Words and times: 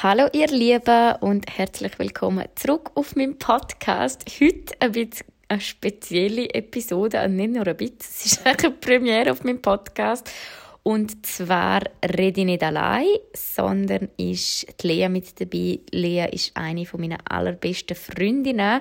Hallo 0.00 0.28
ihr 0.32 0.46
Lieben 0.46 1.16
und 1.22 1.58
herzlich 1.58 1.98
willkommen 1.98 2.46
zurück 2.54 2.92
auf 2.94 3.16
meinem 3.16 3.36
Podcast. 3.36 4.24
Heute 4.40 4.72
ein 4.78 4.92
bisschen 4.92 5.26
eine 5.48 5.60
spezielle 5.60 6.54
Episode, 6.54 7.28
nicht 7.28 7.54
nur 7.54 7.66
ein 7.66 7.76
bisschen, 7.76 7.98
es 7.98 8.26
ist 8.26 8.46
eine 8.46 8.70
Premiere 8.70 9.32
auf 9.32 9.42
meinem 9.42 9.60
Podcast. 9.60 10.30
Und 10.84 11.26
zwar 11.26 11.80
rede 12.16 12.42
ich 12.42 12.46
nicht 12.46 12.62
allein, 12.62 13.08
sondern 13.34 14.08
ist 14.16 14.68
die 14.80 14.86
Lea 14.86 15.08
mit 15.08 15.40
dabei. 15.40 15.80
Lea 15.90 16.28
ist 16.30 16.56
eine 16.56 16.86
meiner 16.96 17.18
allerbesten 17.28 17.96
Freundinnen 17.96 18.80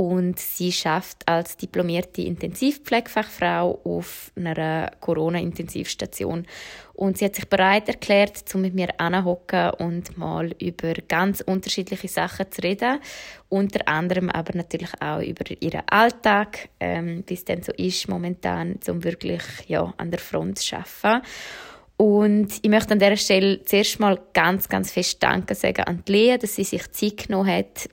und 0.00 0.38
sie 0.38 0.72
schafft 0.72 1.28
als 1.28 1.58
diplomierte 1.58 2.22
Intensivpflegefachfrau 2.22 3.82
auf 3.84 4.32
einer 4.34 4.92
Corona-Intensivstation. 4.98 6.46
Und 6.94 7.18
sie 7.18 7.26
hat 7.26 7.34
sich 7.34 7.46
bereit 7.46 7.86
erklärt, 7.86 8.42
um 8.54 8.62
mit 8.62 8.72
mir 8.74 8.98
anzuhocken 8.98 9.72
und 9.72 10.16
mal 10.16 10.52
über 10.58 10.94
ganz 11.06 11.42
unterschiedliche 11.42 12.08
Sachen 12.08 12.50
zu 12.50 12.62
reden. 12.62 12.98
Unter 13.50 13.86
anderem 13.88 14.30
aber 14.30 14.56
natürlich 14.56 14.90
auch 15.02 15.20
über 15.20 15.44
ihren 15.60 15.86
Alltag, 15.90 16.70
ähm, 16.80 17.22
wie 17.26 17.34
es 17.34 17.44
denn 17.44 17.62
so 17.62 17.72
ist 17.72 18.08
momentan, 18.08 18.80
um 18.88 19.04
wirklich 19.04 19.42
ja, 19.66 19.92
an 19.98 20.10
der 20.10 20.20
Front 20.20 20.60
zu 20.60 20.76
arbeiten. 20.76 21.26
Und 21.98 22.48
ich 22.62 22.70
möchte 22.70 22.92
an 22.92 23.00
dieser 23.00 23.18
Stelle 23.18 23.62
zuerst 23.66 24.00
mal 24.00 24.18
ganz, 24.32 24.66
ganz 24.66 24.92
fest 24.92 25.22
Danke 25.22 25.54
sagen 25.54 25.82
an 25.82 26.02
die 26.08 26.12
Lea, 26.12 26.38
dass 26.38 26.54
sie 26.54 26.64
sich 26.64 26.90
Zeit 26.90 27.26
genommen 27.26 27.54
hat, 27.54 27.90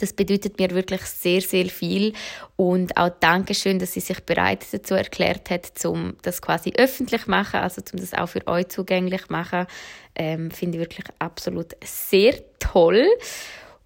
das 0.00 0.12
bedeutet 0.12 0.58
mir 0.58 0.70
wirklich 0.70 1.02
sehr, 1.02 1.40
sehr 1.40 1.66
viel. 1.66 2.12
Und 2.56 2.96
auch 2.96 3.10
Dankeschön, 3.20 3.78
dass 3.78 3.92
sie 3.92 4.00
sich 4.00 4.20
bereit 4.20 4.66
dazu 4.72 4.94
erklärt 4.94 5.50
hat, 5.50 5.84
um 5.84 6.16
das 6.22 6.40
quasi 6.42 6.72
öffentlich 6.76 7.24
zu 7.24 7.30
machen, 7.30 7.60
also 7.60 7.82
um 7.92 7.98
das 7.98 8.14
auch 8.14 8.28
für 8.28 8.46
euch 8.46 8.68
zugänglich 8.68 9.26
zu 9.26 9.32
machen. 9.32 9.66
Ähm, 10.14 10.50
Finde 10.50 10.78
ich 10.78 10.84
wirklich 10.84 11.06
absolut 11.18 11.76
sehr 11.84 12.34
toll. 12.58 13.06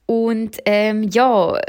Und 0.07 0.59
ähm, 0.65 1.05
ja, 1.05 1.61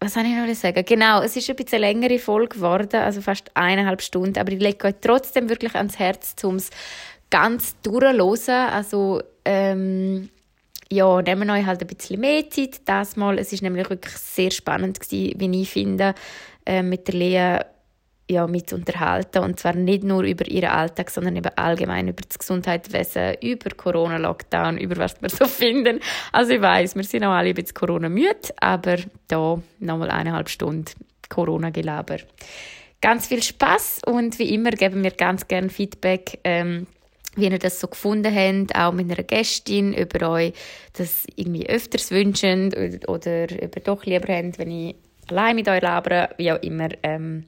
was 0.00 0.14
soll 0.14 0.24
ich 0.24 0.34
noch 0.34 0.54
sagen? 0.54 0.84
Genau, 0.84 1.22
es 1.22 1.36
ist 1.36 1.48
ein 1.48 1.54
bisschen 1.54 1.80
längere 1.80 2.18
Folge 2.18 2.56
geworden, 2.56 3.00
also 3.00 3.20
fast 3.20 3.50
eineinhalb 3.54 4.02
Stunden, 4.02 4.36
aber 4.38 4.50
ich 4.50 4.60
lege 4.60 4.88
euch 4.88 4.94
trotzdem 5.00 5.48
wirklich 5.48 5.76
ans 5.76 5.98
Herz, 5.98 6.34
um 6.42 6.56
es 6.56 6.70
ganz 7.30 7.76
durchzuhören. 7.82 8.72
Also, 8.72 9.22
ähm, 9.44 10.28
ja, 10.92 11.22
nehmen 11.22 11.48
euch 11.50 11.64
halt 11.64 11.80
ein 11.80 11.86
bisschen 11.86 12.20
mehr 12.20 12.48
Zeit. 12.50 12.82
Das 12.84 13.16
mal, 13.16 13.38
es 13.38 13.52
ist 13.52 13.62
nämlich 13.62 13.88
wirklich 13.88 14.16
sehr 14.16 14.50
spannend 14.50 15.00
gewesen, 15.00 15.34
wie 15.38 15.62
ich 15.62 15.70
finde, 15.70 16.14
äh, 16.66 16.82
mit 16.82 17.08
der 17.08 17.14
Lea 17.14 17.58
ja, 18.30 18.46
mit 18.46 18.68
zu 18.68 18.76
unterhalten. 18.76 19.38
Und 19.38 19.58
zwar 19.58 19.74
nicht 19.74 20.04
nur 20.04 20.22
über 20.22 20.46
ihren 20.48 20.70
Alltag, 20.70 21.10
sondern 21.10 21.36
eben 21.36 21.50
allgemein 21.56 22.08
über 22.08 22.22
das 22.26 22.38
Gesundheitswesen, 22.38 23.34
über 23.40 23.70
Corona-Lockdown, 23.70 24.78
über 24.78 24.96
was 24.96 25.20
wir 25.20 25.28
so 25.28 25.44
finden. 25.46 26.00
Also 26.30 26.52
ich 26.52 26.62
weiß, 26.62 26.94
wir 26.94 27.04
sind 27.04 27.24
auch 27.24 27.32
alle 27.32 27.50
ein 27.50 27.54
bisschen 27.54 27.74
Corona-müde, 27.74 28.54
aber 28.60 28.96
da 29.28 29.60
nochmal 29.80 30.10
eineinhalb 30.10 30.48
Stunden 30.48 30.92
Corona-Gelaber. 31.28 32.18
Ganz 33.00 33.26
viel 33.26 33.42
Spaß 33.42 34.02
und 34.06 34.38
wie 34.38 34.54
immer 34.54 34.70
geben 34.70 35.02
wir 35.02 35.10
ganz 35.10 35.48
gerne 35.48 35.68
Feedback. 35.68 36.38
Ähm, 36.44 36.86
wie 37.34 37.48
ihr 37.48 37.58
das 37.58 37.80
so 37.80 37.88
gefunden 37.88 38.34
habt, 38.34 38.76
auch 38.76 38.92
mit 38.92 39.10
einer 39.10 39.22
Gästin, 39.22 39.94
ihr 39.94 40.06
euch 40.28 40.52
das 40.92 41.24
irgendwie 41.36 41.66
öfters 41.68 42.10
wünscht 42.10 42.44
oder, 42.44 43.50
ihr 43.50 43.68
doch 43.68 44.04
lieber 44.04 44.30
habt, 44.32 44.58
wenn 44.58 44.70
ich 44.70 44.94
allein 45.28 45.56
mit 45.56 45.68
euch 45.68 45.82
labere, 45.82 46.30
wie 46.36 46.52
auch 46.52 46.62
immer. 46.62 46.90
Ähm, 47.02 47.46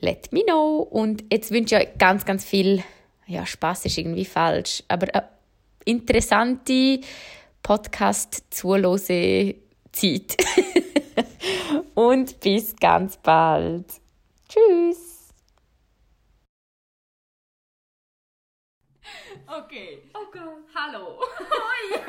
let 0.00 0.32
me 0.32 0.44
know. 0.44 0.86
Und 0.90 1.24
jetzt 1.32 1.50
wünsche 1.50 1.76
ich 1.76 1.82
euch 1.82 1.88
ganz, 1.98 2.24
ganz 2.24 2.44
viel, 2.44 2.84
ja, 3.26 3.44
Spaß 3.46 3.86
ist 3.86 3.98
irgendwie 3.98 4.26
falsch, 4.26 4.84
aber 4.88 5.12
eine 5.14 5.28
interessante 5.84 7.00
Podcast-Zulose-Zeit. 7.62 10.36
Und 11.94 12.40
bis 12.40 12.74
ganz 12.76 13.16
bald. 13.16 13.86
Tschüss. 14.48 15.03
Okay. 19.56 20.02
Oh 20.14 20.26
Gott. 20.32 20.64
Hallo. 20.74 21.20
Hoi. 21.38 22.00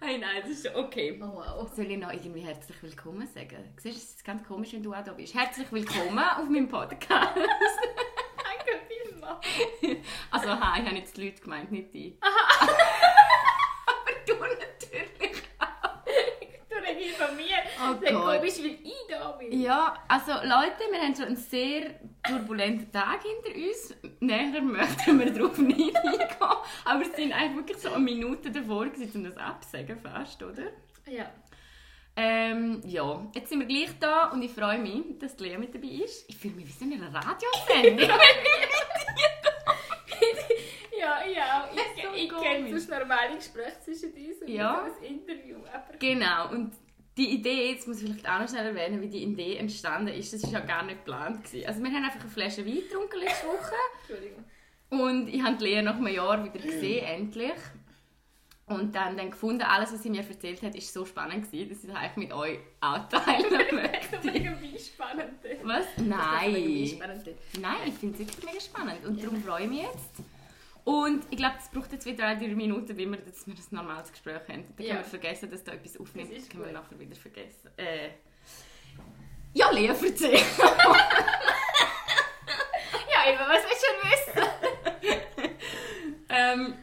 hey, 0.00 0.16
nein, 0.16 0.40
das 0.40 0.50
ist 0.50 0.74
okay. 0.74 1.20
Oh 1.22 1.26
wow. 1.26 1.70
Soll 1.74 1.90
ich 1.90 1.98
noch 1.98 2.10
irgendwie 2.10 2.40
herzlich 2.40 2.82
willkommen 2.82 3.26
sagen? 3.26 3.74
Siehst 3.76 3.96
du, 3.96 4.00
es 4.00 4.10
ist 4.14 4.24
ganz 4.24 4.42
komisch, 4.48 4.72
wenn 4.72 4.82
du 4.82 4.94
auch 4.94 5.04
da 5.04 5.12
bist. 5.12 5.34
Herzlich 5.34 5.70
willkommen 5.70 6.18
auf 6.18 6.48
meinem 6.48 6.68
Podcast. 6.68 7.36
Danke 7.36 8.80
vielmals. 8.88 9.44
Also, 10.30 10.58
hi, 10.58 10.80
ich 10.80 10.86
habe 10.86 10.96
jetzt 10.96 11.14
die 11.18 11.26
Leute 11.26 11.42
gemeint, 11.42 11.70
nicht 11.70 11.92
die. 11.92 12.16
Aha. 12.22 12.66
Aber 13.86 14.10
du 14.26 14.32
redest 14.42 14.75
von 17.16 17.36
mir. 17.36 17.56
Oh 17.80 17.98
Sehr 18.00 18.12
Gott. 18.12 18.36
komisch, 18.38 18.58
weil 18.58 18.78
ich 18.82 19.06
da 19.08 19.30
bin. 19.32 19.60
Ja, 19.60 19.94
also 20.08 20.32
Leute, 20.32 20.90
wir 20.90 21.00
haben 21.00 21.14
schon 21.14 21.24
einen 21.26 21.36
sehr 21.36 22.00
turbulenten 22.26 22.90
Tag 22.92 23.20
hinter 23.22 23.58
uns. 23.58 23.94
Näher 24.20 24.60
möchten 24.62 25.18
wir 25.18 25.32
darauf 25.32 25.58
nicht 25.58 25.96
eingehen. 25.96 26.28
Aber 26.84 27.02
es 27.02 27.14
sind 27.16 27.32
eigentlich 27.32 27.56
wirklich 27.56 27.78
so 27.78 27.88
eine 27.92 27.98
Minute 28.04 28.50
davor, 28.50 28.86
um 29.14 29.24
das 29.24 29.36
abzusagen 29.36 29.98
fast, 30.00 30.42
oder? 30.42 30.64
Ja. 31.08 31.26
Ähm, 32.18 32.80
ja, 32.86 33.26
jetzt 33.34 33.50
sind 33.50 33.60
wir 33.60 33.66
gleich 33.66 33.90
da 34.00 34.30
und 34.30 34.40
ich 34.40 34.50
freue 34.50 34.78
mich, 34.78 35.18
dass 35.18 35.36
die 35.36 35.44
Lea 35.44 35.58
mit 35.58 35.74
dabei 35.74 35.88
ist. 35.88 36.24
Ich 36.30 36.36
fühle 36.38 36.54
mich 36.54 36.66
wie 36.66 36.72
so 36.72 36.84
in 36.86 36.94
einer 36.94 37.12
Radiosendung. 37.12 38.08
Ja, 40.98 41.24
ja. 41.26 41.68
Das 41.74 41.84
ist 41.86 41.98
Ich, 41.98 42.30
so 42.30 42.36
ich 42.38 42.42
kenne 42.42 42.68
sonst 42.70 42.90
normale 42.90 43.36
Gespräche 43.36 43.78
zwischen 43.84 44.12
uns 44.12 44.40
und 44.42 44.48
Ja. 44.48 44.82
ein 44.84 45.04
Interview. 45.04 45.56
Aber 45.72 45.96
genau, 45.98 46.50
und 46.50 46.72
die 47.16 47.30
Idee, 47.34 47.72
jetzt 47.72 47.88
muss 47.88 48.02
ich 48.02 48.10
vielleicht 48.10 48.28
auch 48.28 48.40
noch 48.40 48.48
schnell 48.48 48.66
erwähnen, 48.66 49.00
wie 49.00 49.08
die 49.08 49.22
Idee 49.22 49.56
entstanden 49.56 50.08
ist, 50.14 50.32
das 50.32 50.42
war 50.44 50.50
ja 50.52 50.60
gar 50.60 50.82
nicht 50.84 51.04
geplant. 51.04 51.44
Gewesen. 51.44 51.66
Also 51.66 51.82
wir 51.82 51.90
haben 51.90 52.04
einfach 52.04 52.20
eine 52.20 52.30
Flasche 52.30 52.66
Wein 52.66 52.74
getrunken 52.76 53.18
letzte 53.20 53.46
Woche 53.48 53.72
Entschuldigung. 54.00 54.44
und 54.90 55.28
ich 55.28 55.42
habe 55.42 55.56
die 55.56 55.64
Lea 55.64 55.82
nach 55.82 55.96
einem 55.96 56.08
Jahr 56.08 56.44
wieder 56.44 56.58
gesehen, 56.58 57.04
endlich. 57.04 57.52
Und 58.68 58.96
dann, 58.96 59.16
dann 59.16 59.30
gefunden, 59.30 59.62
alles, 59.62 59.92
was 59.92 60.02
sie 60.02 60.10
mir 60.10 60.26
erzählt 60.28 60.60
hat, 60.62 60.74
ist 60.74 60.92
so 60.92 61.04
spannend 61.04 61.44
gewesen, 61.44 61.68
dass 61.70 61.84
ich 61.84 61.88
das 61.88 61.96
eigentlich 61.96 62.28
mit 62.28 62.32
euch 62.32 62.58
auch 62.80 63.08
teilen 63.08 63.46
möchte. 63.76 64.18
Mega 64.24 64.56
spannend. 64.76 65.34
Was? 65.62 65.86
Mega 65.96 66.16
Nein. 66.16 66.86
spannend. 66.88 67.28
Nein, 67.60 67.76
ich 67.86 67.94
finde 67.94 68.14
es 68.14 68.28
wirklich 68.28 68.44
mega 68.44 68.60
spannend 68.60 69.04
und 69.06 69.22
darum 69.22 69.40
freue 69.40 69.62
ich 69.62 69.68
mich 69.68 69.82
jetzt. 69.82 70.35
Und 70.86 71.24
ich 71.30 71.36
glaube, 71.36 71.56
es 71.58 71.68
braucht 71.68 71.90
jetzt 71.92 72.06
wieder 72.06 72.36
drei 72.36 72.46
Minuten, 72.46 72.96
wie 72.96 73.06
wir, 73.10 73.16
dass 73.18 73.44
wir 73.44 73.54
ein 73.54 73.60
normales 73.70 74.12
Gespräch 74.12 74.36
haben. 74.48 74.64
Dann 74.76 74.86
Ja. 74.86 74.92
können 74.94 74.98
wir 75.04 75.10
vergessen, 75.10 75.50
dass 75.50 75.64
da 75.64 75.72
etwas 75.72 75.98
aufnimmt. 75.98 76.30
Das 76.30 76.38
ist 76.38 76.48
können 76.50 76.62
wir 76.64 76.72
gut. 76.72 76.80
nachher 76.80 77.00
wieder 77.00 77.16
vergessen. 77.16 77.70
Äh, 77.76 78.10
ja, 79.52 79.68
Lea, 79.72 79.88
erzähl. 79.88 80.38
Ja, 83.10 83.32
Eva, 83.32 83.48
was 83.48 83.64
willst 83.64 83.82
du 83.82 83.86
schon 83.88 84.00
wissen? 84.12 84.36
ähm, 86.28 86.74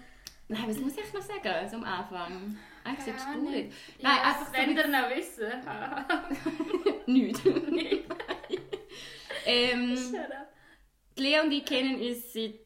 nein, 0.50 0.64
was 0.68 0.78
muss 0.80 0.98
ich 0.98 1.14
noch 1.14 1.22
sagen, 1.22 1.70
so 1.70 1.78
am 1.78 1.84
Anfang? 1.86 2.58
Eigentlich 2.84 3.06
sagst 3.06 3.26
du 3.28 3.32
Ahnung. 3.32 3.52
nicht. 3.52 3.72
Ja, 4.00 4.10
Nein, 4.10 4.20
einfach 4.20 4.48
so 4.48 4.54
wenn 4.54 4.76
ihr 4.76 4.88
noch 4.88 5.10
wissen. 5.16 5.52
Ähm, 9.46 9.96
Shut 9.98 10.16
up. 10.32 10.48
die 11.18 11.22
Lea 11.24 11.40
und 11.42 11.52
ich 11.52 11.66
kennen 11.66 12.00
uns 12.02 12.32
seit 12.34 12.63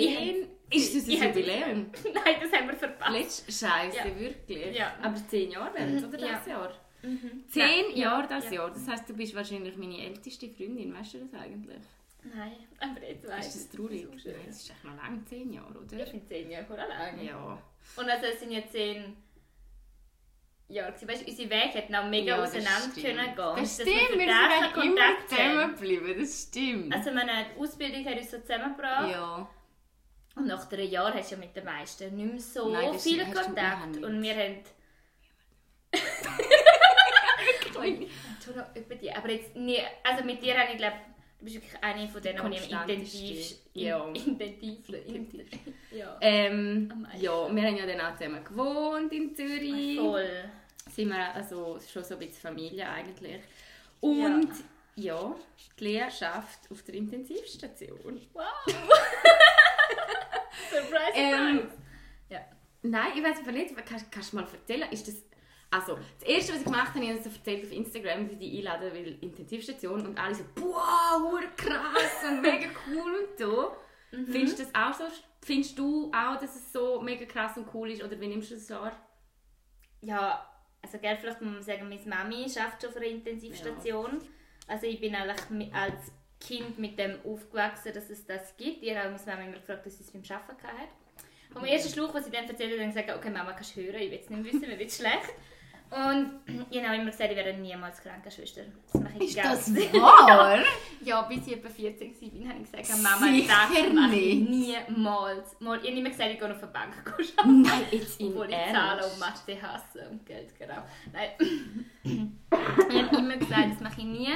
zehn... 0.00 0.48
Ist 0.70 0.94
das 0.96 1.04
ein 1.04 1.10
Ich 1.10 1.22
Jubiläum? 1.22 1.90
Nein, 2.14 2.34
das 2.40 2.52
haben 2.52 2.68
wir 2.68 2.76
verpasst. 2.76 3.12
Letzte 3.12 3.52
Scheiße, 3.52 3.96
Ja. 3.98 4.18
wirklich. 4.18 4.76
Ja. 4.78 4.94
Aber 5.02 5.16
zehn 5.28 5.50
Jahre 5.50 5.74
wären 5.74 5.96
es, 5.96 6.04
oder 6.04 6.18
Ja. 6.18 6.32
das 6.32 6.46
Jahr? 6.46 6.72
Mhm. 7.02 7.44
Zehn 7.50 7.62
Nein, 7.62 7.84
ja, 7.90 7.96
Jahre 8.04 8.28
das 8.28 8.44
ja. 8.46 8.52
Jahr. 8.52 8.70
Das 8.70 8.88
heisst, 8.88 9.08
du 9.08 9.14
bist 9.14 9.34
wahrscheinlich 9.34 9.76
meine 9.76 9.98
älteste 10.06 10.48
Freundin. 10.48 10.94
Weißt 10.94 11.14
du 11.14 11.18
das 11.18 11.34
eigentlich? 11.40 11.82
Nein, 12.34 12.52
aber 12.78 13.02
jetzt 13.06 13.28
weiss 13.28 13.46
ist 13.48 13.56
das 13.56 13.64
ich. 13.64 13.70
traurig? 13.76 14.06
Das 14.10 14.16
ist. 14.16 14.26
Nein, 14.26 14.36
das 14.46 14.56
ist 14.62 14.70
echt 14.70 14.84
noch 14.84 14.96
lange, 14.96 15.24
zehn 15.26 15.52
Jahre, 15.52 15.78
oder? 15.78 16.02
Ich 16.04 16.10
finde 16.10 16.26
zehn 16.26 16.50
Jahre 16.50 16.76
lange. 16.76 17.24
Ja. 17.24 17.62
Und 17.96 18.08
also 18.08 18.26
es 18.26 18.40
sind 18.40 18.52
jetzt 18.52 18.72
zehn 18.72 19.16
Jahre. 20.68 20.92
Weißt 20.92 21.22
du, 21.22 21.26
unsere 21.30 21.50
Wege 21.50 21.68
hätten 21.74 21.94
auch 21.96 22.08
mega 22.08 22.36
Ja, 22.36 22.40
das 22.40 22.50
auseinander 22.50 22.90
stimmt. 22.92 23.06
können 23.06 23.26
gehen. 23.26 23.36
Das 23.36 23.56
dass 23.56 23.72
stimmt, 23.74 23.88
wir 23.88 24.18
sind 24.18 24.28
keinen 24.28 24.62
immer 24.64 24.72
Kontakt 24.72 25.20
haben. 25.20 25.28
zusammengeblieben, 25.28 26.20
das 26.20 26.42
stimmt. 26.48 26.94
Also 26.94 27.10
meine 27.12 27.32
die 27.54 27.60
Ausbildung 27.60 28.04
hat 28.06 28.16
uns 28.16 28.30
so 28.30 28.38
zusammengebracht. 28.38 29.10
ja. 29.10 29.50
Und 30.34 30.46
nach 30.46 30.68
drei 30.68 30.82
Jahren 30.84 31.14
hast 31.14 31.30
du 31.30 31.34
ja 31.34 31.40
mit 31.40 31.54
den 31.54 31.64
meisten 31.64 32.16
nicht 32.16 32.32
mehr 32.32 32.40
so 32.40 32.68
Nein, 32.70 32.98
viel 32.98 33.24
Kontakt. 33.24 33.96
Und 33.98 34.22
wir 34.22 34.34
haben... 34.34 34.56
Die. 39.00 39.10
Aber 39.12 39.30
jetzt 39.30 39.56
nie, 39.56 39.78
also 40.04 40.24
mit 40.24 40.42
dir 40.42 40.56
habe 40.58 40.72
ich 40.72 40.78
glaube, 40.78 40.96
du 41.38 41.44
bist 41.44 41.56
wirklich 41.56 41.82
eine 41.82 42.08
von 42.08 42.22
denen, 42.22 42.50
die 42.50 42.56
ich 42.56 42.72
am 42.74 42.86
Konstanteste. 42.86 43.18
intensiv, 43.18 43.56
Ja. 43.74 44.06
intensiv, 44.06 44.88
intensiv, 45.06 45.60
ja. 45.90 46.16
Ähm, 46.20 47.06
ja, 47.18 47.54
wir 47.54 47.62
haben 47.62 47.76
ja 47.76 47.86
dann 47.86 48.00
auch 48.00 48.16
zusammen 48.16 48.44
gewohnt 48.44 49.12
in 49.12 49.34
Zürich. 49.34 49.98
Voll. 49.98 50.44
Sind 50.90 51.08
wir 51.08 51.34
also 51.34 51.78
schon 51.92 52.04
so 52.04 52.14
ein 52.14 52.20
bisschen 52.20 52.40
Familie 52.42 52.88
eigentlich. 52.88 53.40
Und 54.00 54.50
ja, 54.94 55.34
die 55.78 55.84
Lea 55.84 56.02
arbeitet 56.02 56.70
auf 56.70 56.82
der 56.82 56.94
Intensivstation. 56.94 58.20
Wow! 58.32 58.44
surprise, 60.70 61.12
Ähm, 61.14 61.70
ja. 62.28 62.40
Nein, 62.82 63.12
ich 63.16 63.22
weiß 63.22 63.38
aber 63.40 63.52
nicht. 63.52 63.74
Kannst, 63.86 64.10
kannst 64.10 64.32
du 64.32 64.36
mal 64.36 64.46
erzählen? 64.52 64.90
Ist 64.90 65.08
das... 65.08 65.22
Also, 65.70 65.98
das 66.18 66.28
erste, 66.28 66.52
was 66.52 66.58
ich 66.58 66.64
gemacht 66.66 66.94
habe, 66.94 67.02
ich 67.02 67.10
habe 67.10 67.20
es 67.20 67.26
erzählt 67.26 67.64
auf 67.64 67.72
Instagram, 67.72 68.28
wie 68.28 68.36
die 68.36 68.58
einladen 68.58 68.92
will, 68.92 69.18
Intensivstation. 69.22 70.06
Und 70.06 70.18
alle 70.18 70.34
so, 70.34 70.44
wow, 70.56 71.40
krass 71.56 72.24
und 72.28 72.42
mega 72.42 72.68
cool 72.88 73.10
und 73.10 73.38
so. 73.38 73.72
Findest 74.10 74.58
du 74.58 74.64
das 74.64 74.74
auch 74.74 74.92
so? 74.92 75.04
Findest 75.42 75.78
du 75.78 76.12
auch, 76.12 76.38
dass 76.38 76.54
es 76.54 76.72
so 76.72 77.00
mega 77.00 77.24
krass 77.24 77.56
und 77.56 77.66
cool 77.72 77.90
ist? 77.90 78.02
Oder 78.02 78.20
wie 78.20 78.28
nimmst 78.28 78.50
du 78.50 78.54
das 78.54 78.68
wahr? 78.68 78.92
Ja, 80.02 80.46
also 80.82 80.98
gell, 80.98 81.16
vielleicht 81.16 81.40
muss 81.40 81.54
man 81.54 81.62
sagen, 81.62 81.88
meine 81.88 82.00
Mami 82.04 82.44
arbeitet 82.44 82.82
schon 82.82 82.90
auf 82.90 82.96
einer 82.96 83.06
Intensivstation. 83.06 84.18
Also 84.66 84.86
ich 84.86 85.00
bin 85.00 85.14
eigentlich 85.14 85.74
als 85.74 86.12
Kind 86.42 86.78
mit 86.78 86.98
dem 86.98 87.14
aufgewachsen, 87.24 87.92
dass 87.94 88.10
es 88.10 88.26
das 88.26 88.56
gibt. 88.56 88.82
Ich 88.82 88.94
habe 88.96 89.10
meine 89.10 89.22
Mama 89.26 89.42
immer 89.48 89.58
gefragt, 89.58 89.86
dass 89.86 89.98
sie 89.98 90.04
es 90.04 90.10
beim 90.10 90.22
Arbeiten 90.22 90.62
hatte. 90.66 90.88
Vom 91.52 91.64
ersten 91.64 91.92
Schluch, 91.92 92.12
was 92.14 92.24
sie 92.24 92.30
dann 92.30 92.48
erzählt 92.48 92.72
habe 92.72 92.82
ich 92.82 92.94
gesagt, 92.94 93.16
okay 93.16 93.30
Mama, 93.30 93.52
kannst 93.52 93.76
du 93.76 93.82
hören, 93.82 93.96
ich 94.00 94.10
will 94.10 94.20
es 94.22 94.30
nicht 94.30 94.44
wissen, 94.44 94.60
mir 94.60 94.78
wird 94.78 94.90
schlecht. 94.90 95.34
Und 95.90 96.40
ich 96.70 96.82
habe 96.82 96.96
immer 96.96 97.10
gesagt, 97.10 97.30
ich 97.30 97.36
werde 97.36 97.52
niemals 97.58 98.00
Krankenschwester. 98.00 98.62
Das 98.92 99.02
mache 99.02 99.12
ich 99.20 99.36
ganz 99.36 99.70
wahr? 99.92 100.58
Ja, 101.04 101.22
bis 101.22 101.46
ich 101.48 101.54
etwa 101.54 101.68
14 101.68 102.14
war, 102.14 102.48
habe 102.48 102.60
ich 102.62 102.70
gesagt, 102.72 103.02
Mama, 103.02 103.26
das 103.26 103.92
mache 103.92 104.14
ich 104.16 104.38
nicht. 104.38 104.88
niemals. 104.88 105.56
Mal, 105.60 105.78
ich 105.82 105.90
habe 105.90 105.98
immer 105.98 106.10
gesagt, 106.10 106.30
ich 106.30 106.38
gehe 106.38 106.50
auf 106.50 106.62
eine 106.62 106.72
Bank 106.72 106.94
arbeiten. 107.04 107.62
Nein, 107.62 107.82
jetzt 107.90 108.20
im 108.20 108.28
Obwohl 108.28 108.46
ich 108.46 108.56
Zahlen 108.56 108.74
Ernst. 109.00 109.12
und 109.12 109.18
Mathe 109.18 109.60
hasse 109.62 110.08
und 110.10 110.24
Geld, 110.24 110.58
genau. 110.58 110.82
Nein. 111.12 111.30
ich 112.88 113.02
habe 113.02 113.16
immer 113.16 113.36
gesagt, 113.36 113.72
das 113.72 113.80
mache 113.80 114.00
ich 114.00 114.06
nie. 114.06 114.28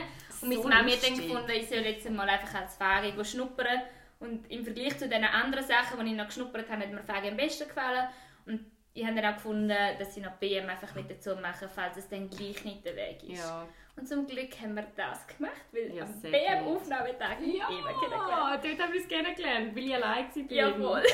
Und 0.46 0.50
meine 0.50 0.62
So 0.62 0.68
Mami 0.68 0.92
hat 0.92 1.04
dann 1.04 1.16
gefunden, 1.16 1.50
ich 1.50 1.68
soll 1.68 1.78
jetzt 1.78 2.10
mal 2.10 2.28
einfach 2.28 2.60
als 2.60 2.78
gehen 2.78 3.24
schnuppern. 3.24 3.82
Und 4.18 4.50
im 4.50 4.64
Vergleich 4.64 4.96
zu 4.98 5.08
den 5.08 5.24
anderen 5.24 5.64
Sachen, 5.64 6.02
die 6.04 6.12
ich 6.12 6.16
noch 6.16 6.26
geschnuppert 6.26 6.70
habe, 6.70 6.82
hat 6.82 6.90
mir 6.90 7.02
Fage 7.02 7.28
am 7.28 7.36
besten 7.36 7.68
gefallen. 7.68 8.08
Und 8.46 8.64
ich 8.94 9.04
habe 9.04 9.14
dann 9.20 9.26
auch 9.32 9.36
gefunden, 9.36 9.76
dass 9.98 10.16
ich 10.16 10.22
noch 10.22 10.32
BM 10.32 10.68
einfach 10.68 10.94
mit 10.94 11.10
dazu 11.10 11.36
mache, 11.36 11.68
falls 11.68 11.98
es 11.98 12.08
dann 12.08 12.30
gleich 12.30 12.64
nicht 12.64 12.84
der 12.84 12.96
Weg 12.96 13.22
ist. 13.24 13.44
Ja. 13.44 13.68
Und 13.94 14.08
zum 14.08 14.26
Glück 14.26 14.58
haben 14.60 14.74
wir 14.74 14.86
das 14.96 15.26
gemacht, 15.26 15.52
weil 15.72 15.94
Ja, 15.94 16.04
am 16.04 16.20
BM-Aufnahmetag 16.22 17.40
ja. 17.40 17.46
Ja, 17.46 17.68
immer 17.68 17.88
kennengelernt. 17.88 18.64
dort 18.64 18.78
haben 18.80 18.92
wir 18.92 19.00
es 19.00 19.08
kennengelernt, 19.08 19.76
weil 19.76 19.84
ich 19.84 19.94
allein 19.94 20.26
war. 20.34 20.52
Jawohl. 20.52 21.02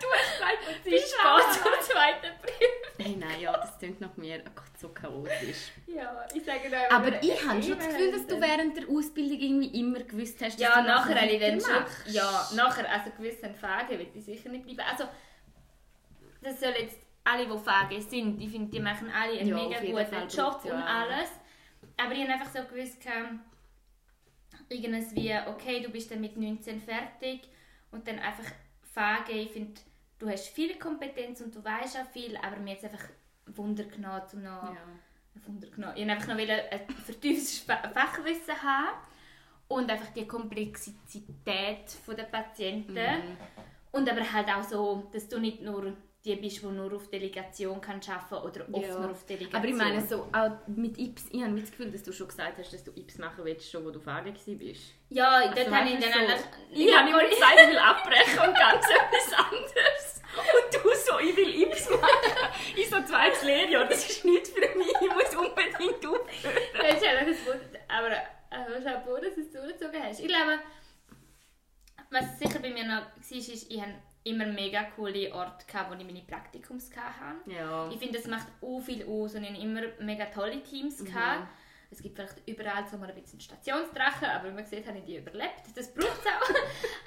Du 0.00 0.06
hast 0.12 0.32
gesagt, 0.32 0.80
Viel 0.82 0.98
Spaß 0.98 1.62
zum 1.62 1.72
zweiten 1.80 2.40
Brief. 2.42 2.68
Hey, 2.98 3.16
nein, 3.16 3.40
ja, 3.40 3.52
das 3.56 3.78
klingt 3.78 4.00
nach 4.00 4.16
mir. 4.16 4.42
Oh 4.46 4.50
Gott, 4.54 4.78
so 4.78 4.88
chaotisch. 4.90 5.72
Ja, 5.86 6.26
ich 6.34 6.44
sage 6.44 6.70
da 6.70 6.96
Aber 6.96 7.22
ich 7.22 7.46
habe 7.46 7.62
schon 7.62 7.78
das 7.78 7.88
Gefühl, 7.88 8.12
dass 8.12 8.26
du 8.26 8.40
während 8.40 8.76
der 8.76 8.88
Ausbildung 8.88 9.38
irgendwie 9.38 9.80
immer 9.80 10.00
gewusst 10.00 10.40
hast, 10.42 10.54
dass 10.54 10.60
Ja, 10.60 10.80
du 10.80 10.88
nachher 10.88 11.20
habe 11.20 11.30
ich 11.30 11.40
dann 11.40 11.60
schon. 11.60 12.12
Ja, 12.12 12.48
nachher, 12.54 12.90
also 12.90 13.10
gewisse 13.16 13.50
Fragen 13.54 13.98
will 13.98 14.08
ich 14.14 14.24
sicher 14.24 14.48
nicht 14.48 14.64
bleiben. 14.64 14.82
Also, 14.90 15.04
das 16.42 16.60
soll 16.60 16.74
jetzt 16.78 16.98
alle, 17.24 17.46
die 17.46 17.58
Fragen 17.58 18.00
sind, 18.02 18.40
ich 18.40 18.50
finde, 18.50 18.70
die 18.70 18.80
machen 18.80 19.10
alle 19.10 19.38
einen 19.38 19.48
Ja, 19.48 19.56
mega 19.56 19.80
guten 19.80 20.06
Fall 20.06 20.28
Job 20.28 20.36
braucht's 20.52 20.64
ja 20.66 20.74
und 20.74 20.82
alles. 20.82 21.30
Aber 21.96 22.12
ich 22.12 22.22
habe 22.22 22.32
einfach 22.32 22.50
so 22.52 22.62
gewusst, 22.64 22.98
irgendwas 24.68 25.14
wie, 25.14 25.34
okay, 25.46 25.80
du 25.82 25.90
bist 25.90 26.10
dann 26.10 26.20
mit 26.20 26.36
19 26.36 26.80
fertig 26.80 27.48
und 27.90 28.06
dann 28.06 28.18
einfach 28.18 28.44
Fragen, 28.94 29.36
ich 29.36 29.50
finde, 29.50 29.80
du 30.18 30.28
hast 30.28 30.48
viel 30.48 30.78
Kompetenz 30.78 31.40
und 31.40 31.54
du 31.54 31.62
weißt 31.64 31.98
auch 31.98 32.06
viel, 32.12 32.36
aber 32.36 32.56
mir 32.56 32.72
jetzt 32.74 32.84
einfach 32.84 33.04
Wunder 33.46 33.84
genommen, 33.84 34.22
um 34.32 34.42
noch 34.42 34.62
Ja. 34.74 34.76
Wunder 35.46 35.68
genommen. 35.68 35.94
Ich 35.96 36.06
wollte 36.06 36.12
einfach 36.12 36.88
noch 36.88 36.98
ein 36.98 37.04
vertieftes 37.04 37.58
Fa- 37.58 37.90
Fachwissen 37.92 38.62
haben 38.62 38.96
und 39.68 39.90
einfach 39.90 40.12
die 40.14 40.26
Komplexität 40.26 41.96
der 42.08 42.22
Patienten. 42.24 42.94
Mhm. 42.94 43.36
Und 43.92 44.08
aber 44.10 44.32
halt 44.32 44.48
auch 44.48 44.62
so, 44.62 45.08
dass 45.12 45.28
du 45.28 45.38
nicht 45.40 45.60
nur 45.60 45.96
die 46.24 46.36
bist, 46.36 46.62
die 46.62 46.66
nur 46.66 46.92
auf 46.94 47.08
Delegation 47.10 47.80
kann 47.82 48.00
arbeiten 48.08 48.34
oder 48.46 48.66
oft 48.72 48.86
Ja. 48.86 48.98
nur 48.98 49.10
auf 49.10 49.26
Delegation. 49.26 49.56
Aber 49.60 49.68
ich 49.68 49.74
meine, 49.74 50.06
so, 50.06 50.26
auch 50.32 50.52
mit 50.66 50.96
Ips, 50.98 51.26
ich 51.30 51.42
habe 51.42 51.52
nicht 51.52 51.64
das 51.64 51.70
Gefühl, 51.72 51.90
dass 51.90 52.02
du 52.02 52.12
schon 52.12 52.28
gesagt 52.28 52.56
hast, 52.58 52.72
dass 52.72 52.82
du 52.82 52.92
Ips 52.96 53.18
machen 53.18 53.44
willst, 53.44 53.70
schon 53.70 53.84
wo 53.84 53.90
du 53.90 54.00
Frage 54.00 54.32
bist. 54.32 54.94
ja, 55.10 55.42
dort 55.46 55.58
Also, 55.58 55.70
habe 55.70 55.88
ich 55.88 55.98
dann 55.98 56.12
so, 56.12 56.18
eigentlich... 56.18 56.40
Ich 56.72 56.96
habe 56.96 57.08
immer 57.10 57.28
gesagt, 57.28 57.56
ich 57.62 57.68
will 57.68 57.78
abbrechen 57.78 58.38
und 58.38 58.54
ganz 58.56 58.86
etwas 58.88 59.32
anderes. 59.38 60.22
Und 60.36 60.74
du 60.74 60.88
so, 60.94 61.18
ich 61.20 61.36
will 61.36 61.62
Ips 61.62 61.90
machen. 61.90 62.54
Ich 62.74 62.88
so, 62.88 63.02
zweites 63.02 63.42
Lehrjahr, 63.44 63.84
das 63.86 64.08
ist 64.08 64.24
nichts 64.24 64.48
für 64.50 64.60
mich, 64.78 64.88
ich 64.88 65.14
muss 65.14 65.36
unbedingt 65.36 66.06
aufhören. 66.06 66.56
Das 66.80 66.94
ist 67.02 67.06
eigentlich 67.06 67.38
ein 67.38 67.46
Wunder. 67.46 67.80
Aber 67.88 68.10
äh, 68.10 68.82
Chapeau, 68.82 69.18
dass 69.20 69.34
du 69.34 69.42
es 69.42 69.50
durchgezogen 69.52 70.02
hast. 70.02 70.20
Ich 70.20 70.26
glaube, 70.28 70.58
was 72.10 72.38
sicher 72.38 72.58
bei 72.60 72.70
mir 72.70 72.84
noch 72.84 73.02
war, 73.02 73.06
ist, 73.30 73.70
ich 73.70 73.80
hatte 73.80 73.94
immer 74.24 74.46
mega 74.46 74.84
coole 74.96 75.32
Orte, 75.34 75.66
gehabt, 75.66 75.90
wo 75.90 75.94
ich 75.94 76.04
meine 76.04 76.22
Praktikums 76.22 76.90
hatte. 76.96 77.50
Ja. 77.50 77.88
Ich 77.90 77.98
finde, 77.98 78.18
das 78.18 78.26
macht 78.26 78.46
auch 78.60 78.80
viel 78.80 79.04
aus 79.06 79.34
und 79.34 79.44
ich 79.44 79.50
hatte 79.50 79.60
immer 79.60 79.82
mega 80.00 80.26
tolle 80.26 80.62
Teams. 80.62 81.00
Mhm. 81.00 81.06
Gehabt. 81.06 81.48
Es 81.90 82.02
gibt 82.02 82.16
vielleicht 82.16 82.48
überall 82.48 82.84
so 82.90 82.96
mal 82.96 83.08
ein 83.08 83.14
bisschen 83.14 83.40
Stationsdrachen, 83.40 84.26
aber 84.28 84.48
wie 84.48 84.54
man 84.54 84.64
sieht, 84.64 84.84
habe 84.86 84.98
ich 84.98 85.04
die 85.04 85.18
überlebt. 85.18 85.62
Das 85.76 85.94
braucht 85.94 86.18
es 86.18 86.26
auch. 86.26 86.54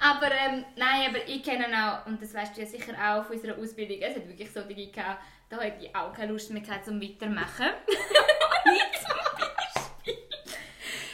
aber 0.00 0.30
ähm, 0.32 0.64
nein, 0.76 1.10
aber 1.10 1.28
ich 1.28 1.42
kenne 1.42 1.66
auch, 1.66 2.06
und 2.06 2.22
das 2.22 2.32
weißt 2.32 2.56
du 2.56 2.62
ja 2.62 2.66
sicher 2.66 2.94
auch 2.94 3.24
von 3.24 3.36
unserer 3.36 3.58
Ausbildung, 3.58 3.98
es 4.00 4.16
hat 4.16 4.26
wirklich 4.26 4.50
so 4.50 4.62
Dinge 4.62 4.86
gehabt, 4.86 5.20
da 5.50 5.60
hätte 5.60 5.84
ich 5.84 5.94
auch 5.94 6.12
keine 6.14 6.32
Lust 6.32 6.50
mehr 6.52 6.62
gehabt, 6.62 6.86
zum 6.86 7.02
weitermachen. 7.02 7.66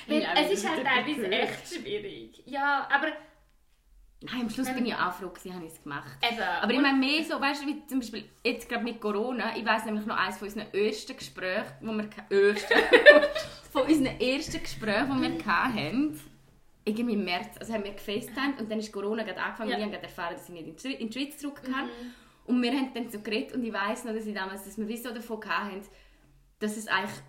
Weil 0.06 0.20
Ja, 0.22 0.34
es 0.34 0.50
wie 0.50 0.52
ist 0.52 0.68
halt 0.68 0.84
teilweise 0.84 1.30
echt 1.30 1.74
schwierig. 1.74 2.42
Ja, 2.46 2.86
aber 2.92 3.08
Nein, 4.26 4.42
am 4.42 4.50
Schluss 4.50 4.72
bin 4.72 4.86
ich 4.86 4.94
auch 4.94 5.12
froh, 5.12 5.28
gewesen, 5.28 5.54
habe 5.54 5.66
ich 5.66 5.72
es 5.72 5.82
gemacht. 5.82 6.16
eben. 6.22 6.40
Aber 6.42 6.72
ich 6.72 6.80
meine 6.80 6.98
mehr 6.98 7.22
so, 7.24 7.40
weißt 7.40 7.62
du, 7.62 7.66
wie 7.66 7.86
zum 7.86 8.00
Beispiel 8.00 8.24
jetzt 8.42 8.68
gerade 8.68 8.82
mit 8.84 9.00
Corona, 9.00 9.56
ich 9.56 9.64
weiß 9.64 9.84
nämlich 9.84 10.06
noch 10.06 10.16
eines 10.16 10.38
von 10.38 10.48
unseren 10.48 10.72
ersten 10.72 11.16
Gesprächen, 11.16 11.72
wo 11.82 11.92
wir 11.92 12.08
ersten, 12.30 12.74
von 13.72 13.82
unseren 13.82 14.18
ersten 14.20 14.62
Gesprächen, 14.62 15.12
die 15.22 15.22
wir 15.38 15.46
hatten, 15.46 16.20
irgendwie 16.86 17.14
im 17.14 17.24
März, 17.24 17.56
also 17.60 17.72
haben 17.74 17.84
wir 17.84 17.92
gefacetimed 17.92 18.60
und 18.60 18.70
dann 18.70 18.78
ist 18.78 18.92
Corona 18.92 19.22
gerade 19.24 19.40
angefangen 19.42 19.70
Ja. 19.70 19.76
und 19.76 19.80
ich 19.80 19.86
habe 19.86 19.96
gerade 19.96 20.06
erfahren, 20.06 20.34
dass 20.34 20.48
ich 20.48 20.54
nicht 20.54 20.84
in 21.00 21.08
die 21.08 21.12
Schweiz- 21.12 21.38
zurück 21.38 21.62
kann. 21.64 21.88
Und 22.46 22.62
wir 22.62 22.72
haben 22.72 22.92
dann 22.92 23.10
so 23.10 23.20
geredet 23.20 23.54
und 23.54 23.64
ich 23.64 23.72
weiß 23.72 24.04
noch, 24.04 24.12
dass 24.14 24.26
ich 24.26 24.34
damals, 24.34 24.64
dass 24.64 24.76
wir 24.76 24.86
wie 24.86 24.96
so 24.98 25.12
davon 25.14 25.40
hatten, 25.46 25.80
dass 26.58 26.76
es 26.76 26.86
eigentlich 26.88 27.20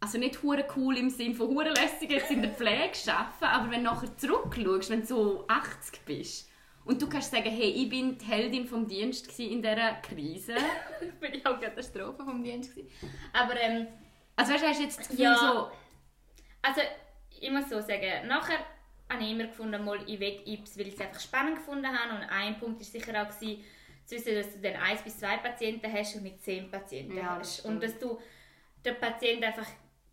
also 0.00 0.18
nicht 0.18 0.42
hure 0.42 0.64
cool 0.76 0.96
im 0.96 1.10
Sinn 1.10 1.34
von 1.34 1.48
hure 1.48 1.70
lässig 1.70 2.10
jetzt 2.10 2.30
in 2.30 2.42
der 2.42 2.52
Pflege 2.52 2.92
arbeiten, 3.12 3.44
aber 3.44 3.70
wenn 3.70 3.84
du 3.84 3.90
nachher 3.90 4.16
zurückschaust, 4.16 4.90
wenn 4.90 5.00
du 5.00 5.06
so 5.06 5.44
80 5.48 6.00
bist 6.06 6.50
und 6.84 7.00
du 7.00 7.08
kannst 7.08 7.30
sagen, 7.30 7.50
hey, 7.50 7.70
ich 7.70 7.88
bin 7.88 8.16
die 8.16 8.24
Heldin 8.24 8.66
vom 8.66 8.86
Dienst 8.86 9.38
in 9.38 9.60
dieser 9.62 9.92
Krise. 10.02 10.54
bin 11.20 11.34
ich 11.34 11.44
auch 11.46 11.60
Katastrophe 11.60 12.24
vom 12.24 12.42
Dienst 12.42 12.74
gewesen. 12.74 12.90
Aber 13.32 13.60
ähm, 13.60 13.86
Also 14.36 14.52
weißt 14.54 14.64
du, 14.64 14.68
hast 14.68 14.80
jetzt 14.80 15.18
Ja. 15.18 15.36
so, 15.36 15.70
Also, 16.62 16.80
ich 17.38 17.50
muss 17.50 17.68
so 17.68 17.80
sagen, 17.80 18.26
nachher 18.26 18.58
habe 19.10 19.22
ich 19.22 19.30
immer 19.32 19.44
gefunden, 19.44 19.84
mal, 19.84 19.98
ich 20.06 20.18
will 20.20 20.40
Ips, 20.46 20.78
weil 20.78 20.86
ich 20.88 20.94
es 20.94 21.00
einfach 21.00 21.20
spannend 21.20 21.56
gefunden 21.56 21.86
habe. 21.86 22.14
Und 22.14 22.22
ein 22.30 22.58
Punkt 22.58 22.78
war 22.80 22.84
sicher 22.86 23.22
auch, 23.22 23.28
gewesen, 23.34 23.62
zu 24.06 24.14
wissen, 24.16 24.34
dass 24.34 24.52
du 24.52 24.60
dann 24.60 24.76
eins 24.80 25.02
bis 25.02 25.18
zwei 25.18 25.36
Patienten 25.36 25.92
hast 25.92 26.16
und 26.16 26.22
nicht 26.22 26.42
zehn 26.42 26.70
Patienten 26.70 27.16
Ja, 27.16 27.36
hast. 27.38 27.64
Und 27.64 27.82
dass 27.82 27.98
du 27.98 28.18
den 28.84 28.98
Patienten 28.98 29.44
einfach 29.44 29.66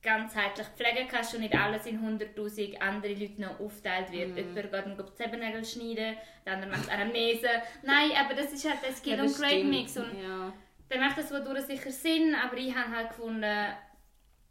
ganzheitlich 0.08 0.68
pflegen 0.76 1.08
kannst 1.10 1.34
und 1.36 1.42
nicht 1.42 1.54
alles 1.54 1.86
in 1.86 2.00
100'000 2.00 2.78
andere 2.80 3.14
Leute 3.14 3.42
noch 3.42 3.60
aufteilt 3.60 4.12
wird. 4.12 4.30
Mhm. 4.30 4.38
Jemand 4.56 4.98
geht 4.98 5.06
und 5.06 5.18
Zebennägel 5.18 5.66
schneiden, 5.66 6.16
der 6.46 6.54
andere 6.54 6.72
macht 6.72 6.90
Anamnese. 6.90 7.50
Nein, 7.84 8.12
aber 8.18 8.34
das 8.34 8.54
ist 8.54 8.68
halt 8.70 8.82
der 8.84 8.94
Skill- 8.94 9.18
ja, 9.18 9.24
und. 9.24 9.36
Grade-Mix. 9.38 9.98
Und 9.98 10.14
ja. 10.24 10.54
dann 10.90 11.00
macht 11.02 11.18
das 11.18 11.30
wodurch 11.32 11.64
sicher 11.66 11.92
Sinn, 11.92 12.34
aber 12.36 12.56
ich 12.58 12.74
habe 12.74 12.90
halt 12.96 13.10
gefunden, 13.10 13.68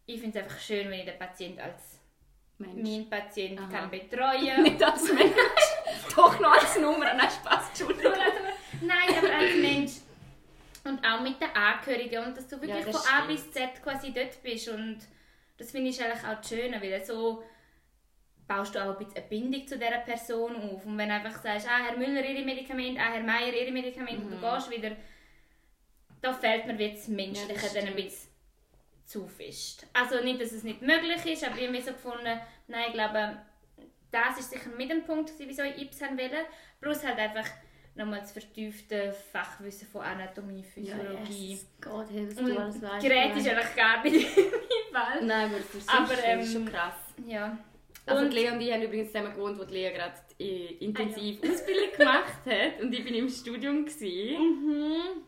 ich 0.05 0.21
finde 0.21 0.39
es 0.39 0.45
einfach 0.45 0.61
schön, 0.61 0.91
wenn 0.91 1.01
ich 1.01 1.07
den 1.07 1.19
Patienten 1.19 1.61
als 1.61 1.99
Mensch. 2.59 2.75
meinen 2.89 3.09
Patienten 3.11 3.59
Aha. 3.65 3.69
kann 3.71 3.91
betreuen 3.91 4.63
Nicht 4.63 4.83
als 4.83 5.13
Mensch, 5.13 5.33
doch 6.17 6.39
noch 6.39 6.53
als 6.53 6.79
Nummer, 6.79 7.13
nein, 7.15 7.29
Spaß, 7.31 7.69
Entschuldigung. 7.71 8.13
Nein, 8.83 9.09
aber 9.19 9.35
als 9.35 9.55
Mensch. 9.57 9.93
Und 10.85 11.05
auch 11.05 11.21
mit 11.21 11.41
den 11.41 11.49
Angehörigen 11.51 12.25
und 12.27 12.37
dass 12.37 12.47
du 12.47 12.61
wirklich 12.61 12.79
Ja, 12.85 12.93
das 12.93 12.97
von 13.05 13.13
A 13.15 13.25
stimmt. 13.25 13.29
bis 13.29 13.53
Z 13.53 13.83
quasi 13.83 14.13
dort 14.13 14.41
bist 14.43 14.69
und 14.69 14.99
das 15.57 15.71
finde 15.71 15.91
ich 15.91 16.03
eigentlich 16.03 16.25
auch 16.25 16.37
das 16.37 16.49
Schöne, 16.49 16.81
weil 16.81 17.05
so 17.05 17.43
baust 18.47 18.75
du 18.75 18.83
auch 18.83 18.93
ein 18.93 18.99
bisschen 18.99 19.17
eine 19.17 19.27
Bindung 19.27 19.67
zu 19.67 19.77
dieser 19.77 19.99
Person 19.99 20.57
auf 20.57 20.85
und 20.85 20.99
wenn 20.99 21.09
du 21.09 21.15
einfach 21.15 21.43
sagst, 21.43 21.69
ah, 21.69 21.85
Herr 21.85 21.97
Müller 21.97 22.25
ihre 22.25 22.45
Medikamente, 22.45 23.01
ah, 23.01 23.13
Herr 23.13 23.23
Meier 23.23 23.53
ihre 23.53 23.73
Medikamente 23.73 24.23
und 24.23 24.31
du 24.31 24.41
gehst 24.41 24.71
wieder, 24.71 24.97
da 26.21 26.33
fehlt 26.33 26.67
mir 26.67 26.91
das 26.91 27.09
Menschliche 27.09 27.53
Mhm. 27.53 27.57
Ja, 27.57 27.63
das 27.63 27.75
dann 27.75 27.87
ein 27.87 27.95
bisschen 27.97 28.29
zu 29.05 29.27
fest. 29.27 29.87
Also 29.93 30.23
nicht, 30.23 30.41
dass 30.41 30.53
es 30.53 30.65
nicht 30.65 30.83
möglich 30.83 31.25
ist, 31.27 31.45
aber 31.45 31.59
ich 31.59 31.67
habe 31.69 31.81
so 31.83 31.93
gefunden, 31.93 32.41
nein, 32.69 32.85
ich 32.89 32.93
glaube, 32.93 33.39
das 34.11 34.39
ist 34.39 34.51
sicher 34.51 34.71
mit 34.77 34.91
dem 34.91 35.05
Punkt, 35.05 35.33
wieso 35.39 35.63
ich 35.63 35.81
Ips 35.83 36.03
haben 36.03 36.19
wollte. 36.19 36.37
Plus 36.81 37.05
halt 37.05 37.19
einfach 37.19 37.47
nochmal 37.97 38.21
das 38.21 38.33
vertiefte 38.33 39.15
Fachwissen 39.33 39.89
von 39.89 40.03
Anatomie, 40.03 40.63
Physiologie. 40.63 41.59
Gott, 41.81 42.07
hey, 42.13 42.29
was 42.29 42.39
Und 42.39 42.59
alles 42.59 42.83
weißt. 42.83 43.03
Gerät 43.07 43.37
ist 43.37 43.49
eigentlich 43.49 43.77
gar 43.77 44.03
nicht 44.05 44.37
mein 44.93 45.03
Fall. 45.03 45.25
Nein, 45.25 45.51
aber 45.51 45.59
für 45.63 45.91
Aber, 45.93 46.13
aber, 46.13 46.25
ähm, 46.25 46.41
ist 46.41 46.53
schon 46.53 46.67
krass. 46.67 46.95
Ja. 47.27 47.59
Also 48.07 48.23
Und- 48.25 48.31
die 48.33 48.37
Lea 48.39 48.51
und 48.51 48.61
ich 48.61 48.73
haben 48.73 48.83
übrigens 48.83 49.11
zusammen 49.13 49.35
gewohnt, 49.35 49.59
wo 49.59 49.65
die 49.65 49.75
Lea 49.75 49.91
gerade 49.93 50.15
äh, 50.39 50.75
intensiv 50.85 51.41
Ausbildung 51.43 51.91
gemacht 51.97 52.47
hat 52.47 52.81
und 52.83 52.93
ich 52.93 53.05
bin 53.05 53.15
im 53.15 53.29
Studium 53.29 53.85
gewesen. 53.85 54.39
Mhm. 54.39 55.23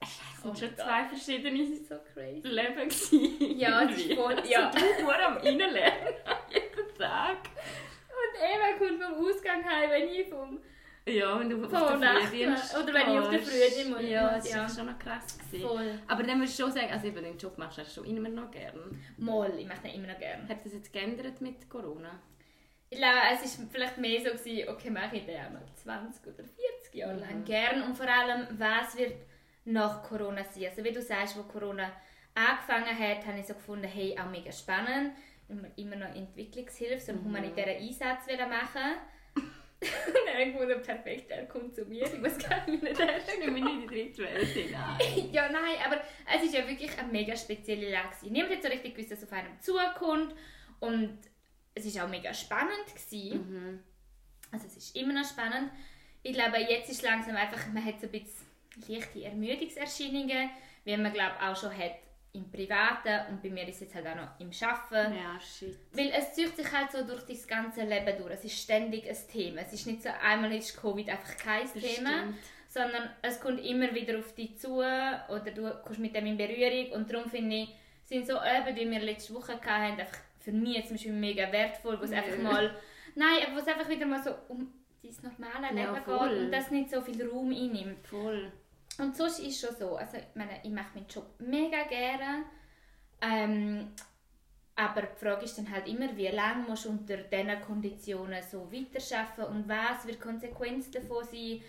Es 0.00 0.42
sind 0.42 0.52
Oh 0.52 0.54
schon 0.54 0.76
zwei 0.76 1.04
verschiedene 1.04 1.76
So 1.88 1.94
crazy. 2.12 2.46
Leben 2.48 2.74
gewesen. 2.88 3.58
Ja, 3.58 3.82
es 3.84 3.96
ist 3.96 4.12
voll- 4.14 4.34
Also 4.34 4.50
ja. 4.50 4.70
du 4.70 5.02
nur 5.02 5.14
am 5.26 5.36
Reinlernen, 5.38 6.14
jeden 6.52 6.98
Tag. 6.98 7.38
Und 8.08 8.38
Eva 8.38 8.78
kommt 8.78 9.02
vom 9.02 9.24
Ausgang 9.26 9.64
heim, 9.64 9.90
wenn 9.90 10.08
ich 10.08 10.28
vom... 10.28 10.58
Ja, 11.04 11.38
wenn 11.40 11.50
du 11.50 11.64
auf 11.64 11.90
den 11.90 12.00
Nacht- 12.00 12.22
Frühdienst 12.28 12.76
oder 12.76 12.94
wenn 12.94 13.12
ich 13.12 13.18
auf 13.18 13.28
den 13.30 13.40
gehst. 13.40 13.50
Frühdienst 13.50 13.90
muss- 13.90 14.02
Ja, 14.08 14.34
das 14.36 14.50
ja. 14.50 14.58
war 14.58 14.68
schon 14.68 14.86
noch 14.86 14.98
krass. 14.98 15.38
Gewesen. 15.38 15.66
Voll. 15.68 15.98
Aber 16.06 16.22
dann 16.22 16.38
musst 16.38 16.56
du 16.58 16.62
schon 16.62 16.72
sagen, 16.72 16.92
also 16.92 17.06
eben 17.08 17.24
den 17.24 17.36
Job 17.38 17.58
machst 17.58 17.78
du 17.78 17.84
schon 17.84 18.04
immer 18.04 18.28
noch 18.28 18.50
gerne. 18.50 18.80
Mal, 19.16 19.58
ich 19.58 19.66
mache 19.66 19.88
ihn 19.88 19.94
immer 19.96 20.12
noch 20.12 20.18
gerne. 20.20 20.48
Hat 20.48 20.64
das 20.64 20.72
jetzt 20.74 20.92
geändert 20.92 21.40
mit 21.40 21.68
Corona? 21.68 22.20
Ich 22.88 22.98
glaube, 22.98 23.16
es 23.42 23.58
war 23.58 23.66
vielleicht 23.72 23.98
mehr 23.98 24.20
so, 24.20 24.30
gewesen, 24.36 24.68
okay, 24.68 24.90
mache 24.90 25.16
ich 25.16 25.24
den 25.24 25.52
noch 25.54 25.74
20 25.74 26.24
oder 26.26 26.44
40 26.44 26.94
Jahre 26.94 27.18
lang 27.18 27.44
gern. 27.44 27.82
Und 27.82 27.96
vor 27.96 28.06
allem, 28.06 28.46
was 28.58 28.96
wird 28.96 29.14
nach 29.64 30.02
Corona 30.02 30.44
sein? 30.44 30.66
Also 30.66 30.84
wie 30.84 30.92
du 30.92 31.00
sagst, 31.02 31.36
wo 31.36 31.42
Corona 31.44 31.90
angefangen 32.34 32.96
hat, 32.96 33.26
habe 33.26 33.38
ich 33.40 33.46
so 33.46 33.54
gefunden, 33.54 33.86
hey, 33.88 34.16
auch 34.18 34.30
mega 34.30 34.52
spannend. 34.52 35.12
Immer, 35.48 35.68
immer 35.76 35.96
noch 35.96 36.14
Entwicklungshilfe, 36.14 37.00
so 37.00 37.12
einen 37.12 37.24
humanitären 37.24 37.76
Einsatz 37.82 38.26
machen. 38.48 38.96
Und 39.82 40.14
dann 40.26 40.34
habe 40.34 40.44
ich 40.44 40.52
gefunden, 40.52 40.82
perfekt, 40.82 41.30
er 41.30 41.46
kommt 41.46 41.74
zu 41.74 41.84
mir, 41.84 42.04
ich 42.04 42.18
muss 42.18 42.38
gar 42.38 42.68
nicht 42.68 42.82
erst 42.84 43.28
Ich 43.28 43.50
nicht 43.50 43.66
in 43.66 43.80
die 43.80 43.86
dritte 43.86 44.22
Welt 44.22 44.48
hinein. 44.48 45.30
ja, 45.32 45.48
nein, 45.48 45.76
aber 45.84 46.00
es 46.32 46.44
ist 46.44 46.54
ja 46.54 46.68
wirklich 46.68 46.96
eine 46.98 47.10
mega 47.10 47.36
spezielle 47.36 47.90
Lage. 47.90 48.08
gewesen. 48.10 48.32
Niemand 48.32 48.52
hat 48.52 48.62
so 48.62 48.68
richtig 48.68 48.94
gewusst, 48.94 49.12
was 49.12 49.24
auf 49.24 49.32
einem 49.32 49.60
zukommt. 49.60 50.34
Und 50.80 51.18
es 51.74 51.94
war 51.94 52.04
auch 52.04 52.10
mega 52.10 52.32
spannend. 52.32 52.86
Gewesen. 52.86 53.82
Also 54.52 54.66
es 54.66 54.76
ist 54.76 54.96
immer 54.96 55.14
noch 55.14 55.28
spannend. 55.28 55.70
Ich 56.22 56.32
glaube, 56.32 56.58
jetzt 56.58 56.90
ist 56.90 57.02
langsam 57.02 57.34
einfach, 57.36 57.66
man 57.72 57.84
hat 57.84 58.00
so 58.00 58.06
ein 58.06 58.12
bisschen 58.12 58.46
leichte 58.88 59.24
Ermüdungserscheinungen, 59.24 60.50
wie 60.84 60.96
man 60.96 61.12
glaube 61.12 61.34
auch 61.40 61.56
schon 61.56 61.76
hat 61.76 61.96
im 62.34 62.50
Privaten 62.50 63.30
und 63.30 63.42
bei 63.42 63.50
mir 63.50 63.68
ist 63.68 63.74
es 63.76 63.80
jetzt 63.82 63.94
halt 63.94 64.06
auch 64.06 64.14
noch 64.16 64.40
im 64.40 64.50
Arbeiten. 64.62 65.14
Ja, 65.14 65.38
shit. 65.38 65.76
Weil 65.92 66.10
es 66.16 66.32
zieht 66.32 66.56
sich 66.56 66.72
halt 66.72 66.90
so 66.90 67.04
durch 67.06 67.22
das 67.24 67.46
ganze 67.46 67.84
Leben 67.84 68.16
durch. 68.18 68.32
Es 68.32 68.44
ist 68.44 68.58
ständig 68.58 69.06
ein 69.08 69.16
Thema. 69.30 69.60
Es 69.60 69.72
ist 69.74 69.86
nicht 69.86 70.02
so, 70.02 70.08
einmal 70.22 70.52
ist 70.54 70.80
Covid 70.80 71.08
einfach 71.10 71.36
kein 71.36 71.62
Das 71.62 71.72
Thema 71.74 72.10
stimmt. 72.20 72.34
sondern 72.68 73.10
es 73.20 73.38
kommt 73.38 73.62
immer 73.64 73.94
wieder 73.94 74.18
auf 74.18 74.34
dich 74.34 74.56
zu 74.58 74.76
oder 74.76 75.50
du 75.54 75.70
kommst 75.84 75.98
mit 76.00 76.16
dem 76.16 76.24
in 76.26 76.36
Berührung 76.38 76.92
und 76.92 77.12
darum 77.12 77.28
finde 77.30 77.56
ich, 77.56 77.68
sind 78.04 78.26
so 78.26 78.38
Abende, 78.38 78.80
wie 78.80 78.90
wir 78.90 79.00
letzte 79.00 79.34
Woche 79.34 79.52
hatten, 79.52 79.68
einfach 80.00 80.18
für 80.40 80.52
mich 80.52 80.82
zum 80.86 80.94
Beispiel 80.96 81.12
mega 81.12 81.52
wertvoll, 81.52 82.00
wo 82.00 82.04
es 82.04 82.12
einfach 82.12 82.36
mal, 82.38 82.74
nein, 83.14 83.42
aber 83.46 83.56
wo 83.56 83.58
es 83.60 83.68
einfach 83.68 83.88
wieder 83.88 84.06
mal 84.06 84.22
so 84.22 84.30
um 84.48 84.72
dein 85.02 85.14
normale 85.38 85.66
Ja, 85.78 85.92
Leben 85.92 86.04
voll. 86.04 86.28
geht 86.30 86.38
und 86.38 86.50
das 86.50 86.70
nicht 86.70 86.90
so 86.90 87.00
viel 87.02 87.28
Raum 87.28 87.50
einnimmt. 87.52 88.06
Voll. 88.06 88.50
Und 88.98 89.16
sonst 89.16 89.38
ist 89.38 89.54
es 89.54 89.60
schon 89.60 89.76
so, 89.76 89.96
also 89.96 90.16
ich 90.18 90.34
meine, 90.34 90.60
ich 90.62 90.70
mache 90.70 90.94
meinen 90.94 91.06
Job 91.08 91.26
mega 91.38 91.84
gerne, 91.84 92.44
ähm, 93.20 93.92
aber 94.74 95.02
die 95.02 95.24
Frage 95.24 95.44
ist 95.44 95.58
dann 95.58 95.70
halt 95.70 95.86
immer, 95.86 96.16
wie 96.16 96.28
lange 96.28 96.66
musst 96.68 96.84
du 96.84 96.90
unter 96.90 97.16
diesen 97.16 97.60
Konditionen 97.62 98.42
so 98.42 98.70
weiterarbeiten 98.72 99.44
und 99.44 99.68
was 99.68 100.06
wird 100.06 100.16
die 100.16 100.20
Konsequenz 100.20 100.90
davon 100.90 101.24
sein. 101.24 101.62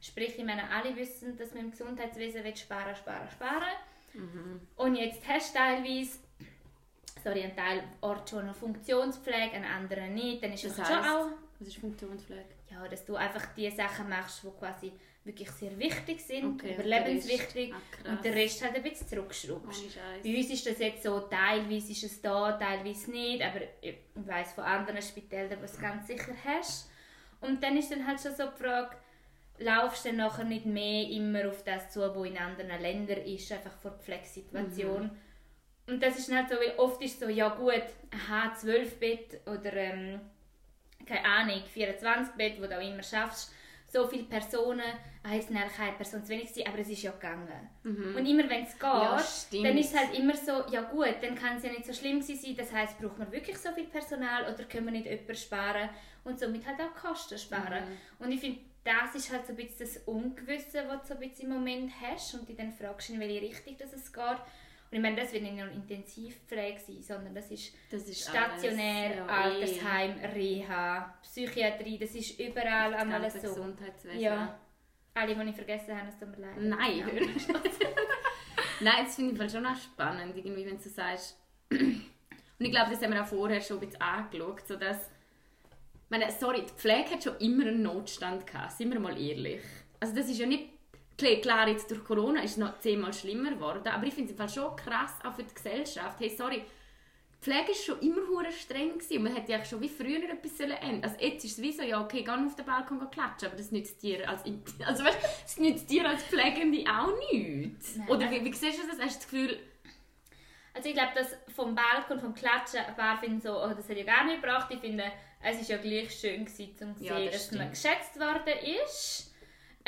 Sprich, 0.00 0.38
ich 0.38 0.44
meine, 0.44 0.68
alle 0.70 0.94
wissen, 0.96 1.36
dass 1.36 1.52
man 1.54 1.64
im 1.64 1.70
Gesundheitswesen 1.70 2.44
will 2.44 2.56
sparen, 2.56 2.94
sparen, 2.94 3.28
sparen. 3.30 3.74
Und 4.76 4.96
jetzt 4.96 5.26
hast 5.28 5.54
du 5.54 5.58
teilweise, 5.58 6.18
sorry, 7.22 7.42
ein 7.42 7.56
Teil 7.56 7.82
Ort 8.00 8.30
schon 8.30 8.40
eine 8.40 8.54
Funktionspflege, 8.54 9.52
ein 9.52 9.64
anderer 9.64 10.06
nicht, 10.06 10.42
dann 10.42 10.52
ist 10.52 10.64
Das 10.64 10.78
es 10.78 10.86
schon 10.86 10.96
auch 10.96 11.30
was 11.58 11.68
ist 11.68 11.78
Funktionspflege? 11.78 12.44
ja, 12.70 12.86
dass 12.88 13.04
du 13.04 13.16
einfach 13.16 13.46
die 13.54 13.70
Sachen 13.70 14.08
machst, 14.08 14.42
die 14.42 14.50
quasi 14.58 14.92
wirklich 15.26 15.50
sehr 15.50 15.76
wichtig 15.78 16.20
sind, 16.20 16.54
Okay, 16.60 16.74
überlebenswichtig 16.74 17.74
und 17.74 17.80
der 17.82 17.84
Rest- 17.84 18.04
ah, 18.06 18.10
und 18.10 18.24
den 18.24 18.32
Rest 18.34 18.62
halt 18.64 18.76
ein 18.76 18.82
bisschen 18.82 19.90
Scheiß. 19.90 20.22
Bei 20.22 20.36
uns 20.36 20.50
ist 20.50 20.66
das 20.66 20.78
jetzt 20.78 21.02
so, 21.02 21.20
teilweise 21.20 21.92
ist 21.92 22.04
es 22.04 22.22
da, 22.22 22.52
teilweise 22.52 23.10
nicht, 23.10 23.42
aber 23.42 23.60
ich 23.80 23.96
weiss 24.14 24.52
von 24.52 24.64
anderen 24.64 25.02
Spitälern, 25.02 25.58
du 25.58 25.64
es 25.64 25.78
ganz 25.78 26.06
sicher 26.06 26.32
hast. 26.44 26.88
Und 27.40 27.62
dann 27.62 27.76
ist 27.76 27.90
dann 27.90 28.06
halt 28.06 28.20
schon 28.20 28.34
so 28.34 28.44
die 28.46 28.62
Frage, 28.62 28.96
laufst 29.58 30.04
du 30.04 30.08
dann 30.10 30.18
nachher 30.18 30.44
nicht 30.44 30.66
mehr 30.66 31.08
immer 31.08 31.48
auf 31.48 31.62
das 31.64 31.90
zu, 31.90 32.00
was 32.00 32.26
in 32.26 32.38
anderen 32.38 32.80
Ländern 32.80 33.18
ist, 33.24 33.50
einfach 33.52 33.76
vor 33.78 33.90
der 33.92 34.00
Pflegesituation. 34.00 35.10
Und 35.88 36.02
das 36.02 36.18
ist 36.18 36.28
dann 36.28 36.38
halt 36.38 36.48
so, 36.48 36.56
weil 36.56 36.74
oft 36.78 37.00
ist 37.02 37.14
es 37.14 37.20
so, 37.20 37.28
ja 37.28 37.48
gut, 37.48 37.82
aha, 38.10 38.54
12 38.54 38.98
Bett 38.98 39.40
oder 39.46 39.72
ähm, 39.72 40.20
keine 41.06 41.24
Ahnung, 41.24 41.62
24 41.72 42.34
Bett, 42.34 42.60
wo 42.60 42.66
du 42.66 42.76
auch 42.76 42.82
immer 42.82 43.02
schaffst, 43.02 43.52
so 43.96 44.06
viele 44.06 44.24
Personen, 44.24 44.82
ah, 45.22 45.32
jetzt 45.34 45.48
sind 45.48 45.56
eigentlich 45.56 45.78
eine 45.78 45.92
Person 45.96 46.22
zu 46.22 46.28
wenig 46.30 46.48
gewesen, 46.48 46.68
aber 46.68 46.78
es 46.80 46.88
ist 46.90 47.02
ja 47.02 47.10
gegangen. 47.12 47.70
Und 48.16 48.26
immer 48.26 48.48
wenn 48.50 48.64
es 48.64 48.72
geht, 48.72 48.82
Ja, 49.62 49.68
dann 49.68 49.78
ist 49.78 49.94
es 49.94 49.98
halt 49.98 50.18
immer 50.18 50.36
so, 50.36 50.52
ja 50.70 50.82
gut, 50.82 51.16
dann 51.22 51.34
kann 51.34 51.56
es 51.56 51.62
ja 51.62 51.70
nicht 51.70 51.86
so 51.86 51.92
schlimm 51.92 52.20
sein, 52.20 52.54
das 52.56 52.72
heisst, 52.72 52.98
braucht 52.98 53.18
man 53.18 53.32
wirklich 53.32 53.56
so 53.58 53.70
viel 53.72 53.84
Personal 53.86 54.52
oder 54.52 54.64
können 54.64 54.86
wir 54.86 54.92
nicht 54.92 55.06
jemanden 55.06 55.34
sparen 55.34 55.88
und 56.24 56.38
somit 56.38 56.66
halt 56.66 56.78
auch 56.80 56.94
Kosten 56.94 57.38
sparen. 57.38 57.82
Und 58.18 58.30
ich 58.32 58.40
finde, 58.40 58.60
das 58.84 59.14
ist 59.14 59.32
halt 59.32 59.46
so 59.46 59.52
ein 59.52 59.56
bisschen 59.56 59.78
das 59.80 59.96
Ungewisse, 60.06 60.84
was 60.88 61.02
du 61.02 61.08
so 61.08 61.14
ein 61.14 61.20
bisschen 61.20 61.46
im 61.50 61.54
Moment 61.54 61.90
hast 62.00 62.34
und 62.34 62.48
dich 62.48 62.56
dann 62.56 62.72
fragst, 62.72 63.10
in 63.10 63.18
welche 63.18 63.40
Richtung 63.42 63.76
das 63.78 63.92
es 63.92 64.12
geht. 64.12 64.38
Ich 64.96 65.02
meine, 65.02 65.20
das 65.20 65.30
wird 65.30 65.42
nicht 65.42 65.56
nur 65.56 65.70
Intensivpflege 65.70 66.80
sein, 66.80 67.02
sondern 67.02 67.34
das 67.34 67.50
ist, 67.50 67.74
Das 67.90 68.08
ist 68.08 68.30
stationär, 68.30 69.28
alles, 69.28 69.76
ja, 69.76 69.82
eh. 69.82 69.84
Altersheim, 69.84 70.32
Reha, 70.34 71.18
Psychiatrie, 71.20 71.98
das 71.98 72.14
ist 72.14 72.40
überall 72.40 72.92
Das 72.92 73.02
einmal 73.02 73.30
so. 73.30 73.40
Gesundheitswesen. 73.40 74.20
Ja. 74.20 74.58
Alle, 75.12 75.34
die 75.34 75.50
ich 75.50 75.54
vergessen 75.54 75.94
habe, 75.94 76.08
es 76.08 76.18
tut 76.18 76.30
mir 76.30 76.46
leid. 76.46 76.56
Nein, 76.60 76.98
Ja. 76.98 77.04
Nein, 78.80 79.04
das 79.04 79.16
finde 79.16 79.44
ich 79.44 79.52
schon 79.52 79.66
auch 79.66 79.76
spannend, 79.76 80.34
irgendwie, 80.34 80.64
wenn 80.64 80.78
du 80.78 80.88
sagst. 80.88 81.36
Und 81.70 82.00
ich 82.58 82.70
glaube, 82.70 82.90
das 82.90 83.02
haben 83.02 83.12
wir 83.12 83.22
auch 83.22 83.26
vorher 83.26 83.60
schon 83.60 83.76
ein 83.76 83.80
bisschen 83.80 84.00
angeschaut, 84.00 84.66
so 84.66 84.76
dass 84.76 85.10
meine, 86.08 86.30
sorry, 86.30 86.62
die 86.62 86.72
Pflege 86.72 87.10
hat 87.10 87.22
schon 87.22 87.36
immer 87.36 87.66
einen 87.66 87.82
Notstand 87.82 88.46
gehabt, 88.46 88.72
sind 88.72 88.90
wir 88.90 88.98
mal 89.00 89.20
ehrlich. 89.20 89.60
Also 90.00 90.14
das 90.14 90.30
ist 90.30 90.38
ja 90.38 90.46
nicht, 90.46 90.70
klar, 91.16 91.68
jetzt 91.68 91.90
durch 91.90 92.04
Corona 92.04 92.42
ist 92.42 92.52
es 92.52 92.56
noch 92.58 92.78
zehnmal 92.78 93.12
schlimmer 93.12 93.50
geworden, 93.52 93.88
aber 93.88 94.06
ich 94.06 94.14
finde 94.14 94.32
es 94.32 94.32
im 94.32 94.36
Fall 94.38 94.48
schon 94.48 94.76
krass, 94.76 95.14
auch 95.24 95.34
für 95.34 95.42
die 95.44 95.54
Gesellschaft. 95.54 96.20
Hey, 96.20 96.28
sorry, 96.36 96.62
die 97.38 97.42
Pflege 97.50 97.68
war 97.68 97.74
schon 97.74 98.00
immer 98.00 98.26
hure 98.28 98.50
streng 98.52 98.92
gewesen. 98.94 99.18
und 99.18 99.22
man 99.24 99.34
hätte 99.34 99.52
ja 99.52 99.64
schon 99.64 99.80
wie 99.80 99.88
früher 99.88 100.28
etwas 100.30 100.56
sollen 100.58 100.72
ändern 100.72 101.04
Also 101.10 101.24
jetzt 101.24 101.44
ist 101.44 101.52
es 101.58 101.62
wie 101.62 101.72
so, 101.72 101.82
ja 101.82 102.02
okay, 102.02 102.22
geh 102.22 102.30
auf 102.30 102.56
den 102.56 102.64
Balkon 102.66 103.10
klatschen, 103.10 103.48
aber 103.48 103.56
das 103.56 103.70
nützt 103.70 104.02
dir 104.02 104.28
als, 104.28 104.42
also 104.86 105.04
weißt, 105.04 105.18
das 105.44 105.58
nützt 105.58 105.88
dir 105.90 106.08
als 106.08 106.22
Pflegende 106.24 106.84
auch 106.90 107.12
nichts. 107.32 107.96
Nein. 107.96 108.08
Oder 108.08 108.30
wie, 108.30 108.44
wie 108.44 108.52
siehst 108.52 108.78
du 108.82 108.86
das? 108.88 108.98
Hast 108.98 109.16
du 109.16 109.18
das 109.20 109.28
Gefühl, 109.30 109.58
Also 110.74 110.88
ich 110.88 110.94
glaube, 110.94 111.12
dass 111.14 111.36
vom 111.54 111.74
Balkon, 111.74 112.20
vom 112.20 112.34
Klatschen, 112.34 112.80
ein 112.80 112.96
paar 112.96 113.18
finden 113.18 113.40
so, 113.40 113.52
oh, 113.62 113.72
das 113.74 113.88
hat 113.88 113.96
ja 113.96 114.04
gar 114.04 114.24
nicht 114.24 114.42
gebracht. 114.42 114.66
Ich 114.70 114.80
finde, 114.80 115.04
es 115.42 115.60
ist 115.60 115.68
ja 115.70 115.76
gleich 115.78 116.10
schön 116.18 116.44
gewesen, 116.44 116.74
um 116.82 116.96
zu 116.96 117.04
Ja, 117.04 117.16
sehen, 117.16 117.26
das 117.30 117.48
dass 117.48 117.58
man 117.58 117.74
stimmt. 117.74 117.94
geschätzt 117.94 118.18
worden 118.20 118.54
ist. 118.84 119.32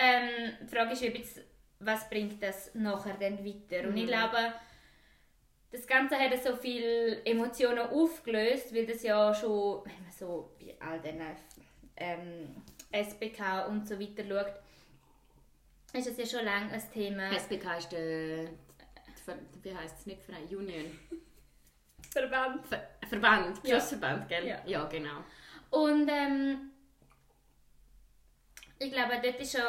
Ähm, 0.00 0.56
die 0.62 0.68
Frage 0.74 0.92
ist, 0.92 1.02
eben, 1.02 1.22
was 1.80 2.08
bringt 2.08 2.42
das 2.42 2.72
nachher 2.74 3.14
dann 3.18 3.44
weiter? 3.44 3.88
Und 3.88 3.96
ich 3.96 4.04
Mhm. 4.04 4.06
glaube, 4.06 4.52
das 5.70 5.86
Ganze 5.86 6.16
hat 6.16 6.42
so 6.42 6.56
viele 6.56 7.24
Emotionen 7.24 7.80
aufgelöst, 7.80 8.74
weil 8.74 8.86
das 8.86 9.02
ja 9.02 9.34
schon, 9.34 9.84
wenn 9.84 10.02
man 10.02 10.12
so 10.16 10.54
bei 10.58 10.74
all 10.80 11.00
den 11.00 11.20
ähm, 11.96 12.62
SBK 12.92 13.66
und 13.68 13.86
so 13.86 13.98
weiter 14.00 14.24
schaut, 14.26 14.54
ist 15.94 16.06
es 16.06 16.16
ja 16.16 16.38
schon 16.38 16.44
lange 16.46 16.72
ein 16.72 16.82
Thema. 16.92 17.30
SBK 17.32 17.78
ist 17.78 17.92
der, 17.92 18.48
wie 19.62 19.74
heisst 19.74 19.98
es 20.00 20.06
nicht 20.06 20.22
Verein, 20.22 20.44
Union? 20.44 20.98
Verband. 22.10 22.66
Ver 22.66 22.88
Verband, 23.08 23.56
Ja. 23.64 23.76
Berufsverband, 23.76 24.28
gell? 24.28 24.46
Ja. 24.46 24.62
ja 24.66 24.84
genau. 24.84 25.24
Und 25.70 26.08
ähm, 26.08 26.70
ich 28.78 28.92
glaube, 28.92 29.20
dort 29.22 29.40
ist 29.40 29.52
schon, 29.52 29.62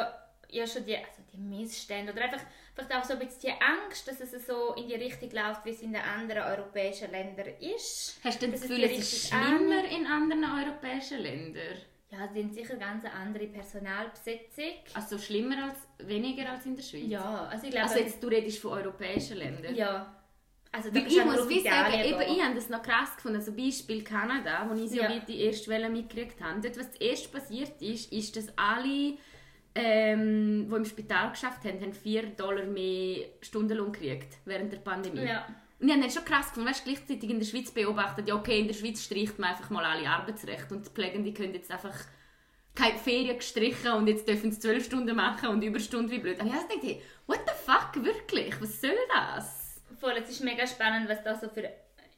ja 0.50 0.66
schon 0.66 0.84
die, 0.84 0.96
also 0.96 1.22
die 1.32 1.38
Missstände 1.38 2.12
oder 2.12 2.22
einfach 2.22 2.42
vielleicht 2.74 2.94
auch 2.94 3.04
so 3.04 3.14
ein 3.14 3.18
bisschen 3.18 3.40
die 3.42 3.62
Angst, 3.62 4.06
dass 4.08 4.20
es 4.20 4.46
so 4.46 4.74
in 4.74 4.88
die 4.88 4.94
Richtung 4.94 5.30
läuft, 5.30 5.64
wie 5.64 5.70
es 5.70 5.82
in 5.82 5.92
den 5.92 6.02
anderen 6.02 6.42
europäischen 6.42 7.10
Ländern 7.10 7.48
ist. 7.60 8.18
Hast 8.24 8.40
du 8.42 8.48
das 8.48 8.62
Gefühl, 8.62 8.84
es 8.84 8.98
ist 8.98 9.28
schlimmer 9.28 9.84
in 9.84 10.06
anderen 10.06 10.44
europäischen 10.44 11.18
Ländern? 11.18 11.78
Ja, 12.10 12.28
sie 12.32 12.42
haben 12.42 12.52
sicher 12.52 12.74
ganz 12.76 13.04
eine 13.04 13.14
andere 13.14 13.46
Personalbesetzung. 13.46 14.72
Also 14.94 15.16
schlimmer 15.18 15.64
als, 15.70 16.08
weniger 16.08 16.50
als 16.50 16.66
in 16.66 16.74
der 16.74 16.82
Schweiz? 16.82 17.04
Ja, 17.06 17.46
also 17.46 17.64
ich 17.66 17.70
glaube, 17.70 17.88
Also 17.88 18.00
jetzt, 18.00 18.22
du 18.22 18.26
redest 18.26 18.58
von 18.58 18.72
europäischen 18.72 19.36
Ländern? 19.36 19.74
ja. 19.74 20.16
Also 20.72 20.94
Weil 20.94 21.06
ich 21.08 21.24
muss 21.24 21.48
wie 21.48 21.60
sagen, 21.60 21.94
eben, 21.94 22.20
ich 22.20 22.42
habe 22.42 22.54
das 22.54 22.68
noch 22.68 22.82
krass 22.82 23.16
gefunden. 23.16 23.38
Also 23.38 23.52
Beispiel 23.52 24.04
Kanada, 24.04 24.66
wo 24.68 24.74
ich 24.74 24.90
so 24.90 24.98
Ja. 24.98 25.18
die 25.18 25.40
erste 25.40 25.68
Welle 25.68 25.90
mitgekriegt 25.90 26.40
habe. 26.40 26.60
Dort, 26.60 26.78
was 26.78 26.92
zuerst 26.92 27.32
passiert 27.32 27.82
ist, 27.82 28.12
ist, 28.12 28.36
dass 28.36 28.46
alle, 28.56 29.14
ähm, 29.74 30.68
die 30.70 30.76
im 30.76 30.84
Spital 30.84 31.30
geschafft 31.30 31.64
haben, 31.64 31.80
haben 31.80 31.92
4 31.92 32.22
Dollar 32.36 32.64
mehr 32.66 33.26
Stundenlohn 33.40 33.92
gekriegt 33.92 34.38
während 34.44 34.72
der 34.72 34.78
Pandemie. 34.78 35.24
Ja. 35.24 35.46
Und 35.80 35.88
ich 35.88 35.92
habe 35.92 36.02
dann 36.02 36.10
schon 36.10 36.24
krass 36.24 36.48
gefunden, 36.48 36.68
weißt, 36.68 36.84
gleichzeitig 36.84 37.30
in 37.30 37.38
der 37.38 37.46
Schweiz 37.46 37.70
beobachtet, 37.70 38.28
ja 38.28 38.34
okay, 38.34 38.60
in 38.60 38.68
der 38.68 38.74
Schweiz 38.74 39.02
streicht 39.02 39.38
man 39.38 39.50
einfach 39.50 39.70
mal 39.70 39.84
alle 39.84 40.08
Arbeitsrechte 40.08 40.74
und 40.74 40.86
die 40.86 40.90
Pflegenden 40.90 41.32
können 41.34 41.54
jetzt 41.54 41.70
einfach 41.70 41.94
keine 42.74 42.98
Ferien 42.98 43.36
gestrichen 43.36 43.92
und 43.92 44.06
jetzt 44.06 44.28
dürfen 44.28 44.52
sie 44.52 44.60
zwölf 44.60 44.84
Stunden 44.84 45.16
machen 45.16 45.48
und 45.48 45.62
Überstunden 45.62 46.10
wie 46.10 46.18
blöd. 46.18 46.38
Und 46.38 46.46
ich 46.48 46.52
habe 46.52 46.68
gedacht, 46.68 46.84
hey, 46.84 47.02
what 47.26 47.40
the 47.46 47.52
fuck, 47.64 48.04
wirklich, 48.04 48.60
was 48.60 48.80
soll 48.80 48.96
das? 49.08 49.59
Voll, 50.00 50.16
es 50.16 50.30
ist 50.30 50.42
mega 50.42 50.66
spannend, 50.66 51.08
was 51.08 51.22
da 51.22 51.34
so 51.38 51.48
für 51.48 51.68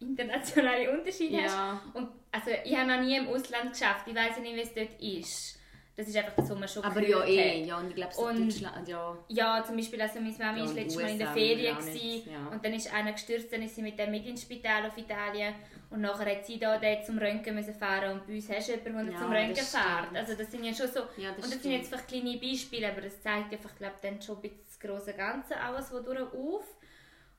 internationale 0.01 0.91
Unterschiede 0.91 1.37
Ja. 1.43 1.43
hast. 1.85 1.95
Und 1.97 2.09
also, 2.31 2.51
ich 2.65 2.77
habe 2.77 2.89
noch 2.89 3.01
nie 3.01 3.17
im 3.17 3.29
Ausland 3.29 3.73
geschafft, 3.73 4.07
ich 4.07 4.15
weiß 4.15 4.39
nicht, 4.39 4.55
wie 4.55 4.61
es 4.61 4.75
dort 4.75 5.01
ist. 5.03 5.59
Das 5.95 6.09
ist 6.09 6.17
einfach 6.17 6.33
das, 6.37 6.49
was 6.49 6.59
man 6.59 6.69
schon 6.69 6.83
Aber 6.85 7.07
ja, 7.07 7.23
eh, 7.25 7.65
ja, 7.65 7.77
und 7.79 7.91
ich 7.91 7.95
glaube, 7.97 8.15
so 8.15 8.23
Und- 8.27 8.47
Deutschland, 8.47 8.89
ja. 8.89 9.15
Ja, 9.29 9.63
zum 9.63 9.77
Beispiel, 9.77 10.01
also 10.01 10.21
meine 10.21 10.35
Mami 10.39 10.61
Ja, 10.61 10.67
war 10.67 10.73
letztes 10.73 11.03
Mal 11.03 11.11
in 11.11 11.19
der 11.19 11.29
Ferien 11.33 11.77
gewesen, 11.77 12.31
ja. 12.33 12.47
und 12.51 12.65
dann 12.65 12.73
ist 12.73 12.93
einer 12.95 13.13
gestürzt, 13.13 13.53
dann 13.53 13.63
ist 13.63 13.75
sie 13.75 13.83
mit 13.83 13.99
dem 13.99 14.11
mit 14.11 14.25
ins 14.27 14.41
Spital 14.43 14.87
auf 14.87 14.97
Italien 14.97 15.55
und 15.91 16.01
nachher 16.01 16.35
hat 16.35 16.47
sie 16.47 16.59
da 16.59 16.79
dort 16.79 17.05
zum 17.05 17.19
Röntgen 17.19 17.55
müssen 17.55 17.75
fahren 17.75 18.13
und 18.13 18.27
bei 18.27 18.33
uns 18.37 18.49
hast 18.49 18.69
du 18.69 18.73
jemanden, 18.73 19.05
der 19.09 19.15
Ja, 19.17 19.21
zum 19.21 19.33
Röntgen 19.33 19.65
fährt. 19.67 20.17
Also 20.17 20.35
das 20.35 20.51
sind 20.51 20.65
ja 20.65 20.73
schon 20.75 20.89
so, 20.89 21.01
Ja, 21.19 21.29
das 21.33 21.37
und 21.37 21.43
das 21.45 21.51
sind 21.51 21.61
stimmt. 21.61 21.75
jetzt 21.75 21.89
vielleicht 21.89 22.09
kleine 22.09 22.39
Beispiele, 22.39 22.89
aber 22.91 23.01
das 23.03 23.21
zeigt 23.23 23.53
einfach, 23.53 23.77
glaube 23.77 23.97
dann 24.01 24.23
schon 24.23 24.37
ein 24.37 24.43
bisschen 24.43 24.61
das 24.67 24.81
große 24.81 25.13
Ganze 25.13 25.61
alles, 25.61 25.93
wo 25.93 26.01
durch 26.01 26.21
auf. 26.33 26.65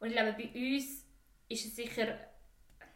Und 0.04 0.10
ich 0.10 0.16
glaube, 0.16 0.34
bei 0.34 0.50
uns 0.76 1.06
ist 1.48 1.66
es 1.66 1.76
sicher 1.78 2.18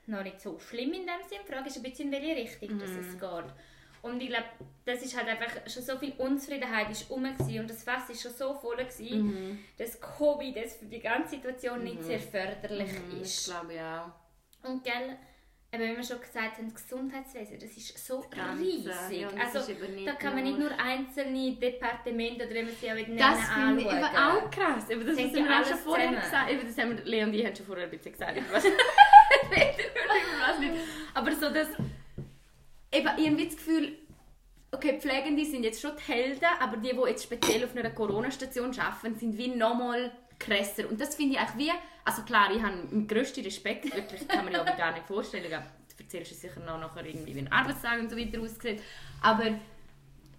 noch 0.08 0.24
nicht 0.24 0.42
so 0.42 0.60
schlimm 0.60 0.94
in 0.94 1.06
dem 1.08 1.24
Sinn. 1.28 1.40
Die 1.48 1.52
Frage 1.52 1.68
ist 1.70 1.78
ein 1.78 1.84
bisschen, 1.84 2.12
in 2.12 2.22
welche 2.22 2.36
Richtung 2.36 2.78
dass 2.80 2.90
Mhm. 2.90 3.00
es 3.00 3.20
geht. 3.20 3.54
Und 4.02 4.22
ich 4.22 4.28
glaube, 4.28 4.46
das 4.86 5.02
ist 5.02 5.18
halt 5.18 5.28
einfach 5.28 5.52
schon 5.70 5.84
so 5.84 5.98
viel 5.98 6.14
Unzufriedenheit 6.18 6.90
ist 6.92 7.10
rum 7.10 7.24
und 7.26 7.70
das 7.70 7.84
Fass 7.84 8.10
ist 8.10 8.22
schon 8.22 8.32
so 8.34 8.54
voll 8.54 8.76
gewesen, 8.78 9.26
Mhm. 9.28 9.60
dass 9.78 10.00
Covid 10.02 10.56
das 10.56 10.76
für 10.76 10.86
die 10.86 11.00
ganze 11.00 11.32
Situation 11.32 11.82
nicht 11.84 12.04
sehr 12.04 12.20
förderlich 12.20 12.92
Mhm, 12.92 13.16
Ich 13.16 13.22
ist. 13.22 13.46
glaube 13.50 13.74
ja. 13.76 14.14
Und 14.64 14.84
gell, 14.84 15.18
eben, 15.74 15.84
wie 15.84 15.98
wir 15.98 16.04
schon 16.04 16.20
gesagt 16.22 16.58
haben, 16.58 16.72
das 16.74 16.84
Gesundheitswesen, 16.84 17.60
das 17.60 17.72
ist 17.72 18.06
so 18.08 18.24
Ganze, 18.30 18.64
riesig. 18.64 19.22
ja, 19.22 19.28
das 19.32 19.56
also 19.56 19.74
da 20.06 20.14
kann 20.14 20.36
man 20.36 20.44
nicht 20.44 20.58
nur- 20.60 20.72
einzelne 20.80 21.54
Departemente 21.54 22.46
oder 22.46 22.56
wie 22.56 22.64
man 22.64 22.74
sie 22.80 22.90
auch 22.92 22.96
nennen, 22.96 23.18
Das 23.18 23.50
finde 23.50 23.82
ich 23.82 23.88
auch 24.18 24.50
krass. 24.52 24.90
Eben 24.90 25.06
das, 25.06 25.18
Hängt 25.18 25.34
was 25.34 25.44
wir 25.44 25.60
auch 25.62 25.66
schon 25.66 25.78
vorher 25.80 26.06
zusammen. 26.08 26.22
gesagt 26.24 26.50
haben. 26.50 26.68
Das 26.68 26.78
haben 26.78 26.98
wir, 26.98 27.04
Lea 27.06 27.24
und 27.24 27.34
ich 27.34 27.46
haben 27.46 27.56
schon 27.56 27.66
vorher 27.66 27.84
ein 27.86 27.92
bisschen 27.92 28.12
gesagt. 28.14 28.38
über 28.38 28.54
was- 28.54 28.66
über 28.66 30.60
nicht. 30.60 30.74
Aber 31.14 31.32
so 31.34 31.50
das... 31.50 31.68
Eben, 32.92 33.10
ich 33.18 33.28
habe 33.28 33.46
das 33.46 33.56
Gefühl, 33.58 33.98
okay, 34.72 34.98
Pflegende 35.00 35.44
sind 35.46 35.64
jetzt 35.64 35.82
schon 35.82 35.92
die 35.98 36.12
Helden, 36.12 36.46
aber 36.60 36.78
die, 36.78 36.92
die 36.92 37.10
jetzt 37.10 37.24
speziell 37.24 37.64
auf 37.66 37.76
einer 37.76 37.90
Corona-Station 37.90 38.72
arbeiten, 38.80 39.16
sind 39.20 39.38
wie 39.38 39.50
nochmal 39.50 40.12
krasser. 40.40 40.90
Und 40.90 41.00
das 41.02 41.16
finde 41.16 41.36
ich 41.36 41.40
eigentlich 41.42 41.68
wie... 41.68 41.72
Also 42.08 42.22
klar, 42.22 42.56
ich 42.56 42.64
habe 42.64 42.88
den 42.90 43.06
grössten 43.06 43.44
Respekt, 43.44 43.94
wirklich, 43.94 44.26
kann 44.30 44.46
man 44.46 44.54
ja 44.54 44.64
gar 44.64 44.94
nicht 44.94 45.06
vorstellen. 45.06 45.52
Du 45.52 46.04
erzählst 46.04 46.32
uns 46.32 46.40
sicher 46.40 46.62
noch 46.62 46.80
nachher 46.80 47.06
irgendwie, 47.06 47.36
wie 47.36 47.40
ein 47.40 47.52
Arbeitstag 47.52 48.00
und 48.00 48.10
so 48.10 48.16
weiter 48.16 48.40
aussieht. 48.40 48.82
Aber 49.22 49.60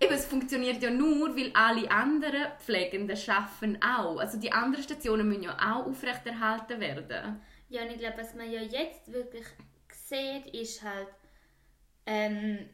Eben, 0.01 0.15
es 0.15 0.27
funktioniert 0.27 0.81
ja 0.81 0.91
nur, 0.91 1.37
weil 1.37 1.51
alle 1.55 1.91
anderen 1.91 2.53
Pflegenden 2.61 3.17
schaffen 3.17 3.83
auch. 3.83 4.19
Also 4.19 4.39
die 4.39 4.53
anderen 4.53 4.85
Stationen 4.85 5.29
müssen 5.29 5.43
ja 5.43 5.57
auch 5.57 5.87
aufrechterhalten 5.87 6.81
werden. 6.81 7.41
Ja, 7.69 7.83
und 7.83 7.91
ich 7.91 7.99
glaube, 7.99 8.19
was 8.19 8.35
man 8.35 8.51
ja 8.51 8.63
jetzt 8.63 9.13
wirklich 9.13 9.45
sieht, 9.93 10.55
ist 10.55 10.83
halt, 10.83 11.09
ähm, 12.07 12.71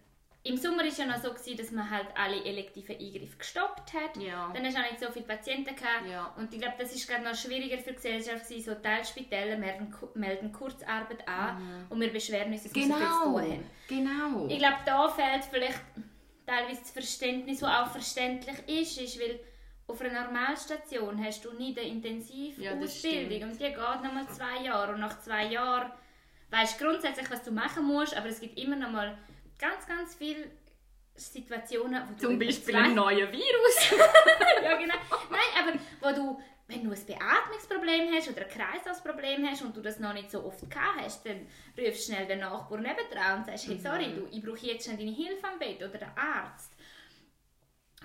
im 0.47 0.59
Sommer 0.59 0.85
war 0.85 0.87
ja 0.87 1.07
noch 1.07 1.17
so, 1.23 1.33
gewesen, 1.33 1.57
dass 1.57 1.71
man 1.71 1.89
halt 1.89 2.07
alle 2.15 2.45
elektiven 2.45 2.97
Eingriffe 2.99 3.39
gestoppt 3.39 3.95
hat. 3.95 4.17
Ja. 4.23 4.51
Dann 4.55 4.65
hast 4.67 4.77
du 4.77 4.81
auch 4.83 4.91
nicht 4.91 5.01
so 5.01 5.11
viele 5.11 5.25
Patienten 5.25 5.75
gehabt. 5.75 6.07
Ja. 6.11 6.35
Und 6.37 6.53
ich 6.53 6.61
glaube, 6.61 6.75
das 6.79 6.95
ist 6.95 7.09
gerade 7.09 7.25
noch 7.25 7.35
schwieriger 7.35 7.79
für 7.79 7.91
die 7.91 7.97
Gesellschaft, 7.97 8.47
gewesen. 8.47 8.75
so 8.75 8.75
Teilspitäler 8.75 9.57
melden, 9.57 9.95
melden 10.15 10.53
Kurzarbeit 10.53 11.27
an 11.27 11.87
und 11.89 11.99
wir 11.99 12.13
beschweren 12.13 12.53
uns, 12.53 12.63
dass 12.65 12.75
wir 12.75 12.83
so 12.87 12.95
viel 12.95 13.07
zu 13.07 13.23
tun 13.23 13.35
haben. 13.49 13.65
genau. 13.89 14.47
Ich 14.49 14.59
glaube, 14.59 14.77
da 14.85 15.09
fehlt 15.09 15.45
vielleicht 15.51 15.81
teilweise 16.47 16.81
das 16.81 16.91
Verständnis, 16.91 17.63
was 17.63 17.71
auch 17.71 17.91
verständlich 17.91 18.57
ist, 18.69 19.01
ist, 19.01 19.19
weil 19.19 19.41
auf 19.87 19.99
einer 20.03 20.25
Normalstation 20.25 21.25
hast 21.25 21.45
du 21.45 21.53
nie 21.53 21.75
eine 21.77 21.87
Ja, 21.87 21.93
Intensivausbildung 21.95 22.89
stimmt. 22.91 23.43
und 23.45 23.61
die 23.61 23.65
geht 23.65 23.77
nochmal 23.79 24.29
zwei 24.29 24.63
Jahre 24.63 24.93
und 24.93 25.01
nach 25.01 25.19
zwei 25.21 25.47
Jahren 25.47 25.91
weißt 26.51 26.79
du 26.81 26.85
grundsätzlich, 26.85 27.31
was 27.31 27.43
du 27.43 27.51
machen 27.51 27.85
musst, 27.87 28.15
aber 28.17 28.29
es 28.29 28.41
gibt 28.41 28.59
immer 28.59 28.77
noch 28.77 28.91
mal 28.91 29.17
ganz, 29.59 29.87
ganz 29.87 30.15
viele 30.15 30.51
Situationen, 31.15 32.03
wo 32.09 32.13
du 32.15 32.21
Zum 32.21 32.41
wirklich 32.41 32.57
Beispiel 32.57 32.77
ein 32.77 32.95
neuer 32.95 33.31
Virus. 33.31 33.91
ja, 34.63 34.77
genau. 34.77 34.95
Nein, 35.31 35.41
aber 35.59 35.79
wo 36.01 36.15
du, 36.15 36.41
wenn 36.67 36.83
du 36.83 36.91
ein 36.91 37.07
Beatmungsproblem 37.07 38.13
hast 38.13 38.29
oder 38.29 38.43
ein 38.43 38.49
Kreislaufproblem 38.49 39.47
hast 39.49 39.63
und 39.63 39.77
du 39.77 39.81
das 39.81 40.01
noch 40.01 40.13
nicht 40.13 40.31
so 40.31 40.45
oft 40.45 40.69
gehabt 40.69 41.01
hast, 41.01 41.25
dann 41.25 41.47
rufst 41.79 42.09
du 42.09 42.13
schnell 42.13 42.27
den 42.27 42.41
Nachbar 42.41 42.79
nebendran 42.79 43.39
und 43.39 43.47
sagst, 43.47 43.69
hey, 43.69 43.79
sorry, 43.79 44.13
du, 44.15 44.27
ich 44.31 44.43
brauche 44.43 44.67
jetzt 44.67 44.85
schnell 44.85 44.97
deine 44.97 45.13
Hilfe 45.13 45.47
am 45.47 45.59
Bett 45.59 45.79
oder 45.79 45.99
den 45.99 46.17
Arzt. 46.17 46.73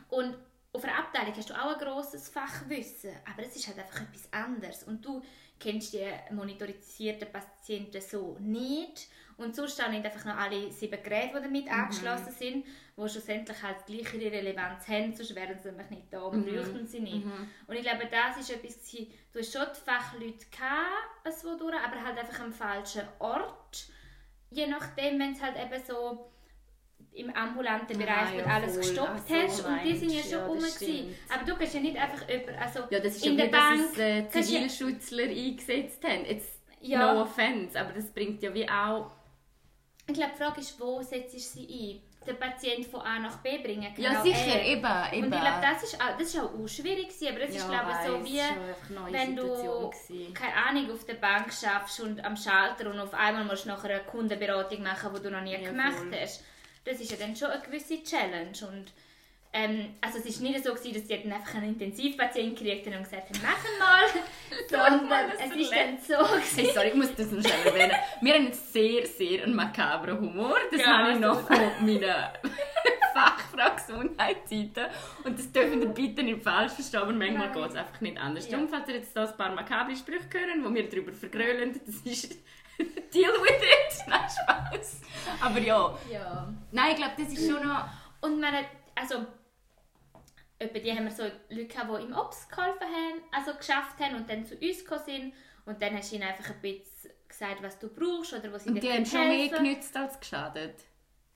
Und 0.09 0.35
auf 0.71 0.83
einer 0.83 0.99
Abteilung 0.99 1.35
hast 1.35 1.49
du 1.49 1.53
auch 1.53 1.73
ein 1.73 1.79
grosses 1.79 2.29
Fachwissen, 2.29 3.11
aber 3.31 3.43
es 3.43 3.55
ist 3.55 3.67
halt 3.67 3.79
einfach 3.79 4.01
etwas 4.01 4.31
anderes. 4.31 4.83
Und 4.83 5.03
du 5.03 5.21
kennst 5.59 5.93
die 5.93 6.05
monitorisierten 6.31 7.31
Patienten 7.31 8.01
so 8.01 8.37
nicht. 8.39 9.07
Und 9.39 9.55
sonst 9.55 9.81
auch 9.83 9.89
nicht 9.89 10.03
einfach 10.05 10.25
noch 10.25 10.35
alle 10.37 10.71
sieben 10.71 11.01
Geräte, 11.01 11.37
die 11.37 11.43
damit 11.43 11.71
angeschlossen 11.71 12.31
sind, 12.37 12.65
die 12.65 13.09
schlussendlich 13.09 13.63
halt 13.63 13.85
gleich 13.85 14.13
ihre 14.13 14.31
Relevanz 14.33 14.87
haben, 14.87 15.13
sonst 15.13 15.33
wären 15.33 15.57
sie 15.57 15.69
nämlich 15.69 15.89
nicht 15.89 16.11
da 16.13 16.21
und 16.23 16.45
bräuchten 16.45 16.85
sie 16.85 16.99
nicht. 16.99 17.25
Und 17.67 17.75
ich 17.75 17.81
glaube, 17.81 18.07
das 18.11 18.37
ist 18.37 18.51
etwas, 18.51 18.75
gewesen, 18.77 19.07
du 19.31 19.39
hast 19.39 19.53
schon 19.53 19.65
die 19.73 19.79
Fachleute 19.89 20.45
gehabt, 20.51 21.39
so 21.41 21.57
durch, 21.57 21.73
aber 21.75 22.03
halt 22.03 22.17
einfach 22.19 22.39
am 22.43 22.51
falschen 22.51 23.03
Ort. 23.19 23.87
Je 24.51 24.67
nachdem, 24.67 25.19
wenn 25.19 25.31
es 25.31 25.41
halt 25.41 25.55
eben 25.55 25.83
so 25.87 26.31
im 27.13 27.29
ambulanten 27.31 27.95
Ah, 27.95 28.05
Bereich 28.05 28.37
ja, 28.37 28.45
alles 28.45 28.71
voll. 28.73 28.81
gestoppt 28.81 29.27
so, 29.27 29.35
hast 29.35 29.65
und 29.65 29.83
die 29.83 29.95
sind 29.97 30.11
ja 30.11 30.21
schon 30.21 30.31
Ja, 30.31 30.45
rum 30.47 30.57
gewesen. 30.59 31.15
Aber 31.33 31.45
du 31.45 31.55
kannst 31.55 31.73
ja 31.73 31.79
nicht 31.79 31.97
einfach 31.97 32.23
über, 32.29 32.61
also 32.61 32.79
Ja, 32.89 32.99
das 32.99 33.15
ist 33.15 33.25
in 33.25 33.37
ja 33.37 33.45
der 33.45 33.47
wie, 33.47 33.51
dass 33.51 33.61
Bank 33.61 33.91
es 33.97 34.35
äh, 34.35 34.41
Zivilschutzler 34.43 35.23
eingesetzt 35.23 36.03
haben. 36.03 36.25
Jetzt, 36.25 36.59
Ja. 36.81 37.13
no 37.13 37.21
offense, 37.21 37.79
aber 37.79 37.93
das 37.93 38.11
bringt 38.11 38.41
ja 38.43 38.53
wie 38.53 38.67
auch... 38.69 39.11
Ich 40.09 40.15
glaube, 40.15 40.31
die 40.35 40.43
Frage 40.43 40.61
ist, 40.61 40.79
wo 40.79 41.01
setzt 41.01 41.33
du 41.35 41.39
sie 41.39 42.01
ein? 42.01 42.09
Den 42.27 42.37
Patienten 42.37 42.89
von 42.89 43.01
A 43.01 43.17
nach 43.19 43.37
B 43.37 43.59
bringen? 43.59 43.93
Ja, 43.97 44.09
genau 44.09 44.23
sicher, 44.23 44.55
er. 44.55 44.65
eben, 44.65 44.85
eben. 45.13 45.25
Und 45.27 45.33
ich 45.33 45.39
glaube, 45.41 45.61
das 45.61 45.83
ist 45.83 45.95
auch, 46.01 46.17
das 46.17 46.27
ist 46.27 46.39
auch, 46.39 46.67
schwierig 46.67 47.07
gewesen, 47.07 47.27
aber 47.29 47.39
das 47.39 47.55
ist, 47.55 47.69
glaube 47.69 47.91
ich, 47.91 48.07
so 48.07 48.25
wie, 48.25 48.39
es 48.39 49.13
wenn 49.13 49.35
du, 49.35 49.47
gewesen. 49.47 50.33
keine 50.33 50.53
Ahnung, 50.55 50.91
auf 50.91 51.05
der 51.05 51.13
Bank 51.13 51.53
schaffst 51.53 52.01
und 52.01 52.23
am 52.25 52.35
Schalter 52.35 52.89
und 52.91 52.99
auf 52.99 53.13
einmal 53.13 53.45
musst 53.45 53.65
du 53.65 53.69
nachher 53.69 53.91
eine 53.95 54.03
Kundenberatung 54.03 54.83
machen, 54.83 55.11
die 55.15 55.21
du 55.23 55.31
noch 55.31 55.41
nie 55.41 55.53
Ja, 55.53 55.59
gemacht 55.69 55.93
voll. 55.97 56.19
hast. 56.19 56.43
Das 56.83 56.99
ist 56.99 57.11
ja 57.11 57.17
dann 57.17 57.35
schon 57.35 57.51
eine 57.51 57.61
gewisse 57.61 58.03
Challenge 58.03 58.51
und 58.69 58.91
ähm, 59.51 59.95
also 59.99 60.19
es 60.19 60.25
ist 60.25 60.41
nicht 60.41 60.63
so 60.63 60.73
gewesen, 60.73 60.93
dass 60.93 61.05
die 61.05 61.23
dann 61.23 61.33
einfach 61.33 61.55
einen 61.55 61.69
Intensivpatienten 61.69 62.55
gekriegt 62.55 62.85
haben 62.85 62.97
und 62.97 63.03
gesagt 63.03 63.29
haben, 63.29 63.41
machen 63.41 63.79
mal, 63.79 64.99
sondern 64.99 65.31
es 65.31 65.55
ist 65.55 65.71
dann 65.71 65.97
so 65.97 66.35
gewesen. 66.35 66.55
Hey, 66.55 66.71
sorry, 66.73 66.87
ich 66.89 66.93
muss 66.93 67.15
das 67.15 67.31
noch 67.31 67.41
schnell 67.41 67.65
erwähnen. 67.65 67.97
Wir 68.21 68.33
haben 68.35 68.45
jetzt 68.45 68.71
sehr, 68.71 69.07
sehr 69.07 69.43
einen 69.43 69.55
makabren 69.55 70.19
Humor. 70.19 70.55
Das 70.71 70.79
Ja, 70.81 70.99
habe 70.99 71.13
ich 71.13 71.19
noch 71.19 71.41
von 71.47 71.57
meiner 71.81 72.33
Fachfrau 73.13 73.75
Gesundheitsseite. 73.75 74.89
Und 75.23 75.39
das 75.39 75.51
dürfen 75.51 75.81
ihr 75.81 75.89
bitte 75.89 76.21
nicht 76.21 76.43
falsch 76.43 76.73
verstehen, 76.73 77.01
aber 77.01 77.13
manchmal 77.13 77.51
geht 77.51 77.69
es 77.71 77.75
einfach 77.75 78.01
nicht 78.01 78.17
anders. 78.19 78.45
Ja. 78.45 78.51
Darum, 78.51 78.69
falls 78.69 78.87
ihr 78.87 78.95
jetzt 78.95 79.15
da 79.15 79.25
ein 79.25 79.35
paar 79.35 79.55
makabre 79.55 79.95
Sprüche 79.95 80.29
hören, 80.31 80.63
wo 80.63 80.71
wir 80.71 80.87
darüber 80.87 81.11
vergrölen, 81.11 81.79
das 81.85 81.95
ist... 82.05 82.31
Deal 83.13 83.31
with 83.33 83.61
it! 83.61 84.07
Nein, 84.07 84.21
Spaß. 84.29 85.01
Aber 85.41 85.59
ja. 85.59 85.97
Ja. 86.09 86.53
Nein, 86.71 86.91
ich 86.91 86.97
glaube, 86.97 87.13
das 87.17 87.33
ist 87.33 87.49
schon 87.49 87.67
noch... 87.67 87.85
Und 88.21 88.39
man 88.39 88.53
hat, 88.53 88.65
also, 88.95 89.25
etwa 90.59 90.79
die 90.79 90.91
haben 90.91 91.05
wir 91.05 91.11
so 91.11 91.23
Leute 91.49 91.67
gehabt, 91.67 91.89
die 91.99 92.05
im 92.05 92.13
Ops 92.13 92.47
geholfen 92.49 92.81
haben, 92.87 93.21
also 93.31 93.53
geschafft 93.57 93.99
haben 93.99 94.15
und 94.15 94.29
dann 94.29 94.45
zu 94.45 94.55
uns 94.55 94.79
gekommen 94.79 95.01
sind. 95.05 95.33
Und 95.65 95.81
dann 95.81 95.95
hast 95.95 96.11
du 96.11 96.15
ihnen 96.17 96.27
einfach 96.27 96.49
ein 96.49 96.61
bisschen 96.61 97.11
gesagt, 97.27 97.61
was 97.63 97.79
du 97.79 97.87
brauchst 97.89 98.33
oder 98.33 98.51
was 98.51 98.63
sie 98.63 98.69
Und 98.69 98.75
dir 98.75 98.81
die 98.81 98.91
haben 98.91 99.05
schon 99.05 99.27
mehr 99.27 99.37
helfen. 99.37 99.63
genützt 99.63 99.95
als 99.95 100.19
geschadet. 100.19 100.75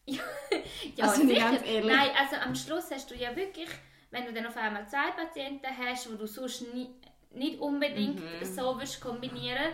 Ja, 0.06 0.20
Also 1.08 1.26
sicher. 1.26 1.40
ganz 1.52 1.66
ehrlich. 1.66 1.96
Nein, 1.96 2.10
also 2.20 2.36
am 2.36 2.54
Schluss 2.56 2.92
hast 2.92 3.10
du 3.10 3.16
ja 3.16 3.34
wirklich, 3.36 3.70
wenn 4.12 4.26
du 4.26 4.34
dann 4.34 4.46
auf 4.48 4.58
einmal 4.58 4.86
zwei 4.88 5.12
Patienten 5.12 5.68
hast, 5.78 6.12
wo 6.12 6.16
du 6.18 6.28
sonst 6.28 6.74
nie, 6.74 6.90
nicht 7.32 7.60
unbedingt 7.60 8.20
Mhm. 8.20 8.44
so 8.46 8.78
willst 8.78 9.00
kombinieren 9.00 9.72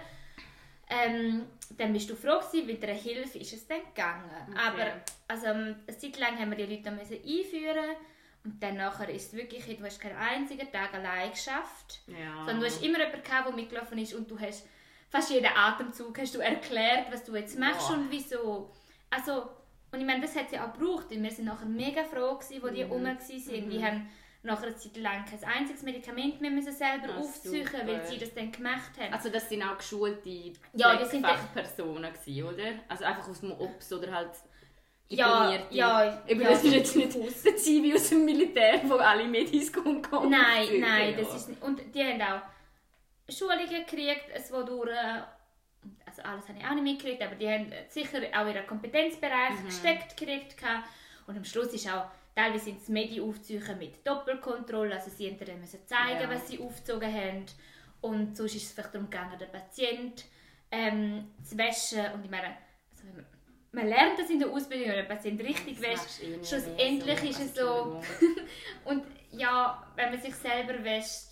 ähm, 0.91 1.45
dann 1.77 1.93
bist 1.93 2.09
du 2.09 2.15
froh 2.15 2.39
gewesen, 2.39 2.65
mit 2.65 2.83
einer 2.83 2.93
Hilfe 2.93 3.37
ist 3.37 3.53
es 3.53 3.67
dann 3.67 3.81
gegangen. 3.93 4.29
Okay. 4.49 4.59
Aber 4.59 5.01
also, 5.27 5.45
eine 5.47 5.85
Zeit 5.97 6.17
lang 6.17 6.37
haben 6.39 6.49
wir 6.49 6.57
die 6.65 6.71
Leute 6.75 6.83
dann 6.83 6.95
müssen 6.97 7.13
einführen 7.23 7.95
und 8.45 8.61
dann 8.63 8.77
nachher 8.77 9.09
ist 9.09 9.27
es 9.27 9.33
wirklich, 9.33 9.65
du 9.77 9.83
hast 9.85 9.99
keinen 9.99 10.17
einzigen 10.17 10.71
Tag 10.71 10.93
allein 10.93 11.31
geschafft. 11.31 12.01
Ja. 12.07 12.37
Sondern 12.37 12.59
du 12.61 12.65
hast 12.65 12.81
immer 12.83 12.99
jemanden 12.99 13.23
gehabt, 13.23 13.47
der 13.47 13.53
mitgelaufen 13.55 13.97
ist 13.97 14.13
und 14.13 14.29
du 14.31 14.39
hast 14.39 14.65
fast 15.09 15.29
jeden 15.31 15.49
Atemzug 15.55 16.17
hast 16.19 16.35
du 16.35 16.39
erklärt, 16.39 17.11
was 17.11 17.23
du 17.23 17.35
jetzt 17.35 17.57
machst 17.59 17.87
Boah. 17.89 17.95
und 17.97 18.11
wieso. 18.11 18.71
Also, 19.09 19.49
und 19.91 19.99
ich 19.99 20.05
meine, 20.05 20.21
das 20.21 20.35
hat 20.35 20.49
sie 20.49 20.59
auch 20.59 20.71
gebraucht, 20.73 21.07
weil 21.09 21.21
wir 21.21 21.31
sind 21.31 21.45
nachher 21.45 21.65
mega 21.65 22.03
froh 22.03 22.35
gewesen, 22.35 22.61
wo 22.63 22.67
die 22.69 22.83
Mhm. 22.85 22.91
rum 22.91 23.03
waren. 23.05 23.69
Die 23.69 23.83
haben 23.83 24.09
nach 24.41 24.61
einer 24.63 24.75
Zeit 24.77 24.95
lang 24.95 25.25
kein 25.25 25.43
einziges 25.43 25.81
Medikament 25.83 26.39
mehr 26.39 26.51
müssen 26.51 26.71
selber 26.71 27.09
Ah, 27.17 27.23
super. 27.23 27.85
weil 27.85 28.05
sie 28.05 28.17
das 28.17 28.33
dann 28.33 28.51
gemacht 28.53 28.91
haben. 28.97 29.11
Also 29.13 29.29
das 29.29 29.49
sind 29.49 29.61
auch 29.63 29.77
geschulte 29.77 30.29
Ja, 30.73 30.97
Fachpersonen 31.05 32.13
gewesen, 32.13 32.43
oder? 32.47 32.71
Also 32.87 33.03
einfach 33.03 33.27
aus 33.27 33.41
dem 33.41 33.51
Ops 33.51 33.91
oder 33.91 34.13
halt 34.13 34.29
Ja, 34.31 34.48
diplomierte. 35.11 35.75
ja, 35.75 36.23
Eben, 36.27 36.41
ja, 36.41 36.49
das 36.49 36.63
ist 36.63 36.73
jetzt 36.73 36.95
nicht 36.95 37.15
der 37.45 37.55
Zivi 37.57 37.93
aus 37.95 38.09
dem 38.09 38.25
Militär, 38.25 38.81
wo 38.85 38.95
alle 38.95 39.27
Medis 39.27 39.71
kommen. 39.73 40.01
Nein, 40.29 40.61
aufzügen, 40.61 40.81
nein, 40.81 41.11
ja. 41.11 41.17
das 41.23 41.35
ist 41.35 41.49
nicht. 41.49 41.61
Und 41.61 41.81
die 41.95 42.03
haben 42.03 42.21
auch 42.21 42.41
Schulungen 43.31 43.67
gekriegt, 43.67 44.25
es 44.33 44.51
wodurch, 44.51 44.89
äh, 44.89 45.21
also 46.05 46.21
alles 46.23 46.47
habe 46.47 46.57
ich 46.59 46.65
auch 46.65 46.73
nicht 46.73 46.83
mitgekriegt, 46.83 47.21
aber 47.21 47.35
die 47.35 47.47
haben 47.47 47.71
sicher 47.87 48.19
auch 48.35 48.47
ihren 48.47 48.65
Kompetenzbereich 48.67 49.59
Mhm. 49.61 49.65
gesteckt 49.65 50.17
gekriegt. 50.17 50.55
Und 51.27 51.37
am 51.37 51.43
Schluss 51.45 51.73
ist 51.73 51.87
auch, 51.91 52.05
teilweise 52.35 52.65
sind 52.65 52.81
es 52.81 52.89
Medi-Aufzüge 52.89 53.75
mit 53.75 54.05
Doppelkontrolle, 54.07 54.95
also 54.95 55.09
sie 55.11 55.27
hinterher 55.27 55.57
müssen 55.57 55.79
zeigen, 55.85 56.21
Ja. 56.21 56.29
was 56.29 56.47
sie 56.47 56.59
aufgezogen 56.59 57.13
haben. 57.13 57.45
Und 58.01 58.35
sonst 58.37 58.55
ist 58.55 58.63
es 58.63 58.71
vielleicht 58.71 58.93
darum 58.95 59.09
gegangen, 59.09 59.37
den 59.37 59.51
Patient 59.51 60.25
ähm, 60.71 61.27
zu 61.43 61.57
waschen. 61.57 62.13
Und 62.13 62.23
ich 62.25 62.31
meine, 62.31 62.47
also 62.91 63.03
wenn 63.07 63.15
man, 63.17 63.25
man 63.71 63.87
lernt 63.87 64.17
das 64.19 64.29
in 64.29 64.39
der 64.39 64.49
Ausbildung, 64.49 64.87
wenn 64.89 64.95
der 64.95 65.03
Patient 65.03 65.41
richtig 65.41 65.79
wäscht. 65.81 66.21
eh 66.23 66.43
Schlussendlich 66.45 67.29
ist 67.29 67.39
es 67.39 67.55
so, 67.55 67.95
Entschuldigung. 68.01 68.45
und 68.85 69.03
ja, 69.31 69.85
wenn 69.95 70.09
man 70.11 70.21
sich 70.21 70.33
selber 70.35 70.83
wäscht, 70.83 71.25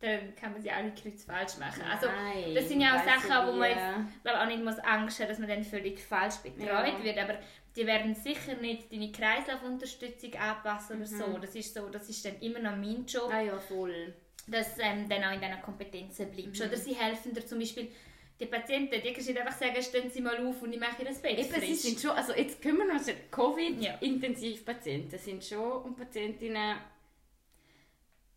dann 0.00 0.34
kann 0.36 0.52
man 0.52 0.60
sie 0.60 0.70
auch 0.70 0.82
nicht 0.82 1.02
kreuz 1.02 1.24
falsch 1.24 1.56
machen. 1.58 1.82
Also, 1.90 2.06
Nein, 2.06 2.54
das 2.54 2.68
sind 2.68 2.80
ja 2.80 2.96
auch 2.98 3.04
Sachen, 3.04 3.48
wo 3.48 3.52
man 3.58 3.70
jetzt 3.70 4.22
glaub, 4.24 4.36
auch 4.36 4.46
nicht 4.46 4.62
muss 4.62 4.78
Angst 4.80 5.20
haben, 5.20 5.28
dass 5.28 5.38
man 5.38 5.48
dann 5.48 5.64
völlig 5.64 6.00
falsch 6.02 6.36
betreut 6.36 6.66
Ja. 6.66 7.02
wird. 7.04 7.18
Aber 7.18 7.38
die 7.74 7.86
werden 7.86 8.14
sicher 8.14 8.54
nicht 8.54 8.92
deine 8.92 9.10
Kreislaufunterstützung 9.12 10.34
anpassen 10.34 10.96
oder 11.02 11.10
Mhm. 11.10 11.32
so. 11.32 11.38
Das 11.38 11.54
ist 11.54 11.74
so, 11.74 11.88
das 11.88 12.08
ist 12.08 12.24
dann 12.24 12.38
immer 12.40 12.58
noch 12.58 12.76
mein 12.76 13.04
Job, 13.06 13.30
Ah 13.32 13.40
ja, 13.40 13.58
voll. 13.58 14.14
dass 14.46 14.78
ähm, 14.78 15.08
dann 15.08 15.24
auch 15.24 15.32
in 15.32 15.40
diesen 15.40 15.62
Kompetenzen 15.62 16.30
bleibst. 16.30 16.60
Mhm. 16.60 16.66
Oder 16.68 16.76
sie 16.76 16.94
helfen 16.94 17.34
dir 17.34 17.44
zum 17.46 17.58
Beispiel, 17.58 17.88
die 18.38 18.46
Patienten, 18.46 19.00
die 19.02 19.12
kannst 19.12 19.28
du 19.28 19.32
nicht 19.32 19.40
einfach 19.40 19.58
sagen, 19.58 19.82
stehen 19.82 20.10
sie 20.10 20.20
mal 20.20 20.36
auf 20.46 20.60
und 20.60 20.72
ich 20.72 20.78
mache 20.78 21.02
ihr 21.02 21.08
das 21.08 21.20
Bett 21.22 21.38
Eben, 21.38 21.60
sie 21.60 21.74
sind 21.74 22.00
schon, 22.00 22.10
also 22.10 22.34
jetzt 22.34 22.60
kümmern 22.60 22.88
wir 22.88 22.94
uns 22.94 23.06
Ja. 23.06 23.14
Covid-Intensivpatienten 23.30 25.18
sind 25.18 25.42
schon 25.44 25.82
und 25.82 25.96
Patientinnen 25.96 26.78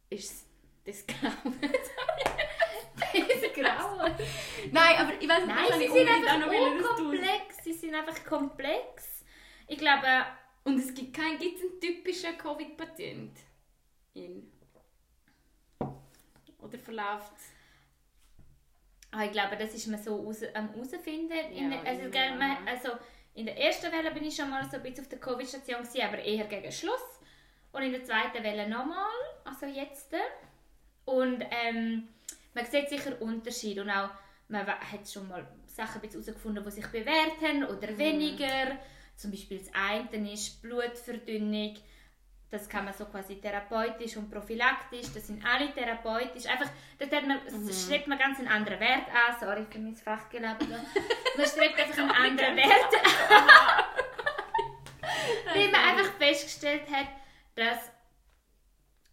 ist 0.09 0.45
das 0.85 1.05
Grauen. 1.05 1.59
Diese 3.13 3.49
Grauen. 3.49 4.11
Nein, 4.71 4.95
aber 4.97 5.13
ich 5.19 5.27
weiß 5.27 5.45
nicht, 5.45 5.55
Nein, 5.55 5.79
sie 5.79 5.87
sind 5.87 6.07
einfach 6.09 6.39
das 6.39 6.97
komplex. 6.97 7.63
Sie 7.63 7.73
sind 7.73 7.95
einfach 7.95 8.25
komplex. 8.25 9.23
Ich 9.67 9.77
glaube, 9.77 10.07
Und 10.63 10.79
es 10.79 10.93
gibt 10.93 11.15
keinen, 11.15 11.37
gibt 11.37 11.57
es 11.57 11.63
einen 11.63 11.79
typischen 11.79 12.37
Covid-Patient? 12.37 13.37
Oder 16.59 16.77
verläuft 16.77 17.33
ah, 19.11 19.25
ich 19.25 19.31
glaube, 19.31 19.57
das 19.57 19.73
ist 19.73 19.87
man 19.87 20.01
so 20.01 20.15
raus, 20.15 20.41
am 20.53 20.69
herausfinden. 20.73 21.31
In 21.51 21.71
Ja, 21.71 21.77
der- 21.81 21.91
also, 21.91 22.17
ja. 22.17 22.35
man- 22.35 22.67
also, 22.67 22.89
in 23.35 23.45
der 23.45 23.57
ersten 23.57 23.91
Welle 23.91 24.11
bin 24.11 24.23
ich 24.25 24.35
schon 24.35 24.49
mal 24.49 24.63
so 24.69 24.77
ein 24.77 24.83
bisschen 24.83 25.03
auf 25.03 25.09
der 25.09 25.19
Covid-Station, 25.19 25.87
aber 26.03 26.19
eher 26.19 26.45
gegen 26.45 26.71
Schluss. 26.71 27.19
Und 27.71 27.83
in 27.83 27.91
der 27.91 28.03
zweiten 28.03 28.43
Welle 28.43 28.67
nochmal, 28.67 29.05
also 29.45 29.65
jetzt. 29.67 30.11
Und 31.05 31.43
ähm, 31.51 32.07
man 32.53 32.65
sieht 32.65 32.89
sicher 32.89 33.21
Unterschied 33.21 33.79
und 33.79 33.89
auch, 33.89 34.09
man 34.47 34.65
hat 34.65 35.07
schon 35.07 35.27
mal 35.27 35.47
Sachen 35.67 36.01
herausgefunden, 36.01 36.63
die 36.63 36.71
sich 36.71 36.87
bewährt 36.87 37.39
haben 37.41 37.63
oder 37.65 37.95
weniger. 37.97 38.77
Zum 39.15 39.31
Beispiel 39.31 39.59
das 39.59 39.69
eine 39.73 40.33
ist 40.33 40.61
Blutverdünnung. 40.61 41.75
Das 42.51 42.67
kann 42.67 42.85
man 42.85 42.93
so 42.93 43.05
quasi 43.05 43.39
therapeutisch 43.39 44.17
und 44.17 44.31
prophylaktisch. 44.31 45.05
Das 45.13 45.27
sind 45.27 45.45
alle 45.45 45.71
therapeutisch. 45.71 46.47
Einfach, 46.47 46.65
hat 46.67 47.27
man, 47.27 47.39
strebt 47.71 48.07
man 48.07 48.17
ganz 48.17 48.39
einen 48.39 48.47
anderen 48.47 48.79
Wert 48.79 49.07
an. 49.07 49.39
Sorry 49.39 49.65
für 49.69 49.77
mein 49.77 49.95
Fachgelaber. 49.95 50.65
da. 50.65 50.77
Man 51.37 51.45
strebt 51.45 51.79
einfach 51.79 51.97
einen 51.99 52.11
anderen 52.11 52.57
Wert 52.57 52.93
an. 53.03 53.83
Weil 55.53 55.71
man 55.71 55.81
einfach 55.81 56.11
festgestellt 56.13 56.89
hat, 56.91 57.07
dass 57.55 57.91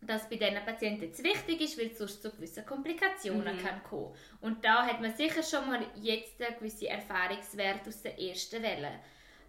das 0.01 0.29
bei 0.29 0.37
diesen 0.37 0.64
Patienten 0.64 1.12
zu 1.12 1.22
wichtig 1.25 1.61
ist, 1.61 1.79
weil 1.79 1.87
es 1.87 1.99
sonst 1.99 2.22
zu 2.22 2.31
gewissen 2.31 2.64
Komplikationen 2.64 3.59
kann 3.59 3.83
kommen. 3.83 4.14
Und 4.40 4.64
da 4.64 4.87
hat 4.87 5.01
man 5.01 5.14
sicher 5.14 5.42
schon 5.42 5.66
mal 5.66 5.85
jetzt 5.96 6.40
einen 6.40 6.57
gewissen 6.59 6.87
Erfahrungswert 6.87 7.87
aus 7.87 8.03
der 8.03 8.18
ersten 8.18 8.62
Welle. 8.62 9.01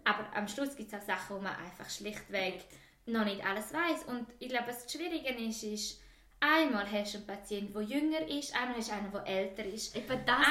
Aber 0.04 0.26
am 0.34 0.48
Schluss 0.48 0.74
gibt 0.74 0.92
es 0.92 0.98
auch 0.98 1.04
Sachen, 1.04 1.36
wo 1.36 1.40
man 1.40 1.54
einfach 1.56 1.88
schlichtweg 1.88 2.64
noch 3.08 3.24
nicht 3.24 3.44
alles 3.44 3.72
weiß. 3.72 4.04
Und 4.04 4.26
ich 4.38 4.48
glaube, 4.48 4.66
das 4.66 4.90
Schwierige 4.90 5.30
ist, 5.42 5.62
ist, 5.62 6.00
einmal 6.40 6.90
hast 6.90 7.14
du 7.14 7.18
einen 7.18 7.26
Patienten, 7.26 7.72
der 7.72 7.82
jünger 7.82 8.28
ist, 8.28 8.54
einmal 8.54 8.76
hast 8.76 8.90
du 8.90 8.94
einen, 8.94 9.12
der 9.12 9.26
älter 9.26 9.64
ist. 9.64 9.96
Das 9.96 10.04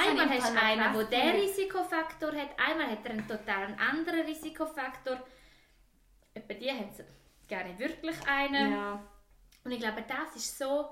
Einmal 0.08 0.30
hast 0.30 0.54
du 0.54 0.60
einen, 0.62 1.10
der 1.10 1.34
diesen. 1.34 1.42
Risikofaktor 1.42 2.34
hat, 2.34 2.50
einmal 2.58 2.92
hat 2.92 3.06
er 3.06 3.12
einen 3.12 3.28
total 3.28 3.76
anderen 3.78 4.22
Risikofaktor. 4.26 5.20
Bei 6.48 6.54
die 6.54 6.70
haben 6.70 6.92
sie 6.92 7.04
gar 7.48 7.64
nicht 7.64 7.80
wirklich 7.80 8.16
einen. 8.28 8.72
Ja. 8.72 9.04
Und 9.64 9.72
ich 9.72 9.80
glaube, 9.80 10.04
das 10.08 10.36
ist 10.36 10.58
so, 10.58 10.90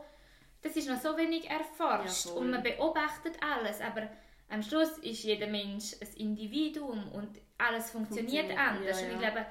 das 0.61 0.75
ist 0.75 0.89
noch 0.89 0.99
so 0.99 1.15
wenig 1.17 1.49
erforscht 1.49 2.25
Ja, 2.25 2.31
und 2.33 2.49
man 2.49 2.63
beobachtet 2.63 3.37
alles, 3.41 3.79
aber 3.81 4.09
am 4.49 4.61
Schluss 4.61 4.97
ist 4.99 5.23
jeder 5.23 5.47
Mensch 5.47 5.93
ein 6.01 6.07
Individuum 6.17 7.11
und 7.11 7.39
alles 7.57 7.91
funktioniert, 7.91 8.47
Funktioniert, 8.47 8.59
anders. 8.59 9.01
ja, 9.01 9.07
Und 9.07 9.13
ich 9.13 9.19
glaube, 9.19 9.45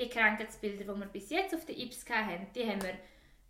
die 0.00 0.08
Krankheitsbilder, 0.08 0.84
die 0.84 1.00
wir 1.00 1.06
bis 1.06 1.30
jetzt 1.30 1.54
auf 1.54 1.64
der 1.66 1.78
IPS 1.78 2.04
haben, 2.08 2.46
die 2.54 2.66
haben 2.66 2.82
wir 2.82 2.94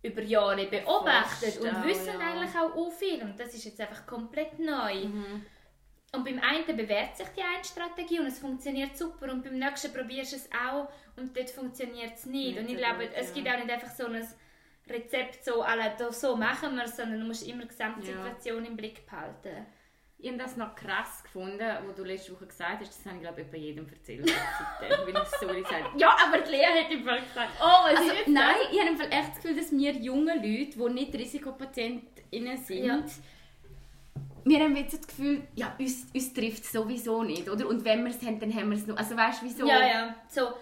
über 0.03 0.21
Jahre 0.21 0.65
beobachtet 0.65 1.57
Erforscht 1.57 1.77
und 1.77 1.85
wissen 1.85 2.19
ja. 2.19 2.19
eigentlich 2.19 2.55
auch 2.55 2.75
auch 2.75 2.91
viel. 2.91 3.21
Und 3.21 3.39
das 3.39 3.53
ist 3.53 3.65
jetzt 3.65 3.79
einfach 3.79 4.05
komplett 4.05 4.59
neu. 4.59 5.05
Mhm. 5.05 5.45
Und 6.13 6.25
beim 6.25 6.39
einen 6.39 6.75
bewährt 6.75 7.15
sich 7.15 7.27
die 7.37 7.41
eine 7.41 7.63
Strategie 7.63 8.19
und 8.19 8.25
es 8.25 8.39
funktioniert 8.39 8.97
super 8.97 9.31
und 9.31 9.43
beim 9.43 9.57
nächsten 9.57 9.93
probierst 9.93 10.33
du 10.33 10.35
es 10.35 10.49
auch 10.51 10.89
und 11.15 11.35
dort 11.37 11.49
funktioniert 11.49 12.15
es 12.15 12.25
nicht. 12.25 12.55
Nicht 12.55 12.59
und 12.59 12.69
ich 12.69 12.77
glaube, 12.77 13.07
gut, 13.07 13.15
es 13.15 13.29
ja. 13.29 13.35
gibt 13.35 13.47
auch 13.47 13.57
nicht 13.57 13.69
einfach 13.69 13.91
so 13.91 14.07
ein 14.07 14.27
Rezept, 14.89 15.45
so, 15.45 15.63
so 16.11 16.35
machen 16.35 16.75
wir 16.75 16.83
es, 16.83 16.97
sondern 16.97 17.21
du 17.21 17.25
musst 17.25 17.47
immer 17.47 17.61
die 17.61 17.69
Gesamtsituation 17.69 18.65
im 18.65 18.75
Blick 18.75 19.05
behalten. 19.05 19.65
Ich 20.23 20.27
habe 20.29 20.37
das 20.37 20.55
noch 20.55 20.75
krass 20.75 21.23
gefunden, 21.23 21.59
was 21.59 21.95
du 21.95 22.03
letzte 22.03 22.33
Woche 22.33 22.45
gesagt 22.45 22.79
hast. 22.81 22.89
Das 22.95 23.05
habe 23.05 23.15
ich, 23.15 23.21
glaube 23.23 23.41
ich, 23.41 23.47
bei 23.49 23.57
jedem 23.57 23.89
erzählt. 23.89 24.29
seitdem, 24.29 24.99
weil 25.15 25.23
ich 25.23 25.29
so 25.39 25.47
gesagt 25.47 25.83
habe. 25.83 25.99
Ja, 25.99 26.15
aber 26.27 26.37
die 26.41 26.51
Lea 26.51 26.65
hat 26.83 26.91
im 26.91 27.03
Fall 27.03 27.21
gesagt, 27.21 27.49
oh, 27.59 27.65
was 27.65 27.97
Also, 27.97 28.11
nein, 28.27 28.55
ich 28.71 28.79
habe 28.79 28.89
im 28.91 28.97
Fall 28.97 29.07
echt 29.11 29.29
das 29.29 29.35
Gefühl, 29.41 29.55
dass 29.57 29.71
wir 29.71 29.91
junge 29.93 30.35
Leute, 30.35 30.77
die 30.77 30.93
nicht 30.93 31.13
Risikopatientinnen 31.15 32.57
sind, 32.57 32.85
Ja. 32.85 33.03
wir 34.45 34.59
haben 34.59 34.75
jetzt 34.75 34.93
das 34.99 35.07
Gefühl, 35.07 35.41
ja, 35.55 35.75
uns, 35.79 36.05
uns 36.13 36.33
trifft 36.33 36.63
es 36.65 36.71
sowieso 36.71 37.23
nicht, 37.23 37.49
oder? 37.49 37.67
Und 37.67 37.83
wenn 37.83 38.03
wir 38.03 38.11
es 38.11 38.21
haben, 38.21 38.39
dann 38.39 38.53
haben 38.53 38.69
wir 38.69 38.77
es 38.77 38.85
noch. 38.85 38.97
Also 38.97 39.17
weißt 39.17 39.41
du, 39.41 39.45
wieso? 39.47 39.65
Ja, 39.67 39.85
ja, 39.85 40.15
so. 40.29 40.53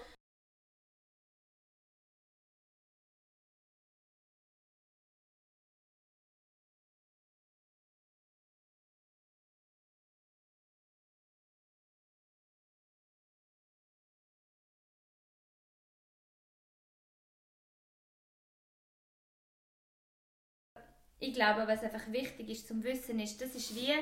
Ich 21.19 21.34
glaube, 21.34 21.67
was 21.67 21.84
einfach 21.84 22.12
wichtig 22.12 22.49
ist 22.49 22.67
zum 22.67 22.84
Wissen 22.84 23.19
ist, 23.19 23.41
das 23.41 23.53
ist 23.55 23.75
wie 23.75 23.93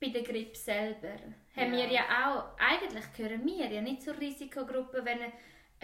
bei 0.00 0.08
der 0.08 0.22
Grippe 0.22 0.56
selber. 0.56 1.16
Haben 1.54 1.72
Ja. 1.74 1.78
wir 1.84 1.86
ja 1.92 2.02
auch, 2.26 2.58
eigentlich 2.58 3.04
gehören 3.14 3.44
wir 3.44 3.66
ja 3.70 3.80
nicht 3.80 4.02
zur 4.02 4.18
Risikogruppe, 4.18 5.04
wenn 5.04 5.20
eine, 5.20 5.32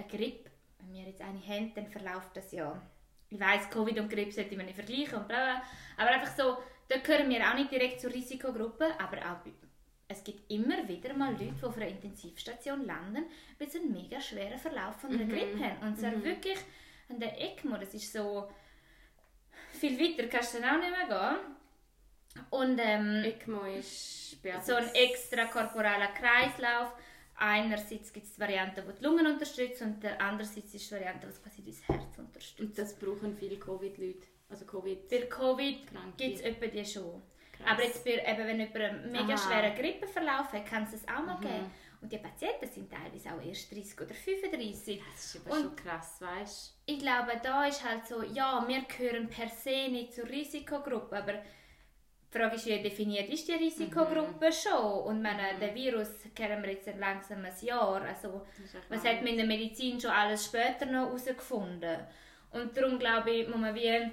Grippe, 0.09 0.50
wenn 0.78 0.92
wir 0.94 1.02
jetzt 1.05 1.20
eine 1.20 1.40
haben, 1.46 1.72
dann 1.74 1.87
verläuft 1.88 2.35
das 2.37 2.52
ja. 2.52 2.81
Ich 3.31 3.40
weiss, 3.40 3.68
Covid 3.70 3.98
und 4.00 4.11
Grippe 4.11 4.33
sollte 4.33 4.57
man 4.57 4.66
nicht 4.66 4.74
vergleichen 4.76 5.18
und 5.18 5.28
bla 5.28 5.44
bla. 5.44 5.62
Aber 5.96 6.11
einfach 6.11 6.35
so, 6.37 6.59
da 6.88 6.98
gehören 6.98 7.31
wir 7.31 7.48
auch 7.48 7.55
nicht 7.55 7.70
direkt 7.70 8.00
zur 8.00 8.12
Risikogruppe, 8.12 8.88
aber 9.00 9.18
auch 9.18 9.38
bei, 9.44 9.52
es 10.09 10.22
gibt 10.22 10.50
immer 10.50 10.87
wieder 10.87 11.14
mal 11.14 11.33
Leute, 11.33 11.55
die 11.59 11.64
auf 11.64 11.76
einer 11.76 11.88
Intensivstation 11.88 12.85
landen, 12.85 13.24
weil 13.59 13.70
sie 13.70 13.78
einen 13.78 13.92
mega 13.92 14.20
schweren 14.20 14.59
Verlauf 14.59 14.96
von 14.96 15.11
einer 15.11 15.24
Mhm. 15.24 15.31
Grippe 15.31 15.64
haben. 15.64 15.87
Und 15.88 15.98
zwar 15.98 16.22
wirklich 16.22 16.59
an 17.09 17.18
der 17.18 17.40
ECMO, 17.40 17.78
das 17.78 17.94
ist 17.94 18.12
so, 18.12 18.50
viel 19.83 19.99
weiter 19.99 20.29
kannst 20.29 20.55
du 20.55 20.61
dann 20.61 20.77
auch 20.77 20.81
nicht 20.81 20.90
mehr 20.97 21.09
gehen. 21.09 22.47
Und 22.51 22.79
ähm, 22.83 23.25
ECMO 23.25 23.64
ist 23.64 24.37
so 24.62 24.75
ein 24.75 24.88
extrakorporaler 24.95 26.09
Kreislauf. 26.09 26.92
Einerseits 27.37 28.12
gibt 28.12 28.27
es 28.27 28.35
die 28.35 28.40
Variante, 28.40 28.83
die 28.83 28.95
die 28.99 29.05
Lungen 29.05 29.27
unterstützt 29.27 29.83
und 29.83 30.03
der 30.03 30.21
andererseits 30.21 30.73
ist 30.75 30.88
die 30.90 30.95
Variante, 30.95 31.27
die 31.27 31.42
quasi 31.42 31.64
das 31.64 31.88
Herz 31.88 32.18
unterstützt. 32.18 32.61
Und 32.61 32.79
das 32.79 32.95
brauchen 32.99 33.37
viele 33.37 33.57
Covid-Leute. 33.59 34.27
Also 34.49 34.64
Covid. 34.66 35.09
Bei 35.09 35.23
Covid 35.23 35.79
gibt 36.16 36.37
es 36.37 36.40
etwa 36.42 36.66
die 36.66 36.85
schon. 36.85 37.23
Krass. 37.53 37.66
Aber 37.71 37.83
jetzt 37.85 38.05
bei, 38.05 38.12
eben, 38.12 38.47
wenn 38.47 38.61
jemand 38.61 38.77
einen 38.77 39.12
mega 39.12 39.35
Aha. 39.35 39.38
schweren 39.38 39.75
Grippeverlauf 39.75 40.53
hat, 40.53 40.66
kann 40.66 40.85
es 40.85 40.92
das 40.92 41.09
auch 41.09 41.23
mal 41.25 41.37
Mhm. 41.37 41.40
geben. 41.40 41.71
Und 42.03 42.12
die 42.12 42.19
Patienten 42.19 42.69
sind 42.69 42.91
teilweise 42.91 43.33
auch 43.33 43.41
erst 43.41 43.71
30 43.71 44.01
oder 44.01 44.12
35. 44.15 45.01
Das 45.15 45.25
ist 45.35 45.47
aber 45.47 45.55
Und- 45.57 45.62
schon 45.62 45.77
krass, 45.77 46.21
weißt 46.21 46.75
Ich 46.87 46.99
glaube, 46.99 47.41
da 47.43 47.65
ist 47.67 47.88
halt 47.88 48.05
so, 48.07 48.23
ja, 48.25 48.65
wir 48.67 48.83
gehören 48.83 49.29
per 49.29 49.49
se 49.49 49.88
nicht 49.88 50.12
zur 50.12 50.29
Risikogruppe, 50.29 51.17
aber 51.17 51.33
die 51.35 52.38
Frage 52.38 52.57
ist, 52.57 52.67
wie 52.67 52.83
definiert 52.83 53.29
ist 53.29 53.47
die 53.47 53.53
Risikogruppe 53.53 54.47
Mhm. 54.49 54.53
schon? 54.53 55.03
Und 55.05 55.23
meine, 55.23 55.59
den 55.61 55.75
Virus 55.77 56.09
kennen 56.35 56.61
wir 56.62 56.73
jetzt 56.73 56.88
langsam 56.99 57.45
ein 57.45 57.55
Jahr. 57.61 58.03
Also, 58.03 58.45
was 58.88 59.05
hat 59.05 59.19
man 59.19 59.29
in 59.29 59.37
der 59.37 59.47
Medizin 59.47 60.01
schon 60.01 60.11
alles 60.11 60.47
später 60.47 60.87
noch 60.87 61.07
herausgefunden? 61.07 62.01
Und 62.51 62.77
darum 62.77 62.99
glaube 62.99 63.31
ich, 63.31 63.47
muss 63.49 63.59
man 63.59 63.75
wie, 63.77 64.11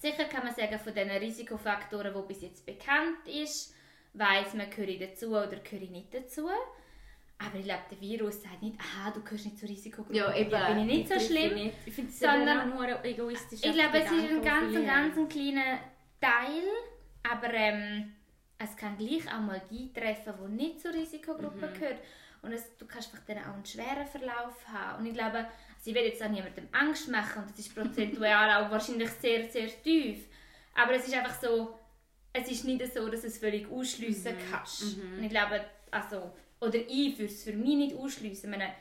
sicher 0.00 0.24
kann 0.26 0.44
man 0.44 0.54
sagen, 0.54 0.78
von 0.78 0.94
den 0.94 1.10
Risikofaktoren, 1.10 2.14
die 2.14 2.28
bis 2.28 2.42
jetzt 2.42 2.64
bekannt 2.64 3.26
ist, 3.26 3.74
weiß 4.12 4.54
man, 4.54 4.70
gehöre 4.70 4.88
ich 4.90 5.00
dazu 5.00 5.30
oder 5.30 5.56
gehöre 5.56 5.82
ich 5.82 5.90
nicht 5.90 6.14
dazu. 6.14 6.48
Aber 7.46 7.58
ich 7.58 7.64
glaube, 7.64 7.82
der 7.90 8.00
Virus 8.00 8.42
sagt 8.42 8.62
nicht, 8.62 8.76
aha, 8.80 9.10
du 9.10 9.20
gehörst 9.22 9.44
nicht 9.44 9.58
zur 9.58 9.68
Risikogruppe, 9.68 10.16
Ja, 10.16 10.34
eben. 10.34 10.50
bin 10.50 10.88
ich 10.88 10.98
nicht 10.98 11.08
so 11.12 11.20
schlimm. 11.20 11.54
nicht. 11.54 11.74
Ich 11.86 11.92
finde 11.94 12.10
es 12.10 12.18
Sondern- 12.20 12.70
nur 12.70 13.04
egoistisch. 13.04 13.60
Ich 13.62 13.72
glaube, 13.72 13.98
es 13.98 14.10
ist 14.10 14.30
ein 14.30 14.42
ganz, 14.42 14.76
ein 14.76 14.86
ganz 14.86 15.16
ein 15.18 15.28
kleiner 15.28 15.78
Teil, 16.20 16.62
aber 17.28 17.52
ähm, 17.52 18.12
es 18.58 18.76
kann 18.76 18.96
gleich 18.96 19.26
auch 19.32 19.40
mal 19.40 19.60
die 19.70 19.92
treffen, 19.92 20.32
die 20.46 20.52
nicht 20.52 20.80
zur 20.80 20.92
Risikogruppe 20.94 21.68
gehört. 21.78 21.98
Und 22.42 22.52
es, 22.52 22.76
du 22.76 22.86
kannst 22.86 23.12
einfach 23.12 23.26
dann 23.26 23.38
auch 23.38 23.54
einen 23.54 23.64
schweren 23.66 24.06
Verlauf 24.06 24.66
haben. 24.72 25.00
Und 25.00 25.06
ich 25.06 25.14
glaube, 25.14 25.38
also 25.38 25.90
ich 25.90 25.94
will 25.94 26.02
jetzt 26.04 26.22
auch 26.22 26.28
niemandem 26.28 26.68
Angst 26.72 27.08
machen 27.08 27.42
und 27.42 27.50
das 27.50 27.58
ist 27.58 27.74
prozentual 27.74 28.50
auch 28.64 28.70
wahrscheinlich 28.70 29.10
sehr, 29.10 29.48
sehr 29.50 29.68
tief. 29.82 30.26
Aber 30.74 30.92
es 30.92 31.06
ist 31.06 31.14
einfach 31.14 31.40
so, 31.40 31.78
es 32.32 32.50
ist 32.50 32.64
nicht 32.64 32.84
so, 32.92 33.08
dass 33.08 33.22
du 33.22 33.26
es 33.28 33.38
völlig 33.38 33.70
ausschliessen 33.70 34.34
kannst. 34.50 34.82
Und 34.98 35.22
ich 35.24 35.30
glaube, 35.30 35.64
also, 35.90 36.32
oder 36.64 36.78
ich 36.88 37.18
würde 37.18 37.32
es 37.32 37.44
für 37.44 37.52
mich 37.52 37.76
nicht 37.76 37.96
ausschliessen. 37.96 38.52
Ich, 38.52 38.58
meine, 38.58 38.72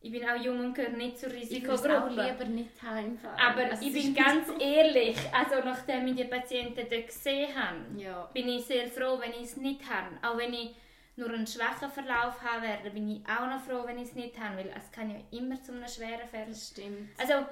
ich 0.00 0.12
bin 0.12 0.28
auch 0.28 0.36
jung 0.42 0.60
und 0.60 0.74
gehöre 0.74 0.90
nicht 0.90 1.18
zur 1.18 1.32
Ich 1.32 1.42
Risikogruppe. 1.50 1.82
würde 1.88 1.94
es 1.94 2.02
auch 2.02 2.30
lieber 2.40 2.44
nicht 2.50 2.82
heimfahren. 2.82 3.38
Aber 3.40 3.70
Also, 3.70 3.86
ich 3.86 3.92
bin 3.92 4.14
ganz 4.14 4.48
nicht 4.48 4.60
ehrlich, 4.60 5.16
also 5.32 5.64
nachdem 5.64 6.06
ich 6.08 6.16
die 6.16 6.24
Patienten 6.24 6.86
dort 6.90 7.06
gesehen 7.06 7.48
habe, 7.54 7.78
so- 7.94 8.00
Ja. 8.00 8.30
bin 8.34 8.48
ich 8.48 8.64
sehr 8.64 8.86
froh, 8.88 9.18
wenn 9.20 9.30
ich 9.32 9.42
es 9.42 9.56
nicht 9.56 9.80
habe. 9.88 10.08
Auch 10.22 10.36
wenn 10.36 10.52
ich 10.52 10.74
nur 11.16 11.28
einen 11.30 11.46
schwachen 11.46 11.90
Verlauf 11.90 12.42
haben 12.42 12.62
werde, 12.62 12.90
bin 12.90 13.08
ich 13.08 13.20
auch 13.28 13.46
noch 13.46 13.60
froh, 13.60 13.86
wenn 13.86 13.98
ich 13.98 14.08
es 14.08 14.14
nicht 14.14 14.38
habe, 14.38 14.56
weil 14.58 14.72
es 14.76 14.90
kann 14.90 15.10
ja 15.10 15.16
immer 15.30 15.62
zu 15.62 15.72
einem 15.72 15.86
schweren 15.88 16.28
Fall. 16.28 16.46
Das 16.48 16.68
stimmt. 16.68 17.10
Also, 17.18 17.46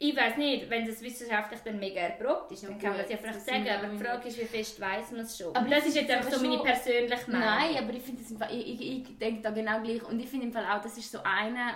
ich 0.00 0.14
weiß 0.16 0.36
nicht, 0.36 0.70
wenn 0.70 0.86
das 0.86 1.02
wissenschaftlich 1.02 1.60
dann 1.64 1.78
mega 1.80 2.00
erprobt 2.00 2.52
ist, 2.52 2.62
Ja 2.62 2.68
dann 2.68 2.78
kann 2.78 2.90
man 2.90 3.00
das 3.00 3.10
ja 3.10 3.16
vielleicht 3.16 3.36
das 3.38 3.46
sagen, 3.46 3.68
aber 3.68 3.88
die 3.88 3.96
ja 4.04 4.04
Frage 4.04 4.28
ist, 4.28 4.38
wie 4.38 4.44
fest 4.44 4.80
weiß 4.80 5.10
man 5.12 5.20
es 5.22 5.36
schon. 5.36 5.54
Aber 5.56 5.68
das 5.68 5.86
ist 5.86 5.96
jetzt 5.96 6.10
einfach 6.10 6.30
es 6.30 6.38
so 6.38 6.46
meine 6.48 6.62
persönliche 6.62 7.30
Meinung. 7.30 7.46
Nein, 7.46 7.76
aber 7.82 7.92
ich 7.94 8.02
finde, 8.02 8.22
ich, 8.52 8.80
ich, 8.80 9.08
ich 9.08 9.18
denke 9.18 9.42
da 9.42 9.50
genau 9.50 9.80
gleich. 9.82 10.02
Und 10.04 10.20
ich 10.20 10.28
finde 10.28 10.46
im 10.46 10.52
Fall 10.52 10.64
auch, 10.66 10.80
das 10.80 10.96
ist 10.96 11.10
so 11.10 11.18
eine. 11.24 11.74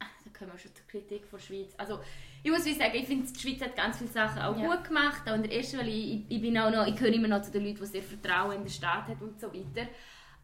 Ah, 0.00 0.06
Da 0.24 0.36
kommen 0.36 0.50
wir 0.52 0.58
schon 0.58 0.74
zur 0.74 0.86
Kritik 0.88 1.24
von 1.24 1.38
der 1.38 1.46
Schweiz. 1.46 1.72
Also, 1.78 2.00
ich 2.42 2.50
muss 2.50 2.64
wie 2.64 2.74
sagen, 2.74 2.94
ich 2.96 3.06
finde, 3.06 3.30
die 3.30 3.38
Schweiz 3.38 3.60
hat 3.60 3.76
ganz 3.76 3.98
viele 3.98 4.10
Sachen 4.10 4.42
auch 4.42 4.58
Ja. 4.58 4.66
gut 4.74 4.88
gemacht. 4.88 5.22
Auch 5.28 5.34
in 5.34 5.44
der 5.44 5.52
ersten 5.52 5.78
Welle, 5.78 5.90
ich, 5.90 6.22
ich 6.28 6.40
bin 6.40 6.58
auch 6.58 6.70
noch, 6.70 6.84
ich 6.84 6.96
gehöre 6.96 7.12
immer 7.14 7.28
noch 7.28 7.42
zu 7.42 7.52
den 7.52 7.64
Leuten, 7.64 7.78
die 7.78 7.86
sehr 7.86 8.02
Vertrauen 8.02 8.56
in 8.56 8.62
den 8.64 8.70
Staat 8.70 9.06
haben 9.06 9.20
und 9.20 9.40
so 9.40 9.46
weiter. 9.54 9.88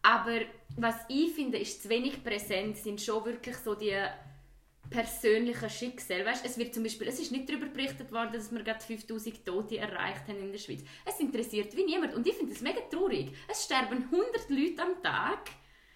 Aber 0.02 0.38
was 0.76 0.94
ich 1.08 1.32
finde, 1.34 1.58
ist 1.58 1.82
zu 1.82 1.88
wenig 1.88 2.22
präsent, 2.22 2.76
sind 2.76 3.00
schon 3.00 3.24
wirklich 3.24 3.56
so 3.56 3.74
die 3.74 3.96
persönlichen 4.90 5.68
Schicksale. 5.70 6.24
Weißt, 6.24 6.44
es 6.44 6.58
wird 6.58 6.74
zum 6.74 6.82
Beispiel, 6.82 7.08
es 7.08 7.18
ist 7.18 7.32
nicht 7.32 7.48
darüber 7.48 7.66
berichtet 7.66 8.10
worden, 8.12 8.32
dass 8.32 8.52
wir 8.52 8.62
gerade 8.62 8.80
5000 8.80 9.44
Tote 9.44 9.78
erreicht 9.78 10.26
haben 10.28 10.38
in 10.40 10.52
der 10.52 10.58
Schweiz. 10.58 10.80
Es 11.04 11.18
interessiert 11.20 11.76
wie 11.76 11.84
niemand 11.84 12.14
und 12.14 12.26
ich 12.26 12.34
finde 12.34 12.52
es 12.52 12.60
mega 12.60 12.80
traurig. 12.90 13.30
Es 13.48 13.64
sterben 13.64 14.04
100 14.10 14.48
Leute 14.50 14.82
am 14.82 15.02
Tag. 15.02 15.50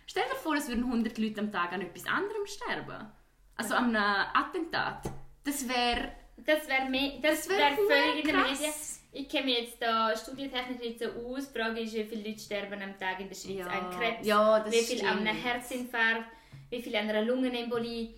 Stell 0.07 0.25
dir 0.31 0.37
vor, 0.37 0.55
es 0.57 0.69
würden 0.69 0.85
100 0.85 1.17
Leute 1.19 1.41
am 1.41 1.51
Tag 1.53 1.73
an 1.73 1.81
etwas 1.83 2.07
anderem 2.07 2.47
sterben. 2.47 3.11
Also 3.57 3.75
an 3.75 3.95
einem 3.95 4.27
Attentat. 4.35 5.05
Das 5.45 5.69
wäre... 5.69 6.13
Das 6.45 6.67
wäre 6.67 6.91
das 7.23 7.47
Das 7.47 7.49
wär 7.51 7.59
wär 7.59 7.77
völlig 7.77 8.25
in 8.25 8.27
den 8.31 8.37
krass. 8.37 8.51
Medien. 8.61 8.73
Ich 9.13 9.29
kenne 9.29 9.45
mich 9.45 9.59
jetzt 9.61 9.81
da 9.83 10.17
studientechnisch 10.17 10.79
nicht 10.81 10.99
so 10.99 11.05
aus. 11.11 11.53
Die 11.53 11.59
Frage 11.59 11.81
ist, 11.81 11.95
wie 11.95 12.05
viele 12.05 12.29
Leute 12.29 12.41
sterben 12.41 12.83
am 12.83 12.99
Tag 12.99 13.21
in 13.21 13.29
der 13.29 13.35
Schweiz 13.37 13.59
Ja. 13.59 13.67
an 13.67 13.91
Krebs, 13.91 14.27
Ja, 14.27 14.65
wie 14.73 14.79
viele 14.81 15.09
an 15.09 15.19
einem. 15.19 15.37
Herzinfarkt, 15.37 16.25
wie 16.71 16.83
viele 16.83 16.99
an 16.99 17.11
einer 17.11 17.23
Lungenembolie. 17.23 18.15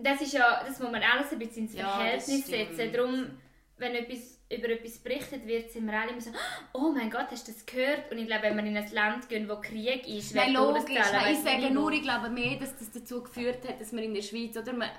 Das 0.00 0.20
ist 0.20 0.32
ja, 0.32 0.62
das 0.66 0.78
muss 0.78 0.90
man 0.90 1.02
alles 1.02 1.32
ein 1.32 1.38
bisschen 1.38 1.64
ins 1.64 1.74
Ja, 1.74 1.88
Verhältnis 1.90 2.46
setzen. 2.46 2.92
Darum, 2.92 3.30
wenn 3.78 3.94
etwas, 3.94 4.38
über 4.50 4.68
etwas 4.70 4.98
berichtet 4.98 5.46
wird, 5.46 5.70
sind 5.70 5.86
wir 5.86 6.00
alle 6.00 6.10
immer 6.12 6.20
so, 6.20 6.30
oh 6.72 6.92
mein 6.94 7.10
Gott, 7.10 7.26
hast 7.30 7.46
du 7.48 7.52
das 7.52 7.66
gehört? 7.66 8.10
Und 8.10 8.18
ich 8.18 8.26
glaube, 8.26 8.44
wenn 8.44 8.56
wir 8.56 8.64
in 8.64 8.76
ein 8.76 8.90
Land 8.92 9.28
gehen, 9.28 9.48
wo 9.48 9.56
Krieg 9.60 10.06
ist, 10.08 10.34
Nein, 10.34 10.52
logisch. 10.52 10.84
Nein, 10.88 11.32
ich 11.34 11.38
sage 11.40 11.70
nur, 11.70 11.90
ich 11.92 12.02
glaube 12.02 12.30
mehr, 12.30 12.56
dass 12.58 12.76
das 12.76 12.90
dazu 12.92 13.22
geführt 13.22 13.66
hat, 13.68 13.80
dass 13.80 13.92
wir 13.92 14.02
in 14.02 14.14
der 14.14 14.22
Schweiz, 14.22 14.56
oder 14.56 14.72
wir, 14.72 14.90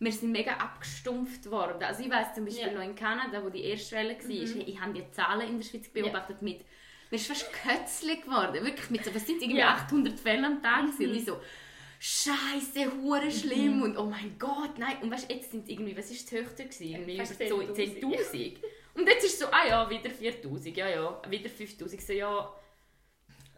wir 0.00 0.12
sind 0.12 0.30
mega 0.32 0.52
abgestumpft 0.52 1.50
worden. 1.50 1.82
Also 1.82 2.02
ich 2.02 2.10
weiß 2.10 2.34
zum 2.34 2.44
Beispiel 2.44 2.64
Ja. 2.66 2.70
Mhm. 2.70 2.76
noch 2.78 2.84
in 2.84 2.94
Kanada, 2.94 3.42
wo 3.44 3.48
die 3.50 3.64
erste 3.64 3.96
Welle 3.96 4.16
war, 4.16 4.28
ich 4.68 4.80
habe 4.80 4.92
die 4.92 5.10
Zahlen 5.12 5.48
in 5.48 5.58
der 5.58 5.64
Schweiz 5.66 5.88
beobachtet 5.88 6.42
mit, 6.42 6.60
mir 7.10 7.16
ist 7.16 7.26
fast 7.26 7.48
kötzlich 7.52 8.22
geworden, 8.22 8.54
wirklich 8.64 8.90
mit 8.90 9.04
so, 9.04 9.14
was 9.14 9.26
sind 9.26 9.40
irgendwie 9.40 9.60
Ja. 9.60 9.70
800 9.74 10.18
Fälle 10.20 10.46
am 10.46 10.62
Tag 10.62 10.82
gewesen. 10.86 11.10
und 11.10 11.16
ich 11.16 11.24
so, 11.24 11.40
Scheiße, 11.98 12.92
hure 13.02 13.24
Mhm. 13.26 13.30
schlimm 13.30 13.82
und 13.82 13.96
oh 13.96 14.04
mein 14.06 14.36
Gott, 14.38 14.78
nein. 14.78 14.98
Und 15.02 15.10
weißt, 15.10 15.30
jetzt 15.30 15.50
sind 15.50 15.64
es 15.64 15.70
irgendwie, 15.70 15.96
was 15.96 16.10
ist 16.10 16.30
die 16.30 16.36
Höchste 16.36 16.64
gewesen? 16.64 16.84
Irgendwie 16.84 17.14
über 17.16 17.26
so 17.26 17.34
10'000. 17.34 17.74
10'000. 17.74 18.56
Und 18.94 19.06
jetzt 19.08 19.24
ist 19.24 19.32
es 19.34 19.38
so, 19.40 19.46
ah 19.50 19.66
ja, 19.66 19.90
wieder 19.90 20.10
4000, 20.10 20.76
ja 20.76 20.88
ja, 20.88 21.22
wieder 21.28 21.48
5000. 21.50 22.00
So, 22.02 22.12
ja, 22.12 22.52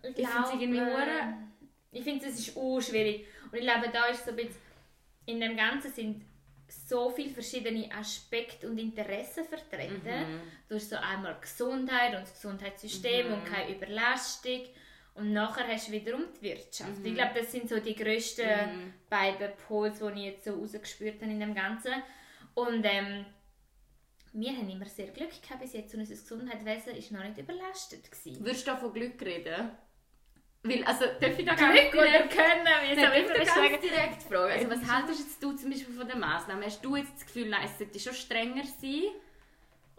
Ich 0.03 0.09
Ich 0.11 0.15
find's 0.17 0.31
glaube, 0.51 0.63
irgendwie 0.63 0.79
äh, 0.81 0.85
hure- 0.95 1.35
Ich 1.93 2.03
finde 2.05 2.27
es 2.27 2.39
ist 2.39 2.57
auch 2.57 2.81
schwierig. 2.81 3.27
Und 3.51 3.59
ich 3.59 3.63
glaube, 3.65 3.89
da 3.93 4.07
ist 4.07 4.25
so 4.25 4.31
ein 4.31 4.37
bisschen, 4.37 4.55
in 5.27 5.41
dem 5.41 5.57
Ganzen 5.57 5.93
sind 5.93 6.25
so 6.69 7.11
viele 7.11 7.31
verschiedene 7.31 7.91
Aspekte 7.93 8.69
und 8.71 8.79
Interessen 8.79 9.45
vertreten. 9.45 10.05
Mhm. 10.05 10.41
Du 10.69 10.77
hast 10.77 10.89
so 10.89 10.97
einmal 10.97 11.37
Gesundheit 11.41 12.15
und 12.15 12.23
das 12.23 12.33
Gesundheitssystem 12.35 13.27
Mhm. 13.27 13.33
und 13.35 13.45
keine 13.45 13.75
Überlastung. 13.75 14.63
Und 15.15 15.33
nachher 15.33 15.67
hast 15.67 15.89
du 15.89 15.93
wiederum 15.93 16.25
die 16.39 16.43
Wirtschaft. 16.43 16.99
Mhm. 16.99 17.07
Ich 17.07 17.15
glaube, 17.15 17.41
das 17.41 17.53
sind 17.53 17.69
so 17.69 17.79
die 17.79 17.95
grössten 17.95 18.95
beiden 19.09 19.51
Pols, 19.67 19.99
die 19.99 20.21
ich 20.21 20.25
jetzt 20.27 20.45
so 20.45 20.55
rausgespürt 20.55 21.21
habe 21.21 21.31
in 21.31 21.41
dem 21.41 21.55
Ganzen. 21.55 21.93
Und 22.55 22.85
ähm, 22.85 23.27
wir 24.33 24.53
haben 24.53 24.71
immer 24.71 24.87
sehr 24.87 25.09
Glück 25.09 25.31
gehabt 25.43 25.61
bis 25.61 25.73
jetzt 25.73 25.93
und 25.95 26.01
unser 26.01 26.15
Gesundheitswesen 26.15 26.95
ist 26.95 27.11
noch 27.11 27.25
nicht 27.25 27.39
überlastet 27.39 28.11
gewesen. 28.11 28.45
Würdest 28.45 28.67
du 28.67 28.77
von 28.77 28.93
Glück 28.93 29.21
reden? 29.23 29.71
Weil, 30.63 30.85
also, 30.85 31.07
darf 31.21 31.39
ich 31.39 31.47
da 31.47 31.55
oder 31.55 31.73
direkt, 31.73 31.93
können, 31.93 32.67
ich 32.91 32.99
da 32.99 33.55
sagen? 33.55 33.71
ganz 33.71 33.81
direkt 33.81 34.23
fragen? 34.25 34.53
Also, 34.53 34.71
was 34.71 35.19
jetzt 35.19 35.43
du 35.43 35.53
zum 35.53 35.71
Beispiel 35.71 35.95
von 35.95 36.07
den 36.07 36.21
Massnahmen? 36.21 36.63
Hast 36.63 36.85
du 36.85 36.97
jetzt 36.97 37.15
das 37.15 37.27
Gefühl, 37.27 37.49
nein, 37.49 37.63
es 37.65 37.79
sollte 37.79 37.99
schon 37.99 38.13
strenger 38.13 38.65
sein? 38.65 39.05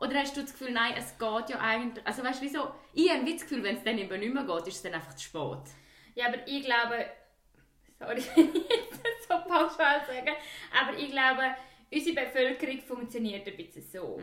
Oder 0.01 0.15
hast 0.19 0.35
du 0.35 0.41
das 0.41 0.51
Gefühl, 0.51 0.71
nein, 0.71 0.93
es 0.97 1.17
geht 1.17 1.49
ja 1.49 1.59
eigentlich... 1.59 2.05
Also 2.05 2.23
weißt 2.23 2.41
du, 2.41 2.45
wieso? 2.45 2.71
Ich 2.93 3.09
habe 3.09 3.31
das 3.31 3.41
Gefühl, 3.43 3.63
wenn 3.63 3.77
es 3.77 3.83
dann 3.83 3.97
eben 3.97 4.19
nicht 4.19 4.33
mehr 4.33 4.43
geht, 4.43 4.67
ist 4.67 4.75
es 4.77 4.81
dann 4.81 4.93
einfach 4.95 5.15
zu 5.15 5.23
spät. 5.25 5.73
Ja, 6.15 6.27
aber 6.27 6.45
ich 6.47 6.63
glaube, 6.65 7.05
sorry, 7.99 8.23
wenn 8.35 8.55
ich 8.55 8.67
das 8.89 9.27
so 9.27 9.35
pauschal 9.47 10.01
sage, 10.07 10.31
aber 10.81 10.97
ich 10.97 11.11
glaube, 11.11 11.43
unsere 11.93 12.25
Bevölkerung 12.25 12.81
funktioniert 12.81 13.47
ein 13.47 13.55
bisschen 13.55 13.83
so. 13.83 14.19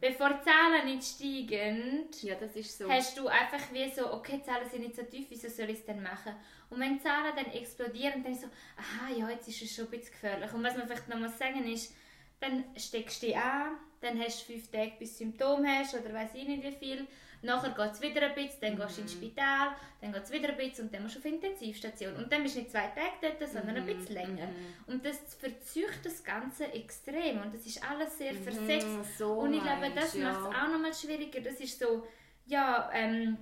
Bevor 0.00 0.30
die 0.30 0.42
Zahlen 0.42 0.84
nicht 0.86 1.04
steigen, 1.04 2.08
Ja, 2.22 2.34
das 2.34 2.56
ist 2.56 2.76
so. 2.78 2.90
hast 2.90 3.16
du 3.16 3.28
einfach 3.28 3.72
wie 3.72 3.88
so, 3.90 4.12
okay, 4.12 4.38
die 4.38 4.42
Zahlen 4.42 4.68
sind 4.68 4.80
nicht 4.82 4.96
so 4.96 5.02
tief, 5.02 5.26
wieso 5.28 5.48
soll 5.48 5.70
ich 5.70 5.78
es 5.78 5.84
denn 5.84 6.02
machen? 6.02 6.34
Und 6.70 6.80
wenn 6.80 6.94
die 6.98 7.02
Zahlen 7.02 7.32
dann 7.36 7.46
explodieren, 7.52 8.22
dann 8.22 8.32
ist 8.32 8.42
so, 8.42 8.48
aha, 8.76 9.12
ja, 9.16 9.28
jetzt 9.30 9.48
ist 9.48 9.62
es 9.62 9.74
schon 9.74 9.84
ein 9.86 9.90
bisschen 9.90 10.12
gefährlich. 10.12 10.52
Und 10.52 10.62
was 10.64 10.76
man 10.76 10.86
vielleicht 10.86 11.08
noch 11.08 11.18
mal 11.18 11.28
sagen 11.30 11.64
ist, 11.70 11.94
dann 12.40 12.64
steckst 12.76 13.22
du 13.22 13.26
dich 13.26 13.36
an, 13.36 13.76
dann 14.00 14.18
hast 14.18 14.40
du 14.40 14.52
fünf 14.52 14.70
Tage, 14.70 14.92
bis 14.98 15.12
du 15.12 15.24
Symptome 15.24 15.68
hast 15.68 15.94
oder 15.94 16.12
weiß 16.12 16.30
ich 16.34 16.48
nicht 16.48 16.62
wie 16.62 16.72
viel. 16.72 17.06
Nachher 17.42 17.70
geht 17.70 17.92
es 17.92 18.02
wieder 18.02 18.22
ein 18.22 18.34
bisschen, 18.34 18.60
dann 18.60 18.76
gehst 18.76 18.98
du 18.98 19.02
ins 19.02 19.12
Spital, 19.12 19.68
dann 20.00 20.12
geht 20.12 20.22
es 20.24 20.30
wieder 20.30 20.50
ein 20.50 20.56
bisschen 20.58 20.84
und 20.84 20.94
dann 20.94 21.02
musst 21.02 21.14
du 21.14 21.20
auf 21.20 21.24
Intensivstation. 21.24 22.16
Und 22.16 22.30
dann 22.30 22.42
bist 22.42 22.56
du 22.56 22.60
nicht 22.60 22.70
zwei 22.70 22.88
Tage 22.88 23.12
dort, 23.22 23.50
sondern 23.50 23.76
ein 23.76 23.86
bisschen 23.86 24.14
länger. 24.14 24.48
Und 24.86 25.04
das 25.06 25.16
verzeugt 25.38 26.00
das 26.04 26.22
Ganze 26.22 26.70
extrem 26.72 27.40
und 27.40 27.54
das 27.54 27.64
ist 27.64 27.82
alles 27.82 28.18
sehr 28.18 28.34
versetzt. 28.34 28.86
Mhm, 28.86 29.04
so 29.16 29.32
Und 29.32 29.54
ich 29.54 29.62
glaube, 29.62 29.90
das 29.94 30.12
du, 30.12 30.18
macht 30.18 30.40
es 30.40 30.54
ja. 30.54 30.64
auch 30.64 30.68
nochmal 30.70 30.92
schwieriger. 30.92 31.40
Das 31.40 31.58
ist 31.60 31.78
so, 31.78 32.06
ja, 32.44 32.90
ähm, 32.92 33.38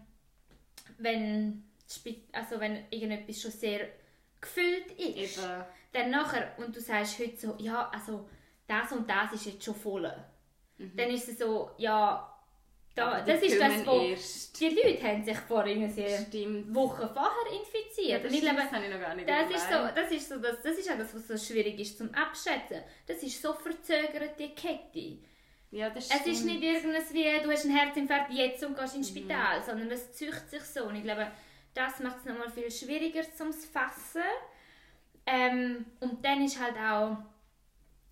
wenn, 0.99 1.65
also 2.33 2.61
wenn 2.61 2.85
irgendetwas 2.91 3.43
schon 3.43 3.51
sehr 3.51 3.89
gefüllt 4.41 4.93
ist, 4.93 5.39
Eben. 5.39 5.65
dann 5.93 6.11
nachher, 6.11 6.53
und 6.59 6.75
du 6.75 6.81
sagst 6.81 7.19
heute 7.19 7.37
so, 7.37 7.57
ja, 7.59 7.89
also 7.89 8.29
das 8.69 8.93
und 8.93 9.09
das 9.11 9.33
ist 9.33 9.47
jetzt 9.47 9.65
schon 9.65 9.75
voll. 9.75 10.13
Dann 10.79 11.11
ist 11.11 11.29
es 11.29 11.39
so, 11.39 11.71
ja, 11.79 12.25
da, 12.95 13.21
Mhm. 13.23 13.27
Das 13.27 13.43
ist 13.43 13.61
das, 13.61 13.87
wo 13.87 14.01
erst. 14.01 14.61
die 14.61 14.69
Leute 14.71 15.03
haben 15.03 15.23
sich 15.25 15.39
vor 15.39 15.65
irgendwie 15.67 16.09
Stimmt. 16.09 16.75
Wochen 16.75 17.09
vorher 17.15 17.53
infiziert. 17.53 18.25
und 18.25 18.41
glaube, 18.41 18.57
das 18.63 18.73
habe 18.73 18.85
ich 18.87 18.91
noch 18.93 19.01
gar 19.01 19.15
nicht 19.15 19.29
das 19.29 19.51
ist, 19.51 19.69
so, 19.71 19.89
das, 19.95 20.11
ist 20.11 20.29
so, 20.29 20.39
das, 20.39 20.63
das 20.63 20.79
ist 20.79 20.91
auch 20.91 20.99
das, 20.99 21.15
was 21.15 21.29
so 21.29 21.53
schwierig 21.53 21.79
ist 21.79 21.99
zum 21.99 22.13
Abschätzen. 22.15 22.83
Das 23.07 23.23
ist 23.23 23.41
so 23.41 23.53
verzögert, 23.55 24.39
die 24.39 24.55
Kette. 24.55 25.19
Ja, 25.71 25.91
das 25.91 26.09
Es 26.11 26.27
ist 26.27 26.41
stimmt. 26.41 26.61
nicht 26.61 26.63
irgendwas 26.63 27.13
wie, 27.13 27.25
du 27.43 27.51
hast 27.53 27.67
einen 27.67 27.77
Herzinfarkt 27.77 28.33
jetzt 28.33 28.65
und 28.65 28.77
gehst 28.77 28.97
ins 28.97 29.09
Spital, 29.11 29.63
sondern 29.63 29.91
es 29.91 30.13
züchtet 30.15 30.49
sich 30.51 30.63
so. 30.63 30.85
Und 30.85 30.97
ich 30.97 31.03
glaube, 31.05 31.31
Das 31.75 32.01
macht 32.01 32.19
es 32.19 32.25
nochmal 32.25 32.51
viel 32.51 32.71
schwieriger 32.71 33.23
zum 33.37 33.53
Fassen. 33.53 34.23
Ähm, 35.27 35.85
und 36.01 36.25
dann 36.25 36.43
ist 36.43 36.59
halt 36.61 36.75
auch, 36.77 37.19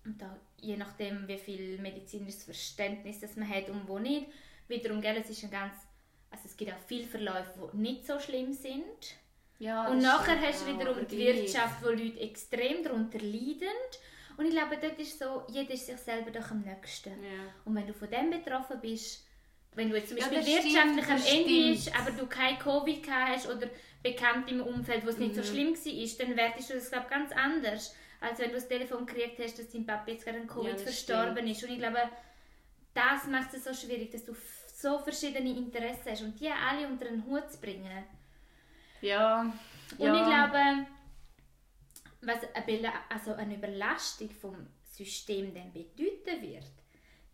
da, 0.05 0.39
je 0.59 0.77
nachdem 0.77 1.27
wie 1.27 1.37
viel 1.37 1.77
medizinisches 1.79 2.43
Verständnis 2.43 3.19
das 3.19 3.35
man 3.35 3.47
hat 3.49 3.69
und 3.69 3.87
wo 3.87 3.99
nicht, 3.99 4.27
wiederum, 4.67 5.01
gell, 5.01 5.17
es 5.17 5.29
ist 5.29 5.43
ein 5.43 5.51
ganz, 5.51 5.73
also 6.29 6.43
es 6.45 6.57
gibt 6.57 6.71
auch 6.73 6.79
viele 6.87 7.07
Verläufe, 7.07 7.69
die 7.73 7.77
nicht 7.77 8.05
so 8.05 8.19
schlimm 8.19 8.53
sind. 8.53 9.15
Ja, 9.59 9.87
Und 9.87 9.99
nachher 9.99 10.39
hast 10.41 10.61
du 10.67 10.67
wiederum 10.77 11.07
die. 11.07 11.17
Wirtschaft, 11.17 11.83
wo 11.83 11.89
Leute 11.89 12.19
extrem 12.19 12.83
darunter 12.83 13.19
leiden. 13.19 13.67
Und 14.37 14.45
ich 14.45 14.51
glaube, 14.51 14.77
dort 14.79 14.99
ist 14.99 15.17
so, 15.17 15.43
jeder 15.49 15.73
ist 15.73 15.87
sich 15.87 15.97
selber 15.97 16.29
doch 16.29 16.51
am 16.51 16.61
nächsten. 16.61 17.09
Ja. 17.09 17.53
Und 17.65 17.73
wenn 17.75 17.87
du 17.87 17.93
von 17.93 18.09
dem 18.09 18.29
betroffen 18.29 18.79
bist, 18.81 19.25
wenn 19.73 19.89
du 19.89 19.95
jetzt 19.95 20.09
zum 20.09 20.17
Ja, 20.17 20.27
Beispiel 20.27 20.55
das 20.55 20.65
wirtschaftlich 20.65 21.05
stimmt, 21.05 21.09
am 21.09 21.37
Ende 21.37 21.49
stimmt. 21.49 21.75
bist, 21.75 21.99
aber 21.99 22.11
du 22.11 22.25
kein 22.27 22.59
Covid 22.59 23.09
hast 23.09 23.47
oder 23.49 23.67
bekannt 24.03 24.51
im 24.51 24.61
Umfeld, 24.61 25.05
wo 25.05 25.09
es 25.09 25.17
nicht 25.17 25.33
so 25.35 25.41
Mhm. 25.41 25.45
schlimm 25.45 25.73
war, 25.73 26.25
dann 26.27 26.37
wertest 26.37 26.69
du 26.69 26.73
das 26.75 26.91
glaub, 26.91 27.09
ganz 27.09 27.31
anders, 27.31 27.95
als 28.19 28.39
wenn 28.39 28.49
du 28.49 28.55
das 28.55 28.67
Telefon 28.67 29.05
gekriegt 29.05 29.39
hast, 29.39 29.59
dass 29.59 29.69
dein 29.69 29.85
Papa 29.85 30.11
jetzt 30.11 30.25
gerade 30.25 30.39
an 30.39 30.47
Covid 30.47 30.71
Ja, 30.71 30.77
verstorben 30.77 31.47
ist. 31.47 31.63
Und 31.63 31.71
ich 31.71 31.77
glaube, 31.77 32.01
das 32.93 33.27
macht 33.27 33.53
es 33.53 33.63
so 33.63 33.73
schwierig, 33.73 34.11
dass 34.11 34.25
du 34.25 34.33
so 34.75 34.99
verschiedene 34.99 35.49
Interessen 35.51 36.11
hast 36.11 36.21
und 36.21 36.39
die 36.39 36.49
alle 36.49 36.87
unter 36.87 37.07
einen 37.07 37.25
Hut 37.25 37.51
zu 37.51 37.59
bringen. 37.59 38.03
Ja. 39.01 39.41
Und 39.97 39.99
ja. 39.99 40.15
ich 40.15 40.25
glaube, 40.25 40.87
was 42.21 42.39
eine, 42.53 42.91
also 43.09 43.33
eine 43.33 43.55
Überlastung 43.55 44.29
vom 44.31 44.67
System 44.83 45.53
dann 45.53 45.71
bedeuten 45.71 46.41
wird, 46.41 46.65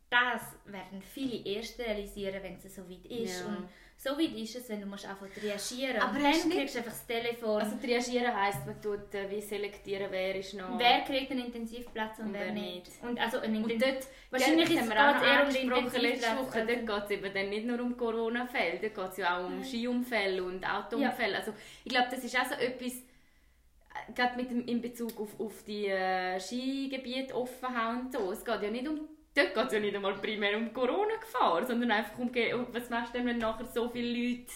das 0.10 0.41
werden 0.65 1.02
viele 1.02 1.43
erst 1.46 1.80
realisieren, 1.80 2.43
wenn 2.43 2.58
es 2.58 2.76
so 2.76 2.88
weit 2.89 3.06
ist. 3.06 3.41
Ja. 3.41 3.48
Und 3.48 3.69
so 4.03 4.09
weit 4.19 4.33
ist 4.35 4.55
es, 4.55 4.67
wenn 4.69 4.81
du 4.81 4.85
musst 4.87 5.05
einfach 5.05 5.27
reagieren 5.41 6.01
Aber 6.01 6.17
und 6.17 6.23
dann 6.23 6.49
kriegst 6.51 6.75
du 6.75 6.79
einfach 6.79 6.91
das 6.91 7.05
Telefon. 7.07 7.61
Also 7.61 7.75
reagieren 7.81 8.35
heisst, 8.35 8.65
man 8.65 8.81
tut 8.81 9.13
äh, 9.15 9.29
wie 9.29 9.39
selektieren, 9.41 10.07
wer 10.09 10.35
ist 10.35 10.53
noch... 10.55 10.77
wer 10.77 11.01
kriegt 11.01 11.31
einen 11.31 11.45
Intensivplatz 11.45 12.19
und, 12.19 12.25
Und 12.27 12.33
wer 12.33 12.51
nicht. 12.51 12.85
nicht. 12.87 13.03
Und 13.03 13.19
also 13.19 13.39
einen 13.39 13.63
Und 13.63 13.81
dort, 13.81 14.05
Wahrscheinlich 14.29 14.69
ist- 14.71 14.89
noch 14.89 15.23
eher 15.23 15.47
um 15.47 15.89
den 15.91 16.01
letzte 16.01 16.37
Woche, 16.37 16.65
dort 16.65 16.85
geht 16.87 17.03
es 17.05 17.11
eben 17.11 17.33
dann 17.33 17.49
nicht 17.49 17.65
nur 17.65 17.79
um 17.81 17.95
Corona-Fälle, 17.95 18.79
dort 18.81 18.95
geht 18.95 19.11
es 19.11 19.17
ja 19.17 19.37
auch 19.39 19.45
um 19.45 19.63
Skiunfälle 19.63 20.43
und 20.43 20.65
Autounfälle. 20.69 21.37
Also 21.37 21.53
ich 21.85 21.91
glaube, 21.91 22.07
das 22.11 22.23
ist 22.23 22.35
auch 22.37 22.45
so 22.45 22.55
etwas, 22.55 22.93
äh, 22.93 24.11
gerade 24.13 24.35
mit 24.35 24.49
dem, 24.51 24.65
in 24.67 24.81
Bezug 24.81 25.17
auf, 25.19 25.39
auf 25.39 25.63
die 25.63 25.87
äh, 25.87 26.39
Skigebiete 26.39 27.33
offen 27.35 27.69
haben 27.69 27.99
und 28.01 28.11
so. 28.13 28.31
Es 28.31 28.43
geht 28.43 28.61
ja 28.63 28.69
nicht 28.69 28.87
um, 28.87 28.99
dort 29.36 29.54
geht 29.54 29.67
es 29.67 29.74
ja 29.74 29.80
nicht 29.80 29.96
einmal 29.96 30.13
primär 30.15 30.58
um 30.58 30.74
Corona-Gefahr, 30.74 31.65
sondern 31.65 31.91
einfach 31.91 32.17
um, 32.17 32.32
was 32.72 32.89
machst 32.89 33.13
du 33.13 33.17
denn, 33.17 33.28
wenn 33.28 33.38
nachher 33.38 33.65
so 33.65 33.89
viele 33.89 34.10
Leute... 34.10 34.52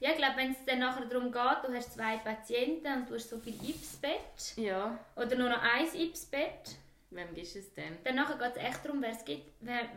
ja, 0.00 0.10
ich 0.10 0.16
glaube, 0.16 0.36
wenn 0.36 0.52
es 0.52 0.64
dann 0.66 0.78
nachher 0.78 1.06
darum 1.06 1.32
geht, 1.32 1.64
du 1.64 1.74
hast 1.74 1.94
zwei 1.94 2.16
Patienten 2.18 2.92
und 2.92 3.10
du 3.10 3.14
hast 3.14 3.30
so 3.30 3.38
viel 3.38 3.54
IPS-Bett 3.54 4.56
Ja, 4.56 4.98
oder 5.16 5.36
nur 5.36 5.50
noch 5.50 5.62
ein 5.62 5.86
IPS-Bett, 5.94 6.76
wem 7.10 7.34
ist 7.34 7.56
es 7.56 7.72
denn? 7.74 7.98
Dann 8.04 8.16
nachher 8.16 8.36
geht 8.36 8.56
es 8.56 8.68
echt 8.68 8.84
darum, 8.84 9.02
wer 9.02 9.10
es 9.10 9.24
gibt, 9.24 9.50
wer 9.60 9.88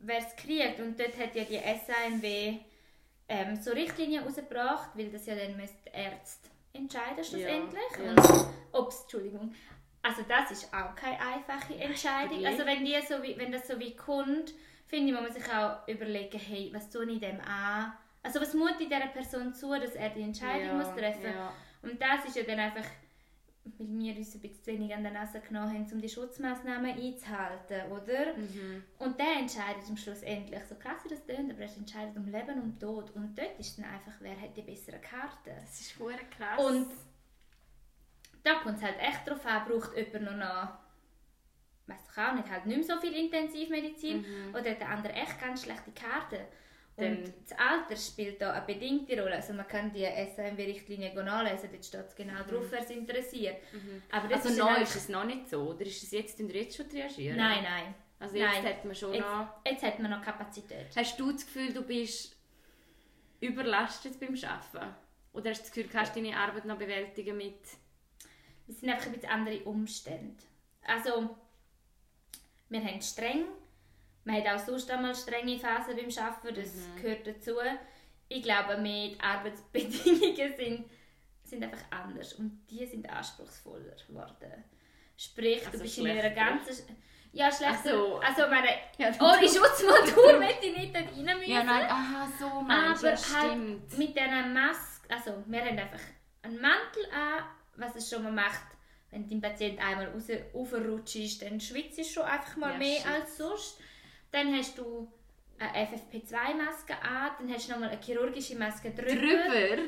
wer 0.00 0.18
es 0.18 0.36
kriegt. 0.36 0.80
Und 0.80 0.98
dort 0.98 1.16
hat 1.18 1.34
ja 1.34 1.44
die 1.44 1.58
SAMW 1.58 2.58
ähm, 3.28 3.56
so 3.62 3.70
Richtlinien 3.70 4.24
rausgebracht, 4.24 4.90
weil 4.94 5.10
das 5.10 5.26
ja 5.26 5.36
dann 5.36 5.56
müssen 5.56 5.76
die 5.86 5.96
Ärzte 5.96 6.48
entscheiden 6.72 7.24
schlussendlich. 7.24 7.82
ja. 7.98 8.10
Und 8.10 8.46
ob's, 8.72 9.02
Entschuldigung. 9.02 9.54
Also 10.02 10.22
das 10.28 10.50
ist 10.50 10.72
auch 10.72 10.94
keine 10.94 11.18
einfache 11.20 11.74
Entscheidung. 11.74 12.44
Also 12.44 12.64
wenn, 12.64 12.84
die 12.84 12.94
so 13.06 13.22
wie, 13.22 13.36
wenn 13.36 13.52
das 13.52 13.68
so 13.68 13.78
wie 13.78 13.94
kommt, 13.94 14.54
finde 14.86 15.06
ich, 15.06 15.12
muss 15.12 15.22
man 15.22 15.32
sich 15.32 15.52
auch 15.52 15.86
überlegen, 15.86 16.38
hey, 16.38 16.70
was 16.72 16.88
tue 16.90 17.10
ich 17.10 17.20
dem 17.20 17.40
an? 17.40 17.92
Also 18.22 18.40
was 18.40 18.54
mut 18.54 18.74
ich 18.78 18.88
dieser 18.88 19.06
Person 19.08 19.52
zu, 19.54 19.70
dass 19.78 19.94
er 19.94 20.10
die 20.10 20.22
Entscheidung 20.22 20.66
Ja, 20.66 20.74
muss 20.74 20.94
treffen 20.94 21.32
ja. 21.34 21.52
und 21.82 22.00
das 22.00 22.26
ist 22.26 22.36
ja 22.36 22.42
dann 22.42 22.58
einfach, 22.58 22.84
weil 23.64 23.86
wir 23.88 24.16
uns 24.16 24.34
ein 24.34 24.40
bisschen 24.40 24.62
zu 24.62 24.72
wenig 24.72 24.94
an 24.94 25.02
der 25.02 25.12
Nase 25.12 25.40
genommen 25.40 25.72
haben, 25.72 25.92
um 25.92 26.00
die 26.00 26.08
Schutzmaßnahmen 26.08 26.98
einzuhalten, 26.98 27.90
oder? 27.90 28.36
Mhm. 28.36 28.82
Und 28.98 29.18
der 29.18 29.36
entscheidet 29.38 29.84
am 29.88 29.96
Schluss 29.96 30.22
endlich, 30.22 30.60
so 30.68 30.74
krass 30.74 31.04
wie 31.04 31.08
das 31.08 31.24
tönt, 31.24 31.50
aber 31.50 31.60
er 31.60 31.76
entscheidet 31.76 32.16
um 32.16 32.26
Leben 32.26 32.60
und 32.60 32.78
Tod. 32.80 33.10
Und 33.14 33.38
dort 33.38 33.58
ist 33.58 33.78
dann 33.78 33.86
einfach, 33.86 34.12
wer 34.20 34.38
hat 34.38 34.56
die 34.56 34.62
besseren 34.62 35.00
Karten. 35.00 35.50
Das 35.62 35.80
ist 35.80 35.92
verdammt 35.92 36.30
krass. 36.30 36.58
Und 36.62 36.88
da 38.42 38.54
kommt 38.56 38.76
es 38.78 38.82
halt 38.82 38.98
echt 38.98 39.26
darauf 39.26 39.44
an, 39.46 39.64
braucht 39.68 39.96
jemand 39.96 40.24
noch, 40.24 40.36
noch 40.36 40.68
weiß 41.86 42.08
ich 42.10 42.18
auch 42.18 42.34
nicht, 42.34 42.48
halt 42.48 42.66
nicht 42.66 42.86
mehr 42.86 42.96
so 42.96 43.00
viel 43.00 43.14
Intensivmedizin 43.14 44.24
oder 44.50 44.70
hat 44.70 44.80
der 44.80 44.88
andere 44.88 45.12
echt 45.12 45.40
ganz 45.40 45.64
schlechte 45.64 45.90
Karten. 45.92 46.44
Und 46.96 47.04
Dann- 47.24 47.34
das 47.48 47.58
Alter 47.58 47.96
spielt 47.96 48.42
da 48.42 48.52
eine 48.52 48.66
bedingte 48.66 49.20
Rolle. 49.20 49.36
Also 49.36 49.54
man 49.54 49.66
kann 49.66 49.92
die 49.92 50.04
SMW-Richtlinie 50.04 51.14
nachlesen, 51.22 51.70
dort 51.72 51.84
steht 51.84 52.06
es 52.06 52.14
genau 52.14 52.42
drauf, 52.42 52.66
wer 52.70 52.80
es 52.80 52.90
interessiert. 52.90 53.56
Aber 54.10 54.28
das 54.28 54.40
also 54.44 54.48
ist 54.50 54.58
noch 54.58 54.74
dann 54.74 54.82
ist 54.82 54.96
es 54.96 55.08
noch 55.08 55.24
nicht 55.24 55.48
so, 55.48 55.70
oder 55.70 55.80
ist 55.82 56.02
es 56.02 56.10
jetzt, 56.10 56.38
jetzt 56.38 56.76
schon 56.76 56.86
reagieren? 56.86 57.36
Nein, 57.36 57.62
nein. 57.62 57.94
Also 58.18 58.36
jetzt 58.36 58.62
Nein. 58.62 58.64
hat 58.66 58.84
man 58.84 58.94
schon 58.94 59.14
Jetzt, 59.14 59.22
noch... 59.22 59.48
jetzt 59.64 59.82
hat 59.82 59.98
man 59.98 60.10
noch 60.10 60.22
Kapazität. 60.22 60.94
Hast 60.94 61.18
du 61.18 61.32
das 61.32 61.46
Gefühl, 61.46 61.72
du 61.72 61.80
bist 61.82 62.36
überlastet 63.40 64.20
beim 64.20 64.34
Arbeiten? 64.44 64.94
Oder 65.32 65.50
hast 65.50 65.60
du 65.60 65.62
das 65.62 65.72
Gefühl, 65.72 65.84
du 65.84 65.88
kannst 65.90 66.14
deine 66.14 66.36
Arbeit 66.36 66.66
noch 66.66 66.76
bewältigen 66.76 67.36
mit... 67.38 67.60
Es 68.70 68.80
sind 68.80 68.88
einfach 68.90 69.06
ein 69.06 69.12
bisschen 69.12 69.30
andere 69.30 69.58
Umstände. 69.64 70.42
Also, 70.86 71.36
wir 72.68 72.84
haben 72.84 73.02
streng. 73.02 73.44
Man 74.24 74.36
hat 74.36 74.46
auch 74.46 74.64
sonst 74.64 74.90
einmal 74.90 75.14
strenge 75.14 75.58
Phasen 75.58 75.96
beim 75.96 76.24
Arbeiten, 76.24 76.54
das 76.54 76.72
gehört 77.00 77.26
dazu. 77.26 77.52
Ich 78.28 78.42
glaube, 78.42 78.76
mehr 78.78 79.08
die 79.08 79.20
Arbeitsbedingungen 79.20 80.54
sind, 80.56 80.84
sind 81.42 81.64
einfach 81.64 81.84
anders 81.90 82.34
und 82.34 82.64
die 82.70 82.86
sind 82.86 83.10
anspruchsvoller 83.10 83.96
geworden. 84.06 84.64
Sprich, 85.16 85.64
Also 85.66 85.78
du 85.78 85.82
bist 85.82 85.98
in 85.98 86.06
einer 86.06 86.30
ganzen... 86.30 86.96
Ja, 87.32 87.50
schlechter. 87.50 87.76
Ach 87.78 87.84
so. 87.84 88.16
Also, 88.18 88.42
meine, 88.50 88.68
Ja, 88.98 89.08
ohne 89.20 89.48
Schutzmontur 89.48 90.38
möchte 90.38 90.66
ich 90.66 90.76
nicht 90.76 90.94
dort 90.94 91.06
rein 91.06 91.38
müssen. 91.38 91.50
Ja, 91.50 91.62
nein, 91.62 91.86
aha, 91.88 92.28
so 92.38 92.60
meinst 92.60 93.04
Aber 93.04 93.14
ja, 93.14 93.40
halt 93.40 93.52
stimmt. 93.52 93.98
mit 93.98 94.16
dieser 94.16 94.46
Maske, 94.46 95.10
also 95.10 95.44
wir 95.46 95.60
haben 95.64 95.78
einfach 95.78 96.00
einen 96.42 96.60
Mantel 96.60 97.04
an, 97.12 97.44
was 97.80 97.96
es 97.96 98.08
schon 98.10 98.22
mal 98.22 98.32
macht, 98.32 98.66
wenn 99.10 99.28
dein 99.28 99.40
Patient 99.40 99.78
einmal 99.80 100.08
raus, 100.10 100.28
raufrutscht, 100.54 101.42
dann 101.42 101.60
schwitzt 101.60 101.98
du 101.98 102.04
schon 102.04 102.22
einfach 102.24 102.56
mal 102.56 102.72
Ja, 102.72 102.78
mehr 102.78 102.96
shit. 103.00 103.06
als 103.06 103.36
sonst. 103.36 103.78
Dann 104.30 104.54
hast 104.56 104.78
du 104.78 105.10
eine 105.58 105.86
FFP2-Maske 105.88 106.94
an, 107.02 107.30
dann 107.38 107.52
hast 107.52 107.68
du 107.68 107.72
nochmal 107.72 107.90
eine 107.90 108.00
chirurgische 108.00 108.56
Maske 108.56 108.90
drüber. 108.92 109.14
Drüber? 109.14 109.82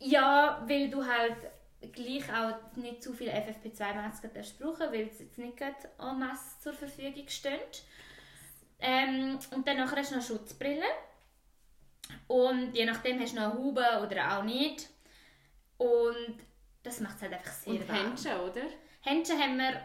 Ja, 0.00 0.62
weil 0.66 0.90
du 0.90 1.04
halt 1.04 1.36
gleich 1.92 2.24
auch 2.32 2.76
nicht 2.76 3.02
zu 3.02 3.12
viele 3.12 3.32
FFP2-Masken 3.32 4.32
darfst 4.34 4.58
brauchen, 4.58 4.90
weil 4.92 5.08
es 5.08 5.20
jetzt 5.20 5.38
nicht 5.38 5.56
gerade 5.56 5.76
en 6.00 6.18
masse 6.18 6.58
zur 6.60 6.72
Verfügung 6.72 7.28
stehen. 7.28 7.60
Ähm, 8.80 9.38
und 9.52 9.66
dann 9.66 9.76
nachher 9.76 9.98
hast 9.98 10.10
du 10.12 10.16
noch 10.16 10.22
Schutzbrille. 10.24 10.84
Und 12.26 12.74
je 12.74 12.84
nachdem 12.84 13.20
hast 13.20 13.32
du 13.32 13.36
noch 13.40 13.52
eine 13.54 13.54
Haube 13.54 13.84
oder 14.06 14.38
auch 14.38 14.44
nicht. 14.44 14.88
Und 15.78 16.38
das 16.88 17.00
macht 17.00 17.16
es 17.16 17.22
halt 17.22 17.34
einfach 17.34 17.52
sehr 17.52 17.74
Und 17.74 17.88
warm. 17.88 18.06
Händchen, 18.06 18.40
oder? 18.40 18.62
Händchen 19.00 19.40
haben 19.40 19.58
wir, 19.58 19.80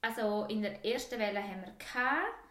also 0.00 0.44
in 0.48 0.62
der 0.62 0.84
ersten 0.84 1.18
Welle 1.18 1.42
haben 1.42 1.62
wir 1.62 1.74
gehabt. 1.78 2.44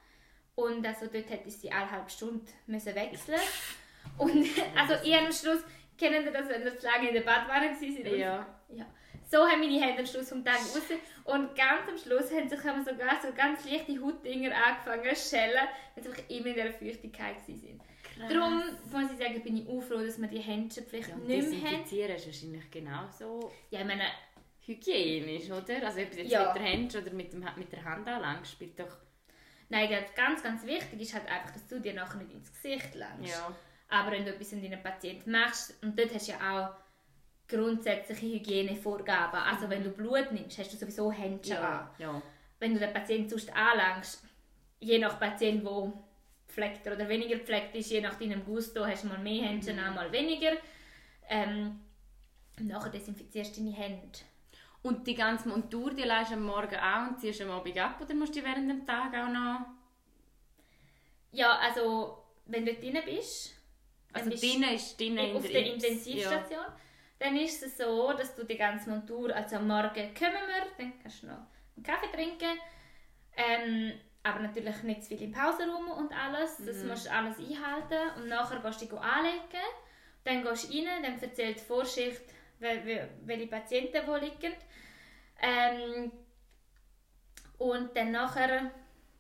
Und 0.56 0.86
also 0.86 1.08
dort 1.08 1.30
hätte 1.30 1.48
ich 1.48 1.58
sie 1.58 1.72
alle 1.72 1.90
halbe 1.90 2.10
Stunde 2.10 2.46
müssen 2.68 2.94
wechseln 2.94 3.40
Und 4.18 4.48
also 4.78 4.96
ich 5.04 5.16
am 5.16 5.32
Schluss, 5.32 5.64
kennen 5.98 6.24
Sie 6.24 6.32
das, 6.32 6.48
wenn 6.50 6.62
ihr 6.62 6.78
zu 6.78 6.86
lange 6.86 7.08
in 7.08 7.14
der 7.16 7.22
Badwanne 7.22 7.72
waren? 7.72 8.20
Ja. 8.20 8.46
ja. 8.70 8.86
So 9.32 9.40
haben 9.48 9.62
meine 9.62 9.82
Hände 9.82 10.02
am 10.02 10.06
Schluss 10.06 10.30
vom 10.30 10.44
Tag 10.44 10.58
raus. 10.58 10.82
Und 11.24 11.56
ganz 11.56 11.90
am 11.90 11.98
Schluss 11.98 12.32
haben 12.32 12.48
sich 12.48 12.64
haben 12.64 12.84
sogar 12.84 13.20
so 13.22 13.32
ganz 13.34 13.66
leichte 13.66 14.00
Hautdinger 14.00 14.52
angefangen 14.54 15.16
zu 15.16 15.30
schellen, 15.30 15.68
weil 15.96 16.04
sie 16.04 16.10
einfach 16.10 16.30
immer 16.30 16.48
in 16.48 16.54
dieser 16.54 16.72
Feuchtigkeit 16.72 17.36
waren. 17.48 17.82
Darum 18.30 18.62
muss 18.92 19.12
ich 19.12 19.18
sagen, 19.18 19.44
bin 19.44 19.58
ich 19.58 19.68
auch 19.68 19.82
froh, 19.82 19.98
dass 20.04 20.20
wir 20.20 20.28
die 20.28 20.40
Händchen 20.40 20.86
vielleicht 20.86 21.10
Ja, 21.10 21.16
nicht 21.16 21.50
mehr 21.50 21.72
haben. 21.72 21.84
Ist 21.84 22.26
wahrscheinlich 22.28 22.72
genauso 22.72 23.52
Ja, 23.70 23.82
ich 23.82 23.88
meine, 23.88 24.04
hygienisch, 24.66 25.50
oder? 25.50 25.86
Also 25.86 26.02
ob 26.02 26.12
es 26.12 26.18
jetzt 26.18 26.32
Ja. 26.32 26.54
mit 26.54 26.62
der 26.62 26.72
Hand 26.72 26.96
oder 26.96 27.12
mit, 27.12 27.34
dem, 27.34 27.46
mit 27.58 27.72
der 27.72 27.84
Handanlage 27.84 28.46
spielt 28.46 28.80
doch... 28.80 28.98
nein, 29.70 29.90
ganz, 30.16 30.42
ganz, 30.44 30.66
wichtig 30.66 31.02
ist 31.02 31.14
halt 31.14 31.28
einfach, 31.28 31.52
dass 31.52 31.68
du 31.68 31.80
dir 31.80 31.94
nachher 31.94 32.18
nicht 32.18 32.34
ins 32.34 32.52
Gesicht 32.54 32.96
langst. 32.96 33.32
Ja. 33.32 33.56
Aber 33.90 34.12
wenn 34.12 34.26
du 34.26 34.32
etwas 34.32 34.54
an 34.54 34.62
deinen 34.62 34.82
Patienten 34.82 35.32
machst, 35.32 35.76
und 35.84 35.98
dort 35.98 36.14
hast 36.14 36.28
du 36.28 36.32
ja 36.32 36.40
auch 36.68 36.84
grundsätzliche 37.48 38.26
Hygienevorgaben. 38.38 39.40
Also 39.40 39.70
wenn 39.70 39.84
du 39.84 39.90
Blut 39.90 40.32
nimmst, 40.32 40.58
hast 40.58 40.74
du 40.74 40.78
sowieso 40.78 41.12
Händchen 41.12 41.58
an. 41.58 41.90
Ja. 42.00 42.14
ja. 42.14 42.22
Wenn 42.60 42.74
du 42.74 42.80
den 42.80 42.94
Patienten 42.94 43.30
sonst 43.30 43.54
anlangst, 43.56 44.24
je 44.80 44.98
nach 44.98 45.20
Patient, 45.20 45.64
wo 45.66 45.94
pflegt 46.54 46.86
oder 46.88 47.10
weniger 47.10 47.40
pflegt 47.40 47.76
ist, 47.76 47.90
je 47.90 48.02
nach 48.02 48.16
deinem 48.16 48.46
Gusto, 48.46 48.86
hast 48.86 49.04
du 49.04 49.08
mal 49.08 49.18
mehr 49.18 49.44
Händchen 49.44 49.80
an, 49.80 49.96
mal 49.96 50.12
weniger. 50.12 50.54
Ähm, 51.28 51.80
und 52.60 52.68
nachher 52.68 52.92
desinfizierst 52.92 53.58
du 53.58 53.62
deine 53.62 53.76
Hände. 53.76 54.20
Und 54.84 55.08
die 55.08 55.16
ganze 55.16 55.50
Montur, 55.50 55.94
die 55.94 56.04
leist 56.04 56.32
du 56.32 56.36
am 56.36 56.44
Morgen 56.44 56.76
an 56.76 57.10
und 57.10 57.20
ziehst 57.20 57.42
am 57.42 57.52
Abend 57.52 57.78
ab, 57.80 58.00
oder 58.02 58.14
musst 58.14 58.36
du 58.36 58.40
die 58.40 58.46
während 58.46 58.70
dem 58.70 58.86
Tag 58.86 59.14
auch 59.16 59.30
noch... 59.30 59.66
Ja, 61.32 61.58
also 61.58 62.24
wenn 62.46 62.66
du 62.66 62.74
drin 62.76 63.00
bist, 63.06 63.56
Also 64.12 64.30
bist 64.30 64.44
drinnen 64.44 64.74
ist 64.76 65.00
drinnen 65.00 65.30
in 65.30 65.36
auf 65.36 65.48
der 65.48 65.66
Intensivstation, 65.74 66.66
dann 67.18 67.36
ist 67.38 67.64
es 67.64 67.78
so, 67.78 68.14
dass 68.14 68.36
du 68.36 68.44
die 68.44 68.58
ganze 68.58 68.90
Montur, 68.90 69.34
also 69.36 69.56
am 69.56 69.68
Morgen 69.68 70.14
kommen 70.14 70.44
wir, 70.48 70.68
dann 70.78 70.94
kannst 71.02 71.24
du 71.24 71.28
noch 71.28 71.48
einen 71.76 71.84
Kaffee 71.84 72.12
trinken, 72.12 72.60
ähm, 73.36 73.94
aber 74.24 74.40
natürlich 74.40 74.82
nicht 74.84 75.04
zu 75.04 75.10
viel 75.10 75.22
im 75.24 75.32
Pausenraum 75.32 75.92
und 75.92 76.14
alles, 76.14 76.58
das 76.66 76.78
musst 76.84 77.06
du 77.06 77.12
alles 77.12 77.38
einhalten. 77.40 78.18
Und 78.18 78.30
nachher 78.30 78.60
gehst 78.60 78.82
du 78.82 78.86
dich 78.86 78.98
anlegen, 78.98 79.40
dann 80.24 80.44
gehst 80.44 80.72
du 80.74 80.78
rein, 80.78 81.04
dann 81.04 81.22
erzählt 81.22 81.60
die 81.60 81.64
Vorschicht, 81.64 82.22
wel- 82.62 82.84
wel- 82.86 83.10
welche 83.26 83.48
Patienten 83.48 84.08
wo 84.08 84.16
liegen. 84.16 84.54
Ähm, 85.42 86.12
und 87.58 87.96
dann 87.96 88.12
nachher 88.12 88.72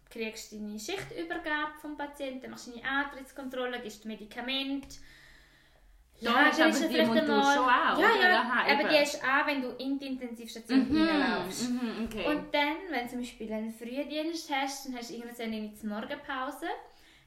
kriegst 0.10 0.52
du 0.52 0.58
deine 0.60 0.80
Schichtübergabe 0.80 1.74
vom 1.82 1.98
Patienten, 1.98 2.50
machst 2.52 2.68
deine 2.74 2.88
Antrittskontrolle, 2.88 3.82
gibst 3.82 4.06
Medikamente. 4.06 4.98
Da 6.24 6.50
ist 6.50 6.62
aber 6.62 6.88
die 6.90 7.02
Montur 7.02 7.20
einmal- 7.36 7.56
schon 7.56 7.66
an, 7.70 8.00
Ja, 8.00 8.08
ja, 8.30 8.40
Aha, 8.42 8.62
aber 8.72 8.82
eben. 8.82 8.90
die 8.90 8.96
ist 9.04 9.24
an, 9.24 9.48
wenn 9.48 9.62
du 9.62 9.70
in 9.78 10.00
die 10.00 10.08
Intensivstation 10.08 10.88
reinlaufst. 11.08 11.70
Mhm, 11.70 12.06
okay. 12.10 12.26
Und 12.28 12.54
dann, 12.54 12.76
wenn 12.90 13.04
du 13.04 13.10
zum 13.10 13.20
Beispiel 13.20 13.52
einen 13.54 13.74
Frühdienst 13.74 14.50
hast, 14.54 14.86
dann 14.88 14.98
hast 14.98 15.10
du 15.10 15.16
irgendwann 15.16 15.46
eine 15.54 15.74
zur 15.74 15.90
Morgenpause. 15.90 16.68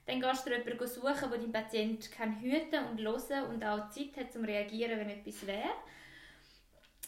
Dann 0.06 0.20
gehst 0.20 0.46
du 0.46 0.50
jemanden 0.50 0.86
suchen, 0.86 1.30
der 1.30 1.38
deinen 1.38 1.52
Patient 1.52 2.12
kann 2.12 2.40
hüten 2.40 2.84
und 2.90 3.00
hören 3.00 3.46
und 3.50 3.64
auch 3.64 3.88
Zeit 3.90 4.16
hat 4.16 4.32
zum 4.32 4.44
reagieren, 4.44 4.98
wenn 5.00 5.10
etwas 5.10 5.46
wäre. 5.46 5.70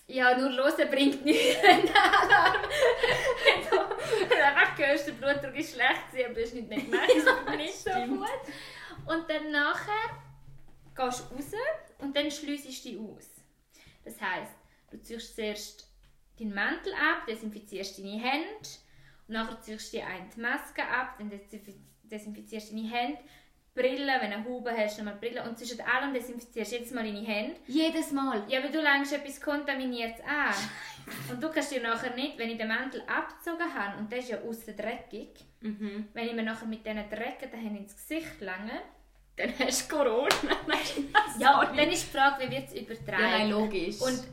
Ja, 0.09 0.37
nur 0.39 0.51
hören 0.51 0.91
bringt 0.91 1.25
nichts, 1.25 1.63
wenn 1.63 1.83
der 1.87 1.95
Alarm... 2.03 2.63
wenn 3.45 3.63
du 3.71 4.35
du 4.35 4.45
einfach 4.45 4.79
hörst, 4.79 5.07
der 5.07 5.13
Blutdruck 5.13 5.55
ist 5.57 5.75
schlecht 5.75 6.25
aber 6.25 6.35
du 6.35 6.43
hast 6.43 6.55
nicht 6.55 6.69
mehr 6.69 6.81
gemerkt, 6.81 7.11
das 7.11 7.25
ist 7.27 7.57
nicht 7.57 7.75
so 7.75 7.91
gut. 8.17 8.29
Und 9.07 9.29
dann 9.31 9.51
nachher 9.53 10.11
gehst 10.99 11.23
raus 11.23 11.55
und 11.99 12.17
dann 12.17 12.31
schliessest 12.31 12.85
du 12.85 12.89
dich 12.91 12.99
aus. 13.01 13.31
Das 14.05 14.21
heisst, 14.21 14.53
du 14.91 15.01
ziehst 15.03 15.35
zuerst 15.37 15.91
deinen 16.39 16.55
Mantel 16.55 16.93
ab, 16.95 17.27
desinfizierst 17.27 17.99
deine 17.99 18.19
Hände 18.21 18.59
und 19.27 19.35
nachher 19.35 19.61
ziehst 19.61 19.93
du 19.93 19.97
dir 19.99 20.07
eine 20.07 20.29
Maske 20.37 20.83
ab, 20.87 21.17
dann 21.19 21.31
desinfi- 21.31 21.75
desinfizierst 22.05 22.73
du 22.73 22.77
deine 22.77 22.89
Hände, 22.91 23.19
Brille, 23.75 24.13
wenn 24.21 24.31
du 24.31 24.37
eine 24.39 24.45
Haube 24.45 24.77
hast, 24.77 24.99
nochmal 24.99 25.15
Brille 25.21 25.41
und 25.49 25.57
zwischen 25.57 25.81
allem 25.83 26.13
desinfizierst 26.13 26.73
du 26.73 26.77
jedes 26.77 26.91
Mal 26.93 27.05
deine 27.05 27.25
Hände. 27.25 27.55
Jedes 27.69 28.11
Mal. 28.11 28.43
Ja, 28.51 28.59
aber 28.59 28.71
du 28.71 28.81
langst 28.81 29.13
etwas 29.13 29.41
Kontaminiertes 29.41 30.25
an. 30.25 30.53
Und 31.31 31.41
du 31.43 31.49
kannst 31.51 31.71
dir 31.71 31.81
nachher 31.81 32.13
nicht, 32.17 32.37
wenn 32.39 32.51
ich 32.51 32.59
den 32.59 32.67
Mantel 32.67 33.03
abgezogen 33.03 33.73
habe, 33.73 33.99
und 33.99 34.11
der 34.11 34.19
ist 34.19 34.31
ja 34.31 34.41
außen 34.41 34.77
dreckig, 34.77 35.45
Mhm. 35.61 36.09
wenn 36.13 36.27
ich 36.27 36.33
mir 36.35 36.43
nachher 36.43 36.67
mit 36.67 36.85
diesen 36.85 37.09
dreckigen 37.09 37.59
Händen 37.61 37.77
ins 37.85 37.95
Gesicht 37.97 38.41
lange, 38.41 38.81
Dann 39.39 39.53
hast 39.61 39.91
du 39.91 39.97
Corona. 39.97 40.29
ja, 41.39 41.53
Sorry. 41.63 41.77
dann 41.77 41.89
ist 41.91 42.13
die 42.13 42.17
Frage, 42.17 42.45
wie 42.47 42.51
wird 42.57 42.67
es 42.69 42.75
übertragen. 42.75 43.23
Ja, 43.23 43.39
nein, 43.39 43.51
logisch. 43.51 44.01
Und 44.01 44.25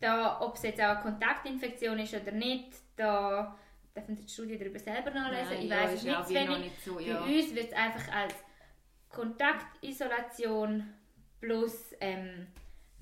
da, 0.00 0.40
ob 0.40 0.54
es 0.54 0.62
jetzt 0.62 0.80
auch 0.80 0.86
eine 0.86 1.00
Kontaktinfektion 1.02 1.98
ist 1.98 2.14
oder 2.14 2.32
nicht, 2.32 2.68
da 2.96 3.58
dürfen 3.94 4.16
Sie 4.16 4.22
die 4.22 4.32
Studie 4.32 4.56
darüber 4.58 4.78
selber 4.78 5.10
nachlesen. 5.10 5.52
Nein, 5.52 5.62
ich 5.64 5.70
weiß 5.70 5.92
es 5.94 6.02
nicht 6.04 6.28
wie 6.28 6.44
noch 6.46 6.58
nicht 6.58 6.84
so, 6.84 6.94
Bei 6.94 7.02
ja. 7.02 7.20
uns 7.22 7.54
wird 7.54 7.66
es 7.66 7.72
einfach 7.76 8.14
als 8.14 8.34
Kontaktisolation 9.10 10.92
plus 11.40 11.94
ähm, 12.00 12.46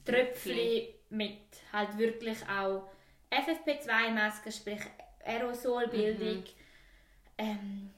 Tröpfchen 0.04 0.88
mit 1.10 1.38
halt 1.72 1.96
wirklich 1.98 2.38
auch 2.48 2.88
FFP2-Masken, 3.30 4.52
sprich 4.52 4.80
Aerosolbildung, 5.24 6.38
Mhm. 6.38 6.44
ähm, 7.36 7.90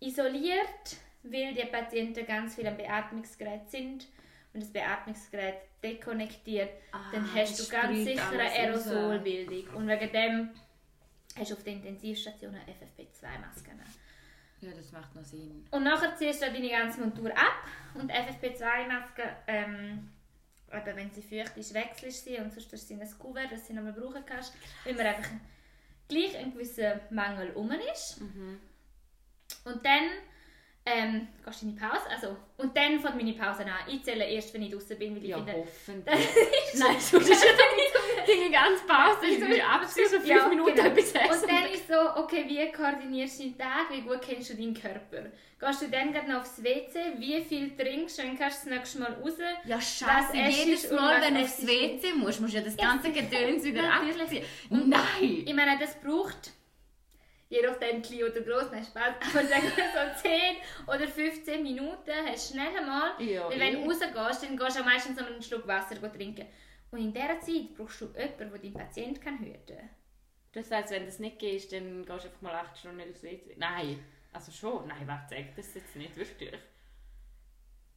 isoliert, 0.00 0.96
weil 1.24 1.54
die 1.54 1.64
Patienten 1.66 2.26
ganz 2.26 2.54
viel 2.54 2.66
am 2.66 2.76
Beatmungsgerät 2.76 3.68
sind 3.70 4.06
und 4.52 4.62
das 4.62 4.70
Beatmungsgerät 4.72 5.56
dekonnektiert, 5.82 6.70
dann 7.12 7.24
Ah, 7.24 7.34
hast 7.34 7.58
das 7.58 7.68
du 7.68 7.72
ganz 7.72 8.04
sicher 8.04 8.30
eine. 8.30 8.42
Aerosolbildung. 8.50 9.74
Und 9.74 9.88
wegen 9.88 10.12
dem 10.12 10.50
hast 11.38 11.50
du 11.50 11.54
auf 11.56 11.64
der 11.64 11.72
Intensivstation 11.74 12.54
eine 12.54 12.64
FFP2-Maske. 12.72 13.70
Ja, 14.60 14.70
das 14.72 14.92
macht 14.92 15.14
noch 15.14 15.24
Sinn. 15.24 15.66
Und 15.70 15.82
nachher 15.84 16.16
ziehst 16.16 16.40
du 16.42 16.46
deine 16.46 16.68
ganze 16.70 17.00
Montur 17.00 17.30
ab 17.36 17.64
und 17.94 18.08
die 18.10 18.14
FFP2-Maske, 18.14 19.22
ähm, 19.46 20.10
eben 20.72 20.96
wenn 20.96 21.10
sie 21.10 21.22
feucht 21.22 21.56
ist, 21.56 21.74
wechselst 21.74 22.24
sie 22.24 22.36
und 22.38 22.52
sonst 22.52 22.70
tust 22.70 22.88
du 22.88 22.94
ein 22.94 23.18
Kuvert, 23.18 23.50
das 23.52 23.60
du 23.62 23.66
sie 23.66 23.72
nochmal 23.74 23.92
brauchen 23.92 24.24
kannst, 24.24 24.54
weil 24.84 24.94
man 24.94 25.06
einfach 25.06 25.28
gleich 26.08 26.36
ein 26.38 26.52
gewisser 26.52 27.00
Mangel 27.10 27.50
um 27.50 27.70
ist. 27.72 28.20
Mhm. 28.20 28.58
Und 29.64 29.84
dann 29.84 30.08
ähm, 30.86 31.28
gehst 31.44 31.62
du 31.62 31.66
in 31.66 31.74
die 31.74 31.80
Pause, 31.80 32.02
also, 32.10 32.36
und 32.58 32.76
dann 32.76 33.00
fängt 33.00 33.16
meine 33.16 33.32
Pause 33.32 33.64
an. 33.64 33.72
Ich 33.88 34.02
zähle 34.04 34.24
erst, 34.26 34.52
wenn 34.52 34.62
ich 34.62 34.70
draußen 34.72 34.98
bin, 34.98 35.16
weil 35.16 35.22
ich 35.22 35.30
Ja, 35.30 35.36
finde... 35.38 35.54
hoffentlich. 35.54 36.28
Das 36.72 36.80
Nein, 36.80 37.00
so 37.00 37.18
ist 37.18 37.44
deine 38.26 38.50
ganze 38.50 38.84
Pause. 38.86 39.26
Ich 39.26 39.40
will 39.40 39.60
abziehen, 39.60 40.04
so 40.08 40.16
fünf 40.16 40.26
Ja, 40.26 40.46
Minuten 40.48 40.74
genau. 40.74 40.88
etwas 40.88 41.12
essen. 41.12 41.42
Und 41.42 41.50
dann 41.50 41.64
ist 41.72 41.88
so, 41.88 42.22
okay, 42.22 42.44
wie 42.46 42.70
koordinierst 42.72 43.40
du 43.40 43.44
deinen 43.44 43.58
Tag, 43.58 43.90
wie 43.90 44.00
gut 44.02 44.20
kennst 44.22 44.50
du 44.50 44.54
deinen 44.56 44.74
Körper? 44.74 45.30
Gehst 45.58 45.82
du 45.82 45.88
dann 45.88 46.12
gerade 46.12 46.30
noch 46.30 46.40
aufs 46.40 46.62
WC, 46.62 47.14
wie 47.18 47.40
viel 47.42 47.74
trinkst 47.76 48.18
du, 48.18 48.22
dann 48.22 48.36
kannst 48.38 48.66
du 48.66 48.68
das 48.68 48.78
nächste 48.78 48.98
Mal 49.00 49.14
raus? 49.14 49.32
Ja, 49.64 49.80
scheiße, 49.80 50.36
jedes 50.36 50.90
Mal, 50.90 51.22
wenn 51.22 51.34
du 51.36 51.40
aufs 51.42 51.66
WC 51.66 52.12
musst, 52.14 52.40
musst 52.42 52.52
du 52.52 52.58
ja 52.58 52.64
das 52.64 52.76
ganze. 52.76 53.10
Gedöns 53.10 53.64
wieder 53.64 53.90
abziehen. 53.90 54.44
Nein! 54.68 55.44
Ich 55.46 55.54
meine, 55.54 55.78
das 55.78 55.94
braucht, 56.00 56.52
je 57.54 57.62
nachdem 57.66 58.02
klein 58.02 58.24
oder 58.24 58.40
groß, 58.40 58.70
nein, 58.72 58.84
Spaß, 58.84 59.14
aber 59.20 59.46
sagen 59.46 59.72
wir 59.76 59.84
so 60.14 60.22
10 60.22 60.56
oder 60.86 61.06
15 61.08 61.62
Minuten 61.62 62.10
hast 62.26 62.50
du 62.50 62.54
schnell 62.54 62.76
einmal. 62.76 63.12
Ja, 63.20 63.48
Weil 63.48 63.60
wenn 63.60 63.76
eh. 63.76 63.84
du 63.84 63.90
rausgehst, 63.90 64.42
dann 64.44 64.56
gehst 64.56 64.76
du 64.76 64.80
auch 64.80 64.84
meistens 64.84 65.18
einen 65.18 65.42
Schluck 65.42 65.66
Wasser 65.66 65.96
trinken. 66.12 66.46
Und 66.90 66.98
in 66.98 67.12
dieser 67.12 67.40
Zeit 67.40 67.74
brauchst 67.76 68.00
du 68.00 68.06
jemanden, 68.06 68.50
der 68.50 68.58
deinen 68.58 68.74
Patient 68.74 69.20
kann 69.20 69.38
hüten 69.38 69.76
kann. 69.76 69.90
Das 70.52 70.70
heisst, 70.70 70.90
wenn 70.92 71.06
das 71.06 71.18
nicht 71.18 71.38
gehst, 71.38 71.72
dann 71.72 72.04
gehst 72.04 72.24
du 72.24 72.28
einfach 72.28 72.42
mal 72.42 72.54
8 72.54 72.78
Stunden 72.78 73.10
aufs 73.10 73.22
WC. 73.22 73.54
Nein. 73.56 74.04
Also 74.32 74.50
schon? 74.52 74.86
Nein, 74.88 75.06
warte, 75.06 75.34
sag 75.36 75.56
das 75.56 75.74
jetzt 75.74 75.96
nicht, 75.96 76.16
wirklich. 76.16 76.52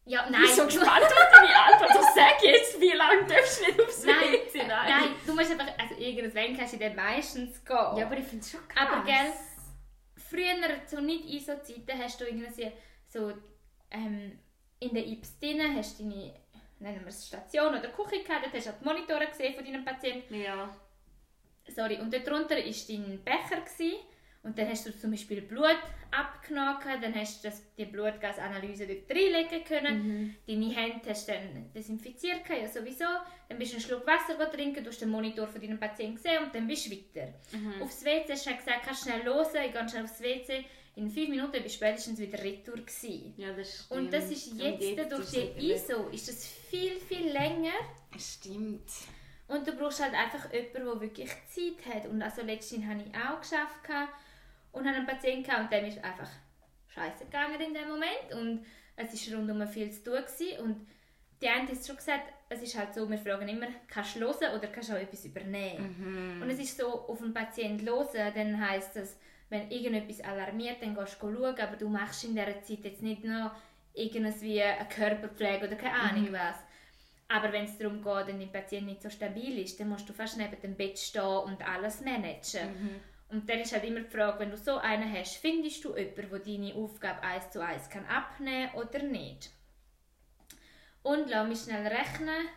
Ja, 0.05 0.23
Ich 0.25 0.31
nein. 0.31 0.41
bin 0.41 0.51
so 0.55 0.65
gespannt 0.65 1.03
auf 1.03 1.31
deine 1.33 1.55
Antwort. 1.63 1.89
Also 1.91 2.01
sag 2.15 2.41
jetzt, 2.43 2.79
wie 2.79 2.91
lange 2.91 3.25
darfst 3.25 3.59
du 3.61 3.65
nicht 3.65 3.81
aufs 3.81 4.03
Nein, 4.05 4.15
WC? 4.15 4.63
nein. 4.67 5.03
du 5.25 5.33
musst 5.35 5.51
einfach, 5.51 5.67
also 5.77 5.95
irgendwann 5.99 6.55
kannst 6.57 6.73
du 6.73 6.77
dann 6.77 6.95
meistens 6.95 7.63
gehen. 7.65 7.75
Ja, 7.97 8.05
aber 8.05 8.17
ich 8.17 8.25
finde 8.25 8.39
es 8.43 8.51
schon 8.51 8.67
krass. 8.67 8.87
Aber 8.89 9.03
gell, 9.03 9.33
früher, 10.29 10.85
zu 10.85 11.01
nicht 11.01 11.25
ISO-Zeiten, 11.25 11.97
hast 12.01 12.19
du 12.19 12.25
irgendwie 12.25 12.71
so 13.07 13.33
ähm, 13.91 14.39
in 14.79 14.93
der 14.93 15.05
IPS 15.07 15.39
drin, 15.39 15.75
hast 15.75 15.99
du 15.99 16.03
deine, 16.03 16.33
nennen 16.79 17.01
wir 17.01 17.07
es 17.07 17.27
Station 17.27 17.69
oder 17.69 17.89
Küche 17.89 18.23
gehabt, 18.23 18.45
dort 18.45 18.53
hast 18.53 18.67
du 18.67 18.71
auch 18.71 18.79
die 18.79 18.85
Monitore 18.85 19.27
gesehen 19.27 19.55
von 19.55 19.65
deinem 19.65 19.85
Patienten. 19.85 20.35
Ja. 20.35 20.75
Sorry, 21.67 21.99
und 21.99 22.13
dort 22.13 22.27
drunter 22.27 22.55
war 22.55 22.63
dein 22.63 23.23
Becher 23.23 23.61
gewesen, 23.61 23.99
und 24.47 24.57
dann 24.57 24.69
hast 24.69 24.87
du 24.87 24.97
zum 24.97 25.11
Beispiel 25.11 25.41
Blut 25.41 25.77
abgenommen, 26.09 27.01
dann 27.01 27.13
hast 27.15 27.43
du 27.43 27.49
das, 27.49 27.61
die 27.77 27.83
Blutgasanalyse 27.83 28.87
dort 28.87 29.11
reinlegen 29.11 29.63
können, 29.65 30.35
deine 30.47 30.69
Hände 30.73 31.09
hast 31.09 31.27
du 31.27 31.33
dann 31.33 31.69
desinfiziert, 31.75 32.41
ja 32.49 32.67
sowieso, 32.67 33.03
dann 33.49 33.57
bist 33.57 33.73
du 33.73 33.75
einen 33.75 33.85
Schluck 33.85 34.07
Wasser 34.07 34.49
trinken, 34.49 34.83
du 34.83 34.89
hast 34.89 35.01
den 35.01 35.09
Monitor 35.09 35.47
von 35.47 35.59
deinem 35.59 35.77
Patienten 35.77 36.15
gesehen 36.15 36.45
und 36.45 36.55
dann 36.55 36.65
bist 36.65 36.85
du 36.85 36.91
weiter. 36.91 37.33
Aufs 37.81 38.05
WC 38.05 38.31
hast 38.31 38.45
du 38.47 38.55
gesagt, 38.55 38.83
kannst 38.85 39.03
schnell 39.03 39.23
hören, 39.23 39.47
ich 39.65 39.73
gehe 39.73 39.89
schnell 39.89 40.03
aufs 40.05 40.21
WC, 40.21 40.65
in 40.95 41.11
fünf 41.11 41.29
Minuten 41.29 41.51
bist 41.51 41.65
du 41.65 41.69
spätestens 41.69 42.17
wieder 42.17 42.41
retour 42.41 42.77
gewesen. 42.77 43.33
Ja, 43.37 43.53
das 43.53 43.85
stimmt. 43.85 43.91
Und 43.91 44.13
das 44.13 44.31
ist 44.31 44.51
Und 44.51 44.59
jetzt, 44.59 45.11
durch 45.11 45.29
die 45.29 45.71
ISO, 45.71 46.07
ist 46.07 46.27
das 46.27 46.47
viel, 46.47 46.99
viel 46.99 47.31
länger 47.31 47.73
Stimmt. 48.17 48.89
und 49.47 49.67
du 49.67 49.73
brauchst 49.73 50.01
halt 50.01 50.15
einfach 50.15 50.51
jemanden, 50.51 50.85
der 50.85 51.01
wirklich 51.01 51.29
Zeit 51.29 51.93
hat. 51.93 52.07
Und 52.07 52.21
also 52.21 52.41
letztens 52.41 52.85
habe 52.85 53.03
ich 53.03 53.15
auch 53.15 53.39
geschafft 53.39 53.87
und 54.77 54.87
habe 54.87 54.97
einen 54.97 55.07
Patienten 55.07 55.43
gehabt 55.43 55.63
und 55.63 55.71
dem 55.71 55.85
ist 55.85 56.03
einfach 56.03 56.29
scheiße 56.89 57.25
gegangen 57.25 57.59
in 57.59 57.73
dem 57.73 57.87
Moment 57.89 58.33
und 58.33 58.65
es 58.95 59.31
war 59.31 59.37
rundum 59.37 59.67
viel 59.67 59.91
zu 59.91 60.03
tun 60.03 60.15
gewesen. 60.25 60.59
und 60.63 60.87
die 61.41 61.47
eine 61.47 61.67
hat 61.67 61.85
schon 61.85 61.95
gesagt, 61.95 62.33
es 62.49 62.63
ist 62.63 62.77
halt 62.77 62.93
so, 62.95 63.07
wir 63.09 63.17
fragen 63.17 63.47
immer, 63.47 63.67
kannst 63.87 64.15
du 64.15 64.21
hören 64.21 64.57
oder 64.57 64.67
kannst 64.67 64.89
du 64.89 64.93
auch 64.93 64.99
etwas 64.99 65.25
übernehmen? 65.25 66.39
Und 66.41 66.49
es 66.49 66.59
ist 66.59 66.77
so, 66.77 66.87
auf 66.87 67.21
einen 67.21 67.33
Patienten 67.33 67.87
hören, 67.87 68.33
dann 68.33 68.67
heisst 68.69 68.95
das, 68.95 69.17
wenn 69.49 69.69
irgendetwas 69.69 70.21
alarmiert, 70.21 70.81
dann 70.81 70.95
gehst 70.95 71.21
du 71.21 71.31
schauen, 71.31 71.59
aber 71.59 71.75
du 71.77 71.89
machst 71.89 72.23
in 72.23 72.35
dieser 72.35 72.61
Zeit 72.63 72.83
jetzt 72.83 73.03
nicht 73.03 73.23
noch 73.23 73.51
irgendwas 73.93 74.41
wie 74.41 74.61
eine 74.61 74.87
Körperpflege 74.89 75.67
oder 75.67 75.75
keine 75.75 75.93
Ahnung 75.93 76.29
was. 76.31 76.55
Aber 77.29 77.51
wenn 77.51 77.65
es 77.65 77.77
darum 77.77 78.01
geht, 78.01 78.27
wenn 78.27 78.39
dein 78.39 78.51
Patient 78.51 78.87
nicht 78.87 79.01
so 79.01 79.09
stabil 79.09 79.59
ist, 79.59 79.79
dann 79.79 79.89
musst 79.89 80.07
du 80.07 80.13
fast 80.13 80.37
neben 80.37 80.59
dem 80.61 80.75
Bett 80.75 80.97
stehen 80.97 81.21
und 81.21 81.61
alles 81.67 82.01
managen. 82.01 82.69
Und 83.29 83.49
dann 83.49 83.59
ist 83.59 83.73
halt 83.73 83.83
immer 83.83 83.99
die 83.99 84.09
Frage, 84.09 84.39
wenn 84.39 84.51
du 84.51 84.57
so 84.57 84.77
einen 84.77 85.11
hast, 85.13 85.37
findest 85.37 85.83
du 85.83 85.95
jemanden, 85.97 86.29
der 86.29 86.39
deine 86.39 86.75
Aufgabe 86.75 87.21
eins 87.23 87.49
zu 87.49 87.63
eins 87.63 87.89
kann 87.89 88.05
abnehmen 88.05 88.73
oder 88.75 89.03
nicht? 89.03 89.49
Und 91.03 91.29
lass 91.29 91.47
mich 91.47 91.59
schnell 91.59 91.85
rechnen. 91.87 92.47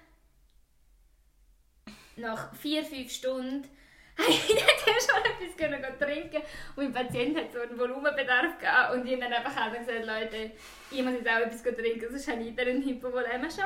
Nach 2.17 2.55
vier, 2.55 2.85
fünf 2.85 3.11
Stunden 3.11 3.69
habe 4.19 4.31
ich 4.31 4.47
dann 4.49 5.01
schon 5.01 5.25
etwas 5.25 5.99
trinken 5.99 6.43
und 6.77 6.93
mein 6.93 6.93
Patient 6.93 7.37
hat 7.37 7.53
so 7.53 7.61
einen 7.61 7.79
Volumenbedarf 7.79 8.59
gehabt 8.59 8.95
und 8.95 9.07
ich 9.07 9.13
habe 9.13 9.23
dann 9.23 9.33
einfach 9.33 9.73
gesagt, 9.73 10.05
Leute, 10.05 10.53
ich 10.91 11.03
muss 11.03 11.15
jetzt 11.15 11.29
auch 11.29 11.39
etwas 11.39 11.63
trinken, 11.63 12.11
sonst 12.11 12.29
habe 12.29 12.43
ich 12.43 12.49
wieder 12.49 12.63
einen 12.63 12.83
Hypovolema 12.83 13.51
schon. 13.51 13.65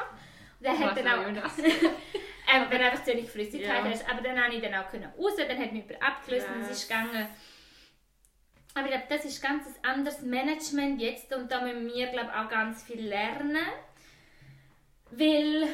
Der 0.64 0.78
hat 0.78 0.96
dann 0.96 1.06
auch, 1.08 1.26
ähm, 1.26 2.66
wenn 2.70 2.78
du 2.78 2.84
einfach 2.84 3.04
zu 3.04 3.12
wenig 3.12 3.30
Flüssigkeit 3.30 3.84
Ja. 3.84 3.90
hast. 3.90 4.08
Aber 4.10 4.22
dann 4.22 4.42
habe 4.42 4.54
ich 4.54 4.62
dann 4.62 4.74
auch 4.74 4.88
können 4.90 5.04
raus, 5.16 5.34
dann 5.36 5.58
hat 5.58 5.72
mich 5.72 5.84
jemand 5.86 6.02
abgelöst 6.02 6.46
und 6.54 6.62
es 6.62 6.70
ist 6.70 6.88
gegangen. 6.88 7.28
Aber 8.74 8.86
ich 8.86 8.90
glaube, 8.90 9.06
das 9.08 9.24
ist 9.24 9.40
ganz 9.42 9.66
ein 9.68 9.84
anderes 9.88 10.22
Management 10.22 11.00
jetzt 11.00 11.32
und 11.32 11.50
da 11.52 11.60
müssen 11.60 11.86
wir 11.94 12.06
glaube 12.08 12.30
auch 12.36 12.48
ganz 12.48 12.82
viel 12.82 13.00
lernen. 13.06 13.56
Weil 15.10 15.68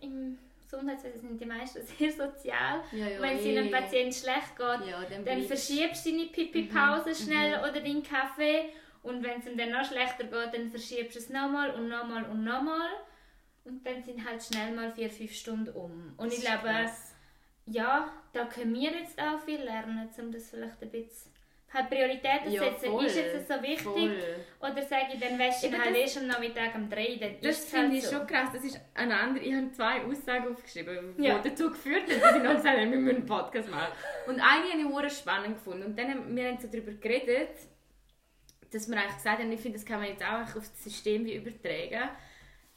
im 0.00 0.38
Gesundheitswesen 0.62 1.20
sind 1.20 1.40
die 1.40 1.46
meisten 1.46 1.82
sehr 1.98 2.12
sozial. 2.12 2.82
Ja, 2.92 3.08
ja, 3.08 3.20
Wenn 3.20 3.36
es 3.36 3.44
eh. 3.44 3.58
einem 3.58 3.70
Patient 3.70 4.14
schlecht 4.14 4.56
geht, 4.56 4.88
Ja, 4.88 5.04
dann 5.10 5.24
dann 5.24 5.42
verschiebst 5.42 6.06
du 6.06 6.10
deine 6.12 6.26
Pipi-Pause 6.26 7.14
schnell 7.14 7.58
oder 7.60 7.80
deinen 7.80 8.02
Kaffee. 8.02 8.70
Und 9.02 9.22
wenn 9.22 9.40
es 9.40 9.46
ihm 9.46 9.56
dann 9.56 9.70
noch 9.70 9.84
schlechter 9.84 10.24
geht, 10.24 10.54
dann 10.54 10.70
verschiebst 10.70 11.16
du 11.16 11.18
es 11.18 11.28
nochmal 11.30 11.70
und 11.70 11.88
nochmal 11.88 12.24
und 12.24 12.44
nochmal. 12.44 12.88
Und 13.64 13.86
dann 13.86 14.02
sind 14.02 14.24
halt 14.26 14.42
schnell 14.42 14.74
mal 14.74 14.90
vier, 14.92 15.10
fünf 15.10 15.32
Stunden 15.32 15.70
um. 15.74 16.14
Und 16.16 16.32
ich 16.32 16.40
glaube, 16.40 16.68
Krass. 16.68 17.14
ja, 17.66 18.10
da 18.32 18.44
können 18.46 18.74
wir 18.74 18.90
jetzt 18.90 19.20
auch 19.20 19.40
viel 19.40 19.60
lernen, 19.62 20.08
um 20.18 20.32
das 20.32 20.50
vielleicht 20.50 20.80
ein 20.82 20.90
bisschen 20.90 21.32
halt 21.72 21.88
Prioritäten 21.88 22.50
Ja, 22.50 22.64
setzen. 22.64 22.90
voll. 22.90 23.04
Ist 23.04 23.14
jetzt 23.16 23.46
so 23.46 23.54
wichtig? 23.62 23.82
Voll. 23.84 24.16
Oder 24.58 24.82
sage 24.82 25.04
ich, 25.14 25.20
dann 25.20 25.38
wäsche 25.38 25.68
ich 25.68 25.78
halt 25.78 25.94
erst 25.94 26.18
am 26.18 26.26
Nachmittag 26.26 26.74
um 26.74 26.90
drei, 26.90 27.16
dann 27.20 27.36
Das 27.40 27.64
finde 27.66 27.86
halt 27.90 27.94
ich 27.98 28.04
so. 28.06 28.16
schon 28.16 28.26
krass. 28.26 28.48
Das 28.52 28.64
ist 28.64 28.80
eine 28.94 29.16
andere. 29.16 29.44
Ich 29.44 29.54
habe 29.54 29.70
zwei 29.70 30.02
Aussagen 30.04 30.52
aufgeschrieben, 30.52 31.14
die 31.16 31.22
Ja. 31.24 31.38
dazu 31.38 31.70
geführt 31.70 32.10
haben, 32.10 32.20
dass 32.20 32.36
ich 32.36 32.42
noch 32.42 32.56
gesagt 32.56 32.76
habe, 32.80 32.90
wir 32.90 32.98
müssen 32.98 33.16
einen 33.18 33.26
Podcast 33.26 33.70
machen. 33.70 33.92
Und 34.26 34.40
eine 34.40 34.68
habe 34.68 34.80
ich 34.80 34.84
hure 34.84 35.10
spannend 35.10 35.58
gefunden. 35.58 35.84
Und 35.84 35.96
dann 35.98 36.10
haben 36.10 36.34
wir 36.36 36.48
haben 36.48 36.58
so 36.58 36.66
darüber 36.66 36.90
geredet, 36.92 37.50
dass 38.72 38.88
wir 38.90 38.96
eigentlich 38.96 39.16
gesagt 39.16 39.38
haben, 39.38 39.52
ich 39.52 39.60
finde, 39.60 39.78
das 39.78 39.86
kann 39.86 40.00
man 40.00 40.08
jetzt 40.08 40.24
auch 40.24 40.40
auf 40.40 40.54
das 40.54 40.82
System 40.82 41.24
wie 41.24 41.34
übertragen, 41.36 42.08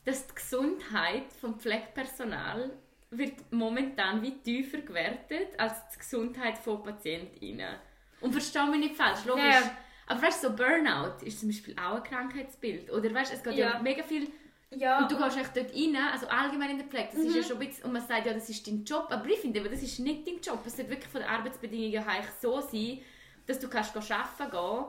dass 0.05 0.27
die 0.27 0.35
Gesundheit 0.35 1.31
vom 1.39 1.59
Pflegepersonal 1.59 2.71
wird 3.11 3.33
momentan 3.51 4.21
wie 4.21 4.37
tiefer 4.39 4.79
gewertet 4.79 5.57
als 5.57 5.73
die 5.93 5.99
Gesundheit 5.99 6.57
von 6.57 6.83
PatientInnen. 6.83 7.75
Und 8.21 8.31
verstehe 8.31 8.65
mich 8.67 8.79
nicht 8.79 8.95
falsch, 8.95 9.25
logisch. 9.25 9.43
Ja. 9.43 9.77
Aber 10.07 10.21
weißt 10.21 10.43
du, 10.43 10.47
so 10.49 10.55
Burnout 10.55 11.23
ist 11.25 11.39
zum 11.39 11.49
Beispiel 11.49 11.75
auch 11.77 11.95
ein 11.95 12.03
Krankheitsbild. 12.03 12.91
Oder 12.91 13.13
weißt 13.13 13.31
du, 13.31 13.35
es 13.37 13.43
geht 13.43 13.53
ja, 13.55 13.73
Ja. 13.73 13.79
mega 13.79 14.03
viel 14.03 14.27
Ja, 14.71 14.99
und 14.99 15.11
du 15.11 15.17
gehst 15.17 15.37
echt 15.37 15.55
dort 15.55 15.73
rein, 15.73 15.95
also 16.11 16.27
allgemein 16.27 16.71
in 16.71 16.77
der 16.79 16.87
Pflege, 16.87 17.09
das 17.11 17.21
ist 17.21 17.35
ja 17.35 17.43
schon 17.43 17.61
ein 17.61 17.67
bisschen, 17.67 17.85
und 17.85 17.93
man 17.93 18.01
sagt 18.01 18.25
ja, 18.25 18.33
das 18.33 18.49
ist 18.49 18.65
dein 18.65 18.83
Job, 18.83 19.07
aber 19.09 19.25
ich 19.27 19.39
finde, 19.39 19.61
das 19.61 19.83
ist 19.83 19.99
nicht 19.99 20.27
dein 20.27 20.39
Job. 20.41 20.63
Es 20.65 20.75
sollte 20.75 20.89
wirklich 20.89 21.11
von 21.11 21.21
den 21.21 21.29
Arbeitsbedingungen 21.29 22.09
her 22.09 22.23
so 22.41 22.59
sein, 22.59 22.99
dass 23.45 23.59
du 23.59 23.69
kannst 23.69 23.95
arbeiten 23.95 24.51
gehen, 24.51 24.85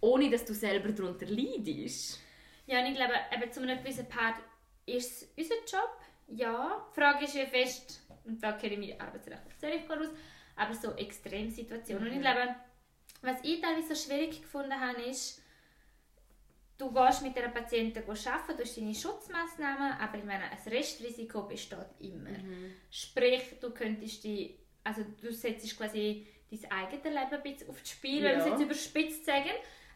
ohne 0.00 0.30
dass 0.30 0.44
du 0.44 0.52
selber 0.52 0.90
darunter 0.90 1.26
leidest. 1.26 2.20
Ja, 2.66 2.80
und 2.80 2.86
ich 2.86 2.94
glaube, 2.96 3.14
eben 3.34 3.52
zu 3.52 3.60
einem 3.60 3.78
gewissen 3.78 4.08
Part 4.08 4.36
ist 4.86 5.22
es 5.22 5.28
unser 5.36 5.54
Job. 5.78 5.90
Ja. 6.28 6.86
Die 6.90 7.00
Frage 7.00 7.24
ist 7.24 7.34
ja 7.34 7.46
fest, 7.46 8.00
und 8.24 8.42
da 8.42 8.52
kenne 8.52 8.74
ich 8.74 8.78
mich 8.78 9.00
arbeitsrechtlich 9.00 9.54
sehr 9.58 9.78
gut 9.80 9.98
aus, 9.98 10.08
aber 10.56 10.74
so 10.74 10.92
Extremsituationen. 10.92 12.08
Und 12.08 12.14
ich 12.14 12.20
glaube, 12.20 12.54
was 13.22 13.36
ich 13.42 13.60
teilweise 13.60 13.94
so 13.94 14.08
schwierig 14.08 14.40
gefunden 14.40 14.78
habe, 14.78 15.02
ist, 15.02 15.42
du 16.78 16.90
gehst 16.92 17.22
mit 17.22 17.36
einer 17.36 17.48
Patientin 17.48 18.02
arbeiten, 18.02 18.56
du 18.56 18.62
hast 18.62 18.76
deine 18.78 18.94
Schutzmaßnahmen, 18.94 19.92
aber 19.98 20.18
ich 20.18 20.24
meine, 20.24 20.44
ein 20.44 20.58
Restrisiko 20.68 21.42
besteht 21.42 21.78
immer. 22.00 22.30
Sprich, 22.90 23.42
du 23.60 23.70
könntest 23.70 24.24
die, 24.24 24.58
also 24.82 25.02
du 25.20 25.32
setzt 25.32 25.76
quasi 25.76 26.26
dein 26.50 26.70
eigenes 26.72 27.04
Leben 27.04 27.16
ein 27.34 27.42
bisschen 27.42 27.70
aufs 27.70 27.90
Spiel, 27.90 28.22
wenn 28.22 28.36
wir 28.36 28.38
es 28.38 28.44
Ja. 28.46 28.50
jetzt 28.52 28.62
überspitzt 28.62 29.24
sagen, 29.24 29.50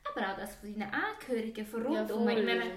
aber 0.04 0.32
auch 0.32 0.36
das 0.36 0.56
von 0.56 0.72
deinen 0.72 0.92
Angehörigen 0.92 1.66
von 1.66 1.92
Ja, 1.92 2.00
rundum. 2.02 2.28
ich 2.28 2.36
meine, 2.44 2.72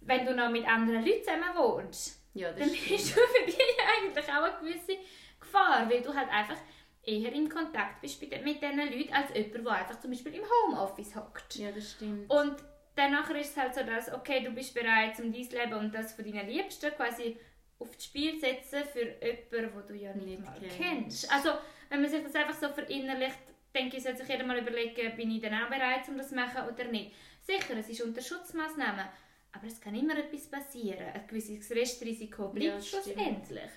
wenn 0.00 0.26
du 0.26 0.34
noch 0.34 0.50
mit 0.50 0.66
anderen 0.66 1.04
Leuten 1.04 1.22
zusammen 1.22 1.56
wohnst, 1.56 2.20
Ja, 2.34 2.50
das 2.52 2.60
dann 2.60 2.68
stimmt. 2.74 2.88
bist 2.90 3.16
du 3.16 3.20
für 3.20 3.46
dich 3.46 3.58
eigentlich 4.02 4.24
auch 4.28 4.42
eine 4.42 4.56
gewisse 4.60 4.98
Gefahr, 5.40 5.88
weil 5.90 6.02
du 6.02 6.14
halt 6.14 6.28
einfach 6.30 6.56
eher 7.02 7.32
in 7.32 7.48
Kontakt 7.48 8.00
bist 8.00 8.20
mit 8.22 8.32
diesen 8.32 8.76
Leuten 8.78 9.12
als 9.12 9.34
jemand, 9.34 9.66
der 9.66 9.72
einfach 9.72 10.00
zum 10.00 10.10
Beispiel 10.10 10.34
im 10.34 10.42
Homeoffice 10.44 11.14
hockt. 11.16 11.56
Ja, 11.56 11.70
das 11.70 11.92
stimmt. 11.92 12.30
Und 12.30 12.56
danach 12.96 13.28
ist 13.30 13.50
es 13.50 13.56
halt 13.56 13.74
so, 13.74 13.82
dass 13.82 14.12
okay, 14.12 14.42
du 14.42 14.50
bist 14.50 14.72
bereit, 14.74 15.18
um 15.20 15.32
dein 15.32 15.42
Leben 15.42 15.74
und 15.74 15.94
das 15.94 16.14
von 16.14 16.24
deinen 16.24 16.48
Liebsten 16.48 16.90
quasi 16.92 17.36
aufs 17.78 18.04
Spiel 18.04 18.34
zu 18.34 18.40
setzen 18.40 18.84
für 18.90 19.00
jemanden, 19.00 19.50
den 19.50 19.86
du 19.88 19.94
ja 19.94 20.14
nicht, 20.14 20.26
Nicht 20.26 20.40
mal 20.44 20.56
kennst. 20.60 20.76
kennst. 20.78 21.32
Also, 21.32 21.50
wenn 21.90 22.00
man 22.00 22.10
sich 22.10 22.22
das 22.22 22.34
einfach 22.34 22.54
so 22.54 22.68
verinnerlicht, 22.70 23.36
denke 23.74 23.96
ich, 23.96 24.02
sollte 24.02 24.18
sich 24.20 24.28
jeder 24.28 24.44
mal 24.44 24.58
überlegen, 24.58 25.16
bin 25.16 25.30
ich 25.30 25.42
dann 25.42 25.54
auch 25.54 25.68
bereit, 25.68 26.08
um 26.08 26.16
das 26.16 26.28
zu 26.28 26.34
machen 26.34 26.68
oder 26.72 26.84
nicht. 26.84 27.12
Sicher, 27.42 27.76
es 27.76 27.88
ist 27.88 28.00
unter 28.02 28.22
Schutzmaßnahmen, 28.22 29.04
aber 29.52 29.66
es 29.66 29.80
kann 29.80 29.94
immer 29.94 30.16
etwas 30.16 30.46
passieren. 30.50 31.06
Ein 31.12 31.26
gewisses 31.26 31.70
Restrisiko 31.70 32.44
Ja, 32.44 32.48
bleibt 32.48 32.84
stimmt. 32.84 33.04
schlussendlich. 33.04 33.70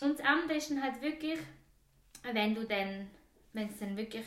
Und 0.00 0.18
das 0.18 0.26
andere 0.26 0.58
ist 0.58 0.70
dann 0.70 0.82
halt 0.82 1.00
wirklich, 1.00 1.38
wenn 2.32 2.54
du 2.54 2.64
dann, 2.64 3.10
wenn 3.52 3.68
es 3.68 3.78
dann 3.78 3.96
wirklich 3.96 4.24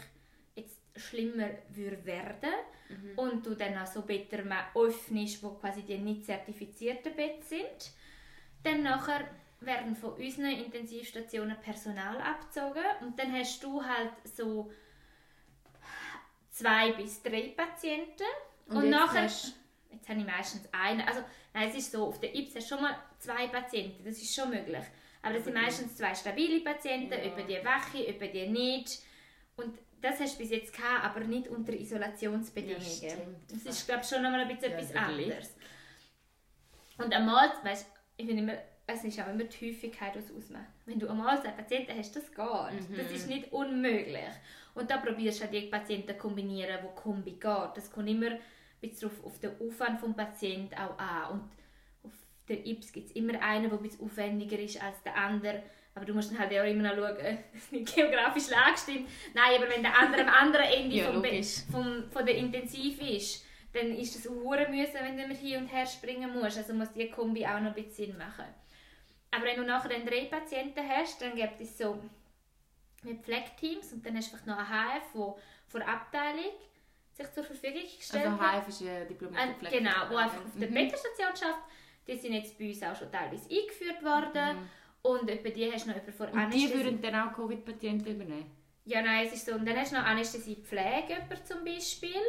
jetzt 0.55 0.79
schlimmer 0.95 1.49
würde 1.69 2.05
werden 2.05 2.51
Mhm. 2.87 3.17
und 3.17 3.45
du 3.45 3.55
dann 3.55 3.75
auch 3.79 3.87
so 3.87 4.03
Betten 4.03 4.47
mal 4.47 4.63
öffnest, 4.75 5.41
wo 5.41 5.49
quasi 5.55 5.81
die 5.81 5.97
nicht 5.97 6.23
zertifizierten 6.25 7.15
Betten 7.15 7.41
sind, 7.41 7.91
dann 8.63 8.83
nachher 8.83 9.27
werden 9.59 9.95
von 9.95 10.13
unseren 10.13 10.51
Intensivstationen 10.51 11.59
Personal 11.61 12.17
abgezogen 12.21 12.83
und 13.01 13.17
dann 13.17 13.33
hast 13.33 13.63
du 13.63 13.83
halt 13.83 14.11
so 14.23 14.71
zwei 16.55 16.91
bis 16.93 17.21
drei 17.21 17.53
Patienten. 17.55 18.23
Und, 18.67 18.77
Und 18.77 18.89
nachher 18.89 19.23
hast- 19.23 19.53
jetzt 19.91 20.07
habe 20.09 20.19
ich 20.19 20.25
meistens 20.25 20.67
einen, 20.71 21.01
also 21.01 21.21
nein, 21.53 21.69
es 21.69 21.75
ist 21.75 21.91
so, 21.91 22.07
auf 22.07 22.19
der 22.19 22.33
IPS 22.33 22.55
hast 22.55 22.71
du 22.71 22.75
schon 22.75 22.83
mal 22.83 22.95
zwei 23.19 23.47
Patienten, 23.47 24.03
das 24.05 24.17
ist 24.17 24.33
schon 24.33 24.49
möglich, 24.49 24.83
aber 25.21 25.33
das 25.35 25.43
sind 25.43 25.53
meistens 25.53 25.95
zwei 25.97 26.15
stabile 26.15 26.61
Patienten, 26.61 27.11
Ja. 27.13 27.25
über 27.25 27.41
die 27.43 27.63
wache, 27.65 28.03
über 28.09 28.27
die 28.27 28.47
nicht. 28.47 28.99
Und 29.57 29.77
das 30.01 30.19
hast 30.19 30.35
du 30.35 30.39
bis 30.39 30.49
jetzt 30.51 30.73
gehabt, 30.75 31.03
aber 31.03 31.19
nicht 31.21 31.47
unter 31.47 31.73
Isolationsbedingungen. 31.73 33.01
Ja, 33.01 33.15
das 33.49 33.63
ist, 33.77 33.85
glaube 33.87 34.01
ich, 34.03 34.07
schon 34.09 34.21
nochmal 34.23 34.41
ein 34.41 34.47
bisschen 34.47 34.71
Ja, 34.71 34.77
etwas 34.77 34.95
anderes. 34.95 35.53
Und 36.97 37.13
einmal, 37.13 37.51
weißt, 37.63 37.87
ich 38.17 38.25
finde 38.25 38.41
immer, 38.43 38.57
es 38.87 39.03
ist 39.03 39.19
auch 39.19 39.27
immer 39.27 39.43
die 39.45 39.71
Häufigkeit, 39.71 40.15
was 40.15 40.31
ausmacht. 40.31 40.65
Wenn 40.85 40.99
du 40.99 41.09
einmal 41.09 41.41
zwei 41.41 41.49
Patienten 41.49 41.97
hast, 41.97 42.15
das 42.15 42.31
geht. 42.31 42.89
Mhm. 42.89 42.97
Das 42.97 43.11
ist 43.11 43.27
nicht 43.27 43.51
unmöglich. 43.51 44.29
Und 44.75 44.91
da 44.91 44.97
probierst 44.97 45.39
du 45.39 45.43
halt 45.43 45.53
die 45.53 45.61
Patienten 45.61 46.09
zu 46.09 46.15
kombinieren, 46.15 46.77
wo 46.83 46.89
Kombi 46.89 47.31
geht. 47.31 47.71
Das 47.75 47.91
kommt 47.91 48.09
immer 48.09 48.31
ein 48.31 48.39
bisschen 48.81 49.09
auf, 49.09 49.25
auf 49.25 49.39
den 49.39 49.51
Aufwand 49.59 50.01
des 50.01 50.15
Patienten 50.15 50.75
auch 50.75 50.97
an. 50.99 51.31
Und 51.31 51.49
auf 52.03 52.13
der 52.47 52.65
IPS 52.65 52.91
gibt 52.91 53.09
es 53.09 53.15
immer 53.15 53.41
einen, 53.41 53.69
der 53.69 53.79
ein 53.79 53.83
bisschen 53.83 54.05
aufwendiger 54.05 54.59
ist 54.59 54.81
als 54.81 55.01
der 55.03 55.15
andere. 55.15 55.63
Aber 55.95 56.05
du 56.05 56.13
musst 56.13 56.31
dann 56.31 56.39
halt 56.39 56.51
auch 56.51 56.69
immer 56.69 56.83
noch 56.83 56.95
schauen, 56.95 57.37
dass 57.53 57.71
nicht 57.71 57.95
geografisch 57.95 58.49
Lage 58.49 58.77
stimmt. 58.77 59.09
Nein, 59.33 59.57
aber 59.57 59.69
wenn 59.69 59.81
der 59.81 59.97
andere 59.97 60.21
am 60.21 60.29
anderen 60.29 60.65
Ende 60.65 60.95
Ja, 60.95 61.11
vom 61.11 61.23
vom, 61.71 62.11
von 62.11 62.25
der 62.25 62.35
Intensiv 62.35 63.01
ist, 63.01 63.45
dann 63.73 63.95
ist 63.97 64.15
es 64.15 64.29
hure 64.29 64.67
mühsam, 64.69 65.01
wenn 65.03 65.17
du 65.17 65.23
immer 65.23 65.33
hin 65.33 65.61
und 65.61 65.67
her 65.67 65.85
springen 65.85 66.33
musst. 66.33 66.57
Also 66.57 66.73
muss 66.73 66.91
die 66.91 67.09
Kombi 67.09 67.45
auch 67.45 67.59
noch 67.59 67.67
ein 67.67 67.73
bisschen 67.73 68.07
Sinn 68.07 68.17
machen. 68.17 68.45
Aber 69.35 69.45
wenn 69.45 69.55
du 69.57 69.63
nachher 69.63 69.89
dann 69.89 70.05
drei 70.05 70.25
Patienten 70.25 70.87
hast, 70.87 71.21
dann 71.21 71.35
gibt 71.35 71.59
es 71.61 71.77
so 71.77 71.99
mit 73.03 73.21
Pflegeteams 73.23 73.93
und 73.93 74.05
dann 74.05 74.15
hast 74.17 74.31
du 74.31 74.35
einfach 74.35 74.47
noch 74.47 74.57
einen 74.57 74.67
HF, 75.01 75.11
der 75.13 75.35
von 75.67 75.79
der 75.81 75.87
Abteilung 75.89 76.51
sich 77.11 77.31
zur 77.33 77.43
Verfügung 77.43 77.81
gestellt 77.97 78.25
Also 78.25 78.39
hat. 78.39 78.63
HF 78.63 78.67
ist 78.69 78.81
ein 78.81 79.07
Diplom 79.07 79.33
Äh, 79.35 79.69
genau, 79.69 80.09
wo 80.09 80.15
einfach 80.17 80.37
auf 80.43 80.51
der 80.59 80.69
Mhm. 80.69 80.73
Bettenstation 80.73 81.27
schafft. 81.35 81.61
Die 82.07 82.15
sind 82.15 82.33
jetzt 82.33 82.57
bei 82.57 82.67
uns 82.69 82.83
auch 82.83 82.95
schon 82.95 83.11
teilweise 83.11 83.49
eingeführt 83.49 84.03
worden. 84.03 84.69
Und 85.01 85.29
etwa 85.29 85.49
die 85.49 85.71
hast 85.71 85.85
du 85.85 85.89
noch 85.91 85.95
jemanden 85.97 86.35
Mhm. 86.35 86.43
Und 86.43 86.53
die 86.53 86.73
würden 86.73 87.01
dann 87.01 87.15
auch 87.15 87.33
Covid-Patienten 87.33 88.07
übernehmen? 88.15 88.51
ja, 88.85 89.01
nein, 89.01 89.25
es 89.27 89.33
ist 89.33 89.45
so. 89.45 89.53
Und 89.53 89.65
dann 89.67 89.77
hast 89.77 89.91
du 89.91 89.97
noch 89.97 90.03
Anästhesie-Pflege 90.05 91.17
zum 91.43 91.63
Beispiel. 91.63 92.21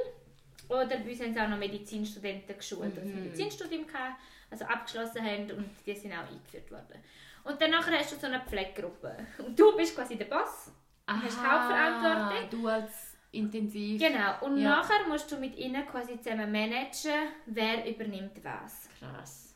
Oder 0.69 0.87
bei 0.99 1.11
uns 1.11 1.21
haben 1.21 1.33
sie 1.35 1.41
auch 1.41 1.49
noch 1.49 1.59
Medizinstudenten 1.59 2.57
geschult, 2.57 2.97
die 2.97 3.01
Mhm. 3.01 3.05
das 3.05 3.23
Medizinstudium 3.23 3.85
hatten, 3.93 4.17
also 4.51 4.64
abgeschlossen 4.64 5.24
haben 5.24 5.51
und 5.53 5.70
die 5.86 5.94
sind 5.94 6.12
auch 6.12 6.28
eingeführt 6.30 6.70
worden. 6.70 7.03
Und 7.44 7.61
dann 7.61 7.70
nachher 7.70 7.99
hast 7.99 8.12
du 8.12 8.16
so 8.16 8.26
eine 8.26 8.40
Pflegegruppe. 8.40 9.16
Und 9.38 9.59
du 9.59 9.76
bist 9.76 9.94
quasi 9.94 10.16
der 10.16 10.24
Boss. 10.26 10.72
Aha, 11.07 11.22
hast 11.22 11.36
die 11.40 11.47
Hauptverantwortung. 11.47 12.51
Du 12.51 12.68
als 12.68 13.16
intensiv. 13.30 14.01
Genau. 14.01 14.44
Und 14.44 14.59
Ja. 14.59 14.70
nachher 14.80 15.07
musst 15.09 15.30
du 15.30 15.36
mit 15.36 15.57
ihnen 15.57 15.86
quasi 15.86 16.20
zusammen 16.20 16.51
managen, 16.51 17.28
wer 17.47 17.88
übernimmt 17.88 18.42
was. 18.42 18.88
Krass. 18.99 19.55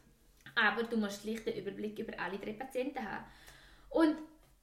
Aber 0.54 0.82
du 0.84 0.96
musst 0.96 1.22
gleich 1.22 1.42
den 1.44 1.56
Überblick 1.56 1.98
über 1.98 2.12
alle 2.20 2.38
drei 2.38 2.52
Patienten 2.52 2.98
haben. 3.04 3.24
Und 3.88 4.16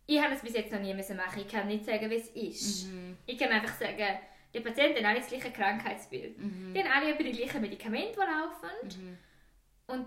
ich 0.06 0.22
habe 0.22 0.34
es 0.34 0.42
bis 0.42 0.54
jetzt 0.54 0.72
noch 0.72 0.80
nie 0.80 0.94
müssen 0.94 1.18
machen. 1.18 1.42
Ich 1.42 1.48
kann 1.50 1.68
nicht 1.68 1.86
sagen, 1.86 2.10
wie 2.10 2.16
es 2.16 2.30
ist. 2.30 2.88
Ich 3.26 3.38
kann 3.38 3.50
einfach 3.50 3.74
sagen, 3.76 4.20
die 4.54 4.60
Patienten 4.62 5.00
haben 5.00 5.06
alle 5.08 5.20
das 5.20 5.28
gleiche 5.28 5.52
Krankheitsbild. 5.52 6.38
Die 6.40 6.80
haben 6.82 6.92
alle 6.92 7.14
über 7.14 7.24
die 7.24 7.34
gleichen 7.34 7.60
Medikamente, 7.62 8.14
die 8.14 8.20
laufen. 8.20 9.18
Und 9.88 10.06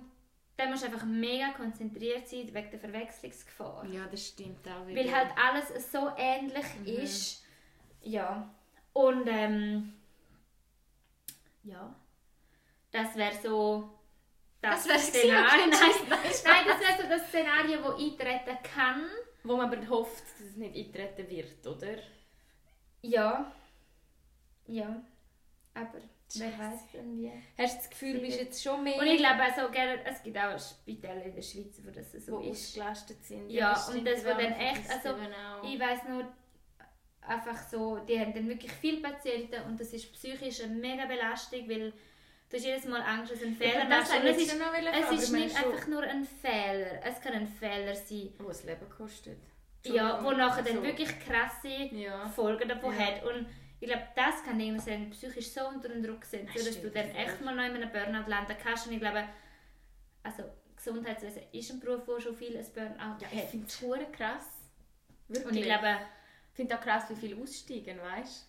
dann 0.57 0.70
musst 0.70 0.83
du 0.83 0.87
einfach 0.87 1.07
mega 1.07 1.51
konzentriert 1.53 2.28
sein 2.28 2.53
wegen 2.53 2.70
der 2.70 2.81
Verwechslungsgefahr. 2.81 3.87
Ja, 3.87 4.07
das 4.07 4.28
stimmt 4.28 4.66
auch 4.68 4.87
wieder. 4.87 5.01
Weil 5.01 5.14
halt 5.14 5.31
alles 5.37 5.91
so 5.91 6.11
ähnlich 6.16 6.66
ist. 6.85 7.45
Ja. 8.03 8.55
Und 8.93 9.26
ähm, 9.26 9.95
ja. 11.62 11.95
Das 12.93 13.14
wäre 13.16 13.35
so 13.43 14.01
das, 14.61 14.85
Das 14.85 14.89
wär's 14.89 15.07
Szenario. 15.09 15.66
nein, 15.70 15.81
nein, 16.09 16.64
das 16.66 16.81
wäre 16.81 17.03
so 17.03 17.09
das 17.09 17.28
Szenario, 17.28 17.81
das 17.83 17.99
eintreten 17.99 18.59
kann. 18.62 19.09
Wo 19.43 19.57
man 19.57 19.72
aber 19.72 19.89
hofft, 19.89 20.22
dass 20.22 20.41
es 20.41 20.57
nicht 20.57 20.76
eintreten 20.76 21.31
wird, 21.31 21.66
oder? 21.66 21.97
Ja. 23.01 23.51
Ja. 24.66 25.03
Aber 25.72 25.99
wer 26.39 26.59
weiß 26.59 26.91
denn 26.93 27.18
wie. 27.18 27.33
Hast 27.59 27.74
du 27.74 27.78
das 27.78 27.91
Gefühl, 27.91 28.14
du 28.14 28.20
bist 28.20 28.39
jetzt 28.41 28.62
schon 28.62 28.83
mehr... 28.85 28.99
Und 28.99 29.07
ich 29.07 29.18
glaube 29.18 29.43
also, 29.43 29.70
gell, 29.70 29.99
es 30.05 30.22
gibt 30.22 30.37
auch 30.39 30.59
Spitäler 30.59 31.24
in 31.24 31.35
der 31.35 31.43
Schweiz, 31.43 31.81
wo 31.85 31.91
das 31.91 32.12
so 32.12 32.33
wo 32.33 32.39
ist. 32.41 32.68
ausgelastet 32.68 33.24
sind. 33.24 33.51
Ja, 33.51 33.72
das 33.72 33.89
und 33.89 34.05
das, 34.05 34.24
wo 34.24 34.28
ja, 34.28 34.35
dann 34.35 34.53
echt- 34.53 34.91
also, 34.91 35.11
auch. 35.11 35.64
Ich 35.72 35.78
weiß 35.81 36.01
nur 36.09 36.28
einfach 37.22 37.59
so, 37.70 37.99
die 37.99 38.18
haben 38.18 38.33
dann 38.35 38.49
wirklich 38.49 38.72
viele 38.72 39.01
Patienten 39.01 39.62
und 39.66 39.78
das 39.81 39.93
ist 39.93 40.12
psychisch 40.12 40.62
eine 40.62 40.74
mega 40.74 41.07
Belastung, 41.07 41.68
weil 41.68 41.91
du 42.49 42.57
hast 42.57 42.64
jedes 42.64 42.85
Mal 42.87 43.03
Angst, 43.03 43.33
dass 43.33 43.43
ein 43.43 43.55
Fehler 43.55 43.89
Ja, 43.89 43.89
das. 43.89 44.11
Und 44.11 44.24
es 44.24 44.37
ist, 44.39 44.53
es 45.12 45.22
ist 45.24 45.33
nicht 45.33 45.57
einfach 45.57 45.87
nur 45.87 46.03
ein 46.03 46.24
Fehler, 46.24 47.01
es 47.05 47.20
kann 47.20 47.33
ein 47.35 47.47
Fehler 47.47 47.95
sein, 47.95 48.33
Wo 48.39 48.49
das 48.49 48.64
Leben 48.64 48.89
kostet. 48.89 49.39
ja, 49.85 50.22
wo 50.24 50.31
nachher 50.33 50.62
dann 50.62 50.76
Also, 50.78 50.83
wirklich 50.83 51.09
krasse 51.20 51.68
Ja. 51.93 52.26
Folgen 52.28 52.68
davon 52.68 52.95
Ja. 52.99 53.07
hat. 53.07 53.24
Und 53.24 53.47
ich 53.81 53.89
glaube, 53.89 54.07
das 54.14 54.43
kann 54.45 54.61
irgendwann 54.61 55.11
psychisch 55.11 55.51
so 55.51 55.66
unter 55.68 55.89
den 55.89 56.03
Druck 56.03 56.24
setzen, 56.24 56.51
Das 56.55 56.64
dass 56.66 56.81
du 56.83 56.91
dann 56.91 57.11
echt 57.11 57.41
mal 57.41 57.55
noch 57.57 57.64
in 57.64 57.83
einem 57.83 57.91
Burnout 57.91 58.28
landen 58.28 58.55
kannst. 58.62 58.87
Und 58.87 58.93
ich 58.93 59.01
glaube, 59.01 59.24
also 60.22 60.45
Gesundheitswesen 60.76 61.43
ist 61.53 61.70
ein 61.70 61.81
Beruf, 61.81 62.07
wo 62.07 62.20
schon 62.20 62.37
viel 62.37 62.57
ein 62.57 62.66
Burnout 62.74 63.16
Ja, 63.20 63.28
ich 63.33 63.43
hat. 63.43 63.49
finde 63.51 63.66
es 63.66 64.12
krass. 64.12 64.47
Wirklich. 65.28 65.47
Und 65.47 65.57
ich 65.57 65.64
glaube, 65.64 65.97
ich 66.51 66.57
finde 66.57 66.76
auch 66.76 66.81
krass, 66.81 67.09
wie 67.09 67.14
viele 67.14 67.41
aussteigen, 67.41 67.99
weißt 68.01 68.47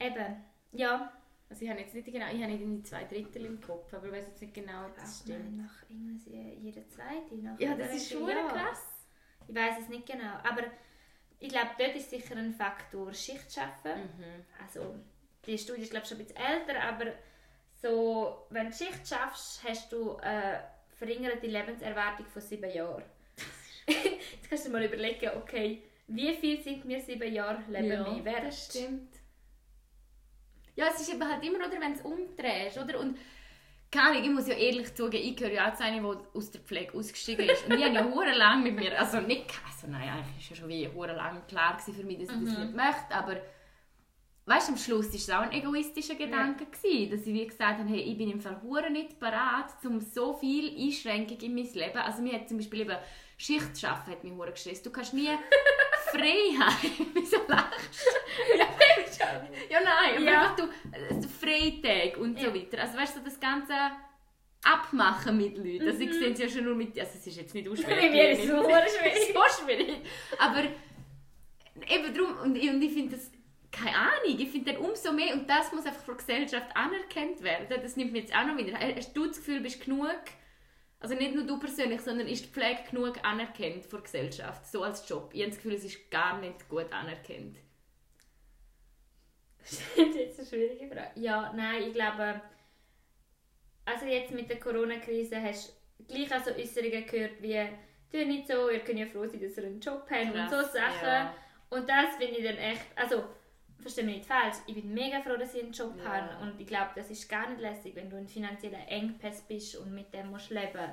eben, 0.00 0.44
ja, 0.72 1.12
Also 1.48 1.64
ich 1.64 1.70
habe 1.70 1.80
jetzt 1.80 1.94
nicht 1.94 2.06
genau, 2.06 2.26
ich 2.26 2.42
habe 2.42 2.52
nicht 2.52 2.62
in 2.62 2.76
die 2.76 2.82
zwei 2.82 3.04
Drittel 3.04 3.44
im 3.44 3.60
Kopf, 3.60 3.92
aber 3.94 4.06
ich 4.06 4.12
weiß 4.12 4.26
jetzt 4.28 4.42
nicht 4.42 4.54
genau, 4.54 4.86
ob 4.86 4.96
das 4.96 5.20
stimmt. 5.20 5.58
nach 5.58 5.88
irgendwie 5.88 6.58
jeder 6.60 6.86
zweite. 6.88 7.36
Nach 7.36 7.58
Ja, 7.60 7.74
das 7.74 7.94
ist 7.94 8.10
schon 8.10 8.26
krass. 8.26 8.82
Ich 9.46 9.54
weiß 9.54 9.78
es 9.82 9.88
nicht 9.88 10.06
genau. 10.06 10.34
Aber 10.42 10.64
ich 11.44 11.50
glaube, 11.50 11.70
dort 11.78 11.94
ist 11.94 12.08
sicher 12.08 12.36
ein 12.36 12.54
Faktor 12.54 13.12
Schichtschaffen. 13.12 13.92
Mhm. 13.92 14.44
Also, 14.62 14.94
die 15.44 15.58
Studie 15.58 15.82
ist 15.82 15.90
glaube 15.90 16.04
ich 16.04 16.08
schon 16.08 16.18
ein 16.18 16.24
bisschen 16.24 16.42
älter, 16.42 16.82
aber 16.82 17.12
so, 17.82 18.46
wenn 18.48 18.70
du 18.70 18.72
Schicht 18.72 19.06
schaffst, 19.06 19.62
hast 19.62 19.92
du 19.92 20.16
eine 20.16 20.64
verringerte 20.96 21.46
Lebenserwartung 21.46 22.24
von 22.26 22.40
sieben 22.40 22.70
Jahren. 22.72 23.04
Jetzt 23.86 24.48
kannst 24.48 24.64
du 24.64 24.70
dir 24.70 24.78
mal 24.78 24.84
überlegen, 24.84 25.32
okay, 25.36 25.82
wie 26.06 26.32
viel 26.34 26.62
sind 26.62 26.88
wir 26.88 27.00
sieben 27.00 27.30
Jahre 27.30 27.62
Leben 27.68 27.90
ja, 27.90 28.24
wert? 28.24 28.46
das 28.46 28.66
stimmt. 28.66 29.14
Ja, 30.76 30.88
es 30.88 31.00
ist 31.00 31.12
eben 31.12 31.30
halt 31.30 31.44
immer, 31.44 31.58
oder, 31.58 31.78
wenn 31.78 31.92
du 31.92 31.98
es 31.98 32.04
umdrehst, 32.04 32.78
oder? 32.78 32.98
Und 32.98 33.18
keine 33.94 34.18
ich 34.20 34.30
muss 34.30 34.48
ja 34.48 34.54
ehrlich 34.54 34.92
zugeben, 34.94 35.24
ich 35.24 35.36
gehöre 35.36 35.52
ja 35.52 35.70
auch 35.70 35.74
zu 35.76 35.84
einer, 35.84 36.00
die 36.00 36.36
aus 36.36 36.50
der 36.50 36.60
Pflege 36.60 36.98
ausgestiegen 36.98 37.48
ist. 37.48 37.64
Und 37.64 37.78
ich 37.78 37.84
habe 37.84 37.94
ja 37.94 38.04
hure 38.04 38.32
lang 38.36 38.62
mit 38.62 38.74
mir, 38.74 38.98
also 38.98 39.20
nicht, 39.20 39.46
also 39.64 39.86
nein, 39.86 40.08
eigentlich 40.08 40.38
ist 40.38 40.50
ja 40.50 40.56
schon 40.56 40.68
wie 40.68 40.88
hure 40.88 41.14
lang 41.14 41.46
klar 41.46 41.78
für 41.78 41.92
mich, 42.02 42.18
dass 42.18 42.34
ich 42.34 42.44
das 42.44 42.58
nicht 42.58 42.74
möchte, 42.74 43.14
aber 43.14 43.36
weißt 44.46 44.68
du, 44.68 44.72
am 44.72 44.78
Schluss 44.78 45.08
war 45.08 45.14
es 45.14 45.30
auch 45.30 45.50
ein 45.50 45.52
egoistischer 45.52 46.16
Gedanke, 46.16 46.66
gewesen, 46.66 47.10
dass 47.10 47.26
ich 47.26 47.32
wie 47.32 47.46
gesagt 47.46 47.78
habe, 47.78 47.88
hey, 47.88 48.00
ich 48.00 48.18
bin 48.18 48.30
im 48.30 48.40
Fall 48.40 48.60
hure 48.62 48.90
nicht 48.90 49.20
bereit, 49.20 49.66
um 49.84 50.00
so 50.00 50.34
viel 50.34 50.76
Einschränkung 50.76 51.38
in 51.38 51.54
mein 51.54 51.72
Leben, 51.72 51.98
also 51.98 52.20
mir 52.20 52.34
hat 52.34 52.48
zum 52.48 52.58
Beispiel 52.58 52.80
eben 52.80 52.96
Schicht 53.36 53.84
arbeiten, 53.84 54.10
hat 54.10 54.24
mich 54.24 54.32
hure 54.32 54.52
gestresst. 54.52 54.84
Du 54.84 54.90
kannst 54.90 55.14
nie 55.14 55.28
Freiheit, 56.18 56.90
wieso 57.14 57.36
lachst 57.48 58.06
du? 58.06 58.58
ja, 58.58 58.66
ja, 59.70 59.78
nein, 59.82 60.16
aber 60.16 60.24
Ja. 60.24 60.40
einfach 60.42 60.56
du, 60.56 60.62
äh, 60.64 61.28
Freitag 61.28 62.16
und 62.18 62.38
so 62.38 62.54
weiter. 62.54 62.80
Also 62.82 62.98
weißt 62.98 63.16
du, 63.16 63.20
das 63.20 63.38
ganze 63.40 63.74
Abmachen 64.64 65.36
mit 65.36 65.56
Leuten. 65.58 65.86
Also 65.86 66.00
ich 66.00 66.12
sehe 66.12 66.32
es 66.32 66.38
ja 66.38 66.48
schon 66.48 66.64
nur 66.64 66.74
mit, 66.74 66.98
also 66.98 67.12
es 67.18 67.26
ist 67.26 67.36
jetzt 67.36 67.54
nicht 67.54 67.64
Bei 67.66 67.70
unschwierig. 67.70 68.10
mir 68.12 68.30
ist 68.30 68.44
es 68.44 68.50
hure 68.50 68.82
schwierig. 68.88 69.34
so 69.34 69.64
schwierig. 69.64 69.96
Aber 70.38 70.62
eben 70.62 72.14
darum, 72.14 72.38
und 72.42 72.56
ich, 72.56 72.68
und 72.70 72.80
ich 72.82 72.92
finde 72.92 73.16
das, 73.16 73.30
keine 73.70 73.96
Ahnung, 73.96 74.38
ich 74.38 74.48
finde 74.50 74.72
dann 74.72 74.82
umso 74.82 75.12
mehr, 75.12 75.34
und 75.34 75.48
das 75.50 75.72
muss 75.72 75.84
einfach 75.84 76.02
von 76.04 76.16
der 76.16 76.24
Gesellschaft 76.26 76.76
anerkannt 76.76 77.42
werden. 77.42 77.66
Das 77.82 77.96
nimmt 77.96 78.12
mir 78.12 78.20
jetzt 78.20 78.34
auch 78.34 78.44
noch 78.46 78.56
wieder. 78.56 78.78
Hast 78.78 79.14
du 79.16 79.26
das 79.26 79.36
Gefühl, 79.38 79.60
bist 79.60 79.84
genug, 79.84 80.08
also 81.04 81.16
nicht 81.16 81.34
nur 81.34 81.44
du 81.44 81.58
persönlich, 81.58 82.00
sondern 82.00 82.26
ist 82.28 82.46
die 82.46 82.48
Pflege 82.48 82.80
genug 82.90 83.22
anerkannt 83.22 83.84
von 83.84 83.98
der 83.98 84.04
Gesellschaft, 84.04 84.66
so 84.66 84.82
als 84.82 85.06
Job? 85.06 85.28
Ich 85.34 85.42
habe 85.42 85.50
das 85.50 85.58
Gefühl, 85.58 85.74
es 85.74 85.84
ist 85.84 86.10
gar 86.10 86.40
nicht 86.40 86.66
gut 86.66 86.90
anerkannt. 86.90 87.58
Das 89.64 89.80
ist 89.96 90.14
jetzt 90.16 90.38
eine 90.38 90.48
schwierige 90.48 90.88
Frage. 90.88 91.20
Ja, 91.20 91.52
nein, 91.54 91.82
ich 91.82 91.92
glaube, 91.92 92.40
also 93.84 94.06
jetzt 94.06 94.32
mit 94.32 94.48
der 94.48 94.58
Corona-Krise 94.58 95.42
hast 95.42 95.76
du 95.98 96.04
gleich 96.06 96.32
also 96.32 96.50
Äußerungen 96.52 97.06
gehört 97.06 97.42
wie 97.42 97.68
«Tu 98.10 98.24
nicht 98.26 98.48
so, 98.48 98.70
ihr 98.70 98.80
könnt 98.80 98.98
ja 98.98 99.06
froh 99.06 99.26
sein, 99.26 99.40
dass 99.42 99.58
ihr 99.58 99.64
einen 99.64 99.80
Job 99.80 100.06
habt» 100.10 100.34
und 100.34 100.48
so 100.48 100.62
Sachen. 100.62 101.06
ja. 101.06 101.34
Und 101.68 101.86
das 101.86 102.16
finde 102.16 102.38
ich 102.38 102.44
dann 102.44 102.56
echt, 102.56 102.86
also 102.96 103.24
verstehe 103.82 104.04
mich 104.04 104.16
nicht 104.16 104.26
falsch, 104.26 104.56
ich 104.66 104.74
bin 104.74 104.94
mega 104.94 105.20
froh, 105.20 105.36
dass 105.36 105.54
ich 105.54 105.62
einen 105.62 105.72
Job 105.72 105.94
Ja. 105.98 106.04
habe 106.04 106.42
und 106.42 106.60
ich 106.60 106.66
glaube, 106.66 106.90
das 106.94 107.10
ist 107.10 107.28
gar 107.28 107.48
nicht 107.48 107.60
lässig, 107.60 107.94
wenn 107.94 108.08
du 108.08 108.16
in 108.16 108.28
finanziellen 108.28 108.86
Engpass 108.88 109.42
bist 109.42 109.76
und 109.76 109.94
mit 109.94 110.12
dem 110.14 110.30
musst 110.30 110.50
leben. 110.50 110.90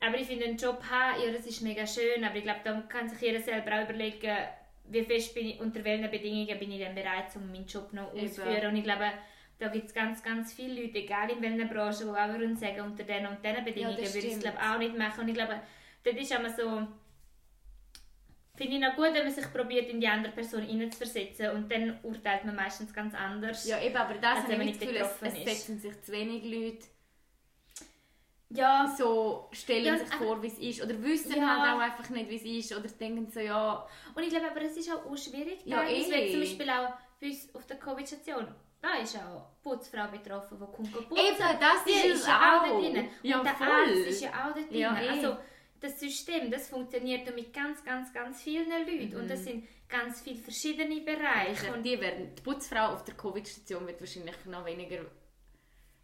Aber 0.00 0.18
ich 0.18 0.26
finde, 0.26 0.44
einen 0.44 0.56
Job 0.58 0.82
haben, 0.90 1.22
ja, 1.22 1.32
das 1.32 1.46
ist 1.46 1.62
mega 1.62 1.86
schön, 1.86 2.24
aber 2.24 2.36
ich 2.36 2.42
glaube, 2.42 2.60
da 2.64 2.80
kann 2.88 3.08
sich 3.08 3.20
jeder 3.20 3.40
selber 3.40 3.78
auch 3.78 3.84
überlegen, 3.84 4.36
wie 4.86 5.02
fest 5.02 5.34
bin 5.34 5.46
ich, 5.46 5.60
unter 5.60 5.82
welchen 5.84 6.10
Bedingungen 6.10 6.58
bin 6.58 6.70
ich 6.72 6.78
denn 6.78 6.94
bereit, 6.94 7.34
um 7.36 7.50
meinen 7.50 7.66
Job 7.66 7.92
noch 7.92 8.12
Eben. 8.14 8.26
auszuführen. 8.26 8.66
Und 8.66 8.76
ich 8.76 8.84
glaube, 8.84 9.10
da 9.58 9.68
gibt 9.68 9.86
es 9.86 9.94
ganz, 9.94 10.22
ganz 10.22 10.52
viele 10.52 10.82
Leute, 10.82 10.98
egal 10.98 11.30
in 11.30 11.40
welcher 11.40 11.72
Branche, 11.72 12.04
die 12.04 12.10
auch 12.10 12.28
würden 12.28 12.56
sagen, 12.56 12.80
unter 12.82 13.04
diesen 13.04 13.26
und 13.26 13.42
diesen 13.42 13.64
Bedingungen 13.64 13.96
das 13.98 14.14
würde 14.14 14.26
ich 14.26 14.34
es 14.34 14.40
glaube 14.40 14.58
auch 14.60 14.78
nicht 14.78 14.96
machen. 14.98 15.20
Und 15.20 15.28
ich 15.28 15.34
glaube, 15.34 15.60
dort 16.02 16.16
ist 16.16 16.32
immer 16.32 16.50
so, 16.50 16.86
finde 18.56 18.74
ich 18.76 18.80
noch 18.80 18.94
gut, 18.96 19.12
wenn 19.14 19.24
man 19.24 19.30
sich 19.32 19.52
probiert, 19.52 19.88
in 19.88 20.00
die 20.00 20.06
andere 20.08 20.32
Person 20.32 20.62
hineinzuversetzen 20.62 21.50
und 21.50 21.70
dann 21.70 21.98
urteilt 22.02 22.44
man 22.44 22.54
meistens 22.56 22.92
ganz 22.92 23.14
anders. 23.14 23.66
Ja, 23.66 23.80
eben, 23.82 23.96
aber 23.96 24.14
das 24.14 24.36
Also 24.36 24.42
habe 24.44 24.58
wenn 24.58 24.68
ich 24.68 24.78
man 24.80 24.80
das 24.80 24.80
nicht 24.80 25.20
Gefühl, 25.20 25.28
es, 25.28 25.34
es 25.44 25.44
setzen 25.58 25.78
sich 25.80 26.02
zu 26.02 26.12
wenig 26.12 26.44
Leute 26.44 26.86
ja 28.50 28.94
so 28.96 29.48
stellen 29.52 29.84
Ja, 29.84 29.98
sich 29.98 30.12
aber- 30.12 30.24
vor, 30.24 30.42
wie 30.42 30.46
es 30.46 30.58
ist. 30.58 30.82
Oder 30.84 31.02
wissen 31.02 31.36
Ja. 31.36 31.46
halt 31.60 31.74
auch 31.74 31.80
einfach 31.80 32.08
nicht, 32.10 32.30
wie 32.30 32.36
es 32.60 32.70
ist. 32.70 32.78
Oder 32.78 32.88
denken 32.88 33.28
so, 33.30 33.40
ja, 33.40 33.86
Und 34.14 34.22
ich 34.22 34.28
glaube 34.30 34.50
aber, 34.50 34.62
es 34.62 34.76
ist 34.76 34.90
auch, 34.92 35.04
auch 35.06 35.16
schwierig. 35.16 35.60
Ja, 35.64 35.82
eh. 35.82 36.30
zum 36.30 36.40
Beispiel 36.40 36.70
auch 36.70 36.92
bei 37.20 37.26
uns 37.28 37.54
auf 37.54 37.66
der 37.66 37.78
Covid-Station, 37.78 38.54
da 38.80 38.94
ist 39.02 39.16
auch 39.16 39.50
Putzfrau 39.62 40.06
betroffen, 40.08 40.58
die 40.60 40.72
kommt 40.72 41.08
putzen. 41.08 41.24
Eben, 41.24 41.38
das 41.60 41.84
Die 41.86 41.90
ist 41.92 42.04
ist 42.20 42.26
ja 42.28 42.38
auch 42.38 42.62
auch. 42.70 42.80
da 42.82 42.88
drin. 42.90 43.08
Ja, 43.22 43.38
und 43.38 43.44
der 43.46 43.54
voll. 43.54 43.66
Arzt 43.66 43.90
ist 44.06 44.22
ja 44.22 44.28
auch 44.30 44.54
da 44.54 44.60
drin. 44.60 44.66
Ja, 44.78 45.00
eh. 45.00 45.08
also, 45.08 45.36
das 45.84 46.00
System, 46.00 46.50
das 46.50 46.68
funktioniert 46.68 47.32
mit 47.34 47.52
ganz, 47.52 47.84
ganz, 47.84 48.12
ganz 48.12 48.42
vielen 48.42 48.68
Leuten. 48.70 49.14
Und 49.16 49.24
Mhm. 49.24 49.28
das 49.28 49.44
sind 49.44 49.68
ganz 49.88 50.20
viele 50.22 50.38
verschiedene 50.38 51.00
Bereiche. 51.02 51.68
und 51.68 51.78
Und 51.78 51.82
die 51.82 52.00
werden, 52.00 52.34
die 52.34 52.42
Putzfrau 52.42 52.86
auf 52.94 53.04
der 53.04 53.14
Covid-Station 53.14 53.86
wird 53.86 54.00
wahrscheinlich 54.00 54.34
noch 54.46 54.64
weniger 54.64 55.04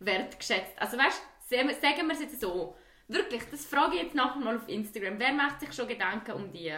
wertgeschätzt. 0.01 0.73
Also 0.77 0.97
weißt 0.99 1.23
du, 1.51 1.57
sagen 1.57 2.07
wir 2.07 2.13
es 2.13 2.21
jetzt 2.21 2.41
so. 2.41 2.77
Wirklich, 3.09 3.43
das 3.51 3.67
frage 3.67 3.97
ich 3.97 4.03
jetzt 4.03 4.15
nachher 4.15 4.39
mal 4.41 4.57
auf 4.57 4.69
Instagram. 4.69 5.19
Wer 5.19 5.33
macht 5.33 5.61
sich 5.61 5.73
schon 5.73 5.89
Gedanken 5.89 6.33
um 6.33 6.53
die? 6.53 6.71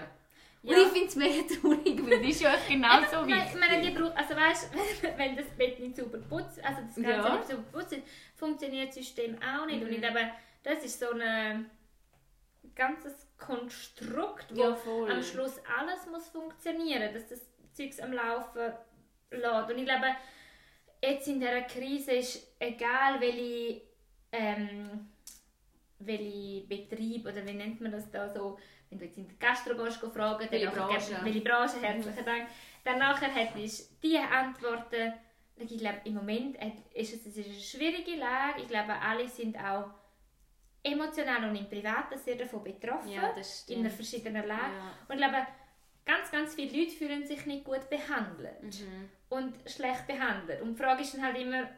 Und 0.62 0.70
Ja. 0.70 0.78
ich 0.78 0.88
finde 0.88 1.08
es 1.08 1.16
mega 1.16 1.42
traurig, 1.54 2.08
weil 2.08 2.20
die 2.20 2.30
ist 2.30 2.40
ja 2.40 2.54
genau 2.68 3.00
so 3.00 3.26
Ich 3.26 3.28
meine, 3.28 3.82
wichtig. 3.82 3.82
die 3.94 3.98
braucht, 4.00 4.16
also 4.16 4.34
weißt, 4.36 4.70
wenn 5.18 5.36
das 5.36 5.46
Bett 5.58 5.78
nicht 5.80 5.96
sauber 5.96 6.18
putzt, 6.18 6.64
also 6.64 6.80
das 6.82 6.94
Ganze 6.94 7.10
Ja. 7.10 7.36
nicht 7.36 7.48
sauber 7.48 7.62
putzt, 7.72 7.96
funktioniert 8.36 8.88
das 8.88 8.94
System 8.94 9.36
auch 9.42 9.66
nicht. 9.66 9.82
Und 9.82 9.88
Mhm. 9.88 9.94
ich 9.94 10.00
glaube, 10.00 10.30
das 10.62 10.84
ist 10.84 11.00
so 11.00 11.10
ein 11.10 11.68
ganzes 12.74 13.26
Konstrukt, 13.38 14.46
wo 14.54 14.60
Ja, 14.60 14.76
am 15.14 15.22
Schluss 15.22 15.60
alles 15.78 16.06
muss 16.06 16.28
funktionieren, 16.28 17.12
dass 17.12 17.28
das 17.28 17.40
Zeugs 17.72 18.00
am 18.00 18.12
Laufen 18.12 18.72
lässt. 19.30 19.70
Und 19.70 19.78
ich 19.78 19.84
glaube, 19.84 20.06
jetzt 21.02 21.28
in 21.28 21.40
dieser 21.40 21.62
Krise 21.62 22.12
ist 22.12 22.54
egal, 22.58 23.20
welche, 23.20 23.82
ähm, 24.32 25.08
welche 25.98 26.66
Betrieb 26.66 27.26
oder 27.26 27.44
wie 27.46 27.52
nennt 27.54 27.80
man 27.80 27.92
das 27.92 28.10
da 28.10 28.28
so, 28.28 28.58
wenn 28.90 28.98
du 28.98 29.04
jetzt 29.06 29.16
in 29.16 29.26
der 29.28 29.36
Gastro 29.38 29.74
gehst, 29.74 29.98
fragen, 29.98 30.46
Welche 30.50 30.66
dann 30.66 30.74
Branche? 30.74 31.18
welche 31.22 31.40
Branche, 31.40 31.80
herzlichen 31.80 32.24
Dank. 32.24 32.48
Dann 32.84 32.98
nachher 32.98 33.28
hättest 33.28 33.90
du 33.90 33.94
diese 34.02 34.22
Antworten. 34.22 35.14
Ich 35.56 35.78
glaube, 35.78 36.00
im 36.04 36.14
Moment 36.14 36.56
ist 36.94 37.14
es, 37.14 37.26
es 37.26 37.36
ist 37.36 37.46
eine 37.46 37.54
schwierige 37.54 38.16
Lage. 38.16 38.62
Ich 38.62 38.68
glaube, 38.68 38.92
alle 38.94 39.28
sind 39.28 39.56
auch 39.56 39.90
emotional 40.82 41.48
und 41.48 41.56
im 41.56 41.68
Privaten 41.68 42.18
sehr 42.18 42.36
davon 42.36 42.62
betroffen 42.64 43.08
Ja, 43.10 43.32
das 43.34 43.68
in 43.68 43.88
verschiedenen 43.90 44.46
Lage. 44.46 44.74
Ja. 44.74 44.92
Und 45.08 45.14
ich 45.14 45.16
glaube, 45.18 45.46
ganz, 46.04 46.30
ganz 46.30 46.54
viele 46.54 46.76
Leute 46.76 46.90
fühlen 46.90 47.24
sich 47.24 47.46
nicht 47.46 47.64
gut 47.64 47.88
behandelt 47.88 48.62
Mhm. 48.80 49.08
und 49.28 49.54
schlecht 49.70 50.06
behandelt. 50.06 50.60
Und 50.62 50.74
die 50.74 50.82
Frage 50.82 51.02
ist 51.02 51.14
dann 51.14 51.22
halt 51.24 51.38
immer, 51.38 51.68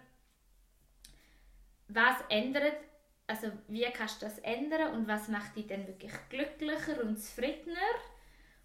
was 1.88 2.16
ändert, 2.28 2.76
also 3.26 3.48
wie 3.68 3.84
kannst 3.92 4.22
du 4.22 4.26
das 4.26 4.38
ändern 4.38 4.94
und 4.94 5.08
was 5.08 5.28
macht 5.28 5.56
dich 5.56 5.66
dann 5.66 5.86
wirklich 5.86 6.12
glücklicher 6.28 7.00
und 7.02 7.16
zufriedener? 7.18 7.76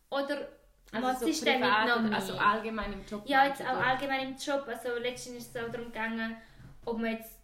Oder 0.10 0.48
Also 0.92 1.08
was 1.08 1.20
so 1.20 1.28
ist 1.28 1.46
denn 1.46 1.60
noch 1.60 2.02
mehr? 2.02 2.16
also 2.16 2.38
allgemein 2.38 2.94
im 2.94 3.06
Job. 3.06 3.22
Ja, 3.26 3.46
jetzt 3.46 3.62
auch 3.62 3.78
allgemein 3.78 4.30
im 4.30 4.38
Job. 4.38 4.64
Also 4.68 4.96
letztens 4.98 5.38
ist 5.38 5.56
es 5.56 5.62
auch 5.64 5.70
darum 5.70 5.88
gegangen, 5.92 6.38
ob 6.86 6.98
man 6.98 7.12
jetzt 7.12 7.39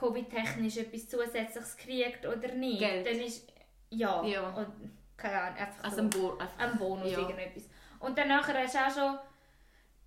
Covid-technisch 0.00 0.78
etwas 0.78 1.08
Zusätzliches 1.08 1.76
kriegt 1.76 2.26
oder 2.26 2.52
nicht, 2.54 2.78
Geld. 2.80 3.06
dann 3.06 3.20
ist, 3.20 3.52
ja, 3.90 4.24
Ja. 4.24 4.48
Und, 4.50 4.90
keine 5.16 5.40
Ahnung, 5.40 5.58
einfach 5.58 5.84
Also 5.84 5.96
so. 5.96 6.02
ein, 6.02 6.10
Bo 6.10 6.38
einfach, 6.38 6.58
am 6.58 6.78
Bonus 6.78 7.12
Ja. 7.12 7.18
irgendetwas. 7.20 7.68
Und 7.98 8.16
dann 8.16 8.28
nachher 8.28 8.54
du 8.54 8.78
auch 8.78 8.94
schon, 8.94 9.18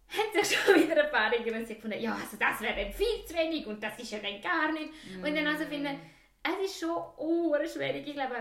hat 0.17 0.45
sich 0.45 0.57
schon 0.57 0.75
wieder 0.75 1.05
ein 1.05 1.11
paar 1.11 1.31
irgendwie 1.33 1.73
gefunden, 1.75 1.99
ja, 1.99 2.13
also 2.13 2.37
das 2.37 2.59
wäre 2.61 2.75
dann 2.83 2.91
viel 2.93 3.25
zu 3.25 3.33
wenig 3.35 3.65
und 3.67 3.81
das 3.81 3.97
ist 3.99 4.11
ja 4.11 4.19
dann 4.19 4.41
gar 4.41 4.71
nicht. 4.71 4.89
Und 5.23 5.35
dann 5.35 5.47
also 5.47 5.65
finde, 5.65 5.95
es 6.43 6.65
ist 6.71 6.79
schon 6.79 6.95
oh, 7.17 7.55
schwierig. 7.65 8.05
Ich 8.07 8.13
glaube, 8.13 8.35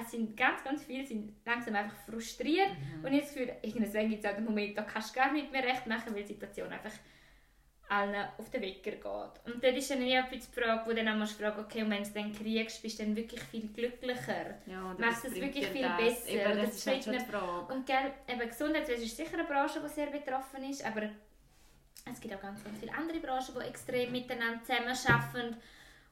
es 0.00 0.10
sind 0.10 0.36
ganz, 0.36 0.62
ganz 0.62 0.84
viele 0.84 1.04
sind 1.06 1.34
langsam 1.44 1.74
einfach 1.74 1.96
frustriert 2.08 2.70
und 3.02 3.12
ich 3.12 3.12
habe 3.12 3.20
das 3.20 3.34
Gefühl, 3.34 3.52
irgendwann 3.62 4.08
gibt 4.10 4.24
es 4.24 4.30
auch 4.30 4.36
den 4.36 4.44
Moment, 4.44 4.78
da 4.78 4.82
kannst 4.82 5.10
du 5.14 5.20
gar 5.20 5.32
nicht 5.32 5.50
mehr 5.50 5.64
recht 5.64 5.86
machen, 5.86 6.14
weil 6.14 6.22
die 6.22 6.34
Situation 6.34 6.70
einfach 6.70 6.92
allen 7.90 8.26
auf 8.36 8.50
den 8.50 8.62
Wecker 8.62 8.90
geht. 8.92 9.02
Und 9.54 9.64
dann 9.64 9.74
ist 9.74 9.90
dann 9.90 10.02
eher 10.02 10.24
die 10.24 10.40
Frage, 10.40 10.82
wo 10.88 10.92
dann 10.92 11.08
auch 11.08 11.16
musst 11.16 11.40
fragen, 11.40 11.60
okay, 11.60 11.82
und 11.82 11.90
wenn 11.90 11.98
du 11.98 12.02
es 12.02 12.12
dann 12.12 12.32
kriegst, 12.34 12.82
bist 12.82 12.98
du 12.98 13.04
dann 13.04 13.16
wirklich 13.16 13.40
viel 13.44 13.68
glücklicher. 13.68 14.54
ja, 14.66 14.80
Macht 14.98 15.00
was 15.00 15.24
es 15.24 15.34
wirklich 15.34 15.66
viel 15.68 15.82
das? 15.82 15.96
besser, 15.96 16.28
Eben, 16.28 16.52
oder 16.52 16.62
das 16.62 16.74
ist 16.76 16.86
halt 16.86 17.06
nicht- 17.06 17.26
Frage. 17.26 17.72
Und 17.72 17.86
gell, 17.86 18.12
eben 18.28 18.48
Gesundheitswesen 18.48 19.04
ist 19.04 19.16
sicher 19.16 19.34
eine 19.38 19.44
Branche, 19.44 19.80
die 19.82 19.88
sehr 19.88 20.06
betroffen 20.08 20.68
ist, 20.68 20.84
aber 20.84 21.02
es 22.10 22.20
gibt 22.20 22.34
auch 22.34 22.40
ganz, 22.42 22.62
ganz 22.64 22.78
viele 22.78 22.92
andere 22.94 23.18
Branchen, 23.20 23.54
die 23.58 23.66
extrem 23.68 24.12
miteinander 24.12 24.60
zusammenarbeiten 24.62 25.56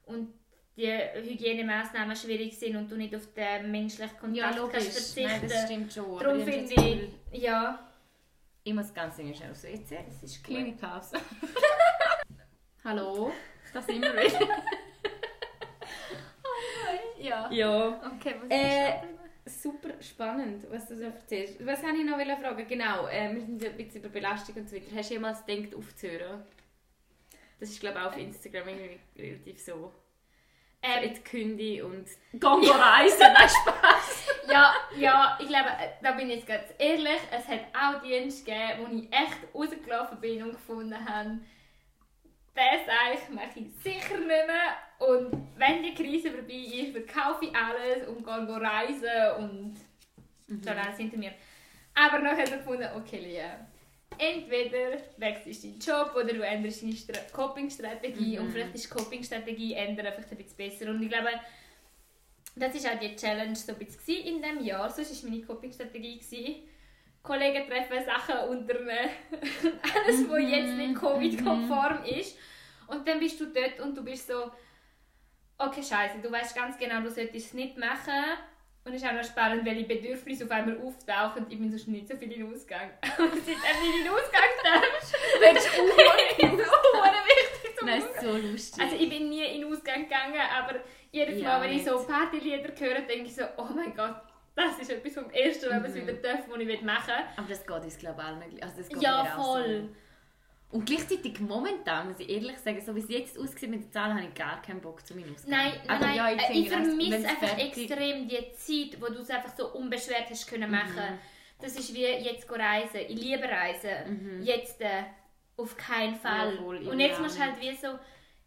und 0.06 0.32
die 0.76 0.86
Hygienemaßnahmen 0.86 2.14
schwierig 2.14 2.58
sind 2.58 2.76
und 2.76 2.90
du 2.90 2.96
nicht 2.96 3.14
auf 3.16 3.32
den 3.34 3.70
menschlichen 3.70 4.18
Kontakt 4.18 4.56
Ja, 4.56 4.68
kannst 4.70 4.92
verzichten. 4.92 5.22
Nein, 5.24 5.48
das 5.48 5.64
stimmt 5.64 5.92
schon. 5.92 6.18
Darum 6.18 6.42
finde 6.44 6.74
das 6.74 6.84
ich, 6.84 7.42
ja, 7.42 7.85
Ich 8.66 8.74
muss 8.74 8.92
ganz 8.92 9.14
schnell 9.14 9.52
aufs 9.52 9.62
WC. 9.62 9.98
es 10.08 10.22
ist 10.24 10.42
gut. 10.42 10.56
Klinikpause. 10.56 11.18
Hallo, 12.84 13.30
da 13.72 13.80
sind 13.80 14.02
wir 14.02 14.12
wieder. 14.16 14.48
Ja. 17.16 17.48
Ja. 17.52 18.12
Okay, 18.16 18.34
was 18.40 18.50
Äh, 18.50 19.06
ist 19.44 19.62
Super 19.62 19.90
spannend, 20.02 20.66
was 20.68 20.88
du 20.88 20.96
so 20.96 21.04
erzählst. 21.04 21.64
Was 21.64 21.80
wollte 21.84 21.98
ich 21.98 22.04
noch 22.06 22.18
fragen? 22.40 22.66
Genau, 22.66 23.06
äh, 23.06 23.32
wir 23.36 23.40
sind 23.40 23.62
ja 23.62 23.70
ein 23.70 23.76
bisschen 23.76 24.00
über 24.00 24.08
Belastung 24.08 24.56
und 24.56 24.68
so 24.68 24.74
weiter. 24.74 24.96
Hast 24.96 25.10
du 25.10 25.14
jemals 25.14 25.46
gedacht, 25.46 25.72
aufzuhören? 25.76 26.42
Das 27.60 27.68
ist, 27.70 27.78
glaube 27.78 27.98
ich, 28.00 28.04
auch 28.04 28.08
auf 28.10 28.18
Instagram 28.18 28.66
irgendwie 28.68 28.98
relativ 29.16 29.60
so. 29.62 29.92
So 30.86 30.98
ähm, 30.98 31.04
jetzt 31.04 31.24
kündige 31.24 31.84
und 31.84 32.06
Gongo 32.38 32.72
reisen, 32.72 33.18
nein, 33.20 33.48
Spaß. 33.48 34.26
ja, 34.50 34.74
ja, 34.96 35.38
ich 35.40 35.48
glaube, 35.48 35.68
äh, 35.68 35.88
da 36.02 36.12
bin 36.12 36.30
ich 36.30 36.36
jetzt 36.36 36.46
ganz 36.46 36.64
ehrlich, 36.78 37.20
es 37.30 37.48
hat 37.48 37.60
auch 37.74 38.02
Dienste 38.02 38.44
gegeben, 38.44 38.80
wo 38.80 38.96
ich 38.96 39.12
echt 39.12 39.54
rausgelaufen 39.54 40.20
bin 40.20 40.42
und 40.42 40.52
gefunden 40.52 40.96
habe, 41.08 41.38
das 42.54 42.88
eigentlich 42.88 43.28
mache 43.30 43.60
ich 43.60 43.82
sicher 43.82 44.16
nicht 44.16 44.28
mehr. 44.28 45.08
Und 45.08 45.46
wenn 45.56 45.82
die 45.82 45.94
Krise 45.94 46.30
vorbei 46.30 46.54
ist, 46.54 46.92
verkaufe 46.92 47.44
ich 47.44 47.54
alles 47.54 48.08
und 48.08 48.24
gehe 48.24 48.60
reisen 48.60 49.36
und 49.38 49.76
schon 50.64 50.78
alles 50.78 50.96
hinter 50.96 51.18
mir. 51.18 51.32
Aber 51.94 52.18
dann 52.18 52.30
habe 52.30 52.42
ich 52.42 52.50
gefunden, 52.50 52.88
okay, 52.96 53.18
Lia, 53.18 53.66
entweder 54.18 54.98
wechselst 55.16 55.64
du 55.64 55.68
deinen 55.68 55.80
Job 55.80 56.14
oder 56.14 56.32
du 56.32 56.42
änderst 56.42 56.82
deine 56.82 56.92
Stra 56.92 57.20
Coping-Strategie 57.32 58.38
und 58.38 58.50
vielleicht 58.50 58.74
ist 58.74 58.84
die 58.84 58.90
Coping-Strategie 58.90 59.74
ändern 59.74 60.06
einfach 60.06 60.30
ein 60.30 60.36
bisschen 60.36 60.56
besser. 60.56 60.90
Und 60.90 61.02
ich 61.02 61.08
glaube, 61.08 61.30
das 62.54 62.84
war 62.84 62.94
auch 62.94 62.98
die 62.98 63.16
Challenge 63.16 63.54
so 63.56 63.72
ein 63.72 63.78
bisschen 63.78 64.24
in 64.24 64.42
diesem 64.42 64.64
Jahr. 64.64 64.90
Sonst 64.90 65.22
war 65.22 65.30
meine 65.30 65.42
Coping-Strategie. 65.42 66.18
gewesen, 66.18 66.54
Kollegen 67.22 67.68
treffen, 67.68 68.04
Sachen 68.04 68.48
unternehmen. 68.48 69.10
Alles, 69.94 70.28
was 70.28 70.50
jetzt 70.50 70.76
nicht 70.76 70.94
Covid-konform 70.94 72.04
ist. 72.04 72.38
Und 72.86 73.06
dann 73.06 73.18
bist 73.18 73.40
du 73.40 73.46
dort 73.46 73.80
und 73.80 73.96
du 73.96 74.04
bist 74.04 74.28
so, 74.28 74.50
okay, 75.58 75.82
scheiße, 75.82 76.18
du 76.22 76.30
weißt 76.30 76.54
ganz 76.54 76.78
genau, 76.78 77.00
du 77.00 77.10
solltest 77.10 77.48
es 77.48 77.54
nicht 77.54 77.76
machen. 77.76 78.24
Und 78.86 78.94
es 78.94 79.02
ist 79.02 79.08
auch 79.08 79.12
noch 79.14 79.24
spannend, 79.24 79.64
welche 79.64 79.82
Bedürfnisse 79.84 80.44
auf 80.44 80.50
einmal 80.52 80.78
auftauchen. 80.80 81.44
Ich 81.50 81.58
bin 81.58 81.68
sonst 81.70 81.88
nicht 81.88 82.06
so 82.08 82.16
viel 82.16 82.30
in 82.32 82.46
den 82.46 82.54
Ausgang. 82.54 82.88
Und 83.18 83.32
seitdem 83.34 83.54
ich 83.82 83.96
in 83.98 84.04
den 84.04 84.12
Ausgang 84.12 84.50
darf, 84.62 85.12
wird 85.40 85.56
es 85.56 85.66
wichtig 87.26 87.76
zum 87.78 87.86
Nein, 87.88 87.98
ist 88.00 88.20
so 88.20 88.36
lustig. 88.36 88.82
also 88.82 88.96
ich 88.96 89.08
bin 89.08 89.28
nie 89.28 89.44
in 89.44 89.60
den 89.62 89.72
Ausgang 89.72 90.02
gegangen, 90.04 90.40
aber 90.56 90.76
jedes 91.10 91.40
Ja, 91.40 91.58
Mal, 91.58 91.62
wenn 91.62 91.76
ich 91.76 91.84
so 91.84 91.98
Partylieder 92.04 92.70
höre, 92.78 93.00
denke 93.02 93.24
ich 93.24 93.34
so, 93.34 93.42
oh 93.56 93.66
mein 93.74 93.94
Gott, 93.94 94.14
das 94.54 94.78
ist 94.78 94.90
etwas 94.90 95.14
vom 95.14 95.30
Ersten, 95.30 95.68
wenn 95.68 95.82
man 95.82 95.90
es 95.90 95.94
Mhm. 95.96 96.02
wieder 96.06 96.12
darf, 96.14 96.40
was 96.48 96.58
ich 96.60 96.82
machen 96.82 97.06
will. 97.08 97.24
Aber 97.36 97.48
das 97.48 97.66
geht 97.66 97.76
uns, 97.76 97.98
glaube 97.98 98.20
ich, 98.22 98.26
allen. 98.26 98.62
Also 98.62 98.76
das 98.78 98.88
geht 98.88 99.02
Ja, 99.02 99.24
voll. 99.36 99.88
So. 99.92 99.96
Und 100.70 100.84
gleichzeitig 100.84 101.38
momentan, 101.40 102.08
muss 102.08 102.18
ich 102.20 102.28
ehrlich 102.28 102.58
sagen, 102.58 102.80
so 102.84 102.94
wie 102.96 103.00
es 103.00 103.08
jetzt 103.08 103.38
aussieht 103.38 103.70
mit 103.70 103.84
den 103.84 103.92
Zahlen, 103.92 104.16
habe 104.16 104.26
ich 104.26 104.34
gar 104.34 104.60
keinen 104.62 104.80
Bock 104.80 105.06
zu 105.06 105.14
meinem 105.14 105.32
Ausgang. 105.32 105.50
Nein, 105.52 105.72
Aber 105.86 106.06
nein, 106.06 106.16
ja, 106.16 106.32
ich, 106.32 106.42
finde, 106.42 106.60
ich 106.60 106.68
vermisse 106.68 107.28
einfach 107.28 107.48
fertig- 107.48 107.76
extrem 107.90 108.28
die 108.28 108.52
Zeit, 108.56 109.00
wo 109.00 109.06
du 109.06 109.20
es 109.20 109.30
einfach 109.30 109.56
so 109.56 109.72
unbeschwert 109.74 110.28
hast 110.28 110.46
können 110.48 110.70
machen. 110.70 110.94
Mhm. 110.96 111.18
Das 111.60 111.76
ist 111.76 111.94
wie 111.94 112.02
jetzt 112.02 112.50
reisen. 112.50 113.00
Ich 113.08 113.18
liebe 113.18 113.44
Reisen. 113.48 114.42
Jetzt 114.42 114.80
äh, 114.80 115.04
auf 115.56 115.76
keinen 115.76 116.16
Fall. 116.16 116.50
Mhm. 116.50 116.56
Ja, 116.56 116.62
voll, 116.62 116.88
Und 116.88 117.00
jetzt 117.00 117.20
musst 117.20 117.36
du 117.38 117.42
halt 117.42 117.60
wie 117.60 117.74
so, 117.74 117.98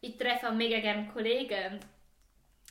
ich 0.02 0.18
treffe 0.18 0.50
auch 0.50 0.54
mega 0.54 0.80
gerne 0.80 1.08
Kollegen. 1.08 1.80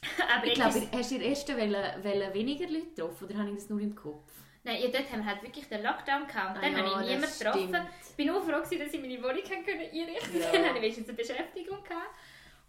Aber 0.33 0.47
Ich 0.47 0.55
glaube, 0.55 0.81
hast 0.93 1.11
du 1.11 1.15
in 1.17 1.21
der 1.23 1.31
ersten 1.31 1.57
Welle, 1.57 1.99
Welle 2.03 2.33
weniger 2.35 2.69
Leute 2.69 2.87
getroffen 2.95 3.25
oder 3.25 3.39
habe 3.39 3.49
ich 3.49 3.57
das 3.57 3.69
nur 3.69 3.81
im 3.81 3.95
Kopf? 3.97 4.28
Nein, 4.69 4.83
ja, 4.83 4.89
dort 4.89 5.11
haben 5.11 5.21
wir 5.25 5.27
halt 5.31 5.43
wirklich 5.43 5.67
den 5.69 5.83
Lockdown 5.83 6.27
gehabt. 6.27 6.57
Und 6.59 6.59
Ah 6.59 6.61
dann 6.61 6.73
ja, 6.73 6.79
habe 6.79 7.03
ich 7.05 7.09
niemanden 7.11 7.39
getroffen. 7.39 7.89
Ich 8.11 8.17
bin 8.17 8.31
auch 8.31 8.43
froh, 8.43 8.61
dass 8.61 8.71
ich 8.73 9.01
meine 9.01 9.23
Wohnung 9.23 9.43
einrichten 9.51 10.05
Ja. 10.05 10.13
konnte. 10.15 10.39
Dann 10.53 10.65
hatte 10.67 10.77
ich 10.77 10.83
wenigstens 10.83 11.09
eine 11.09 11.17
Beschäftigung. 11.17 11.83
Gehabt. 11.85 12.15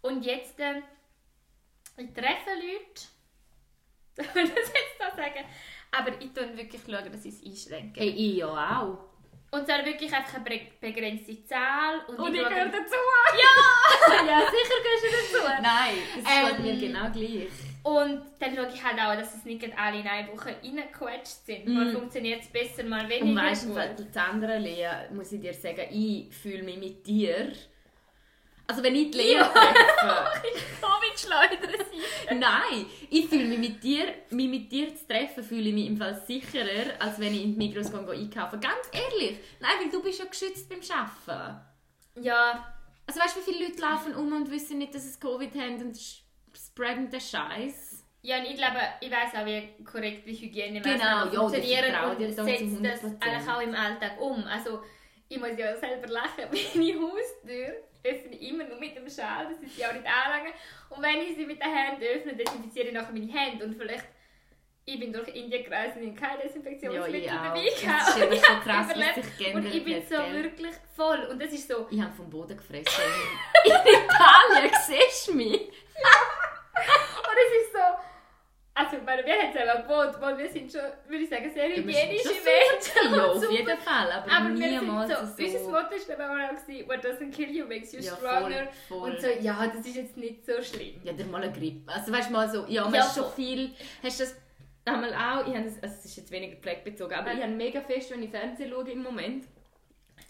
Und 0.00 0.24
jetzt, 0.24 0.58
äh, 0.60 0.80
ich 1.98 2.12
treffe 2.14 2.54
Leute. 2.56 3.02
Das 4.16 4.26
jetzt 4.34 4.96
da 4.98 5.10
sagen? 5.14 5.44
Aber 5.92 6.10
ich 6.20 6.30
schaue 6.36 6.56
wirklich, 6.56 6.80
schauen, 6.82 7.12
dass 7.12 7.24
ich 7.24 7.34
es 7.34 7.44
einschränke. 7.44 8.00
Hey, 8.00 8.08
ich 8.10 8.36
ja 8.38 8.48
auch. 8.80 8.98
Und 9.52 9.66
zwar 9.66 9.84
wirklich 9.84 10.12
einfach 10.12 10.34
eine 10.36 10.44
be- 10.44 10.66
begrenzte 10.80 11.44
Zahl. 11.44 12.00
Und, 12.08 12.18
Und 12.18 12.34
ich 12.34 12.40
schaue- 12.40 12.48
gehöre 12.50 12.66
dazu. 12.68 12.94
Ja! 13.34 14.24
ja, 14.24 14.40
sicher 14.40 14.80
gehörst 14.82 15.32
du 15.32 15.38
dazu. 15.38 15.62
Nein, 15.62 15.94
das 16.16 16.32
Ähm, 16.32 16.64
geht 16.64 16.80
mir 16.80 16.88
genau 16.88 17.10
gleich. 17.10 17.50
Und 17.82 18.22
dann 18.38 18.54
schaue 18.54 18.68
ich 18.72 18.84
halt 18.84 18.98
auch, 18.98 19.14
dass 19.18 19.34
es 19.34 19.44
nicht 19.44 19.64
alle 19.78 20.00
in 20.00 20.06
eine 20.06 20.28
Woche 20.28 20.56
reingequetscht 20.62 21.46
sind. 21.46 21.66
Mm. 21.66 21.72
Mal 21.72 21.92
funktioniert 21.92 22.42
es 22.42 22.48
besser, 22.48 22.84
mal 22.84 23.08
weniger 23.08 23.24
Und 23.24 23.36
weißt 23.36 23.68
du, 23.68 24.04
das 24.04 24.16
andere, 24.16 24.58
Lea, 24.58 24.88
muss 25.12 25.32
ich 25.32 25.40
dir 25.40 25.54
sagen, 25.54 25.86
ich 25.90 26.34
fühle 26.34 26.62
mich 26.62 26.76
mit 26.76 27.06
dir. 27.06 27.52
Also 28.66 28.82
wenn 28.82 28.94
ich 28.94 29.10
die 29.10 29.18
Lea 29.18 29.38
treffe, 29.38 30.30
Covid-Schleuder 30.80 31.78
sein. 31.78 32.38
nein, 32.38 32.86
ich 33.08 33.26
fühle 33.26 33.46
mich 33.46 33.58
mit 33.58 33.82
dir, 33.82 34.14
mich 34.30 34.48
mit 34.48 34.70
dir 34.70 34.94
zu 34.94 35.08
treffen, 35.08 35.42
fühle 35.42 35.70
ich 35.70 35.74
mich 35.74 35.86
im 35.86 35.96
Fall 35.96 36.14
sicherer, 36.26 36.94
als 37.00 37.18
wenn 37.18 37.34
ich 37.34 37.42
in 37.42 37.58
die 37.58 37.66
Migros 37.66 37.92
einkaufen. 37.92 38.60
Ganz 38.60 38.90
ehrlich, 38.92 39.38
nein, 39.58 39.72
weil 39.80 39.90
du 39.90 40.02
bist 40.02 40.20
ja 40.20 40.26
geschützt 40.26 40.68
beim 40.68 40.80
Arbeiten. 40.96 41.60
Ja, 42.20 42.74
Also 43.06 43.20
weißt 43.20 43.36
du, 43.36 43.40
wie 43.40 43.52
viele 43.52 43.66
Leute 43.66 43.80
laufen 43.80 44.14
um 44.14 44.32
und 44.32 44.50
wissen 44.50 44.78
nicht, 44.78 44.94
dass 44.94 45.10
sie 45.10 45.18
Covid 45.18 45.52
haben 45.54 45.80
und 45.80 45.96
spreaden 46.54 47.10
den 47.10 47.20
Scheiß. 47.20 48.04
ja, 48.22 48.38
und 48.38 48.44
ich 48.46 48.56
glaube, 48.56 48.78
ich 49.00 49.10
weiß 49.10 49.34
auch, 49.40 49.46
wie 49.46 49.84
korrekt 49.84 50.26
die 50.26 50.34
Hygiene 50.34 50.80
Genau, 50.80 50.98
ja, 51.04 51.26
funktionieren 51.30 51.84
vertraue 51.84 52.16
und 52.16 52.32
setzt 52.32 52.38
das 52.38 52.46
100%. 53.04 53.22
eigentlich 53.22 53.48
auch 53.50 53.60
im 53.62 53.74
Alltag 53.74 54.20
um. 54.20 54.44
Also, 54.44 54.82
ich 55.28 55.38
muss 55.38 55.50
ja 55.56 55.76
selber 55.76 56.08
lachen, 56.08 56.44
meine 56.74 56.94
Haustür 57.00 57.74
öffne 58.02 58.34
ich 58.34 58.48
immer 58.48 58.64
nur 58.64 58.78
mit 58.78 58.96
dem 58.96 59.08
Schal, 59.08 59.46
das 59.50 59.58
ist 59.60 59.76
ja 59.78 59.88
auch 59.88 59.92
nicht 59.92 60.06
anlangen. 60.06 60.52
Und 60.88 61.02
wenn 61.02 61.20
ich 61.20 61.36
sie 61.36 61.44
mit 61.46 61.60
den 61.62 61.70
Händen 61.72 62.02
öffne, 62.02 62.34
desinfiziere 62.34 62.88
ich 62.88 62.94
nachher 62.94 63.12
meine 63.12 63.30
Hände 63.32 63.64
und 63.64 63.76
vielleicht 63.76 64.06
ich 64.86 64.98
bin 64.98 65.12
durch 65.12 65.28
Indien 65.28 65.62
gereist 65.62 65.96
und 65.98 66.16
keine 66.16 66.42
Desinfektionsmittel 66.42 67.22
Ja, 67.24 67.44
dabei 67.44 67.64
Das 67.64 67.80
gehabt. 67.80 68.16
Und 68.16 68.32
ich 68.32 68.40
so 68.40 68.54
krass, 68.64 68.88
sich 69.38 69.54
Und 69.54 69.66
ich 69.66 69.84
bin 69.84 69.96
hat, 69.96 70.08
so 70.08 70.16
gell? 70.16 70.42
wirklich 70.42 70.74
voll. 70.96 71.28
Und 71.30 71.40
das 71.40 71.52
ist 71.52 71.68
so, 71.68 71.86
Ich 71.90 72.00
habe 72.00 72.12
vom 72.14 72.28
Boden 72.28 72.56
gefressen. 72.56 72.84
in 73.64 73.72
Italien, 73.72 74.74
siehst 74.86 75.28
du 75.28 75.34
mich? 75.34 75.60
Und 76.86 77.36
es 77.46 77.62
ist 77.66 77.72
so, 77.72 77.78
also 78.74 78.96
ich 78.96 79.02
meine, 79.02 79.24
wir 79.26 79.34
haben 79.34 79.68
auch 79.68 79.82
gewohnt, 79.86 80.20
weil 80.20 80.38
wir 80.38 80.48
sind 80.50 80.70
schon, 80.72 80.80
würde 81.08 81.24
ich 81.24 81.28
sagen, 81.30 81.50
sehr 81.52 81.68
hygienische 81.68 82.28
Menschen. 82.28 83.14
Ja, 83.14 83.24
auf 83.26 83.50
jeden 83.50 83.78
Fall, 83.78 84.12
aber, 84.12 84.32
Aber 84.32 84.48
niemals 84.48 85.10
so, 85.10 85.16
so. 85.26 85.44
unser 85.44 85.70
Motto 85.70 85.96
glaube 86.06 86.22
ich 86.22 86.58
auch 86.58 86.66
gewesen, 86.66 86.88
what 86.88 87.04
doesn't 87.04 87.30
kill 87.32 87.50
you 87.50 87.66
makes 87.66 87.92
you 87.92 88.00
Ja, 88.00 88.16
stronger. 88.16 88.68
voll, 88.88 89.00
voll. 89.00 89.10
Und 89.10 89.20
so, 89.20 89.26
ja, 89.40 89.66
das 89.74 89.84
ist 89.86 89.96
jetzt 89.96 90.16
nicht 90.16 90.46
so 90.46 90.62
schlimm. 90.62 91.00
Ja, 91.04 91.12
der 91.12 91.26
mal 91.26 91.42
eine 91.42 91.52
Grippe. 91.52 91.92
Also 91.92 92.12
weißt 92.12 92.28
du 92.28 92.32
mal 92.32 92.48
so, 92.48 92.64
ja, 92.66 92.88
Ja, 92.88 92.92
hast 93.02 93.16
schon 93.16 93.30
viel, 93.32 93.74
hast 94.02 94.20
das 94.20 94.36
einmal 94.84 95.12
auch, 95.12 95.46
ich 95.46 95.54
habe 95.54 95.64
das, 95.64 95.82
also 95.82 95.94
es 95.98 96.04
ist 96.06 96.16
jetzt 96.16 96.30
weniger 96.30 96.56
pflegebezogen, 96.56 97.14
aber 97.14 97.26
Nein. 97.28 97.38
ich 97.38 97.42
habe 97.44 97.52
mega 97.54 97.80
fest, 97.82 98.10
wenn 98.12 98.22
ich 98.22 98.30
Fernsehen 98.30 98.70
schaue 98.70 98.90
im 98.90 99.02
Moment, 99.02 99.44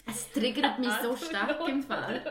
es 0.07 0.31
triggert 0.31 0.77
mich 0.79 0.91
so 1.03 1.15
stark 1.15 1.67
im 1.67 1.81
Fall. 1.83 2.21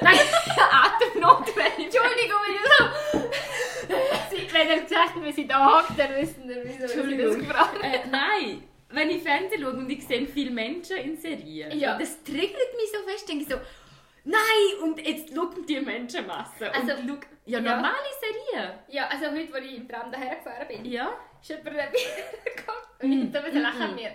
Nein, 0.00 0.18
Atemnot, 0.72 1.56
wenn 1.56 1.66
ich 1.78 1.84
Entschuldigung, 1.86 2.38
wenn 2.46 2.54
ich 2.54 2.60
so... 2.78 3.28
Wenn 4.52 4.68
er 4.68 4.80
gesagt 4.80 5.14
hat, 5.14 5.24
wir 5.24 5.32
sind 5.32 5.50
da 5.50 5.78
hockt, 5.78 5.98
dann 5.98 6.14
wissen 6.16 6.48
wir, 6.48 6.62
wieso 6.64 6.78
wir 6.80 6.88
sie 6.88 6.92
das 6.92 6.94
Entschuldigung. 6.94 7.38
gefragt 7.40 7.76
äh, 7.82 7.98
nein, 8.10 8.62
wenn 8.90 9.10
ich 9.10 9.22
Fernsehen 9.22 9.62
schaue 9.62 9.72
und 9.74 9.90
ich 9.90 10.06
sehe 10.06 10.26
viele 10.26 10.50
Menschen 10.50 10.96
in 10.96 11.16
Serien, 11.16 11.78
Ja. 11.78 11.96
das 11.98 12.22
triggert 12.24 12.74
mich 12.76 12.90
so 12.92 13.08
fest, 13.10 13.28
denke 13.28 13.42
ich 13.44 13.48
so, 13.50 13.56
Nein, 14.24 14.82
und 14.82 14.98
jetzt 15.06 15.34
schauen 15.34 15.64
die 15.66 15.80
Menschenmasse. 15.80 16.70
Also, 16.74 16.92
und 16.94 17.08
schau, 17.08 17.14
ja, 17.46 17.60
ja. 17.60 17.76
normale 17.76 17.94
Serie. 18.20 18.78
Ja, 18.88 19.06
also 19.08 19.26
heute, 19.30 19.54
als 19.54 19.64
ich 19.64 19.76
im 19.76 19.88
Tram 19.88 20.12
daher 20.12 20.36
gefahren 20.36 20.66
bin, 20.68 20.84
Ja. 20.84 21.12
ist 21.40 21.48
jemand 21.48 21.64
mir 21.76 21.82
gekommen. 22.44 22.78
Und 23.00 23.12
ich 23.12 23.42
musste 23.42 23.58
lachen 23.58 23.82
an 23.82 23.94
mir. 23.94 24.10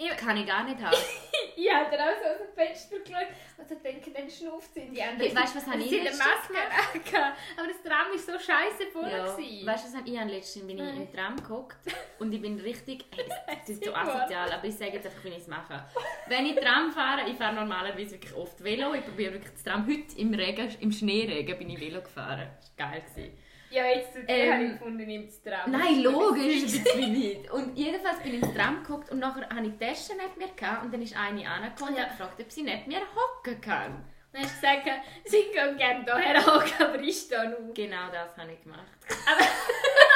Ich, 0.00 0.16
Kann 0.16 0.36
ich 0.36 0.46
gar 0.46 0.62
nicht 0.62 0.80
haben. 0.80 0.96
ich 1.56 1.74
habe 1.74 1.90
dann 1.90 2.00
auch 2.08 2.16
so 2.22 2.28
aus 2.30 2.38
dem 2.38 2.54
Fenster 2.54 3.00
geschaut 3.00 3.26
und 3.56 3.68
so 3.68 3.74
denke, 3.74 4.12
dann 4.12 4.30
schnauft 4.30 4.72
sie 4.72 4.82
in 4.82 4.94
die 4.94 5.02
andere. 5.02 5.28
Hey, 5.28 5.34
weißt 5.34 5.54
du, 5.54 5.58
was 5.58 5.66
habe 5.66 5.82
ich 5.82 5.90
letztens 5.90 6.18
Maske 6.18 7.10
gehabt. 7.10 7.38
Aber 7.56 7.66
das 7.66 7.82
Tram 7.82 8.06
war 8.12 8.18
so 8.18 8.32
scheiße 8.32 8.92
voll. 8.92 9.10
Ja. 9.10 9.34
gewesen. 9.34 9.66
Weißt 9.66 9.88
du, 9.88 9.98
was 9.98 10.06
ich 10.06 10.18
habe 10.18 10.30
letztens 10.30 10.66
bin 10.68 10.78
ich 10.78 10.96
im 10.96 11.12
Tram 11.12 11.36
gehockt 11.36 11.78
und 12.20 12.32
ich 12.32 12.40
bin 12.40 12.60
richtig, 12.60 13.06
hey, 13.12 13.24
das 13.60 13.68
ist 13.70 13.84
so 13.84 13.92
asozial, 13.92 14.52
aber 14.52 14.64
ich 14.64 14.76
sage 14.76 14.92
jetzt 14.92 15.06
einfach, 15.06 15.24
wie 15.24 15.30
ich 15.30 15.38
es 15.38 15.48
mache. 15.48 15.84
Wenn 16.28 16.46
ich 16.46 16.54
Tram 16.54 16.92
fahre, 16.92 17.28
ich 17.28 17.36
fahre 17.36 17.56
normalerweise 17.56 18.12
wirklich 18.12 18.34
oft 18.34 18.62
Velo, 18.62 18.94
ich 18.94 19.04
probiere 19.04 19.32
wirklich 19.32 19.52
das 19.52 19.64
Tram. 19.64 19.84
Heute 19.84 20.16
im 20.16 20.32
Regen, 20.32 20.76
im 20.78 20.92
Schneeregen 20.92 21.58
bin 21.58 21.70
ich 21.70 21.80
Velo 21.80 22.02
gefahren. 22.02 22.48
Das 22.60 22.72
war 22.76 22.90
geil. 22.90 23.02
Gewesen. 23.02 23.36
Ja, 23.70 23.84
jetzt 23.86 24.12
zu 24.14 24.20
dir 24.24 24.28
Ähm, 24.34 24.52
habe 24.52 24.64
ich 24.64 24.72
gefunden, 24.72 25.06
nimm 25.06 25.26
das 25.26 25.42
Tram. 25.42 25.70
Nein, 25.70 26.00
logisch, 26.02 26.62
ein 26.62 26.62
bisschen 26.84 27.12
nicht. 27.12 27.50
Und 27.50 27.76
jedenfalls 27.76 28.18
bin 28.20 28.34
ich 28.34 28.42
ins 28.42 28.54
Tram 28.54 28.82
geguckt 28.82 29.10
und 29.10 29.18
nachher 29.18 29.48
hatte 29.48 29.64
ich 29.66 29.72
die 29.78 29.84
Tasche 29.84 30.12
neben 30.16 30.38
mir 30.38 30.54
gehabt, 30.54 30.84
und 30.84 30.92
dann 30.94 31.02
ist 31.02 31.16
eine 31.16 31.48
angekommen 31.48 31.90
und 31.92 31.96
Ja. 31.98 32.04
hat 32.04 32.10
gefragt, 32.16 32.40
ob 32.40 32.50
sie 32.50 32.62
neben 32.62 32.88
mir 32.88 33.00
hocken 33.14 33.60
kann. 33.60 34.04
Dann 34.32 34.42
hast 34.42 34.56
du 34.56 34.60
gesagt, 34.60 34.88
sie 35.24 35.42
können 35.54 35.76
gerne 35.78 36.04
hierher 36.04 36.44
hocken, 36.46 36.72
aber 36.86 37.00
ich 37.00 37.16
stehe 37.18 37.48
nur. 37.50 37.74
Genau 37.74 38.08
das 38.12 38.36
habe 38.36 38.52
ich 38.52 38.62
gemacht. 38.62 38.86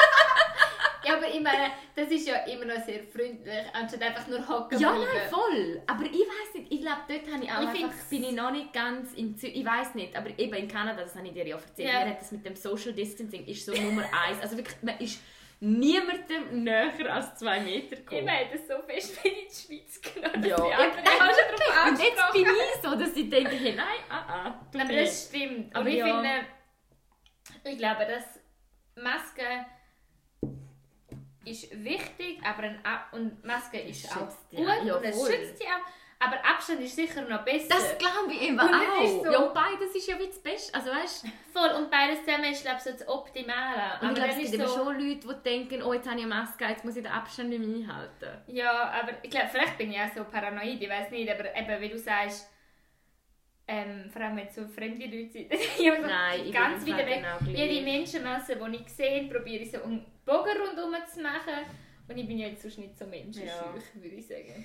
Ja, 1.04 1.16
aber 1.16 1.28
ich 1.28 1.40
meine, 1.40 1.72
das 1.94 2.08
ist 2.08 2.26
ja 2.28 2.36
immer 2.44 2.64
noch 2.66 2.84
sehr 2.84 3.02
freundlich, 3.04 3.64
anstatt 3.72 4.02
einfach 4.02 4.26
nur 4.28 4.46
hocken 4.48 4.78
Ja, 4.78 4.92
bleiben. 4.92 5.06
nein, 5.12 5.28
voll. 5.30 5.82
Aber 5.86 6.04
ich 6.04 6.12
weiß 6.12 6.54
nicht, 6.54 6.72
ich 6.72 6.80
glaube, 6.80 7.00
dort 7.08 7.26
habe 7.34 7.44
ich 7.44 7.50
auch 7.50 7.74
Ich 7.74 7.84
einfach, 7.84 8.04
bin 8.10 8.24
ich 8.24 8.32
noch 8.32 8.50
nicht 8.50 8.72
ganz 8.72 9.12
im 9.14 9.36
Zü 9.36 9.46
Ich 9.48 9.64
weiß 9.64 9.94
nicht, 9.94 10.16
aber 10.16 10.30
eben 10.38 10.54
in 10.54 10.68
Kanada, 10.68 11.02
das 11.02 11.14
habe 11.16 11.26
ich 11.26 11.32
dir 11.34 11.46
ja 11.46 11.56
erzählt, 11.56 11.88
Ja. 11.92 12.00
hat 12.06 12.20
das 12.20 12.32
mit 12.32 12.44
dem 12.46 12.54
Social 12.56 12.92
Distancing 12.92 13.46
ist 13.46 13.64
so 13.66 13.72
Nummer 13.72 14.02
eins. 14.26 14.40
Also 14.40 14.56
wirklich, 14.56 14.76
man 14.82 14.98
ist 14.98 15.20
niemandem 15.60 16.64
näher 16.64 16.92
als 17.14 17.36
zwei 17.36 17.60
Meter 17.60 17.94
Ich 17.94 18.04
gekommen. 18.04 18.24
meine, 18.24 18.48
das 18.50 18.66
so 18.66 18.82
fest 18.86 19.22
wie 19.24 19.28
in 19.28 19.34
die 19.48 19.54
Schweiz 19.54 20.00
genommen. 20.02 20.44
Ja, 20.44 20.56
die 20.56 20.62
ich, 20.62 20.76
anderen 20.78 21.04
haben 21.04 21.36
schon 21.36 21.56
drauf 21.56 21.88
und 21.88 22.00
jetzt 22.00 22.32
bin 22.32 22.46
ich 22.46 22.82
so, 22.82 22.94
dass 22.96 23.16
ich 23.16 23.30
denke, 23.30 23.50
hey, 23.56 23.74
nein, 23.76 23.86
ah, 24.08 24.24
ah, 24.28 24.66
du 24.72 24.78
Aber 24.80 24.92
das 24.92 25.28
stimmt. 25.28 25.70
Aber 25.74 25.80
Aber 25.80 25.88
ich 25.88 25.96
ja. 25.96 26.06
finde, 26.06 26.30
ich 27.64 27.78
glaube, 27.78 28.06
dass 28.06 28.40
Maske 29.02 29.42
ist 31.44 31.70
wichtig, 31.84 32.40
aber 32.44 32.62
ein 32.64 32.84
Ab 32.84 33.08
und 33.12 33.44
Maske 33.44 33.80
ist 33.80 34.10
auch 34.16 34.28
dich, 34.50 34.58
gut 34.58 34.66
ja, 34.84 34.96
und 34.96 35.04
es 35.04 35.16
schützt 35.26 35.58
sie 35.58 35.64
auch. 35.64 35.84
Aber 36.24 36.36
Abstand 36.44 36.80
ist 36.80 36.94
sicher 36.94 37.22
noch 37.22 37.44
besser. 37.44 37.66
Das 37.70 37.98
glaube 37.98 38.32
ich 38.32 38.42
eben 38.42 38.52
Und 38.60 38.72
auch. 38.72 39.24
so- 39.24 39.32
Ja, 39.32 39.38
und 39.40 39.52
beides 39.54 39.92
ist 39.96 40.06
ja 40.06 40.16
wie 40.20 40.28
das 40.28 40.40
Beste. 40.40 40.72
Also 40.72 40.90
weißt 40.92 41.26
Voll 41.52 41.70
und 41.70 41.90
beides 41.90 42.24
zusammen 42.24 42.44
ist 42.44 42.62
glaube 42.62 42.76
ich, 42.78 42.84
so 42.84 42.92
das 42.92 43.08
Optimale. 43.08 43.98
und 44.02 44.10
ich 44.10 44.14
glaube, 44.14 44.30
es 44.40 44.50
gibt 44.52 44.68
so, 44.68 44.76
schon 44.76 45.00
Leute, 45.00 45.26
die 45.26 45.42
denken, 45.42 45.82
oh, 45.82 45.92
jetzt 45.92 46.06
habe 46.08 46.18
ich 46.20 46.24
eine 46.24 46.32
Maske, 46.34 46.64
jetzt 46.64 46.84
muss 46.84 46.94
ich 46.94 47.02
den 47.02 47.10
Abstand 47.10 47.48
nicht 47.48 47.58
mehr 47.58 47.76
einhalten. 47.76 48.40
Ja, 48.46 48.70
aber 48.90 49.14
ich 49.20 49.30
glaube, 49.30 49.48
vielleicht 49.50 49.76
bin 49.78 49.90
ich 49.90 49.98
auch 50.00 50.12
so 50.14 50.22
paranoid, 50.22 50.80
ich 50.80 50.88
weiß 50.88 51.10
nicht, 51.10 51.28
aber 51.28 51.56
eben, 51.56 51.80
wie 51.80 51.88
du 51.88 51.98
sagst, 51.98 52.48
ähm, 53.66 54.10
vor 54.12 54.22
allem 54.22 54.36
wenn 54.36 54.46
es 54.46 54.54
so 54.54 54.66
fremde 54.68 55.04
Leute 55.06 55.30
sind, 55.32 55.52
ich 55.52 55.76
so 55.76 55.84
Nein, 56.02 56.40
ich 56.46 56.52
ganz 56.52 56.88
Fall 56.88 56.98
weg. 57.06 57.24
genau. 57.40 57.50
Jede 57.58 57.84
Menschenmasse, 57.84 58.56
die 58.56 58.76
ich 58.76 58.88
sehe, 58.92 59.28
probiere 59.28 59.62
ich 59.62 59.70
so 59.72 59.82
einen 59.82 60.04
Bogen 60.24 60.56
rundherum 60.66 60.94
zu 61.12 61.20
machen. 61.22 61.64
Und 62.08 62.18
ich 62.18 62.26
bin 62.26 62.38
ja 62.38 62.48
jetzt 62.48 62.62
sonst 62.62 62.78
nicht 62.78 62.98
so 62.98 63.06
menschenscheu, 63.06 63.46
Ja. 63.46 63.74
würde 63.94 64.16
ich 64.16 64.26
sagen. 64.26 64.64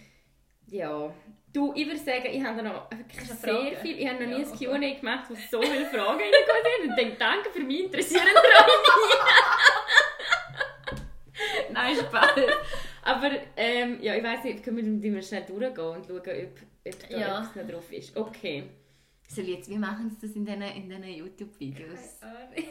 Ja, 0.70 1.14
du, 1.54 1.74
ich 1.76 1.86
würde 1.88 2.00
sagen, 2.00 2.26
ich 2.30 2.44
habe 2.44 2.58
da 2.58 2.64
noch 2.64 2.92
wirklich 2.92 3.30
sehr 3.32 3.78
viel. 3.78 4.00
Ich 4.00 4.08
habe 4.08 4.26
noch 4.26 4.38
nie 4.38 4.44
Ja, 4.44 4.48
ein 4.50 4.54
okay. 4.54 4.66
Q&A 4.66 5.00
gemacht, 5.00 5.26
wo 5.30 5.36
so 5.36 5.62
viele 5.62 5.86
Fragen 5.86 6.20
reingekommen 6.20 6.64
sind. 6.82 6.90
Und 6.90 6.96
denke, 6.98 7.16
danke 7.18 7.50
für 7.52 7.62
mich 7.64 7.86
interessieren 7.86 8.24
euch. 8.36 9.14
Nein, 11.72 11.96
Spaß. 11.96 12.32
Aber 13.04 13.32
ähm, 13.56 14.00
ja, 14.02 14.16
ich 14.16 14.24
weiß 14.24 14.44
nicht, 14.44 14.64
können 14.64 14.78
wir 14.78 14.84
mit 14.84 15.04
dem 15.04 15.22
schnell 15.22 15.44
durchgehen 15.44 15.86
und 15.86 16.06
schauen, 16.06 16.18
ob, 16.20 16.24
ob 16.26 17.10
da 17.10 17.18
Ja. 17.18 17.40
etwas 17.40 17.56
noch 17.56 17.68
drauf 17.68 17.92
ist. 17.94 18.18
Okay. 18.18 18.64
Ich 19.30 19.36
jetzt, 19.38 19.70
wie 19.70 19.78
machen 19.78 20.10
sie 20.10 20.28
das 20.28 20.36
in 20.36 20.46
diesen 20.46 20.62
in 20.62 21.04
YouTube-Videos? 21.04 22.20
Das 22.20 22.32
ist 22.56 22.68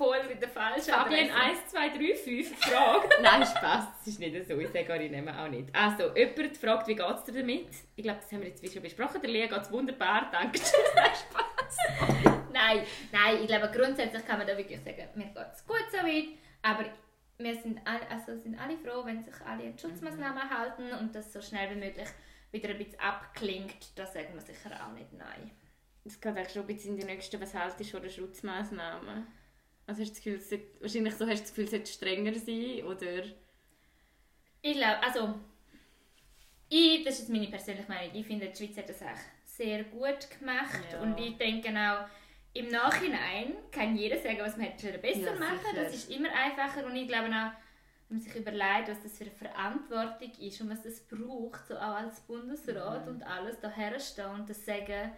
voll 0.00 0.24
mit 0.26 0.40
der 0.40 0.48
falschen 0.48 0.94
Fabian 0.94 1.30
Adresse. 1.30 1.50
1, 1.50 1.66
2, 1.68 1.88
3, 1.90 2.14
5 2.14 2.58
fragt. 2.58 3.14
Nein, 3.22 3.44
Spaß, 3.44 3.84
das 3.98 4.06
ist 4.06 4.18
nicht 4.18 4.46
so. 4.48 4.58
Ich 4.58 4.68
sage 4.68 4.90
eure 4.90 5.10
Namen 5.10 5.28
auch 5.28 5.48
nicht. 5.48 5.68
Also, 5.74 6.16
jemand 6.16 6.56
fragt, 6.56 6.88
wie 6.88 6.94
geht 6.94 7.16
es 7.16 7.24
dir 7.24 7.32
damit? 7.34 7.68
Ich 7.96 8.02
glaube, 8.02 8.20
das 8.22 8.32
haben 8.32 8.40
wir 8.40 8.48
jetzt 8.48 8.72
schon 8.72 8.82
besprochen. 8.82 9.20
Der 9.20 9.30
Lea 9.30 9.46
geht 9.46 9.60
es 9.60 9.70
wunderbar, 9.70 10.30
danke 10.32 10.58
schön. 10.58 10.80
Nein, 10.94 11.12
Spaß. 11.14 11.50
Nein, 12.52 12.82
nein, 13.12 13.36
ich 13.42 13.46
glaube 13.46 13.70
grundsätzlich 13.72 14.26
kann 14.26 14.38
man 14.38 14.46
da 14.46 14.56
wirklich 14.56 14.80
sagen, 14.80 15.08
mir 15.14 15.26
geht 15.26 15.52
es 15.54 15.64
gut 15.64 15.84
so 15.90 15.98
weit, 15.98 16.24
aber 16.62 16.86
wir 17.38 17.54
sind 17.54 17.80
alle, 17.84 18.10
also 18.10 18.36
sind 18.36 18.58
alle 18.58 18.76
froh, 18.76 19.04
wenn 19.04 19.22
sich 19.22 19.34
alle 19.46 19.64
an 19.64 19.78
Schutzmaßnahmen 19.78 20.50
halten 20.50 20.92
und 20.94 21.14
das 21.14 21.32
so 21.32 21.40
schnell 21.40 21.70
wie 21.70 21.78
möglich 21.78 22.08
wieder 22.50 22.70
ein 22.70 22.78
bisschen 22.78 22.98
abklingt, 22.98 23.96
da 23.96 24.04
sagen 24.04 24.34
wir 24.34 24.40
sicher 24.40 24.70
auch 24.84 24.92
nicht 24.92 25.12
nein. 25.12 25.52
Das 26.02 26.20
geht 26.20 26.36
eigentlich 26.36 26.52
schon 26.52 26.62
ein 26.62 26.66
bisschen 26.66 26.94
in 26.94 27.00
die 27.00 27.06
nächsten, 27.06 27.40
was 27.40 27.54
haltest 27.54 27.80
du 27.80 27.84
von 27.84 28.02
der 28.02 28.10
Schutzmaßnahmen? 28.10 29.26
Also 29.90 30.02
hast 30.02 30.10
du 30.10 30.14
das 30.14 30.22
Gefühl, 30.22 30.34
es 30.38 30.48
sollte, 30.48 30.64
wahrscheinlich 30.80 31.14
so 31.16 31.26
hast 31.26 31.38
du 31.38 31.42
das 31.42 31.48
Gefühl, 31.50 31.64
es 31.64 31.70
sollte 31.72 31.90
strenger 31.90 32.34
sein, 32.34 32.84
oder? 32.84 33.24
Ich 34.62 34.76
glaube, 34.76 35.02
also, 35.02 35.34
ich, 36.68 37.02
das 37.04 37.14
ist 37.14 37.20
jetzt 37.22 37.30
meine 37.30 37.48
persönliche 37.48 37.88
Meinung, 37.88 38.14
ich 38.14 38.24
finde, 38.26 38.48
die 38.48 38.56
Schweiz 38.56 38.76
hat 38.76 38.88
das 38.88 39.02
auch 39.02 39.08
sehr 39.44 39.82
gut 39.84 40.28
gemacht 40.38 40.78
Ja. 40.92 41.00
und 41.02 41.18
ich 41.18 41.36
denke 41.38 41.70
auch, 41.70 42.06
im 42.54 42.68
Nachhinein 42.68 43.54
kann 43.72 43.96
jeder 43.96 44.16
sagen, 44.18 44.38
was 44.40 44.56
man 44.56 44.66
hätte 44.66 44.96
besser 44.98 45.34
Ja, 45.34 45.40
machen 45.40 45.58
sicher. 45.58 45.82
Das 45.84 45.92
ist 45.94 46.08
immer 46.10 46.28
einfacher 46.32 46.86
und 46.86 46.94
ich 46.94 47.08
glaube 47.08 47.26
auch, 47.26 47.52
wenn 48.08 48.18
man 48.18 48.20
sich 48.20 48.34
überlegt, 48.36 48.88
was 48.90 49.02
das 49.02 49.18
für 49.18 49.24
eine 49.24 49.32
Verantwortung 49.32 50.30
ist 50.38 50.60
und 50.60 50.70
was 50.70 50.82
das 50.82 51.00
braucht, 51.00 51.66
so 51.66 51.74
auch 51.76 51.96
als 51.96 52.20
Bundesrat 52.20 53.06
Mhm. 53.06 53.12
und 53.14 53.22
alles 53.24 53.58
daher 53.60 53.98
stehen 53.98 54.26
und 54.30 54.48
das 54.48 54.64
sagen, 54.64 55.10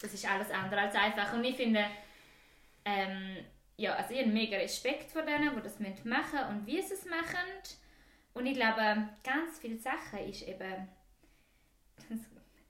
das 0.00 0.14
ist 0.14 0.28
alles 0.30 0.50
andere 0.52 0.82
als 0.82 0.94
einfach. 0.94 1.32
Und 1.32 1.42
ich 1.44 1.56
finde, 1.56 1.84
ähm, 2.84 3.36
ja, 3.80 3.94
also 3.94 4.12
ich 4.12 4.20
habe 4.20 4.30
mega 4.30 4.56
Respekt 4.56 5.10
vor 5.10 5.22
denen, 5.22 5.56
die 5.56 5.62
das 5.62 5.80
machen 5.80 5.96
müssen 6.04 6.48
und 6.50 6.66
wie 6.66 6.82
sie 6.82 6.94
es 6.94 7.06
machen. 7.06 7.38
Und 8.34 8.46
ich 8.46 8.54
glaube, 8.54 9.08
ganz 9.24 9.58
viele 9.58 9.78
Sachen 9.78 10.18
ist 10.20 10.46
eben, 10.46 10.88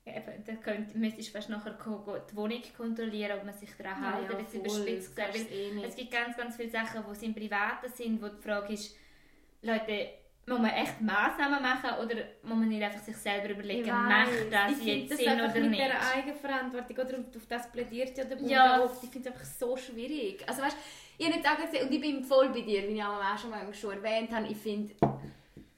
eben 0.07 0.45
da 0.47 0.55
könnt, 0.55 0.95
müsstest 0.95 1.29
du 1.29 1.33
fast 1.33 1.49
nachher 1.49 1.73
die 1.73 2.37
Wohnung 2.37 2.63
kontrollieren, 2.77 3.39
ob 3.39 3.45
man 3.45 3.55
sich 3.55 3.71
daran 3.77 4.03
Ja, 4.03 4.19
hält, 4.19 4.31
ja, 4.31 4.39
jetzt 4.39 4.55
überspitzt 4.55 5.17
gesagt. 5.17 5.37
Eh. 5.37 5.85
Es 5.85 5.97
gibt 5.97 6.13
ganz, 6.13 6.37
ganz 6.37 6.57
viele 6.57 6.71
Sachen, 6.71 7.05
die 7.21 7.27
im 7.27 7.35
Privaten 7.35 7.91
sind, 7.93 8.23
wo 8.23 8.29
die 8.29 8.41
Frage 8.41 8.73
ist, 8.73 8.97
Leute, 9.63 10.11
muss 10.51 10.59
man 10.61 10.71
echt 10.71 11.01
Massnahmen 11.01 11.63
machen 11.63 11.91
oder 12.05 12.15
muss 12.43 12.59
man 12.59 12.69
nicht 12.69 12.83
einfach 12.83 13.01
sich 13.01 13.17
selber 13.17 13.51
überlegen, 13.51 13.89
macht 13.91 14.29
das 14.51 14.79
ich 14.79 14.85
jetzt 14.85 15.13
das 15.13 15.19
Sinn 15.19 15.29
einfach 15.29 15.51
oder 15.51 15.61
mit 15.61 15.71
nicht? 15.71 15.83
dieser 15.83 16.15
Eigenverantwortung 16.15 16.97
oder 16.99 17.19
auf 17.19 17.47
das 17.49 17.71
plädiert 17.73 18.19
ja 18.19 18.25
der 18.25 18.37
Bund 18.37 18.51
Ja. 18.51 18.83
oft. 18.83 19.03
Ich 19.05 19.11
finde 19.11 19.29
es 19.29 19.35
einfach 19.35 19.47
so 19.47 19.77
schwierig. 19.77 20.45
Also 20.49 20.63
weißt, 20.63 20.77
ich 21.19 21.27
habe 21.27 21.37
nicht 21.37 21.47
sagen, 21.47 21.63
und 21.87 21.93
ich 21.93 22.01
bin 22.01 22.25
voll 22.25 22.49
bei 22.51 22.61
dir, 22.63 22.83
wie 22.89 22.95
ich 22.95 23.03
auch 23.03 23.39
schon 23.39 23.51
mal 23.51 23.73
schon 23.75 23.93
erwähnt 23.93 24.31
habe, 24.33 24.47
ich 24.49 24.57
finde, 24.57 24.93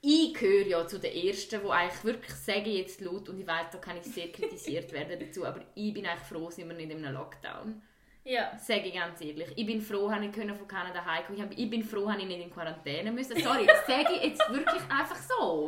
ich 0.00 0.34
gehöre 0.34 0.66
ja 0.66 0.86
zu 0.86 0.98
den 0.98 1.14
Ersten, 1.14 1.60
die 1.64 1.70
eigentlich 1.70 2.04
wirklich 2.04 2.34
sagen 2.34 2.70
jetzt 2.70 3.00
laut, 3.00 3.28
und 3.28 3.38
ich 3.38 3.46
weiß, 3.46 3.66
da 3.70 3.78
kann 3.78 3.96
ich 3.96 4.04
sehr 4.04 4.32
kritisiert 4.32 4.92
werden 4.92 5.18
dazu, 5.20 5.44
aber 5.46 5.60
ich 5.74 5.92
bin 5.94 6.06
eigentlich 6.06 6.26
froh, 6.28 6.50
sind 6.50 6.68
wir 6.68 6.76
nicht 6.76 6.90
in 6.90 7.04
einem 7.04 7.14
Lockdown. 7.14 7.82
Ja. 8.24 8.56
Sage 8.56 8.82
ich 8.86 8.94
ganz 8.94 9.20
ehrlich. 9.20 9.48
Ich 9.56 9.66
bin 9.66 9.80
froh, 9.80 10.08
dass 10.08 10.20
ich 10.22 10.32
von 10.34 10.68
Kanada 10.68 11.04
heimkommen 11.04 11.42
hab- 11.42 11.58
ich 11.58 11.68
bin 11.68 11.82
froh, 11.82 12.06
dass 12.06 12.18
ich 12.18 12.24
nicht 12.26 12.40
in 12.40 12.50
Quarantäne 12.52 13.10
müssen. 13.10 13.36
Sorry, 13.42 13.66
das 13.66 13.84
sage 13.84 14.14
ich 14.14 14.22
jetzt 14.22 14.48
wirklich 14.48 14.82
einfach 14.88 15.16
so. 15.16 15.66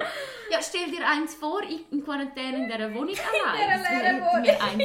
Ja, 0.51 0.59
stell 0.63 0.89
dir 0.91 1.05
eins 1.05 1.35
vor, 1.35 1.63
ich 1.65 1.91
in 1.91 2.05
Quarantäne 2.05 2.59
in 2.59 2.67
dieser 2.71 2.95
Wohnung 2.95 3.15
allein. 3.45 3.81
Das 3.83 3.91
leeren 3.91 4.23
hätte 4.23 4.41
mir 4.41 4.63
eins. 4.63 4.77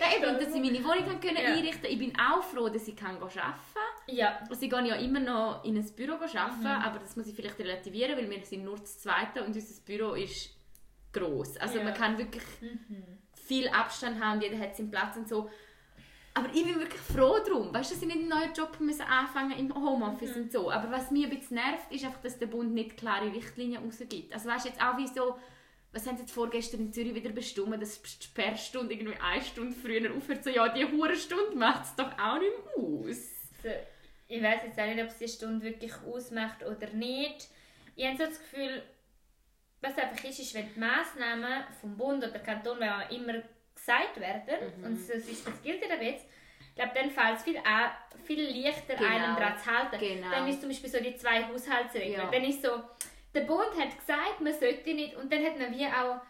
Nein, 0.00 0.12
eben, 0.16 0.34
dass 0.38 0.54
ich 0.54 0.62
meine 0.62 0.84
Wohnung 0.84 1.20
können 1.20 1.36
Ja. 1.42 1.54
einrichten 1.54 1.86
Ich 1.90 1.98
bin 1.98 2.12
auch 2.20 2.42
froh, 2.44 2.68
dass 2.68 2.86
ich 2.86 2.94
kann 2.94 3.16
arbeiten 3.16 3.34
kann. 3.34 3.54
Ja. 4.06 4.38
Also 4.48 4.62
ich 4.62 4.70
gehe 4.70 4.86
ja 4.86 4.94
immer 4.94 5.20
noch 5.20 5.64
in 5.64 5.76
ein 5.76 5.90
Büro 5.96 6.12
arbeiten, 6.14 6.66
aber 6.66 7.00
das 7.00 7.16
muss 7.16 7.26
ich 7.26 7.34
vielleicht 7.34 7.58
relativieren, 7.58 8.16
weil 8.16 8.30
wir 8.30 8.44
sind 8.44 8.62
nur 8.64 8.76
das 8.78 8.98
Zweite 9.00 9.42
und 9.42 9.54
unser 9.56 9.82
Büro 9.84 10.12
ist 10.14 10.50
gross. 11.12 11.56
Also 11.56 11.78
Ja. 11.78 11.84
man 11.84 11.94
kann 11.94 12.16
wirklich 12.16 12.44
viel 13.34 13.66
Abstand 13.70 14.22
haben, 14.22 14.40
jeder 14.40 14.58
hat 14.58 14.76
seinen 14.76 14.90
Platz 14.92 15.16
und 15.16 15.28
so. 15.28 15.50
Aber 16.38 16.54
ich 16.54 16.64
bin 16.64 16.78
wirklich 16.78 17.00
froh 17.00 17.36
darum. 17.44 17.74
Weißt 17.74 17.90
du, 17.90 17.94
dass 17.94 18.02
ich 18.02 18.08
nicht 18.08 18.20
einen 18.20 18.28
neuen 18.28 18.54
Job 18.54 18.78
müssen 18.78 19.02
anfangen 19.02 19.58
im 19.58 19.74
Homeoffice 19.74 20.36
und 20.36 20.52
so. 20.52 20.70
Aber 20.70 20.88
was 20.92 21.10
mich 21.10 21.24
ein 21.24 21.30
bisschen 21.30 21.56
nervt, 21.56 21.90
ist 21.90 22.04
einfach, 22.04 22.20
dass 22.20 22.38
der 22.38 22.46
Bund 22.46 22.72
nicht 22.72 22.96
klare 22.96 23.32
Richtlinien 23.32 23.82
rausgibt. 23.82 24.32
Also 24.32 24.48
weißt 24.48 24.66
du 24.66 24.68
jetzt 24.68 24.80
auch 24.80 24.96
wie 24.96 25.08
so, 25.08 25.36
was 25.90 26.06
haben 26.06 26.16
sie 26.16 26.22
jetzt 26.22 26.32
vorgestern 26.32 26.80
in 26.80 26.92
Zürich 26.92 27.14
wieder 27.14 27.30
bestimmt, 27.30 27.82
dass 27.82 28.00
die 28.00 28.24
Sperrstunde 28.24 28.94
irgendwie 28.94 29.18
eine 29.20 29.42
Stunde 29.42 29.74
früher 29.74 30.14
aufhört. 30.14 30.44
So, 30.44 30.50
ja, 30.50 30.68
die 30.68 30.84
Hurenstunde 30.84 31.56
macht 31.56 31.86
es 31.86 31.96
doch 31.96 32.12
auch 32.16 32.38
nicht 32.38 32.52
mehr 32.64 32.84
aus. 32.84 33.18
Also, 33.64 33.76
ich 34.28 34.40
weiß 34.40 34.60
jetzt 34.66 34.78
auch 34.78 34.86
nicht, 34.86 35.02
ob 35.02 35.08
es 35.08 35.18
die 35.18 35.28
Stunde 35.28 35.64
wirklich 35.64 35.94
ausmacht 36.06 36.64
oder 36.64 36.88
nicht. 36.92 37.48
Ich 37.96 38.06
habe 38.06 38.16
so 38.16 38.24
das 38.26 38.38
Gefühl, 38.38 38.82
was 39.80 39.98
einfach 39.98 40.22
ist, 40.22 40.38
ist, 40.38 40.54
wenn 40.54 40.72
die 40.72 40.78
Massnahmen 40.78 41.64
vom 41.80 41.96
Bund 41.96 42.24
oder 42.24 42.38
Kanton, 42.38 42.78
wenn 42.78 42.88
man 42.90 43.10
immer 43.10 43.42
gesagt 43.88 44.20
werden, 44.20 44.72
Mhm. 44.78 44.84
und 44.84 45.08
das, 45.08 45.16
ist, 45.26 45.46
das 45.46 45.62
gilt 45.62 45.82
ja 45.82 45.94
jetzt, 46.00 46.26
ich 46.70 46.74
glaube, 46.74 46.92
dann 46.94 47.10
fällt 47.10 47.36
es 47.38 47.42
viel, 47.42 47.60
viel 48.24 48.64
leichter, 48.64 48.94
Genau. 48.94 49.08
einem 49.10 49.36
daran 49.36 49.58
zu 49.58 49.66
halten. 49.66 49.98
Genau. 49.98 50.30
Dann 50.30 50.48
ist 50.48 50.60
zum 50.60 50.68
Beispiel 50.68 50.90
so 50.90 51.00
die 51.00 51.16
zwei 51.16 51.42
Haushaltsregeln. 51.44 52.12
Ja. 52.20 52.30
Dann 52.30 52.44
ist 52.44 52.62
so, 52.62 52.70
der 53.34 53.40
Bund 53.42 53.70
hat 53.78 53.98
gesagt, 53.98 54.40
man 54.40 54.52
sollte 54.52 54.94
nicht, 54.94 55.16
und 55.16 55.32
dann 55.32 55.44
hat 55.44 55.58
man 55.58 55.74
wie 55.76 55.86
auch 55.86 56.20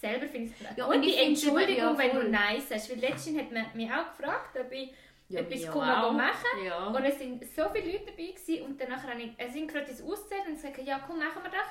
selber 0.00 0.26
finde 0.26 0.50
ich 0.58 0.76
Ja, 0.78 0.86
und, 0.86 0.94
und 0.96 1.02
die 1.02 1.14
Entschuldigung, 1.16 1.98
wenn 1.98 2.12
du. 2.14 2.22
Nein 2.30 2.60
sagst. 2.62 2.90
Weil 2.90 2.98
letztens 3.00 3.38
hat 3.38 3.52
man 3.52 3.66
mich 3.74 3.90
auch 3.92 4.16
gefragt, 4.16 4.56
ob 4.58 4.72
ich 4.72 4.90
Ja, 5.28 5.40
etwas 5.40 5.68
auch. 5.68 6.12
machen 6.12 6.64
Ja. 6.64 6.86
Und 6.86 7.04
es 7.04 7.18
sind 7.18 7.44
so 7.54 7.68
viele 7.70 7.92
Leute 7.92 8.06
dabei 8.06 8.26
gewesen, 8.32 8.62
und 8.64 8.80
dann 8.80 8.88
nachher 8.88 9.10
habe 9.10 9.20
ich, 9.22 9.32
es 9.36 9.52
sind 9.52 9.70
gerade 9.70 9.86
das 9.86 10.00
auszählen 10.02 10.46
und 10.46 10.54
gesagt, 10.54 10.78
ja 10.78 11.00
komm, 11.06 11.18
machen 11.18 11.42
wir 11.42 11.50
doch. 11.50 11.70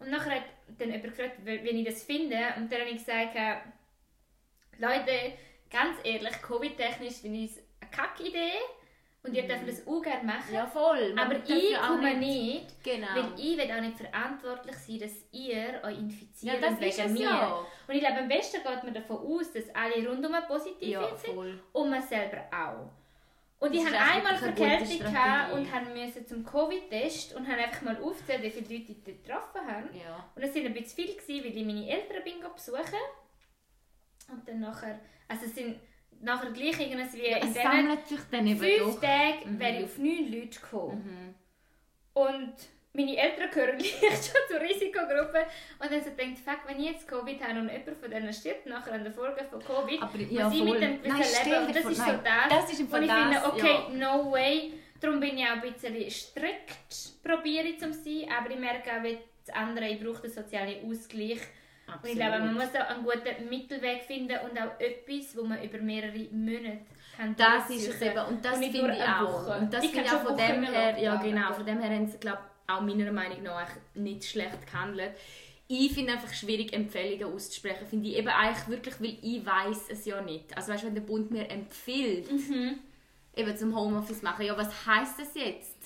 Und 0.00 0.10
nachher 0.10 0.32
hat 0.36 0.44
dann 0.78 0.88
jemand 0.92 1.04
gefragt, 1.16 1.36
wie 1.44 1.62
wie 1.64 1.68
ich 1.80 1.86
das 1.86 2.02
finde. 2.04 2.36
Und 2.58 2.70
dann 2.70 2.80
habe 2.80 2.90
ich 2.90 2.98
gesagt, 2.98 3.34
äh, 3.36 3.56
Leute, 4.80 5.32
ganz 5.70 5.98
ehrlich, 6.04 6.42
Covid-technisch 6.42 7.14
finde 7.20 7.38
ich 7.40 7.50
es 7.52 7.58
eine 7.80 7.90
Kackidee. 7.90 8.58
Und 9.22 9.34
ihr 9.34 9.42
dürft 9.46 9.68
das 9.68 9.86
auch 9.86 10.00
gerne 10.00 10.24
machen. 10.24 10.54
ja, 10.54 10.66
voll. 10.66 11.12
Man 11.12 11.26
Aber 11.26 11.36
ich 11.46 11.70
ja 11.72 11.82
auch 11.82 11.88
komme 11.88 12.16
nicht, 12.16 12.82
Genau. 12.82 13.06
weil 13.14 13.32
ich 13.36 13.58
will 13.58 13.70
auch 13.70 13.80
nicht 13.82 13.98
verantwortlich 13.98 14.76
sein, 14.76 14.98
dass 15.00 15.12
ihr 15.30 15.78
euch 15.84 15.92
ja, 15.92 15.98
infiziert 16.00 16.62
das 16.62 16.72
ist 16.80 16.98
es 16.98 17.12
mir. 17.12 17.20
ja. 17.24 17.66
Und 17.86 17.94
ich 17.94 18.00
glaube, 18.00 18.18
am 18.20 18.28
besten 18.28 18.62
geht 18.62 18.82
man 18.82 18.94
davon 18.94 19.18
aus, 19.18 19.52
dass 19.52 19.64
alle 19.74 20.08
rundum 20.08 20.34
positiv 20.48 20.88
Ja, 20.88 21.14
sind 21.18 21.34
voll. 21.34 21.60
und 21.74 21.90
man 21.90 22.00
selber 22.02 22.44
auch. 22.50 22.88
Und 23.62 23.74
Das 23.74 23.82
ich 23.82 23.88
echt 23.88 24.00
einmal 24.16 24.36
Verkältung 24.38 25.00
und 25.52 25.70
haben 25.70 25.92
müssen 25.92 26.26
zum 26.26 26.42
Covid-Test 26.46 27.34
und 27.34 27.46
haben 27.46 27.58
einfach 27.58 27.82
mal 27.82 28.02
aufgezählt, 28.02 28.42
wie 28.42 28.50
viele 28.50 28.78
Leute 28.78 28.92
ich 28.92 29.04
dort 29.04 29.22
getroffen 29.22 29.66
habe. 29.70 29.88
Ja. 29.98 30.30
Und 30.34 30.42
es 30.42 30.54
waren 30.54 30.64
ein 30.64 30.72
bisschen 30.72 30.96
viele, 30.96 31.12
gewesen, 31.14 31.44
weil 31.44 31.56
ich 31.58 31.66
meine 31.66 31.90
Eltern 31.90 32.24
bin 32.24 32.40
besuchen. 32.54 32.80
Und 34.32 34.46
dann 34.48 34.60
nachher, 34.60 34.98
also 35.28 35.46
es 35.46 35.54
sind 35.54 35.78
nachher 36.20 36.50
gleich 36.50 36.78
irgendwas 36.80 37.12
wie 37.14 37.26
in 37.26 37.36
Es 37.48 37.54
diesen 37.54 38.58
fünf 38.58 38.78
doch. 38.94 39.00
Tagen 39.00 39.54
Mhm. 39.54 39.58
wäre 39.60 39.78
ich 39.78 39.84
auf 39.84 39.98
neun 39.98 40.32
Leute 40.32 40.60
gekommen. 40.60 41.04
Mhm. 41.04 41.34
Und 42.12 42.52
meine 42.92 43.16
Eltern 43.16 43.50
gehören 43.50 43.78
gleich 43.78 44.00
schon 44.00 44.40
zur 44.48 44.60
Risikogruppe. 44.60 45.46
Und 45.78 45.90
dann 45.92 46.02
so 46.02 46.10
denkt, 46.10 46.38
fuck, 46.40 46.58
wenn 46.66 46.80
ich 46.80 46.90
jetzt 46.92 47.06
Covid 47.08 47.40
habe 47.42 47.60
und 47.60 47.68
jemand 47.70 47.96
von 47.96 48.10
denen 48.10 48.32
stirbt 48.32 48.66
nachher 48.66 48.92
an 48.94 49.04
der 49.04 49.12
Folge 49.12 49.44
von 49.44 49.60
Covid, 49.60 50.02
Aber 50.02 50.18
muss 50.18 50.30
ja, 50.30 50.50
ich 50.52 50.58
voll. 50.58 50.70
mit 50.72 50.82
dem 50.82 50.90
Nein, 50.90 51.02
gewissen 51.02 51.36
stell 51.40 51.52
leben. 51.52 51.66
Und 51.66 51.74
das 51.76 51.82
vor- 51.82 51.90
ist 51.92 51.98
so 51.98 52.04
nein, 52.04 52.20
das, 52.24 52.48
das 52.60 52.72
ist 52.72 52.92
wo 52.92 52.96
ich 52.96 53.10
finde, 53.12 53.44
okay, 53.46 53.78
ja. 53.98 54.14
no 54.14 54.30
way. 54.32 54.72
Darum 55.00 55.18
bin 55.20 55.38
ich 55.38 55.44
auch 55.46 55.52
ein 55.52 55.60
bisschen 55.62 56.10
strikt, 56.10 57.22
probiere 57.24 57.68
ich 57.68 57.78
zu 57.78 57.90
sein. 57.92 58.26
Aber 58.36 58.50
ich 58.50 58.58
merke 58.58 58.90
auch, 58.92 59.02
wie 59.02 59.18
das 59.46 59.54
andere, 59.54 59.88
ich 59.88 59.98
brauche 60.02 60.22
den 60.22 60.30
sozialen 60.30 60.90
Ausgleich. 60.90 61.40
Und 62.02 62.08
ich 62.08 62.14
glaube, 62.14 62.38
man 62.38 62.54
muss 62.54 62.74
auch 62.74 62.88
einen 62.90 63.04
guten 63.04 63.48
Mittelweg 63.48 64.02
finden 64.02 64.38
und 64.44 64.58
auch 64.58 64.78
etwas, 64.80 65.36
wo 65.36 65.44
man 65.44 65.62
über 65.62 65.78
mehrere 65.78 66.18
Monate 66.32 66.80
kann 67.16 67.36
Das 67.36 67.68
ist 67.70 67.88
es 67.88 68.00
eben. 68.00 68.24
Und 68.26 68.44
das 68.44 68.58
finde 68.58 68.94
ich 68.96 69.02
auch. 69.02 69.22
Woche. 69.46 69.58
Und 69.58 69.72
das 69.72 69.84
finde 69.84 70.02
ich 70.06 70.12
auch 70.12 70.22
von 70.22 70.36
dem 70.36 70.62
her, 70.64 70.98
ja 70.98 71.16
genau, 71.16 71.52
von 71.52 71.66
dem 71.66 71.80
her 71.80 71.90
haben 71.94 72.06
sie, 72.06 72.18
glaube 72.18 72.38
auch 72.66 72.80
meiner 72.80 73.10
Meinung 73.12 73.42
nach 73.42 73.68
nicht 73.94 74.24
schlecht 74.24 74.66
gehandelt. 74.66 75.12
Ich 75.66 75.92
finde 75.92 76.12
einfach 76.12 76.32
schwierig, 76.32 76.72
Empfehlungen 76.72 77.34
auszusprechen. 77.34 77.86
Finde 77.88 78.08
ich 78.08 78.16
eben 78.16 78.28
eigentlich 78.28 78.68
wirklich, 78.68 79.00
weil 79.00 79.18
ich 79.22 79.44
weiß 79.44 79.88
es 79.90 80.04
ja 80.04 80.20
nicht. 80.20 80.56
Also 80.56 80.72
weißt 80.72 80.82
du, 80.82 80.86
wenn 80.88 80.94
der 80.94 81.02
Bund 81.02 81.30
mir 81.30 81.48
empfiehlt, 81.48 82.30
Mhm. 82.30 82.78
eben 83.36 83.56
zum 83.56 83.76
Homeoffice 83.76 84.22
machen, 84.22 84.46
ja, 84.46 84.56
was 84.56 84.86
heißt 84.86 85.20
das 85.20 85.34
jetzt? 85.34 85.76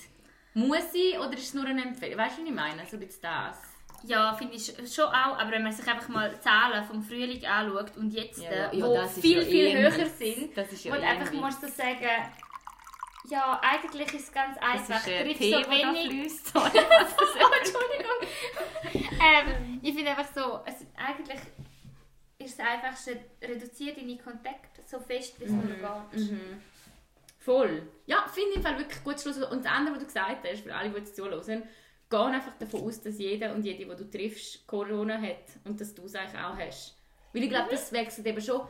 Muss 0.53 0.93
ich 0.93 1.19
oder 1.19 1.33
ist 1.33 1.43
es 1.43 1.53
nur 1.53 1.65
eine 1.65 1.83
Empfehlung? 1.83 2.17
Weißt 2.17 2.37
du, 2.37 2.41
was 2.41 2.49
ich 2.49 2.55
meine? 2.55 2.85
So 2.85 2.97
ein 2.97 2.99
bisschen 3.01 3.21
das. 3.23 3.57
Ja, 4.03 4.33
finde 4.33 4.55
ich 4.55 4.65
schon 4.93 5.05
auch, 5.05 5.37
aber 5.39 5.51
wenn 5.51 5.63
man 5.63 5.71
sich 5.71 5.87
einfach 5.87 6.07
mal 6.09 6.39
Zahlen 6.39 6.83
vom 6.85 7.01
Frühling 7.01 7.43
anschaut 7.45 7.97
und 7.97 8.11
jetzt, 8.11 8.41
Ja, 8.43 8.51
ja, 8.51 8.71
äh, 8.71 8.77
ja, 8.77 8.85
wo 8.85 9.01
ist 9.01 9.19
viel, 9.19 9.37
ja 9.39 9.43
viel 9.45 9.65
eh 9.65 9.77
höher 9.81 10.05
sind, 10.09 10.55
Das 10.57 10.71
ist 10.71 10.83
ja 10.85 10.93
und 10.93 10.99
eh 11.01 11.05
ein 11.05 11.17
einfach 11.21 11.33
musst 11.33 11.63
du 11.63 11.67
sagen, 11.67 12.07
ja, 13.27 13.59
eigentlich 13.63 14.13
ist 14.13 14.27
es 14.27 14.31
ganz 14.31 14.57
einfach, 14.59 15.03
Das 15.03 15.07
ist 15.07 15.11
ein 15.11 15.33
Tee, 15.35 15.51
so 15.51 15.59
da 15.61 15.69
wenig. 15.71 16.07
fließt. 16.07 16.47
Sorry, 16.53 16.71
das 16.73 17.15
Entschuldigung. 17.59 19.09
ähm, 19.23 19.79
ich 19.81 19.95
finde 19.95 20.11
einfach 20.11 20.27
so, 20.33 20.59
es, 20.65 20.75
eigentlich 20.95 21.39
ist 22.37 22.59
es 22.59 22.65
einfachste, 22.65 23.17
reduziere 23.41 23.95
deine 23.95 24.17
Kontakte 24.17 24.81
so 24.85 24.99
fest, 24.99 25.39
wie 25.39 25.45
es 25.45 25.51
nur 25.51 25.63
geht. 25.63 26.19
Mhm. 26.31 26.61
Voll. 27.39 27.87
Ja, 28.05 28.25
finde 28.31 28.49
ich 28.51 28.55
im 28.57 28.61
Fall 28.63 28.77
wirklich 28.77 29.03
gut 29.03 29.19
Schluss. 29.19 29.37
Und 29.37 29.63
das 29.65 29.71
andere, 29.71 29.95
was 29.95 30.01
du 30.01 30.05
gesagt 30.07 30.45
hast, 30.47 30.61
für 30.63 30.75
alle, 30.75 30.89
die 30.89 30.97
jetzt 30.97 31.15
zuhören, 31.15 31.63
geh 32.09 32.17
einfach 32.17 32.57
davon 32.57 32.81
aus, 32.83 33.01
dass 33.01 33.17
jeder 33.19 33.53
und 33.53 33.65
jede, 33.65 33.85
die 33.85 33.95
du 33.95 34.09
triffst, 34.09 34.65
Corona 34.67 35.19
hat 35.19 35.45
und 35.63 35.79
dass 35.79 35.93
du 35.93 36.05
es 36.05 36.15
eigentlich 36.15 36.41
auch 36.41 36.57
hast. 36.57 36.95
Weil 37.33 37.43
ich 37.43 37.49
glaube, 37.49 37.67
das 37.71 37.91
wechselt 37.91 38.27
eben 38.27 38.41
schon, 38.41 38.61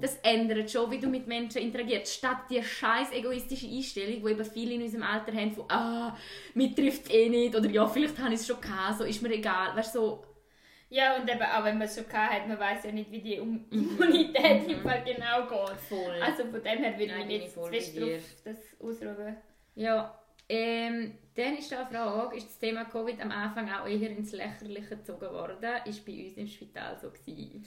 das 0.00 0.16
ändert 0.22 0.70
schon, 0.70 0.90
wie 0.90 0.98
du 0.98 1.08
mit 1.08 1.26
Menschen 1.26 1.60
interagierst. 1.60 2.14
Statt 2.14 2.38
die 2.48 2.62
scheiß 2.62 3.12
egoistische 3.12 3.66
Einstellung, 3.66 4.24
die 4.24 4.30
eben 4.30 4.44
viele 4.44 4.74
in 4.74 4.82
unserem 4.82 5.02
Alter 5.02 5.32
haben, 5.34 5.52
von 5.52 5.70
«Ah, 5.70 6.16
mich 6.54 6.74
trifft 6.74 7.12
eh 7.12 7.28
nicht» 7.28 7.54
oder 7.54 7.68
«Ja, 7.68 7.86
vielleicht 7.86 8.18
habe 8.18 8.32
ich 8.32 8.40
es 8.40 8.46
schon 8.46 8.60
gehabt, 8.60 8.98
so 8.98 9.04
ist 9.04 9.20
mir 9.20 9.30
egal». 9.30 9.76
Weißt 9.76 9.94
du, 9.94 9.98
so, 10.00 10.24
Ja, 10.88 11.16
und 11.16 11.28
eben 11.28 11.42
auch 11.42 11.64
wenn 11.64 11.76
man 11.76 11.86
es 11.86 11.96
schon 11.96 12.08
gehabt 12.08 12.32
hat, 12.32 12.48
man 12.48 12.58
weiß 12.58 12.84
ja 12.84 12.92
nicht, 12.92 13.10
wie 13.10 13.20
die 13.20 13.40
um 13.40 13.66
Immunität 13.70 14.68
im 14.68 14.80
Fall 14.80 15.02
genau 15.04 15.46
geht. 15.46 15.80
voll. 15.80 16.22
Also 16.22 16.44
von 16.44 16.62
dem 16.62 16.78
her 16.78 16.98
würde 16.98 17.14
ich 17.20 17.26
bin 17.26 17.40
jetzt 17.42 17.58
fest 17.68 18.00
drauf 18.00 18.22
das 18.44 18.56
ausruhen. 18.80 19.36
Ja, 19.74 20.18
ähm, 20.48 21.18
dann 21.34 21.56
ist 21.56 21.72
da 21.72 21.86
eine 21.86 21.90
Frage, 21.90 22.36
ist 22.36 22.48
das 22.48 22.58
Thema 22.58 22.84
Covid 22.84 23.20
am 23.20 23.30
Anfang 23.30 23.70
auch 23.70 23.86
eher 23.86 24.10
ins 24.10 24.32
Lächerliche 24.32 24.96
gezogen 24.96 25.30
worden? 25.30 25.74
Ist 25.84 26.04
bei 26.04 26.26
uns 26.26 26.36
im 26.36 26.46
Spital 26.46 26.98
so 27.00 27.10
gewesen? 27.10 27.66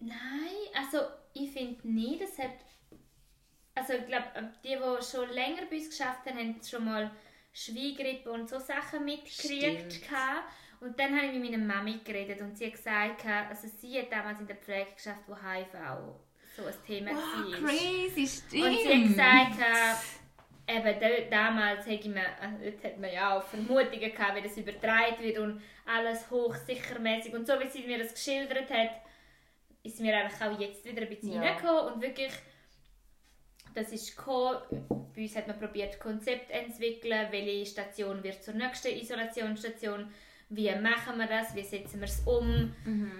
Nein, 0.00 0.16
also 0.74 0.98
ich 1.34 1.50
finde 1.50 1.88
nicht, 1.88 2.22
es 2.22 2.38
hat... 2.38 2.52
Also 3.74 3.92
ich 3.92 4.06
glaube, 4.06 4.24
die, 4.64 4.68
die 4.68 5.04
schon 5.04 5.28
länger 5.30 5.66
bei 5.68 5.76
uns 5.76 5.90
geschafft 5.90 6.24
haben, 6.26 6.38
haben 6.38 6.60
schon 6.62 6.84
mal 6.84 7.10
Schweigrippe 7.52 8.30
und 8.30 8.48
so 8.48 8.58
Sachen 8.58 9.04
mitgekriegt. 9.04 10.00
Und 10.80 10.98
dann 10.98 11.16
habe 11.16 11.26
ich 11.26 11.32
mit 11.38 11.50
meiner 11.50 11.64
Mami 11.64 12.00
geredet 12.04 12.40
und 12.40 12.56
sie 12.56 12.66
hat 12.66 12.72
gesagt, 12.72 13.26
also 13.26 13.68
sie 13.80 13.98
hat 13.98 14.12
damals 14.12 14.40
in 14.40 14.46
der 14.46 14.56
Pflege 14.56 14.92
geschafft, 14.94 15.22
wo 15.26 15.34
HIV 15.34 15.74
so 16.54 16.64
ein 16.64 16.74
Thema 16.86 17.12
war. 17.12 17.68
crazy, 17.68 18.26
stimmt! 18.26 18.64
Und 18.64 18.78
sie 18.78 19.22
hat 19.22 19.48
gesagt, 19.48 19.60
äh, 19.60 20.25
eben 20.68 21.00
da- 21.00 21.30
damals 21.30 21.86
hat 21.86 22.04
man, 22.06 22.16
äh, 22.16 22.70
dort 22.70 22.84
hat 22.84 22.98
man 22.98 23.12
ja 23.12 23.36
auch 23.38 23.42
Vermutungen 23.44 24.00
gehabt, 24.12 24.36
wie 24.36 24.42
das 24.42 24.56
übertragen 24.56 25.20
wird 25.22 25.38
und 25.38 25.62
alles 25.86 26.30
hochsichermäßig. 26.30 27.34
Und 27.34 27.46
so 27.46 27.58
wie 27.60 27.68
sie 27.68 27.86
mir 27.86 27.98
das 27.98 28.12
geschildert 28.14 28.70
hat, 28.70 28.90
ist 29.82 30.00
mir 30.00 30.16
eigentlich 30.16 30.40
auch 30.42 30.58
jetzt 30.60 30.84
wieder 30.84 31.02
ein 31.02 31.08
bisschen 31.08 31.32
Ja. 31.32 31.40
reingekommen. 31.42 31.94
Und 31.94 32.02
wirklich, 32.02 32.32
das 33.74 33.92
ist 33.92 34.16
gekommen. 34.16 34.58
Bei 35.14 35.22
uns 35.22 35.36
hat 35.36 35.46
man 35.46 35.58
probiert, 35.58 35.98
Konzept 36.00 36.48
zu 36.48 36.54
entwickeln, 36.54 37.28
welche 37.30 37.66
Station 37.66 38.22
wird 38.22 38.42
zur 38.42 38.54
nächsten 38.54 38.88
Isolationsstation, 38.88 40.12
wie 40.48 40.70
machen 40.74 41.18
wir 41.18 41.26
das, 41.26 41.54
wie 41.54 41.62
setzen 41.62 42.00
wir 42.00 42.06
es 42.08 42.20
um. 42.26 42.74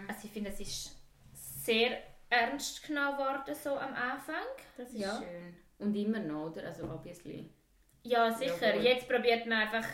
Also 0.09 0.21
ich 0.27 0.31
finde, 0.33 0.51
es 0.51 0.61
ist 0.61 0.97
sehr 1.33 1.99
ernst 2.29 2.87
genommen 2.87 3.19
worden, 3.19 3.55
so 3.55 3.71
am 3.79 3.95
Anfang. 3.95 4.45
Das 4.77 4.89
ist 4.91 4.99
Ja. 5.01 5.19
schön. 5.19 5.57
Und 5.79 5.95
immer 5.95 6.19
noch, 6.21 6.51
oder? 6.51 6.65
Also 6.67 6.85
obviously. 6.85 7.51
Ja, 8.03 8.31
sicher. 8.33 8.69
Jawohl. 8.75 8.85
Jetzt 8.85 9.09
probiert 9.09 9.47
man 9.47 9.59
einfach 9.59 9.87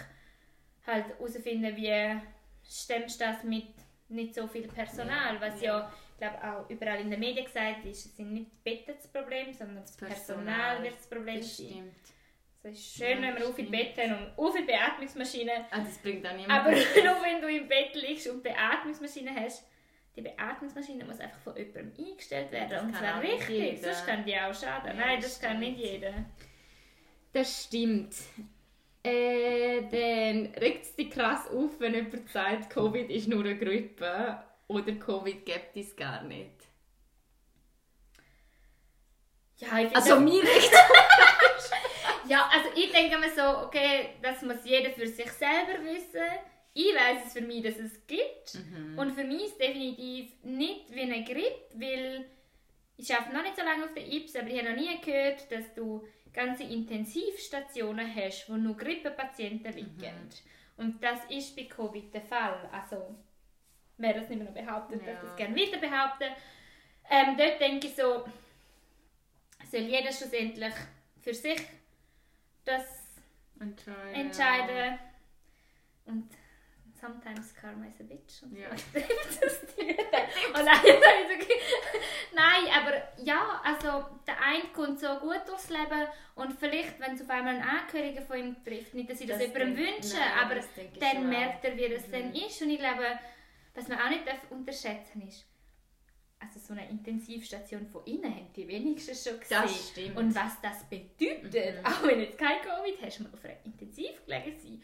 halt 0.86 1.06
herauszufinden, 1.18 1.74
wie 1.76 2.20
stemmst 2.68 3.20
du 3.20 3.24
das 3.24 3.42
mit 3.44 3.66
nicht 4.08 4.34
so 4.34 4.46
viel 4.46 4.68
Personal, 4.68 5.34
Ja, 5.36 5.40
was 5.40 5.60
ja. 5.60 5.78
ja, 5.80 5.92
ich 6.12 6.18
glaube 6.18 6.44
auch 6.44 6.70
überall 6.70 7.00
in 7.00 7.10
den 7.10 7.18
Medien 7.18 7.44
gesagt 7.46 7.84
ist, 7.86 8.06
es 8.06 8.16
sind 8.16 8.32
nicht 8.32 8.50
die 8.52 8.70
Betten 8.70 8.94
das 8.96 9.08
Problem, 9.08 9.52
sondern 9.52 9.80
das 9.82 9.96
Personal, 9.96 10.44
Personal. 10.44 10.82
wird 10.82 10.94
das 10.96 11.06
Problem 11.08 11.36
Das 11.38 11.56
sein. 11.56 11.66
stimmt. 11.68 11.94
Es 12.64 12.72
ist 12.78 12.94
schön, 12.96 13.22
Ja, 13.24 13.34
wenn 13.34 13.42
auch 13.42 13.54
viele 13.54 13.68
stimmt. 13.68 13.70
Betten 13.72 14.12
und 14.14 14.38
auch 14.38 14.52
viele 14.52 14.66
Beatmungsmaschinen, 14.66 15.64
Ah, 15.70 15.80
das 15.80 15.98
bringt 15.98 16.24
auch 16.26 16.36
niemand. 16.36 16.52
aber 16.52 16.70
nur 17.04 17.22
wenn 17.24 17.40
du 17.40 17.48
im 17.48 17.66
Bett 17.66 17.94
liegst 17.94 18.28
und 18.28 18.42
Beatmungsmaschine 18.42 19.34
hast, 19.34 19.66
die 20.16 20.20
Beatmungsmaschine 20.22 21.04
muss 21.04 21.20
einfach 21.20 21.40
von 21.40 21.56
jemandem 21.56 21.92
eingestellt 22.06 22.52
werden. 22.52 22.70
das 22.70 22.82
und 22.82 22.96
zwar 22.96 23.22
richtig, 23.22 23.80
sonst 23.80 24.06
kann 24.06 24.24
die 24.24 24.36
auch 24.36 24.54
schaden. 24.54 24.88
Ja, 24.98 25.06
Nein, 25.06 25.20
das 25.20 25.38
das 25.38 25.40
kann 25.40 25.58
nicht 25.60 25.78
jeder. 25.78 26.12
Das 27.32 27.64
stimmt. 27.64 28.14
Äh, 29.04 29.82
dann 29.82 30.54
regt 30.60 30.84
es 30.84 30.94
dich 30.94 31.10
krass 31.10 31.48
auf, 31.48 31.80
wenn 31.80 31.94
jemand 31.94 32.28
sagt, 32.28 32.70
Covid 32.70 33.10
ist 33.10 33.26
nur 33.26 33.40
eine 33.40 33.58
Grippe 33.58 34.42
oder 34.68 34.92
Covid 34.92 35.44
gibt 35.44 35.76
es 35.76 35.96
gar 35.96 36.22
nicht. 36.22 36.50
Ja, 39.56 39.78
ich 39.78 39.94
Also 39.96 40.20
mir 40.20 40.42
regt 40.42 40.72
Ja, 42.28 42.48
also 42.52 42.68
ich 42.76 42.92
denke 42.92 43.18
mir 43.18 43.30
so, 43.30 43.66
okay, 43.66 44.10
das 44.22 44.42
muss 44.42 44.64
jeder 44.64 44.90
für 44.90 45.06
sich 45.06 45.30
selber 45.32 45.82
wissen. 45.84 46.20
Ich 46.74 46.94
weiß 46.94 47.26
es 47.26 47.32
für 47.34 47.42
mich, 47.42 47.62
dass 47.62 47.76
es 47.76 48.06
gibt. 48.06 48.58
Und 48.96 49.12
für 49.12 49.24
mich 49.24 49.42
ist 49.44 49.52
es 49.52 49.58
definitiv 49.58 50.32
nicht 50.42 50.90
wie 50.94 51.02
eine 51.02 51.22
Grippe, 51.24 51.68
weil 51.74 52.24
ich 52.96 53.14
arbeite 53.14 53.34
noch 53.34 53.42
nicht 53.42 53.56
so 53.56 53.62
lange 53.62 53.84
auf 53.84 53.94
der 53.94 54.06
IPS, 54.10 54.36
aber 54.36 54.48
ich 54.48 54.58
habe 54.58 54.70
noch 54.70 54.76
nie 54.80 55.00
gehört, 55.00 55.50
dass 55.52 55.74
du 55.74 56.06
ganze 56.32 56.62
Intensivstationen 56.62 58.14
hast, 58.14 58.48
wo 58.48 58.54
nur 58.54 58.76
Grippepatienten 58.76 59.72
liegen. 59.74 60.30
Und 60.78 61.02
das 61.02 61.20
ist 61.28 61.54
bei 61.54 61.64
Covid 61.64 62.12
der 62.14 62.22
Fall. 62.22 62.68
Also, 62.72 63.14
wer 63.98 64.14
das 64.14 64.28
nicht 64.30 64.38
mehr 64.38 64.46
noch 64.50 64.54
behauptet, 64.54 65.02
Ja. 65.06 65.12
darf 65.12 65.22
das 65.24 65.36
gerne 65.36 65.54
wieder 65.54 65.78
behaupten. 65.78 66.28
Ähm, 67.10 67.36
dort 67.36 67.60
denke 67.60 67.88
ich 67.88 67.94
so, 67.94 68.24
soll 69.70 69.80
jeder 69.80 70.10
schlussendlich 70.12 70.72
für 71.20 71.34
sich 71.34 71.60
das 72.64 72.84
Entscheiden. 73.60 74.14
entscheiden. 74.14 74.98
Und 76.06 76.30
sometimes 77.02 77.52
karma 77.54 77.86
is 77.86 78.00
a 78.00 78.04
bitch. 78.04 78.42
Und 78.44 78.56
Ja. 78.56 78.68
so 78.76 78.98
Und 80.58 80.66
dann 80.66 80.80
ich 80.84 81.42
so 81.42 81.46
ge- 81.46 81.60
Nein, 82.34 82.64
aber 82.78 82.92
ja, 83.22 83.60
also 83.64 84.06
der 84.26 84.40
eine 84.40 84.64
kommt 84.72 84.98
so 85.00 85.08
gut 85.18 85.40
durchs 85.46 85.68
Leben 85.68 86.06
und 86.36 86.52
vielleicht, 86.58 86.98
wenn 87.00 87.14
es 87.14 87.22
auf 87.22 87.28
einmal 87.30 87.56
einen 87.56 87.62
Angehörigen 87.68 88.24
von 88.24 88.38
ihm 88.38 88.64
trifft, 88.64 88.94
nicht, 88.94 89.10
dass 89.10 89.20
ich 89.20 89.26
das, 89.26 89.38
Das 89.38 89.48
jemandem 89.48 89.76
wünsche, 89.76 90.16
nein, 90.16 90.32
aber 90.44 90.54
dann 91.00 91.28
merkt 91.28 91.64
er, 91.64 91.76
wie 91.76 91.88
das 91.88 92.06
Mhm. 92.06 92.12
dann 92.12 92.34
ist. 92.34 92.62
Und 92.62 92.70
ich 92.70 92.78
glaube, 92.78 93.04
was 93.74 93.88
man 93.88 93.98
auch 94.00 94.08
nicht 94.08 94.22
unterschätzen 94.50 95.22
ist, 95.28 95.44
also 96.38 96.58
so 96.58 96.72
eine 96.72 96.88
Intensivstation 96.90 97.86
von 97.86 98.04
innen 98.06 98.34
haben 98.34 98.52
die 98.54 98.66
wenigsten 98.66 99.14
schon 99.14 99.38
gesehen. 99.38 99.62
Das 99.62 99.88
stimmt. 99.90 100.16
Und 100.16 100.34
was 100.34 100.60
das 100.60 100.84
bedeutet, 100.88 101.78
Mhm. 101.80 101.86
auch 101.86 102.02
wenn 102.02 102.18
du 102.18 102.24
jetzt 102.24 102.38
kein 102.38 102.60
Covid 102.62 102.96
hast, 103.02 103.20
mal 103.20 103.30
auf 103.32 103.44
einer 103.44 103.64
Intensiv 103.64 104.24
gelegen 104.26 104.58
sein, 104.58 104.82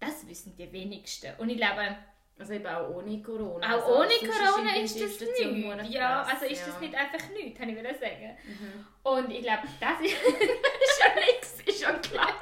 das 0.00 0.26
wissen 0.26 0.56
die 0.56 0.70
wenigsten. 0.72 1.32
Und 1.38 1.48
ich 1.48 1.56
glaube, 1.56 1.96
Also 2.38 2.52
eben 2.52 2.66
auch 2.66 2.90
ohne 2.90 3.22
Corona. 3.22 3.66
auch 3.66 3.82
also 3.82 3.96
ohne 4.00 4.30
Corona 4.30 4.72
die 4.74 4.82
ist 4.82 5.00
das 5.00 5.20
nichts. 5.20 5.94
Ja, 5.94 6.22
also 6.22 6.44
ist 6.44 6.60
ja. 6.60 6.66
das 6.66 6.80
nicht 6.80 6.94
einfach 6.94 7.28
nichts, 7.30 7.58
kann 7.58 7.68
ich 7.70 7.76
wieder 7.78 7.94
sagen. 7.94 8.36
Mhm. 8.44 8.86
Und 9.02 9.30
ich 9.30 9.42
glaube, 9.42 9.62
das 9.80 10.00
ist 10.00 10.16
schon 10.20 11.14
nichts, 11.24 11.60
ist 11.64 11.82
schon 11.82 12.00
klar. 12.02 12.34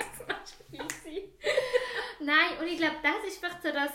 Nein, 2.20 2.59
und 2.61 2.66
ich 2.66 2.78
glaube, 2.78 2.96
das 3.02 3.28
ist 3.28 3.38
vielleicht 3.38 3.62
so, 3.62 3.70
dass, 3.70 3.92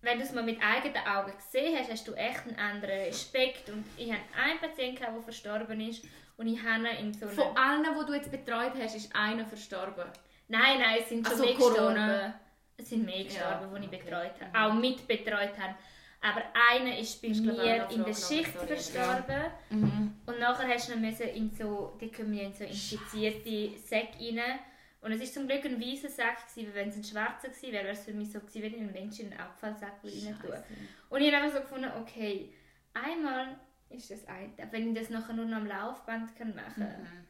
wenn 0.00 0.18
du 0.18 0.24
es 0.24 0.32
mal 0.32 0.42
mit 0.42 0.60
eigenen 0.62 1.06
Augen 1.06 1.32
gesehen 1.36 1.78
hast, 1.78 1.90
hast 1.90 2.08
du 2.08 2.14
echt 2.14 2.46
einen 2.46 2.58
anderen 2.58 2.98
Respekt. 3.02 3.68
Und 3.70 3.84
ich 3.96 4.10
hatte 4.10 4.22
einen 4.36 4.58
Patienten, 4.58 4.96
gehabt, 4.96 5.16
der 5.16 5.22
verstorben 5.22 5.80
ist, 5.80 6.04
und 6.36 6.48
ich 6.48 6.60
habe 6.62 6.88
in 6.98 7.12
so 7.12 7.26
einer... 7.26 7.34
Von 7.34 7.56
allen, 7.56 7.84
die 7.84 8.06
du 8.06 8.12
jetzt 8.14 8.30
betreut 8.30 8.72
hast, 8.80 8.96
ist 8.96 9.14
einer 9.14 9.46
verstorben. 9.46 10.04
Nein, 10.48 10.80
nein, 10.80 10.98
es 11.00 11.08
sind 11.08 11.26
schon 11.26 11.40
Also 11.40 11.54
Corona. 11.54 12.06
gestorben. 12.06 12.34
Es 12.82 12.90
sind 12.90 13.04
mehr 13.04 13.24
gestorben, 13.24 13.72
Ja, 13.72 13.78
die 13.78 13.84
ich 13.84 13.88
okay. 13.88 13.96
betreut 14.04 14.40
habe. 14.40 14.50
Mhm. 14.50 14.56
Auch 14.56 14.74
mitbetreut 14.80 15.58
habe. 15.58 15.74
Aber 16.20 16.42
einer 16.70 16.98
ist 16.98 17.20
bei 17.20 17.28
Ist, 17.28 17.40
mir 17.44 17.88
in 17.90 18.04
der 18.04 18.14
Schicht 18.14 18.52
sorry, 18.54 18.66
verstorben. 18.66 19.42
Mhm. 19.70 20.14
Und 20.26 20.38
nachher 20.38 20.68
hast 20.68 20.88
du 20.90 20.96
müssen 20.96 21.28
in 21.28 21.50
so, 21.50 21.96
die 22.00 22.10
kommen 22.12 22.34
ja 22.34 22.44
in 22.44 22.52
so 22.54 22.64
infizierte 22.64 23.78
Säcke 23.78 24.18
rein. 24.20 24.58
Und 25.00 25.10
es 25.12 25.20
war 25.20 25.26
zum 25.26 25.48
Glück 25.48 25.64
ein 25.64 25.80
weißer 25.80 26.08
Sack, 26.08 26.46
gewesen, 26.48 26.68
weil 26.68 26.82
wenn 26.82 26.88
es 26.90 26.96
ein 26.96 27.02
schwarzer 27.04 27.48
gewesen 27.48 27.72
wäre, 27.72 27.84
wäre 27.84 27.92
es 27.94 28.04
für 28.04 28.12
mich 28.12 28.30
so 28.30 28.38
gewesen, 28.38 28.62
wenn 28.62 28.74
ich 28.74 28.80
einen 28.80 28.92
Menschen 28.92 29.26
in 29.26 29.32
einen 29.32 29.40
Abfallsack 29.40 29.94
rein 30.04 30.38
tue. 30.40 30.62
Und 31.10 31.20
ich 31.20 31.32
habe 31.34 31.42
einfach 31.44 31.56
so 31.58 31.62
gefunden, 31.62 31.90
okay, 32.00 32.52
einmal 32.94 33.56
ist 33.90 34.10
das 34.12 34.24
ein, 34.28 34.52
aber 34.62 34.72
wenn 34.72 34.92
ich 34.94 34.98
das 35.00 35.10
nachher 35.10 35.34
nur 35.34 35.44
noch 35.46 35.56
am 35.56 35.66
Laufband 35.66 36.36
kann 36.36 36.54
machen 36.54 36.72
kann, 36.76 37.00
Mhm. 37.02 37.26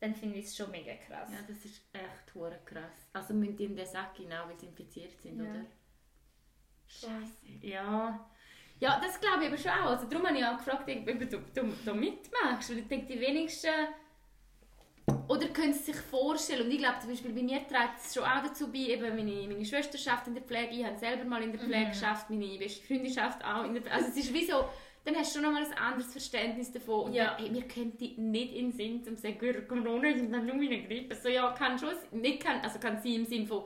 Dann 0.00 0.14
finde 0.14 0.38
ich 0.38 0.46
es 0.46 0.56
schon 0.56 0.70
mega 0.70 0.94
krass. 0.94 1.28
Ja, 1.30 1.38
das 1.46 1.64
ist 1.64 1.82
echt 1.92 2.34
hure 2.34 2.58
krass. 2.64 3.08
Also 3.12 3.34
müssen 3.34 3.56
die 3.56 3.64
in 3.64 3.76
den 3.76 3.86
Sack 3.86 4.16
hinein, 4.16 4.48
weil 4.48 4.58
sie 4.58 4.66
infiziert 4.66 5.20
sind, 5.20 5.38
Ja. 5.38 5.44
oder? 5.50 5.66
Scheiße. 6.86 7.66
Ja. 7.66 8.30
Ja, 8.80 8.98
das 9.00 9.20
glaube 9.20 9.42
ich 9.42 9.48
aber 9.48 9.58
schon 9.58 9.70
auch. 9.72 9.90
Also 9.90 10.06
darum 10.06 10.26
habe 10.26 10.38
ich 10.38 10.44
auch 10.44 10.56
gefragt, 10.56 10.88
ob 10.88 11.06
du, 11.06 11.38
du, 11.54 11.72
du 11.84 11.94
mitmachst. 11.94 12.70
Weil 12.70 12.78
ich 12.78 12.88
denke, 12.88 13.06
die 13.12 13.20
wenigsten... 13.20 13.68
Oder 15.28 15.48
können 15.48 15.72
sie 15.72 15.92
sich 15.92 15.96
vorstellen. 15.96 16.66
Und 16.66 16.70
ich 16.72 16.78
glaube, 16.78 16.98
zum 17.00 17.10
Beispiel 17.10 17.32
bei 17.32 17.42
mir 17.42 17.58
trägt 17.66 17.98
es 17.98 18.14
schon 18.14 18.24
auch 18.24 18.42
dazu 18.42 18.70
bei, 18.72 18.78
eben 18.78 19.02
meine, 19.02 19.46
meine 19.48 19.64
Schwester 19.64 19.98
schafft 19.98 20.26
in 20.28 20.34
der 20.34 20.42
Pflege, 20.44 20.74
ich 20.74 20.84
habe 20.84 20.98
selber 20.98 21.24
mal 21.24 21.42
in 21.42 21.52
der 21.52 21.60
Pflege 21.60 21.86
Mhm. 21.86 21.90
geschafft, 21.90 22.30
meine 22.30 22.58
beste 22.58 22.86
Freundin 22.86 23.12
schafft 23.12 23.44
auch 23.44 23.64
in 23.64 23.74
der 23.74 23.82
Pflege. 23.82 23.96
Also 23.96 24.08
es 24.08 24.16
ist 24.16 24.32
wie 24.32 24.44
so, 24.46 24.64
dann 25.04 25.16
hast 25.16 25.34
du 25.34 25.40
schon 25.40 25.50
nochmal 25.52 25.64
ein 25.66 25.78
anderes 25.78 26.12
Verständnis 26.12 26.70
davon. 26.72 27.06
Und 27.06 27.12
Ja. 27.14 27.34
dann, 27.36 27.44
ey, 27.46 27.52
wir 27.54 27.62
können 27.68 27.96
die 27.96 28.16
nicht 28.20 28.52
in 28.54 28.70
den 28.70 28.72
Sinn 28.72 28.96
um 29.08 29.16
zu 29.16 29.22
sagen, 29.22 29.38
«Ja, 29.40 29.60
Corona 29.62 30.08
ist 30.08 30.30
dann 30.32 30.46
nur 30.46 30.54
eine 30.56 30.82
Grippe. 30.82 31.14
So, 31.14 31.28
ja, 31.28 31.52
kann 31.52 31.78
schon, 31.78 31.94
nicht 32.12 32.42
kann, 32.42 32.60
also 32.60 32.78
kann 32.78 33.00
sein 33.02 33.12
im 33.14 33.24
Sinn 33.24 33.46
von, 33.46 33.64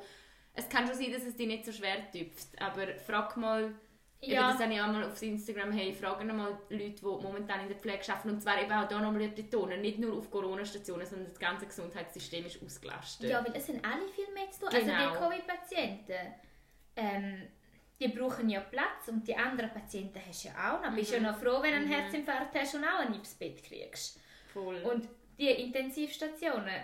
es 0.54 0.68
kann 0.68 0.86
schon 0.86 0.96
sein, 0.96 1.12
dass 1.12 1.24
es 1.24 1.36
dich 1.36 1.46
nicht 1.46 1.64
so 1.64 1.72
schwer 1.72 2.10
tüpft, 2.12 2.60
aber 2.60 2.86
frag 3.06 3.36
mal, 3.36 3.74
Eben, 4.20 4.32
Ja. 4.32 4.52
das 4.52 4.60
habe 4.62 4.72
ich 4.72 4.80
auch 4.80 4.86
mal 4.86 5.04
auf 5.04 5.20
Instagram, 5.20 5.70
hey, 5.72 5.92
fragen 5.92 6.34
mal 6.34 6.58
Leute, 6.70 6.92
die 6.92 7.04
momentan 7.04 7.60
in 7.60 7.68
der 7.68 7.76
Pflege 7.76 8.00
arbeiten. 8.10 8.30
Und 8.30 8.40
zwar 8.40 8.58
eben 8.62 8.72
auch 8.72 8.88
da 8.88 8.98
nochmal 8.98 9.28
betonen, 9.28 9.82
nicht 9.82 9.98
nur 9.98 10.16
auf 10.16 10.30
Corona-Stationen, 10.30 11.04
sondern 11.04 11.28
das 11.28 11.38
ganze 11.38 11.66
Gesundheitssystem 11.66 12.46
ist 12.46 12.62
ausgelastet. 12.64 13.28
Ja, 13.28 13.44
weil 13.44 13.54
es 13.54 13.66
sind 13.66 13.84
alle 13.84 14.08
viel 14.08 14.32
mehr 14.32 14.50
zu 14.50 14.60
tun. 14.60 14.70
Genau. 14.70 14.94
Also 14.94 15.10
die 15.12 15.18
Covid-Patienten, 15.18 16.34
ähm, 16.96 17.48
die 18.00 18.08
brauchen 18.08 18.48
ja 18.50 18.60
Platz 18.60 19.08
und 19.08 19.26
die 19.26 19.36
anderen 19.36 19.70
Patienten 19.70 20.20
hast 20.26 20.44
du 20.44 20.48
ja 20.48 20.74
auch 20.74 20.82
noch. 20.82 20.94
Bist 20.94 21.12
ja 21.12 21.20
noch 21.20 21.38
froh, 21.38 21.62
wenn 21.62 21.70
du 21.70 21.76
einen 21.76 21.88
Mhm. 21.88 21.92
Herzinfarkt 21.92 22.54
hast 22.54 22.74
und 22.74 22.84
auch 22.84 23.00
ein 23.00 23.14
Ipsbett 23.14 23.62
kriegst. 23.62 24.20
Voll. 24.52 24.76
Und 24.82 25.08
die 25.38 25.50
Intensivstationen 25.50 26.74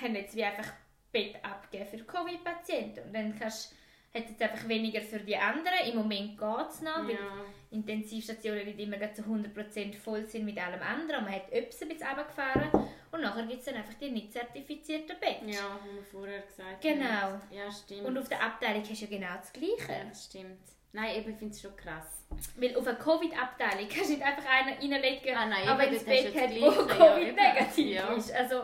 haben 0.00 0.14
jetzt 0.14 0.34
wie 0.34 0.44
einfach 0.44 0.72
Bett 1.12 1.36
abgegeben 1.44 1.90
für 1.90 2.04
Covid-Patienten. 2.04 3.04
Und 3.04 3.12
dann 3.14 3.38
kannst 3.38 3.74
hat 4.12 4.28
jetzt 4.28 4.42
einfach 4.42 4.66
weniger 4.68 5.00
für 5.02 5.20
die 5.20 5.36
anderen. 5.36 5.88
Im 5.88 5.96
Moment 5.96 6.38
geht 6.38 6.68
es 6.68 6.80
noch, 6.82 7.06
weil 7.06 7.14
ja. 7.14 7.44
Intensivstationen 7.70 8.64
nicht 8.64 8.80
immer 8.80 8.98
zu 9.12 9.22
100% 9.22 9.94
voll 9.96 10.26
sind 10.26 10.44
mit 10.44 10.58
allem 10.58 10.82
anderen. 10.82 11.24
Man 11.24 11.32
hat 11.32 11.50
etwas 11.52 11.82
ein 11.82 11.88
bisschen 11.88 12.08
runtergefahren 12.08 12.88
und 13.12 13.20
nachher 13.22 13.44
gibt 13.46 13.58
es 13.60 13.64
dann 13.66 13.74
einfach 13.76 13.94
die 13.94 14.10
nicht 14.10 14.32
zertifizierten 14.32 15.16
Betten. 15.18 15.48
ja, 15.48 15.78
wie 15.84 15.96
wir 15.96 16.02
vorher 16.04 16.40
gesagt 16.42 16.80
Genau. 16.80 17.04
haben. 17.04 17.40
Ja, 17.50 17.70
stimmt. 17.72 18.04
Und 18.06 18.18
auf 18.18 18.28
der 18.28 18.42
Abteilung 18.42 18.82
hast 18.88 19.00
du 19.00 19.04
ja 19.06 19.10
genau 19.10 19.34
das 19.36 19.52
Gleiche. 19.52 19.92
ja, 19.92 20.04
das 20.08 20.24
stimmt. 20.26 20.58
Nein, 20.92 21.16
eben, 21.16 21.30
ich 21.32 21.36
finde 21.38 21.54
es 21.54 21.60
schon 21.62 21.76
krass. 21.76 22.24
Weil 22.56 22.76
auf 22.76 22.84
einer 22.86 22.98
Covid-Abteilung 22.98 23.88
kannst 23.88 24.08
du 24.10 24.14
nicht 24.14 24.22
einfach 24.24 24.44
einen 24.44 24.92
reinlegen, 24.92 25.36
Ah, 25.36 25.46
nein, 25.46 25.68
aber 25.68 25.86
ins 25.86 26.04
Bett 26.04 26.34
hat, 26.34 26.50
wo 26.50 26.64
ja, 26.70 26.84
Covid-negativ. 26.96 27.94
Ja. 27.94 28.12
ist. 28.14 28.32
Also, 28.32 28.62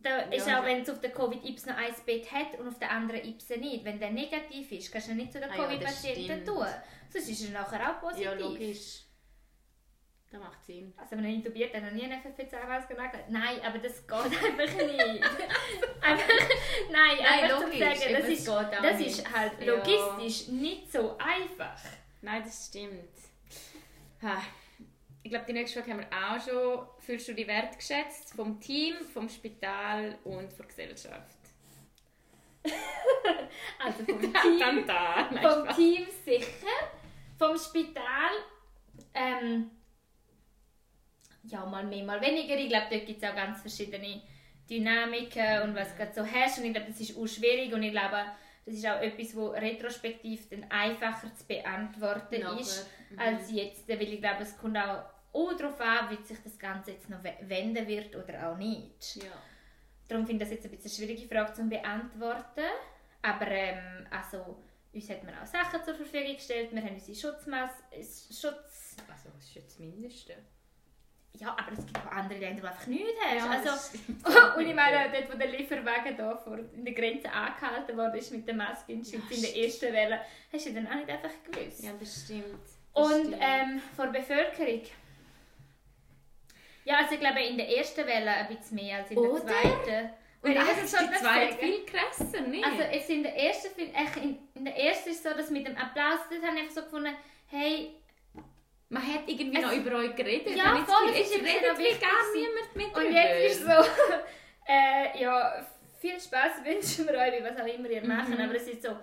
da 0.00 0.18
ist 0.18 0.46
Ja, 0.46 0.58
auch, 0.60 0.62
ja. 0.62 0.68
wenn 0.68 0.82
es 0.82 0.90
auf 0.90 1.00
der 1.00 1.10
Covid-Ips 1.10 1.66
noch 1.66 1.76
ein 1.76 1.92
Bett 2.06 2.30
hat 2.30 2.58
und 2.60 2.68
auf 2.68 2.78
der 2.78 2.90
anderen 2.90 3.24
Ips 3.24 3.48
nicht. 3.50 3.84
Wenn 3.84 3.98
der 3.98 4.10
negativ 4.10 4.70
ist, 4.72 4.92
kannst 4.92 5.08
du 5.08 5.14
nicht 5.14 5.32
zu 5.32 5.40
den 5.40 5.50
Ah, 5.50 5.56
ja, 5.56 5.62
das 5.62 5.66
Covid-Patienten 5.70 6.22
stimmt. 6.24 6.46
tun. 6.46 6.66
Sonst 7.08 7.28
ist 7.28 7.44
er 7.48 7.50
nachher 7.60 7.90
auch 7.90 8.00
positiv. 8.00 8.24
Ja, 8.24 8.32
logisch. 8.34 9.03
Das 10.34 10.42
macht 10.42 10.64
Sinn. 10.64 10.92
Also 10.96 11.16
wenn 11.16 11.24
er 11.26 11.30
intubiert, 11.30 11.72
dann 11.72 11.84
noch 11.84 11.92
nie 11.92 12.02
einen 12.02 12.20
FFP2-Maske 12.20 12.94
genagelt. 12.96 13.24
Nein, 13.28 13.60
aber 13.64 13.78
das 13.78 14.04
geht 14.04 14.12
einfach 14.42 14.76
nicht. 14.76 15.22
einfach, 16.00 16.28
nein, 16.90 17.18
Nein, 17.20 17.20
einfach 17.20 17.60
logisch, 17.60 17.78
zu 17.78 17.78
sagen, 17.78 18.12
das, 18.18 18.28
ist, 18.28 18.48
das 18.48 18.98
nicht. 18.98 19.06
ist 19.10 19.32
halt 19.32 19.52
Ja. 19.62 19.74
logistisch 19.74 20.48
nicht 20.48 20.90
so 20.90 21.16
einfach. 21.18 21.78
Nein, 22.20 22.42
das 22.44 22.66
stimmt. 22.66 23.14
Ich 25.22 25.30
glaube, 25.30 25.44
die 25.46 25.52
nächste 25.52 25.78
Frage 25.78 25.92
haben 25.92 26.00
wir 26.00 26.08
auch 26.10 26.40
schon. 26.44 26.88
Fühlst 26.98 27.28
du 27.28 27.34
dich 27.34 27.46
wertgeschätzt 27.46 28.34
vom 28.34 28.58
Team, 28.60 28.96
vom 29.12 29.28
Spital 29.28 30.18
und 30.24 30.52
von 30.52 30.56
der 30.58 30.66
Gesellschaft? 30.66 31.38
Also 33.78 34.04
vom 34.04 34.32
Dann 34.32 34.42
Team, 34.58 34.84
da. 34.86 35.28
Nein, 35.30 35.42
vom 35.42 35.64
Spaß. 35.64 35.76
Team 35.76 36.06
sicher. 36.24 36.66
Vom 37.38 37.56
Spital, 37.56 38.32
ähm, 39.14 39.70
ja, 41.46 41.64
mal 41.66 41.84
mehr, 41.84 42.04
mal 42.04 42.20
weniger. 42.20 42.56
Ich 42.56 42.68
glaube, 42.68 42.86
dort 42.90 43.06
gibt 43.06 43.22
es 43.22 43.28
auch 43.28 43.34
ganz 43.34 43.60
verschiedene 43.60 44.22
Dynamiken 44.68 45.62
und 45.62 45.74
was 45.74 45.94
gerade 45.96 46.12
so 46.14 46.26
hast. 46.26 46.58
Und 46.58 46.64
ich 46.66 46.72
glaube, 46.74 46.90
das 46.90 47.00
ist 47.00 47.16
auch 47.16 47.26
schwierig 47.26 47.72
und 47.72 47.82
ich 47.82 47.92
glaube, 47.92 48.24
das 48.66 48.74
ist 48.74 48.86
auch 48.86 49.00
etwas, 49.00 49.36
wo 49.36 49.48
retrospektiv 49.48 50.48
dann 50.48 50.64
einfacher 50.70 51.34
zu 51.34 51.44
beantworten 51.46 52.40
Nachher. 52.40 52.60
ist, 52.60 52.86
Mhm. 53.10 53.18
als 53.18 53.50
jetzt. 53.52 53.86
Weil 53.88 54.02
ich 54.02 54.20
glaube, 54.20 54.42
es 54.42 54.56
kommt 54.56 54.76
auch, 54.78 55.04
auch 55.34 55.52
darauf 55.56 55.78
an, 55.80 56.10
wie 56.10 56.22
sich 56.24 56.38
das 56.42 56.58
Ganze 56.58 56.92
jetzt 56.92 57.10
noch 57.10 57.22
we- 57.22 57.36
wenden 57.42 57.86
wird 57.86 58.16
oder 58.16 58.48
auch 58.50 58.56
nicht. 58.56 59.16
Ja. 59.16 59.24
Darum 60.08 60.26
finde 60.26 60.44
ich 60.44 60.50
das 60.50 60.56
jetzt 60.56 60.64
ein 60.66 60.70
bisschen 60.70 61.04
eine 61.04 61.12
schwierige 61.12 61.28
Frage 61.34 61.52
zu 61.52 61.64
beantworten. 61.68 62.64
Aber 63.22 63.46
ähm, 63.48 64.06
also, 64.10 64.62
uns 64.92 65.10
hat 65.10 65.24
man 65.24 65.34
auch 65.38 65.46
Sachen 65.46 65.82
zur 65.84 65.94
Verfügung 65.94 66.34
gestellt. 66.36 66.72
Wir 66.72 66.82
haben 66.82 66.94
unsere 66.94 67.16
Schutzmaß... 67.18 67.70
äh, 67.90 68.02
Schutz... 68.02 68.96
Also, 69.10 69.28
das 69.34 69.44
ist 69.44 69.54
jetzt 69.54 69.70
das 69.72 69.78
Mindeste. 69.78 70.34
Ja, 71.40 71.48
aber 71.50 71.72
es 71.72 71.84
gibt 71.84 71.98
auch 71.98 72.12
andere 72.12 72.38
Länder, 72.38 72.60
die 72.62 72.66
einfach 72.68 72.86
nichts 72.86 73.10
haben. 73.24 73.36
Ja, 73.38 73.50
also, 73.50 73.64
das 73.64 73.92
und 74.56 74.66
ich 74.66 74.74
meine, 74.74 75.10
dort, 75.12 75.32
wo 75.32 75.36
der 75.36 75.48
Lieferwagen 75.48 76.16
da 76.16 76.36
vor, 76.36 76.58
in 76.58 76.84
der 76.84 76.94
Grenze 76.94 77.30
angehalten 77.30 77.96
wurde, 77.96 78.18
ist 78.18 78.30
mit 78.30 78.46
der 78.46 78.54
Maske 78.54 78.92
in 78.92 79.02
der 79.02 79.10
Schweiz 79.10 79.30
in 79.30 79.42
der 79.42 79.56
ersten 79.64 79.92
Welle, 79.92 80.20
hast 80.52 80.66
du 80.66 80.72
dann 80.72 80.86
auch 80.86 80.94
nicht 80.94 81.08
einfach 81.10 81.30
gewusst. 81.50 81.82
Ja, 81.82 81.90
das 81.98 82.22
stimmt. 82.24 82.44
Das 82.94 83.06
Und 83.06 83.20
stimmt. 83.26 83.36
ähm, 83.40 83.82
von 83.96 84.12
der 84.12 84.20
Bevölkerung? 84.20 84.82
Ja, 86.84 86.98
also 86.98 87.14
ich 87.14 87.20
glaube 87.20 87.40
in 87.42 87.56
der 87.56 87.76
ersten 87.76 88.06
Welle 88.06 88.30
ein 88.30 88.46
bisschen 88.56 88.76
mehr 88.76 88.98
als 88.98 89.10
in 89.10 89.20
der 89.20 89.30
Oder? 89.30 89.40
zweiten. 89.40 90.10
Und 90.42 90.54
das 90.54 90.66
muss 90.66 90.84
ist 90.84 90.98
schon 90.98 91.08
die 91.10 91.16
zweite 91.16 91.56
viel 91.56 91.86
krasser, 91.86 92.40
nicht? 92.42 92.64
Also 92.64 92.82
jetzt 92.82 93.10
in 93.10 93.22
der 93.22 93.34
ersten, 93.34 93.80
in, 94.20 94.38
in 94.54 94.64
der 94.66 94.76
ersten 94.76 95.08
ist 95.08 95.16
es 95.16 95.22
so, 95.22 95.36
dass 95.36 95.50
mit 95.50 95.66
dem 95.66 95.76
Applaus, 95.76 96.20
dort 96.30 96.42
habe 96.44 96.56
ich 96.56 96.62
einfach 96.62 96.74
so 96.74 96.82
gefunden, 96.82 97.16
hey, 97.46 97.94
man 98.94 99.02
hat 99.14 99.22
irgendwie 99.26 99.58
Es- 99.58 99.62
noch 99.64 99.72
über 99.72 99.96
euch 99.98 100.14
geredet. 100.16 100.56
Ja, 100.56 100.76
das 100.78 100.84
voll, 100.90 101.10
es 101.12 101.20
ist 101.30 101.34
redet 101.40 101.78
wie 101.78 101.98
gar 102.00 102.22
niemand 102.34 102.76
mit 102.76 102.86
und 102.86 102.94
drüber. 102.94 103.10
jetzt 103.10 103.56
ist 103.56 103.60
so, 103.66 103.70
äh, 104.66 105.20
ja, 105.22 105.66
viel 106.00 106.18
Spaß 106.20 106.64
wünschen 106.64 107.06
wir 107.06 107.14
euch, 107.18 107.42
was 107.42 107.60
auch 107.60 107.66
immer 107.66 107.88
ihr 107.90 108.06
macht, 108.06 108.28
Mhm. 108.28 108.40
aber 108.40 108.54
es 108.54 108.68
ist 108.68 108.82
so, 108.82 108.96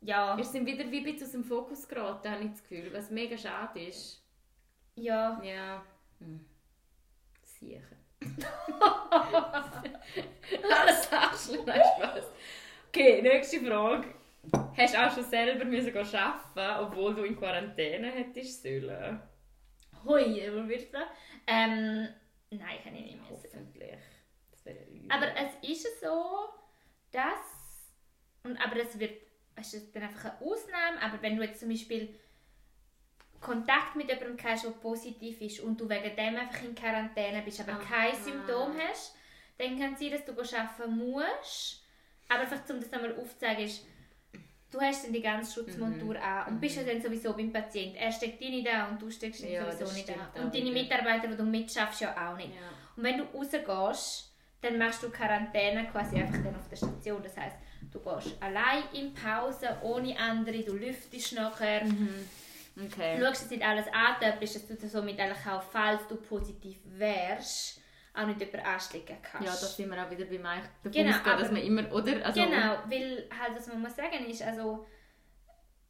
ja, 0.00 0.36
Wir 0.36 0.44
sind 0.44 0.66
wieder 0.66 0.90
wie 0.90 0.98
ein 0.98 1.04
bisschen 1.04 1.24
aus 1.26 1.32
dem 1.32 1.44
Fokus 1.44 1.88
geraten, 1.88 2.30
habe 2.30 2.44
ich 2.44 2.50
das 2.50 2.62
Gefühl, 2.62 2.92
was 2.92 3.10
mega 3.10 3.36
schade 3.38 3.80
ist. 3.86 4.22
ja, 4.96 5.40
Ja. 5.42 5.84
Sicher. 7.42 7.80
Alles 10.70 11.08
du, 11.50 11.62
nein, 11.64 11.80
Spaß. 11.98 12.24
Okay, 12.88 13.22
nächste 13.22 13.60
Frage. 13.60 14.08
Hast 14.76 14.94
du 14.94 14.98
auch 15.06 15.10
schon 15.14 15.24
selber 15.24 15.64
müssen 15.64 15.96
arbeiten, 15.96 16.84
obwohl 16.84 17.14
du 17.14 17.22
in 17.24 17.36
Quarantäne 17.36 18.08
hättest 18.10 18.62
sollen? 18.62 19.20
Hui, 20.04 20.42
wo 20.52 20.68
wirst 20.68 20.92
du 20.92 20.98
Ähm, 21.46 22.08
nein, 22.50 22.78
kann 22.82 22.94
ich 22.94 23.04
nicht 23.04 23.16
mehr 23.16 23.36
sagen. 23.36 23.50
Hoffentlich. 23.52 23.98
Das 24.50 24.64
wäre 24.64 24.84
übel. 24.84 25.10
Aber 25.10 25.28
es 25.36 25.68
ist 25.68 26.00
so, 26.00 26.48
dass. 27.10 27.92
Und, 28.42 28.56
aber 28.56 28.76
es 28.76 28.98
wird. 28.98 29.22
Es 29.56 29.72
ist 29.72 29.94
dann 29.94 30.04
einfach 30.04 30.24
eine 30.24 30.40
Ausnahme. 30.40 31.00
Aber 31.00 31.22
wenn 31.22 31.36
du 31.36 31.42
jetzt 31.42 31.60
zum 31.60 31.68
Beispiel 31.68 32.18
Kontakt 33.40 33.94
mit 33.94 34.08
jemandem 34.08 34.36
hast, 34.42 34.64
der 34.64 34.70
positiv 34.70 35.40
ist 35.40 35.60
und 35.60 35.80
du 35.80 35.88
wegen 35.88 36.16
dem 36.16 36.36
einfach 36.36 36.62
in 36.62 36.74
Quarantäne 36.74 37.42
bist, 37.42 37.60
aber 37.60 37.72
Aha. 37.72 37.82
kein 37.82 38.14
Symptom 38.14 38.72
hast, 38.78 39.14
dann 39.58 39.78
kann 39.78 39.92
es 39.92 40.00
sein, 40.00 40.10
dass 40.10 40.24
du 40.24 40.32
arbeiten 40.32 40.96
musst. 40.96 41.84
Aber 42.28 42.40
einfach, 42.40 42.68
um 42.70 42.80
das 42.80 42.90
nochmal 42.90 43.16
aufzuzeigen, 43.18 43.66
ist, 43.66 43.86
du 44.74 44.80
hast 44.80 45.04
dann 45.04 45.12
die 45.12 45.22
ganze 45.22 45.52
Schutzmontur 45.52 46.20
an 46.20 46.48
und 46.54 46.60
bist 46.60 46.76
ja 46.76 46.82
dann 46.82 47.00
sowieso 47.00 47.32
beim 47.34 47.52
Patienten. 47.52 47.96
Er 47.96 48.10
steckt 48.12 48.40
dich 48.40 48.50
nicht 48.50 48.68
an 48.68 48.90
und 48.92 49.02
du 49.02 49.10
steckst 49.10 49.40
ihn 49.42 49.52
Ja, 49.52 49.70
sowieso 49.70 49.92
nicht 49.94 50.10
an. 50.10 50.42
Und 50.44 50.54
deine 50.54 50.64
wieder. 50.66 50.82
Mitarbeiter, 50.82 51.28
die 51.28 51.36
du 51.36 51.44
mitschaffst, 51.44 52.00
ja 52.00 52.10
auch 52.32 52.36
nicht. 52.36 52.50
Ja. 52.54 52.60
Und 52.96 53.02
wenn 53.04 53.18
du 53.18 53.24
rausgehst, 53.24 54.32
dann 54.60 54.78
machst 54.78 55.02
du 55.02 55.10
Quarantäne 55.10 55.86
quasi 55.92 56.16
einfach 56.16 56.42
dann 56.42 56.56
auf 56.56 56.68
der 56.68 56.76
Station. 56.76 57.22
Das 57.22 57.36
heißt, 57.36 57.56
du 57.92 58.00
gehst 58.00 58.36
allein 58.42 58.82
in 58.94 59.12
Pause, 59.14 59.76
ohne 59.82 60.18
andere, 60.18 60.62
du 60.62 60.74
lüftest 60.74 61.34
nachher, 61.34 61.82
Okay. 62.76 63.20
schaust, 63.20 63.42
dass 63.42 63.50
nicht 63.50 63.62
alles 63.64 63.86
antöpfst, 63.92 64.68
dass 64.68 64.78
du 64.78 64.88
somit 64.88 65.20
eigentlich 65.20 65.46
auch, 65.46 65.62
falls 65.62 66.08
du 66.08 66.16
positiv 66.16 66.76
wärst, 66.84 67.80
auch 68.14 68.26
nicht 68.26 68.40
jemanden 68.40 68.66
anstecken 68.66 69.16
kannst. 69.22 69.46
Ja, 69.46 69.50
da 69.52 69.66
sind 69.66 69.90
wir 69.90 70.04
auch 70.06 70.10
wieder 70.10 70.24
beim 70.26 70.46
eigentlich 70.46 70.70
davon 70.82 70.92
Genau, 70.92 71.16
ausgehen, 71.16 71.38
dass 71.38 71.50
man 71.52 71.62
immer, 71.62 71.92
oder? 71.92 72.24
Also, 72.26 72.40
Genau, 72.42 72.76
weil 72.86 73.28
halt, 73.38 73.56
was 73.56 73.66
man 73.68 73.80
muss 73.82 73.96
sagen 73.96 74.24
ist, 74.26 74.42
also 74.42 74.86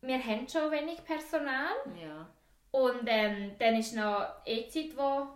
wir 0.01 0.19
haben 0.23 0.49
schon 0.49 0.71
wenig 0.71 1.05
Personal 1.05 1.73
Ja. 2.03 2.29
und 2.71 3.03
ähm, 3.07 3.53
dann 3.59 3.77
ist 3.77 3.95
noch 3.95 4.27
E-Zeit, 4.45 4.97
wo 4.97 5.29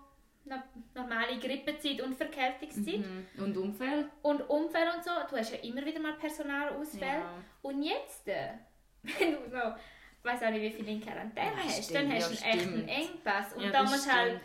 noch 0.44 0.62
normale 0.94 1.38
Grippezeit 1.38 2.00
und 2.00 2.14
Verkältungszeit. 2.16 3.00
Mhm. 3.00 3.26
Und 3.38 3.56
Umfeld? 3.56 4.06
Und 4.22 4.40
Unfälle 4.48 4.94
und 4.96 5.04
so, 5.04 5.10
du 5.30 5.36
hast 5.36 5.52
ja 5.52 5.58
immer 5.58 5.84
wieder 5.84 6.00
mal 6.00 6.14
Personalausfälle. 6.14 7.18
Ja. 7.18 7.32
Und 7.60 7.82
jetzt, 7.82 8.26
äh, 8.28 8.48
wenn 9.02 9.32
du 9.34 9.54
noch, 9.56 9.76
weiß 10.22 10.42
auch 10.42 10.50
nicht, 10.50 10.62
wie 10.62 10.70
viel 10.70 10.88
in 10.88 11.00
Quarantäne 11.02 11.50
Ja, 11.54 11.64
hast, 11.64 11.84
stimmt, 11.84 12.10
dann 12.10 12.12
hast 12.14 12.30
du 12.30 12.34
ja, 12.46 12.52
einen 12.52 12.88
echten. 12.88 12.88
Engpass. 12.88 13.52
Und 13.54 13.62
Ja, 13.64 13.70
da 13.72 13.82
das 13.82 13.90
musst 13.90 14.06
du 14.06 14.12
halt. 14.12 14.40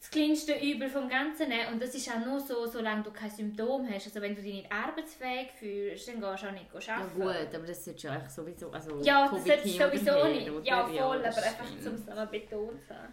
Das 0.00 0.10
kleinste 0.10 0.54
Übel 0.54 0.88
vom 0.88 1.10
Ganzen 1.10 1.50
nehmen. 1.50 1.74
Und 1.74 1.82
das 1.82 1.94
ist 1.94 2.10
auch 2.10 2.24
nur 2.24 2.40
so, 2.40 2.66
solange 2.66 3.02
du 3.02 3.10
kein 3.10 3.28
Symptom 3.30 3.86
hast. 3.92 4.06
Also 4.06 4.22
wenn 4.22 4.34
du 4.34 4.40
dich 4.40 4.54
nicht 4.54 4.72
arbeitsfähig 4.72 5.50
fühlst, 5.58 6.08
dann 6.08 6.20
gehst 6.22 6.42
du 6.42 6.46
auch 6.48 6.52
nicht 6.52 6.86
Ja 6.86 6.94
arbeiten. 6.96 7.20
gut, 7.20 7.54
aber 7.54 7.66
das 7.66 7.84
sollte 7.84 8.06
ja 8.06 8.12
eigentlich 8.14 8.30
sowieso, 8.30 8.70
also 8.70 9.02
Ja, 9.02 9.28
das 9.30 9.44
Covid 9.44 9.46
sollte 9.62 9.68
hin 9.68 9.80
oder 9.82 9.90
sowieso 9.90 10.26
nicht. 10.54 10.66
Ja, 10.66 10.86
voll, 10.86 11.18
aber 11.18 11.26
einfach 11.36 11.66
zum 11.82 11.94
es 11.94 12.06
nochmal 12.06 12.26
betont 12.28 12.82
zu 12.86 12.94
haben. 12.94 13.12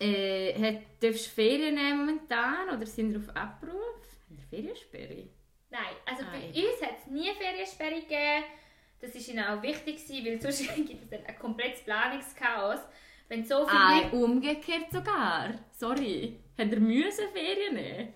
Äh, 0.00 0.54
hat, 0.54 0.82
darfst 1.00 1.26
du 1.26 1.30
Ferien 1.30 1.76
nehmen 1.76 1.98
momentan 2.06 2.68
oder 2.76 2.84
sind 2.84 3.12
wir 3.12 3.20
auf 3.20 3.36
Abruf? 3.36 3.70
Haben 4.28 4.36
wir 4.36 4.44
Feriensperre? 4.50 5.28
Nein, 5.70 5.94
also 6.04 6.24
bei 6.24 6.38
Nein. 6.38 6.48
uns 6.54 6.82
hat 6.82 6.98
es 6.98 7.06
nie 7.06 7.30
Feriensperre 7.34 8.00
gegeben. 8.00 8.44
Das 9.00 9.14
war 9.14 9.34
ihnen 9.34 9.44
auch 9.44 9.62
wichtig, 9.62 10.24
weil 10.24 10.40
sonst 10.40 10.74
gibt 10.74 11.04
es 11.04 11.08
dann 11.10 11.24
ein 11.24 11.38
komplettes 11.38 11.82
Planungschaos. 11.84 12.80
Wenn 13.32 13.44
so 13.46 13.66
viele 13.66 13.80
Ah, 13.80 14.10
umgekehrt 14.12 14.92
sogar. 14.92 15.54
Sorry. 15.72 16.38
Habt 16.58 16.70
ihr 16.70 16.80
müssen 16.80 17.28
Ferien 17.32 17.74
nehmen? 17.74 18.12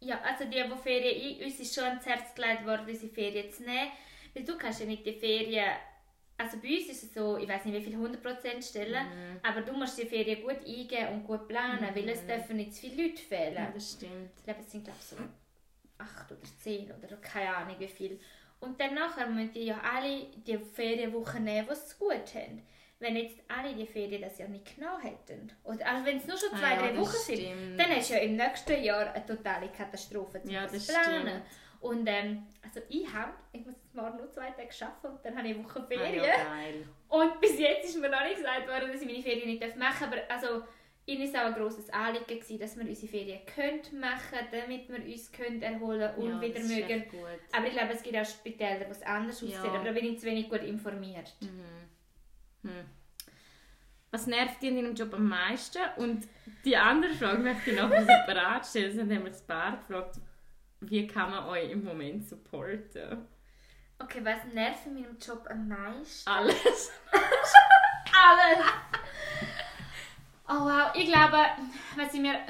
Ja, 0.00 0.20
also 0.22 0.44
die, 0.46 0.52
die 0.62 0.82
Ferien... 0.82 1.38
ein- 1.38 1.44
Uns 1.44 1.60
ist 1.60 1.74
schon 1.74 1.84
ans 1.84 2.06
Herz 2.06 2.34
gelegt 2.34 2.64
worden, 2.64 2.86
unsere 2.88 3.12
Ferien 3.12 3.50
zu 3.52 3.62
nehmen. 3.62 3.90
Weil 4.32 4.44
du 4.44 4.56
kannst 4.56 4.80
ja 4.80 4.86
nicht 4.86 5.04
die 5.04 5.12
Ferien... 5.12 5.66
Also 6.38 6.56
bei 6.62 6.68
uns 6.78 6.88
ist 6.88 7.02
es 7.04 7.14
so, 7.14 7.36
ich 7.36 7.46
weiß 7.46 7.66
nicht 7.66 7.76
wie 7.76 7.90
viel 7.90 7.94
100% 7.96 8.62
stellen, 8.70 9.04
Mhm. 9.06 9.40
aber 9.42 9.60
du 9.60 9.72
musst 9.74 9.98
die 10.00 10.06
Ferien 10.06 10.42
gut 10.42 10.66
eingeben 10.66 11.08
und 11.12 11.24
gut 11.26 11.46
planen, 11.46 11.88
weil 11.94 12.08
es 12.08 12.26
dürfen 12.26 12.56
nicht 12.56 12.74
zu 12.74 12.80
viele 12.88 13.08
Leute 13.08 13.22
fehlen. 13.22 13.54
Ja, 13.54 13.70
das 13.72 13.92
stimmt. 13.92 14.30
Ich 14.38 14.44
glaube, 14.44 14.60
es 14.60 14.72
sind 14.72 14.82
glaube 14.84 14.98
so 15.02 15.16
acht 15.98 16.32
oder 16.32 16.40
zehn 16.58 16.90
oder 16.90 17.16
keine 17.18 17.54
Ahnung 17.54 17.76
wie 17.78 17.86
viel. 17.86 18.18
Und 18.60 18.80
dann 18.80 18.94
nachher 18.94 19.26
müssen 19.28 19.52
die 19.52 19.66
ja 19.66 19.80
alle 19.82 20.26
die 20.46 20.56
Ferienwochen 20.58 21.44
nehmen, 21.44 21.68
die 21.70 21.74
sie 21.76 21.98
gut 21.98 22.34
haben. 22.34 22.62
Wenn 23.02 23.16
jetzt 23.16 23.36
alle 23.48 23.74
die 23.74 23.84
Ferien 23.86 24.22
das 24.22 24.38
Jahr 24.38 24.48
nicht 24.48 24.76
genommen 24.76 25.02
hätten, 25.02 25.50
oder 25.64 25.86
also 25.86 26.06
wenn 26.06 26.16
es 26.18 26.26
nur 26.26 26.36
schon 26.38 26.50
Ah 26.52 26.58
zwei, 26.58 26.70
ja, 26.74 26.78
drei 26.92 26.96
Wochen 26.98 27.10
sind, 27.16 27.38
stimmt. 27.38 27.80
dann 27.80 27.90
hast 27.90 28.10
du 28.10 28.14
ja 28.14 28.20
im 28.20 28.36
nächsten 28.36 28.82
Jahr 28.84 29.12
eine 29.12 29.26
totale 29.26 29.68
Katastrophe 29.68 30.40
zu 30.42 30.50
Ja, 30.52 30.66
das 30.66 30.86
planen. 30.86 31.26
stimmt. 31.28 31.42
Und 31.80 32.06
ähm, 32.08 32.44
also 32.62 32.80
ich 32.88 33.12
habe, 33.12 33.32
ich 33.52 33.66
muss 33.66 33.74
jetzt 33.74 33.92
morgen 33.92 34.16
nur 34.18 34.30
zwei 34.30 34.50
Tage 34.52 34.68
arbeiten 34.80 35.06
und 35.16 35.24
dann 35.24 35.36
habe 35.36 35.48
ich 35.48 35.54
eine 35.56 35.64
Woche 35.64 35.80
Ah, 35.80 35.86
Ferien. 35.88 36.14
ja, 36.24 36.30
geil. 36.36 36.86
Und 37.08 37.40
bis 37.40 37.58
jetzt 37.58 37.86
ist 37.88 37.98
mir 38.00 38.08
noch 38.08 38.22
nicht 38.22 38.36
gesagt 38.36 38.68
worden, 38.68 38.92
dass 38.92 39.00
ich 39.02 39.06
meine 39.08 39.20
Ferien 39.22 39.48
nicht 39.48 39.76
machen 39.76 40.08
darf. 40.08 40.12
Aber 40.12 40.32
also, 40.32 40.62
ihnen 41.06 41.34
war 41.34 41.42
auch 41.42 41.46
ein 41.48 41.54
grosses 41.54 41.90
Anliegen, 41.90 42.24
gewesen, 42.24 42.60
dass 42.60 42.76
wir 42.78 42.86
unsere 42.88 43.08
Ferien 43.08 43.40
können 43.46 43.80
machen 44.00 44.38
damit 44.52 44.88
wir 44.88 45.04
uns 45.04 45.32
können 45.32 45.60
erholen 45.60 46.14
und 46.18 46.28
ja, 46.28 46.40
wieder 46.40 46.60
ist 46.60 46.68
mögen. 46.68 47.04
Aber 47.50 47.66
ich 47.66 47.72
glaube, 47.72 47.92
es 47.94 48.02
gibt 48.04 48.16
auch 48.16 48.24
Spitäler, 48.24 48.86
wo 48.86 48.92
es 48.92 49.02
anders 49.02 49.40
Ja. 49.40 49.48
aussieht. 49.58 49.72
Aber 49.74 49.84
da 49.84 49.90
bin 49.90 50.04
ich 50.12 50.20
zu 50.20 50.26
wenig 50.26 50.48
gut 50.48 50.62
informiert. 50.62 51.32
Hm. 52.62 52.84
Was 54.10 54.26
nervt 54.26 54.60
dich 54.60 54.68
in 54.68 54.76
deinem 54.76 54.94
Job 54.94 55.14
am 55.14 55.28
meisten? 55.28 55.78
Und 55.96 56.28
die 56.64 56.76
andere 56.76 57.14
Frage 57.14 57.38
möchte 57.38 57.70
ich 57.70 57.76
nachher 57.76 58.04
separat 58.04 58.66
stellen. 58.66 58.90
Es 58.92 58.98
haben 58.98 59.08
nämlich 59.08 59.34
ein 59.34 59.46
paar 59.46 59.76
gefragt, 59.78 60.16
wie 60.80 61.06
kann 61.06 61.30
man 61.30 61.46
euch 61.46 61.70
im 61.70 61.82
Moment 61.82 62.28
supporten? 62.28 63.26
Okay, 63.98 64.20
was 64.22 64.52
nervt 64.52 64.86
in 64.86 64.94
meinem 64.94 65.18
Job 65.18 65.46
am 65.48 65.68
meisten? 65.68 66.28
Alles. 66.28 66.92
Alles! 68.12 68.66
Oh 70.48 70.64
wow, 70.66 70.90
ich 70.94 71.06
glaube, 71.06 71.38
was 71.96 72.12
ich 72.12 72.20
mir 72.20 72.40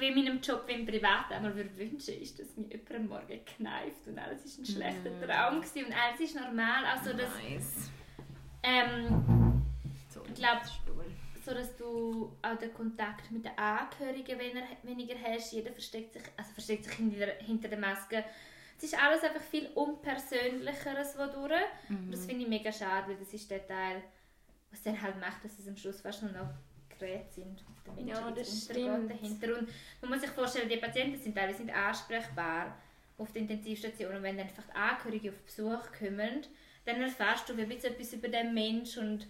wie 0.00 0.08
in 0.08 0.14
meinem 0.14 0.40
Job 0.40 0.64
im 0.68 0.86
Privaten 0.86 1.34
einmal 1.34 1.54
würde 1.54 1.76
wünschen, 1.76 2.20
ist, 2.20 2.38
dass 2.38 2.56
mir 2.56 2.66
jemand 2.68 2.94
am 2.94 3.06
Morgen 3.06 3.44
kneift 3.44 4.06
und 4.06 4.18
alles 4.18 4.44
ist 4.44 4.58
ein 4.58 4.64
schlechter 4.64 5.10
Traum 5.20 5.60
gewesen 5.60 5.86
und 5.86 5.92
alles 5.92 6.20
ist 6.20 6.34
normal. 6.34 6.84
Also, 6.86 7.12
dass, 7.12 7.28
nice. 7.36 7.90
Ähm, 8.62 9.62
So, 10.08 10.22
Ich 10.26 10.34
glaub- 10.34 10.64
Stuhl. 10.66 11.04
so 11.44 11.54
dass 11.54 11.76
du 11.76 12.32
auch 12.42 12.56
den 12.58 12.72
Kontakt 12.74 13.30
mit 13.30 13.44
den 13.44 13.56
Angehörigen 13.58 14.38
weniger, 14.38 14.62
weniger 14.82 15.14
hast. 15.24 15.52
Jeder 15.52 15.72
versteckt 15.72 16.12
sich, 16.12 16.22
also 16.36 16.52
versteckt 16.52 16.84
sich 16.84 16.94
hinter, 16.94 17.26
hinter 17.38 17.68
der 17.68 17.78
Maske. 17.78 18.24
Es 18.76 18.84
ist 18.84 18.98
alles 19.02 19.22
einfach 19.22 19.40
viel 19.42 19.68
unpersönlicheres, 19.74 21.16
was 21.18 21.32
durch. 21.32 21.52
Und 21.88 22.10
das 22.12 22.24
finde 22.26 22.42
ich 22.42 22.48
mega 22.48 22.72
schade, 22.72 23.08
weil 23.08 23.16
das 23.16 23.32
ist 23.32 23.50
der 23.50 23.66
Teil, 23.66 24.02
was 24.70 24.82
dann 24.82 25.00
halt 25.00 25.18
macht, 25.20 25.44
dass 25.44 25.58
es 25.58 25.68
am 25.68 25.76
Schluss 25.76 26.00
fast 26.00 26.22
nur 26.22 26.32
noch 26.32 26.48
Geräte 26.98 27.30
sind. 27.30 27.64
Der 27.86 27.92
Mensch 27.94 28.10
Ja, 28.10 28.30
das 28.30 28.64
stimmt. 28.64 29.10
dahinter. 29.10 29.58
Und 29.58 29.68
man 30.02 30.10
muss 30.10 30.20
sich 30.20 30.30
vorstellen, 30.30 30.68
die 30.68 30.76
Patienten 30.76 31.18
sind 31.20 31.34
teilweise 31.34 31.62
nicht 31.64 31.74
ansprechbar 31.74 32.76
auf 33.18 33.32
der 33.32 33.42
Intensivstation. 33.42 34.16
Und 34.16 34.22
wenn 34.22 34.36
dann 34.38 34.46
einfach 34.46 34.64
die 34.66 34.74
Angehörigen 34.74 35.30
auf 35.30 35.40
Besuch 35.42 35.92
kommen, 35.98 36.42
dann 36.84 37.00
erfährst 37.00 37.48
du 37.48 37.54
bisschen 37.54 37.94
etwas 37.94 38.12
über 38.12 38.28
den 38.28 38.54
Mensch 38.54 38.96
und 38.96 39.26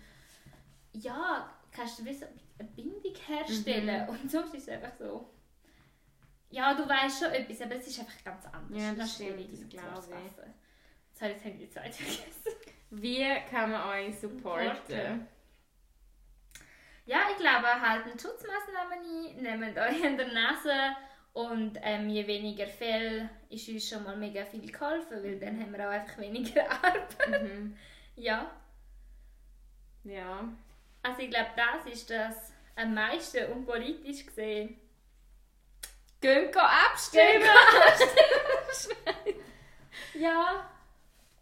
ja, 0.92 1.52
kannst 1.70 1.98
du 1.98 2.04
eine 2.06 2.68
Bindung 2.76 3.14
herstellen. 3.26 4.08
Und 4.08 4.30
sonst 4.30 4.54
ist 4.54 4.68
es 4.68 4.68
einfach 4.68 4.94
so. 4.98 5.30
Ja, 6.50 6.74
du 6.74 6.88
weißt 6.88 7.22
schon 7.22 7.32
etwas, 7.32 7.62
aber 7.62 7.76
es 7.76 7.86
ist 7.86 8.00
einfach 8.00 8.24
ganz 8.24 8.44
anders. 8.46 8.82
Ja, 8.82 8.92
das 8.92 9.14
stimmt, 9.14 9.52
das 9.52 9.68
glaube 9.68 10.06
ich. 10.08 11.20
Jetzt 11.20 11.22
habe 11.22 11.32
ich 11.32 11.44
jetzt 11.44 11.60
die 11.60 11.70
Zeit 11.70 11.94
vergessen. 11.94 12.72
Wie 12.90 13.24
kann 13.48 13.70
man 13.70 13.88
euch 13.88 14.18
supporten? 14.18 14.76
Supporten. 14.76 15.28
Ja, 17.06 17.18
ich 17.30 17.36
glaube, 17.38 17.66
halten 17.68 18.18
Schutzmaßnahmen 18.18 18.98
ein, 19.00 19.42
nehmt 19.42 19.78
euch 19.78 20.00
in 20.04 20.16
der 20.16 20.32
Nase 20.32 20.72
und 21.32 21.78
ähm, 21.82 22.08
je 22.08 22.26
weniger 22.26 22.66
Fälle 22.66 23.30
ist 23.48 23.68
uns 23.68 23.88
schon 23.88 24.02
mal 24.04 24.16
mega 24.16 24.44
viel 24.44 24.70
geholfen, 24.70 25.22
weil 25.22 25.38
dann 25.38 25.60
haben 25.60 25.72
wir 25.72 25.86
auch 25.88 25.92
einfach 25.92 26.18
weniger 26.18 26.70
Arbeit. 26.70 27.42
Mhm. 27.42 27.76
Ja, 28.16 28.50
Ja. 30.04 30.48
also 31.02 31.20
ich 31.22 31.30
glaube, 31.30 31.50
das 31.56 31.92
ist 31.92 32.10
das 32.10 32.52
am 32.76 32.94
meisten 32.94 33.50
und 33.52 33.64
politisch 33.66 34.26
gesehen. 34.26 34.76
Gehen 36.20 36.50
abstimmen! 36.56 37.42
Ja. 40.14 40.70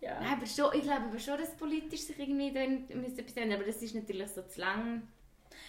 Ja. 0.00 0.20
Nein, 0.20 0.34
aber 0.36 0.46
schon, 0.46 0.72
ich 0.74 0.82
glaube 0.82 1.06
aber 1.06 1.18
schon, 1.18 1.38
dass 1.38 1.56
politisch 1.56 2.02
sich 2.02 2.18
irgendwie 2.18 2.52
da 2.52 2.94
müsste 2.96 3.22
etwas 3.22 3.36
ändern, 3.36 3.58
aber 3.58 3.66
das 3.66 3.82
ist 3.82 3.94
natürlich 3.94 4.28
so 4.30 4.42
zu 4.42 4.60
lang. 4.60 5.02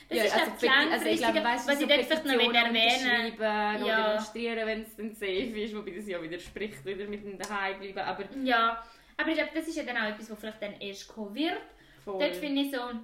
Das 0.10 0.26
ist 0.26 0.34
also, 0.34 0.52
Peti- 0.53 0.91
also 0.91 1.06
ich 1.06 1.18
glaube, 1.19 1.44
weißt 1.44 1.68
was 1.68 1.81
ich 1.81 1.88
dort 1.88 2.06
vielleicht 2.06 2.26
noch 2.26 2.34
erwähnen 2.34 2.76
unterschreiben 2.76 3.41
Ja. 3.41 3.84
oder 3.86 4.07
demonstrieren, 4.10 4.68
wenn 4.68 4.81
es 4.81 4.95
dann 4.95 5.14
safe 5.14 5.61
ist, 5.61 5.76
wobei 5.76 5.91
das 5.91 6.07
ja 6.07 6.22
widerspricht, 6.22 6.84
wieder 6.86 7.06
mit 7.06 7.23
dem 7.23 7.38
daheim 7.38 7.80
bleiben, 7.80 7.99
aber 7.99 8.23
Ja, 8.44 8.84
aber 9.18 9.30
ich 9.30 9.36
glaube, 9.36 9.52
das 9.53 9.68
ist 9.68 9.76
ja 9.77 9.84
dann 9.84 9.98
auch 9.98 10.10
etwas, 10.10 10.31
was 10.31 10.40
vielleicht 10.40 10.61
dann 10.61 10.73
erst 10.81 11.07
kommen 11.07 11.36
wird. 11.36 11.57
voll. 12.03 12.19
Dort 12.19 12.36
finde 12.36 12.61
ich 12.64 12.72
so, 12.72 12.81
und 12.81 13.02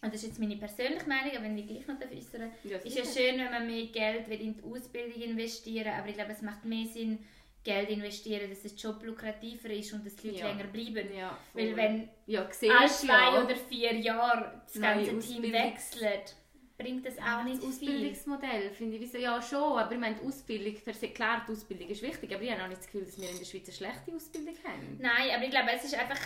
das 0.00 0.14
ist 0.14 0.26
jetzt 0.28 0.38
meine 0.38 0.56
persönliche 0.56 1.08
Meinung, 1.08 1.30
aber 1.34 1.44
wenn 1.44 1.58
ich 1.58 1.66
gleich 1.66 1.86
noch 1.86 1.96
äußern 2.00 2.50
Ja, 2.64 2.76
ist 2.78 2.96
ja 2.98 3.04
schön, 3.04 3.38
wenn 3.38 3.50
man 3.50 3.66
mehr 3.66 3.86
Geld 3.86 4.28
will 4.28 4.40
in 4.40 4.54
die 4.54 4.62
Ausbildung 4.62 5.20
investieren 5.20 5.92
aber 5.98 6.08
ich 6.08 6.14
glaube, 6.14 6.32
es 6.32 6.42
macht 6.42 6.64
mehr 6.64 6.86
Sinn, 6.86 7.18
Geld 7.64 7.90
investieren, 7.90 8.50
dass 8.50 8.62
der 8.62 8.72
Job 8.72 9.02
lukrativer 9.04 9.70
ist 9.70 9.92
und 9.92 10.04
dass 10.04 10.16
die 10.16 10.28
Leute 10.28 10.40
Ja. 10.40 10.48
länger 10.48 10.64
bleiben. 10.64 11.14
Ja, 11.14 11.38
Weil 11.52 11.76
wenn 11.76 12.08
ja, 12.26 12.40
alle 12.42 12.52
siehst 12.88 13.00
zwei 13.02 13.42
oder 13.44 13.54
vier 13.56 13.94
Jahre 13.98 14.62
das 14.66 14.80
ganze 14.80 15.10
Team 15.20 15.42
Ausbildungs- 15.44 15.52
wechselt, 15.52 16.36
bringt 16.76 17.06
das 17.06 17.18
auch 17.18 17.44
nicht 17.44 17.62
das 17.62 17.78
viel. 17.78 17.88
Ausbildungsmodell 17.90 18.70
finde 18.70 18.96
ich, 18.96 19.12
ja 19.12 19.40
schon, 19.40 19.78
aber 19.78 19.92
ich 19.92 19.98
meine, 20.00 20.16
die 20.16 20.26
Ausbildung, 20.26 20.74
klar, 21.14 21.44
die 21.46 21.52
Ausbildung 21.52 21.88
ist 21.88 22.02
wichtig, 22.02 22.34
aber 22.34 22.42
ich 22.42 22.50
habe 22.50 22.64
auch 22.64 22.68
nicht 22.68 22.80
das 22.80 22.86
Gefühl, 22.86 23.04
dass 23.04 23.20
wir 23.20 23.30
in 23.30 23.38
der 23.38 23.44
Schweiz 23.44 23.64
eine 23.68 23.72
schlechte 23.76 24.12
Ausbildung 24.16 24.54
haben. 24.64 24.98
Nein, 25.00 25.30
aber 25.34 25.44
ich 25.44 25.50
glaube, 25.50 25.70
es 25.72 25.84
ist 25.84 25.94
einfach. 25.94 26.18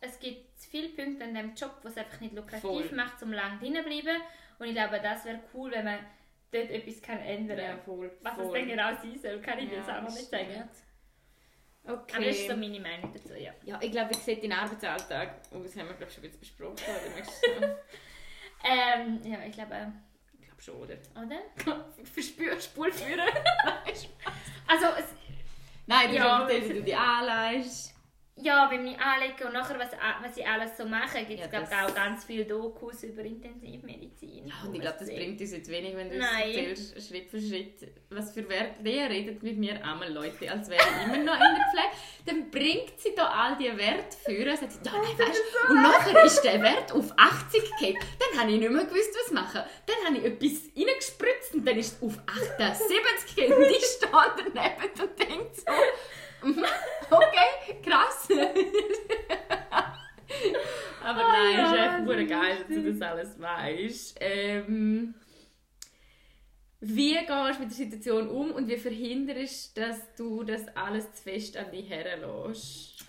Es 0.00 0.18
gibt 0.20 0.58
viele 0.70 0.88
Punkte 0.90 1.24
an 1.24 1.34
diesem 1.34 1.54
Job, 1.54 1.76
was 1.82 1.92
es 1.92 1.98
einfach 1.98 2.20
nicht 2.20 2.34
lukrativ 2.34 2.60
Voll. 2.62 2.92
macht, 2.92 3.22
um 3.22 3.32
lange 3.32 3.58
drin 3.58 3.74
zu 3.74 3.82
bleiben. 3.82 4.22
Und 4.58 4.66
ich 4.66 4.74
glaube, 4.74 5.00
das 5.02 5.24
wäre 5.24 5.40
cool, 5.54 5.70
wenn 5.72 5.84
man 5.84 5.98
dort 6.54 6.70
etwas 6.70 7.02
kann 7.02 7.18
ändern 7.18 7.58
kann. 7.58 7.80
voll. 7.82 8.10
Was 8.22 8.38
es 8.38 8.44
voll. 8.44 8.58
dann 8.58 8.68
genau 8.68 8.94
sein 8.94 9.18
soll, 9.20 9.40
kann 9.40 9.58
ich 9.58 9.70
Ja, 9.70 9.78
jetzt 9.78 9.90
auch 9.90 10.02
noch 10.02 10.14
nicht 10.14 10.30
sagen. 10.30 10.68
Okay. 11.86 12.16
Aber 12.16 12.24
das 12.24 12.36
ist 12.36 12.48
so 12.48 12.56
meine 12.56 12.80
Meinung 12.80 13.12
dazu, 13.12 13.34
ja. 13.34 13.52
ja, 13.62 13.78
ich 13.82 13.90
glaube, 13.90 14.10
wie 14.10 14.14
sieht 14.18 14.42
dein 14.42 14.52
Arbeitsalltag 14.52 15.34
aus? 15.50 15.62
Das 15.64 15.76
haben 15.76 15.88
wir, 15.88 15.94
glaube 15.94 16.04
ich, 16.06 16.14
schon 16.14 16.24
ein 16.24 16.30
bisschen 16.30 16.40
besprochen. 16.40 16.76
Oder 17.58 17.76
Ähm, 18.66 19.20
ja, 19.22 19.38
ich 19.46 19.52
glaube, 19.52 19.92
ich 20.40 20.46
glaube 20.46 20.62
schon, 20.62 20.76
oder? 20.76 20.96
oder? 21.22 21.84
Verspür, 22.04 22.58
Spurführer. 22.58 23.26
Also, 24.66 24.86
es, 24.98 25.04
Nein, 25.86 26.08
du 26.08 26.16
Ja. 26.16 26.24
ja. 26.24 26.42
erzählst, 26.42 26.70
wie 26.70 26.74
du 26.74 26.82
dich 26.82 26.96
anleihst. 26.96 27.93
Ja, 28.36 28.68
wenn 28.70 28.86
ich 28.86 28.98
anlege 28.98 29.46
und 29.46 29.52
nachher, 29.52 29.78
was, 29.78 29.90
was 30.22 30.36
ich 30.36 30.46
alles 30.46 30.76
so 30.76 30.84
mache, 30.84 31.18
gibt 31.24 31.40
es, 31.44 31.52
Ja, 31.52 31.60
das- 31.60 31.70
auch 31.72 31.94
ganz 31.94 32.24
viele 32.24 32.44
Dokus 32.44 33.02
über 33.04 33.22
Intensivmedizin. 33.22 34.46
Ja, 34.48 34.54
und 34.66 34.74
ich 34.74 34.80
glaube, 34.80 34.96
das 34.98 35.08
bringt 35.08 35.40
uns 35.40 35.52
jetzt 35.52 35.68
wenig, 35.70 35.94
wenn 35.96 36.10
du 36.10 36.16
uns 36.16 36.24
erzählst, 36.26 37.08
Schritt 37.08 37.30
für 37.30 37.40
Schritt, 37.40 37.92
was 38.10 38.32
für 38.32 38.48
Werte. 38.48 38.82
Der 38.82 39.08
redet 39.08 39.42
mit 39.42 39.56
mir 39.56 39.74
einmal 39.84 40.12
Leute, 40.12 40.50
als 40.50 40.68
wäre 40.68 40.82
ich 40.82 41.04
immer 41.06 41.22
noch 41.24 41.34
in 41.34 41.40
der 41.40 41.66
Pflege. 41.70 41.94
Dann 42.26 42.50
bringt 42.50 42.98
sie 43.00 43.14
da 43.14 43.26
all 43.28 43.56
die 43.56 43.76
Werte 43.76 44.16
für 44.24 44.50
und 44.50 44.58
sagt, 44.58 44.72
sie, 44.72 44.78
ja, 44.84 44.92
nein, 44.92 45.18
weißt, 45.28 45.42
du, 45.66 45.72
und 45.72 45.82
nachher 45.82 46.24
ist 46.24 46.42
der 46.42 46.62
Wert 46.62 46.92
auf 46.92 47.12
80 47.16 47.70
gekippt. 47.78 48.04
Dann 48.18 48.40
habe 48.40 48.50
ich 48.52 48.58
nicht 48.58 48.70
mehr 48.70 48.84
gewusst, 48.84 49.10
was 49.24 49.32
machen. 49.32 49.62
Dann 49.86 50.06
habe 50.06 50.18
ich 50.18 50.24
etwas 50.24 50.62
reingespritzt 50.76 51.54
und 51.54 51.66
dann 51.66 51.78
ist 51.78 51.96
es 51.96 52.02
auf 52.02 52.18
78 52.26 53.36
gekippt. 53.36 53.56
Und 53.58 53.64
ich 53.70 53.84
stehe 53.84 54.10
daneben 54.54 55.00
und 55.02 55.18
denke 55.18 55.50
so, 55.54 55.72
okay, 57.10 57.80
krass. 57.82 58.28
Aber 61.02 61.22
nein, 61.22 61.54
ja, 61.54 61.64
ist 61.64 62.04
echt 62.08 62.20
ist 62.20 62.28
geil, 62.30 62.56
dass 62.58 62.68
du 62.68 62.92
das 62.92 63.02
alles 63.02 63.40
weißt. 63.40 64.18
Ähm, 64.20 65.14
wie 66.80 67.14
gehst 67.14 67.28
du 67.30 67.60
mit 67.60 67.70
der 67.70 67.76
Situation 67.76 68.28
um 68.28 68.52
und 68.52 68.68
wie 68.68 68.76
verhinderst 68.76 69.76
du, 69.76 69.80
dass 69.80 70.14
du 70.16 70.44
das 70.44 70.68
alles 70.76 71.12
zu 71.14 71.22
fest 71.22 71.56
an 71.56 71.70
dich 71.70 71.88
herlässt? 71.88 73.04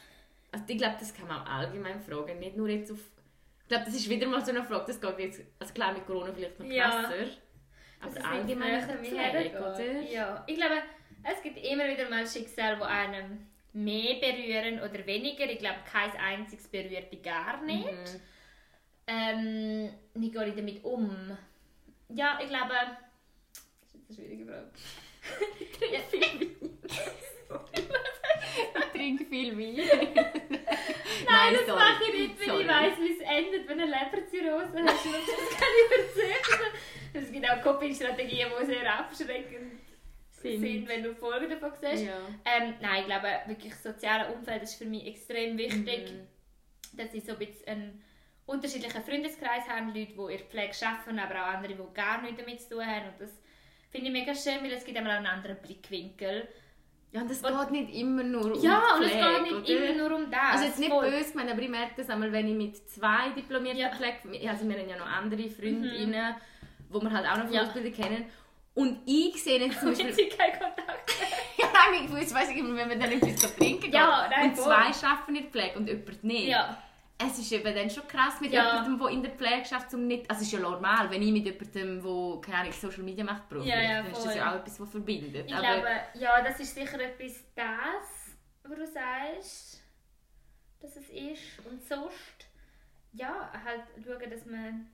Also 0.52 0.66
ich 0.68 0.78
glaube, 0.78 0.96
das 1.00 1.14
kann 1.14 1.28
man 1.28 1.42
auch 1.42 1.50
allgemein 1.50 2.00
fragen, 2.00 2.40
nicht 2.40 2.56
nur 2.56 2.70
jetzt 2.70 2.92
auf... 2.92 3.00
Ich 3.64 3.68
glaube, 3.68 3.86
das 3.86 3.96
ist 3.96 4.10
wieder 4.10 4.28
mal 4.28 4.44
so 4.46 4.52
eine 4.52 4.64
Frage, 4.64 4.86
das 4.88 5.02
geht 5.02 5.20
jetzt, 5.20 5.42
also 5.60 5.74
klar 5.74 5.92
mit 5.92 6.06
Corona 6.06 6.32
vielleicht 6.34 6.60
noch 6.60 6.66
Ja. 6.68 6.90
krasser, 6.90 7.26
Dass 8.02 8.16
aber 8.18 8.30
allgemein 8.30 8.88
mit 8.88 9.08
Pflege, 9.08 9.58
oder? 9.58 10.02
Ja, 10.04 10.44
ich 10.48 10.56
glaube, 10.56 10.76
es 11.32 11.42
gibt 11.42 11.58
immer 11.66 11.88
wieder 11.88 12.10
mal 12.10 12.26
Schicksale, 12.28 12.78
die 12.78 12.84
einem 12.84 13.48
mehr 13.74 14.16
berühren 14.16 14.80
oder 14.80 15.06
weniger. 15.06 15.50
Ich 15.50 15.60
glaube, 15.60 15.80
kein 15.92 16.12
einziges 16.18 16.68
berührt 16.68 17.12
dich 17.12 17.22
gar 17.24 17.62
nicht. 17.64 17.86
Mhm. 17.88 18.22
Ähm, 19.08 19.90
wie 20.14 20.32
gehe 20.32 20.48
ich 20.48 20.56
damit 20.56 20.84
um? 20.84 21.38
Ja, 22.10 22.40
ich 22.42 22.48
glaube... 22.48 22.74
Das 22.74 23.96
ist 23.96 24.20
eine 24.20 24.28
schwierige 24.28 24.46
Frage. 24.46 24.72
Ja, 25.92 26.00
Ich 28.74 28.92
trinke 28.92 29.26
viel 29.26 29.58
Wein. 29.58 29.76
Nein, 31.28 31.54
das 31.54 31.66
sorry. 31.66 31.80
mache 31.80 32.04
ich 32.12 32.20
nicht, 32.20 32.40
weil 32.40 32.48
Sorry. 32.48 32.62
ich 32.62 32.68
weiss, 32.68 33.00
wie 33.00 33.12
es 33.14 33.20
endet, 33.20 33.68
wenn 33.68 33.82
eine 33.82 33.92
Leberzirrhose 33.92 34.74
hast. 34.74 35.06
Das 35.06 35.60
kann 35.60 35.74
ich 35.82 35.98
erzählen. 35.98 36.74
Es 37.14 37.32
gibt 37.32 37.50
auch 37.50 37.62
Coping-Strategien, 37.62 38.50
die 38.62 38.66
sehr 38.66 39.00
abschreckend 39.00 39.85
Sind. 40.52 40.62
sind, 40.62 40.88
wenn 40.88 41.04
du 41.04 41.14
Folgen 41.16 41.50
davon 41.50 41.72
siehst. 41.82 42.06
Ja. 42.06 42.18
Ähm, 42.46 42.74
nein, 42.82 43.02
ich 43.02 43.06
glaube, 43.06 43.28
wirklich 43.48 43.74
das 43.74 43.84
soziale 43.84 44.32
Umfeld 44.34 44.64
ist 44.64 44.76
für 44.76 44.86
mich 44.86 45.06
extrem 45.08 45.58
wichtig, 45.58 46.12
Mhm. 46.12 46.98
dass 46.98 47.14
ich 47.14 47.24
so 47.24 47.34
ein 47.34 47.40
bisschen 47.40 47.68
einen 47.68 48.04
unterschiedlichen 48.46 49.04
Freundeskreis 49.04 49.68
habe, 49.68 49.88
Leute, 49.88 50.14
die 50.14 50.22
in 50.22 50.28
der 50.28 50.40
Pflege 50.40 50.74
arbeiten, 50.86 51.20
aber 51.20 51.36
auch 51.42 51.54
andere, 51.56 51.74
die 51.74 51.94
gar 51.94 52.22
nichts 52.22 52.38
damit 52.40 52.62
zu 52.62 52.70
tun 52.76 52.86
haben. 52.86 53.08
Und 53.08 53.20
das 53.20 53.32
finde 53.90 54.08
ich 54.08 54.14
mega 54.14 54.34
schön, 54.36 54.64
weil 54.64 54.72
es 54.74 54.86
gibt 54.86 54.98
einmal 54.98 55.18
einen 55.18 55.28
anderen 55.28 55.58
Blickwinkel. 55.58 56.48
Ja, 57.12 57.22
und 57.22 57.32
es 57.32 57.42
Und- 57.42 57.58
geht 57.58 57.72
nicht 57.72 57.96
immer 57.96 58.24
nur 58.24 58.54
um 58.54 58.62
Ja, 58.62 58.96
und 58.96 59.02
die 59.02 59.06
es 59.06 59.12
Pflege, 59.14 59.44
geht 59.44 59.54
nicht 59.62 59.70
oder? 59.78 59.90
immer 59.90 60.10
nur 60.10 60.18
um 60.18 60.30
das. 60.32 60.40
Also 60.52 60.66
jetzt 60.66 60.80
nicht 60.80 60.90
Voll. 60.92 61.10
böse 61.10 61.32
gemeint, 61.32 61.52
aber 61.52 61.62
ich 61.62 61.70
merke 61.70 61.94
das 61.98 62.10
einmal, 62.10 62.32
wenn 62.32 62.48
ich 62.50 62.56
mit 62.56 62.90
zwei 62.90 63.30
diplomierten 63.36 63.80
Ja. 63.80 63.90
Pflege... 63.96 64.50
Also 64.50 64.68
wir 64.68 64.78
haben 64.78 64.90
ja 64.90 64.98
noch 64.98 65.08
andere 65.08 65.50
Freundinnen, 65.50 66.36
wo 66.90 67.02
wir 67.02 67.12
halt 67.12 67.26
auch 67.26 67.38
noch 67.38 67.46
von 67.46 67.54
Ja. 67.54 67.62
Ausbildung 67.64 67.94
kennen. 67.94 68.26
Und 68.76 69.00
ich 69.06 69.42
sehe 69.42 69.60
jetzt 69.60 69.80
zum 69.80 69.90
Beispiel... 69.90 70.14
sie 70.14 70.28
keinen 70.30 70.60
Kontakt 70.60 71.12
ja, 71.58 71.66
nein, 71.74 72.06
ich 72.06 72.12
ich 72.50 72.58
immer, 72.58 72.76
wenn 72.76 72.90
wir 72.90 73.00
dann 73.00 73.12
etwas 73.12 73.56
trinken 73.56 73.92
Ja, 73.92 74.28
gehen 74.28 74.38
nein, 74.38 74.50
und 74.50 74.56
voll. 74.58 74.66
zwei 74.66 75.08
arbeiten 75.08 75.36
in 75.36 75.44
der 75.44 75.52
Pflege 75.52 75.78
und 75.80 75.88
jemand 75.88 76.24
nicht. 76.26 76.48
Ja, 76.50 76.78
Es 77.18 77.40
ist 77.40 77.52
eben 77.54 77.74
dann 77.74 77.90
schon 77.90 78.06
krass 78.08 78.42
mit 78.42 78.52
Ja. 78.52 78.66
jemandem, 78.84 79.00
der 79.00 79.08
in 79.10 79.24
der 79.24 79.32
Pflege 79.32 79.64
schafft, 79.66 79.94
um 79.94 80.06
nicht... 80.08 80.30
Also 80.30 80.42
es 80.42 80.48
ist 80.48 80.54
ja 80.54 80.60
normal, 80.60 81.10
wenn 81.10 81.22
ich 81.22 81.32
mit 81.32 81.46
jemandem, 81.46 82.04
der 82.04 82.42
keine 82.42 82.58
Ahnung, 82.64 82.74
Social 82.74 83.04
Media 83.04 83.24
macht, 83.24 83.48
beruflich, 83.48 83.74
Ja, 83.74 83.82
ja, 83.82 84.02
dann 84.04 84.12
ist 84.12 84.18
das 84.18 84.26
voll. 84.26 84.36
ja 84.36 84.52
auch 84.52 84.56
etwas, 84.56 84.80
was 84.82 84.90
verbindet. 84.92 85.46
ich 85.48 85.56
aber 85.56 85.62
glaube, 85.74 85.88
ja, 86.16 86.42
das 86.42 86.60
ist 86.60 86.76
sicher 86.76 87.00
etwas 87.00 87.44
das, 87.56 88.36
was 88.64 88.78
du 88.78 88.86
sagst, 88.88 89.82
dass 90.82 90.96
es 90.98 91.10
ist. 91.10 91.66
Und 91.70 91.82
sonst, 91.88 92.48
ja, 93.14 93.50
halt 93.64 93.84
schauen, 94.04 94.30
dass 94.30 94.46
man 94.46 94.88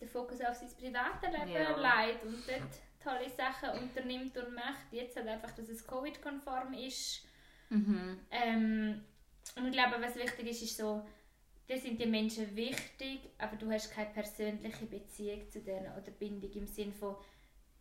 den 0.00 0.08
Fokus 0.08 0.40
auf 0.40 0.54
sein 0.54 0.68
privates 0.76 1.30
Leben 1.32 1.50
Ja. 1.50 2.04
legt 2.06 2.24
und 2.24 2.42
dort 2.48 2.62
tolle 3.02 3.28
Sachen 3.30 3.70
unternimmt 3.82 4.36
und 4.36 4.54
macht. 4.54 4.92
Jetzt 4.92 5.16
halt 5.16 5.28
einfach, 5.28 5.50
dass 5.52 5.68
es 5.68 5.86
Covid-konform 5.86 6.74
ist. 6.74 7.24
Mhm. 7.70 8.18
Ähm, 8.30 9.04
und 9.56 9.66
ich 9.66 9.72
glaube, 9.72 9.96
was 10.00 10.16
wichtig 10.16 10.48
ist, 10.48 10.62
ist 10.62 10.76
so, 10.76 11.04
dir 11.68 11.78
sind 11.78 12.00
die 12.00 12.06
Menschen 12.06 12.54
wichtig, 12.56 13.20
aber 13.38 13.56
du 13.56 13.70
hast 13.70 13.92
keine 13.92 14.10
persönliche 14.10 14.86
Beziehung 14.86 15.48
zu 15.50 15.60
denen 15.60 15.92
oder 15.92 16.10
Bindung 16.12 16.50
im 16.52 16.66
Sinn 16.66 16.92
von, 16.92 17.16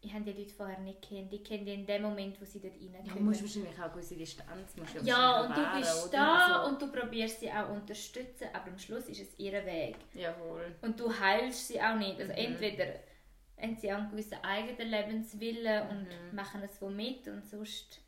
ich 0.02 0.14
habe 0.14 0.24
die 0.24 0.32
Leute 0.34 0.54
vorher 0.54 0.80
nicht 0.80 1.02
kennt, 1.02 1.34
ich 1.34 1.44
kenne 1.44 1.66
die 1.66 1.74
in 1.74 1.86
dem 1.86 2.02
Moment, 2.04 2.40
wo 2.40 2.46
sie 2.46 2.60
dort 2.62 2.76
Ja, 2.80 2.92
reinkommen. 3.00 3.18
du 3.18 3.24
musst 3.24 3.42
wahrscheinlich 3.42 3.74
auch 3.80 3.84
eine 3.84 3.92
gewisse 3.94 4.16
Distanz 4.16 4.76
musst 4.78 4.96
du 4.96 5.00
Ja, 5.02 5.42
und 5.42 5.58
du 5.58 5.78
bist 5.80 6.14
da 6.14 6.36
Also- 6.38 6.70
und 6.70 6.82
du 6.82 6.92
probierst 6.92 7.40
sie 7.40 7.52
auch 7.52 7.70
unterstützen, 7.70 8.48
aber 8.54 8.68
am 8.72 8.78
Schluss 8.80 9.06
ist 9.10 9.22
es 9.22 9.40
ihr 9.40 9.54
Weg. 9.66 9.96
Jawohl. 10.14 10.76
Und 10.82 11.00
du 11.00 11.12
heilst 11.20 11.68
sie 11.68 11.82
auch 11.82 11.96
nicht. 11.96 12.20
Also 12.20 12.32
Mhm. 12.32 12.38
entweder 12.38 12.86
haben 13.60 13.76
sie 13.76 13.92
auch 13.92 13.98
einen 13.98 14.12
gewissen 14.12 14.38
eigenen 14.44 14.88
Lebenswillen 14.90 15.90
und 15.90 16.02
Mhm. 16.04 16.36
machen 16.36 16.62
es 16.64 16.80
so 16.80 16.90
mit 16.90 17.28
und 17.28 17.46
sonst 17.46 18.00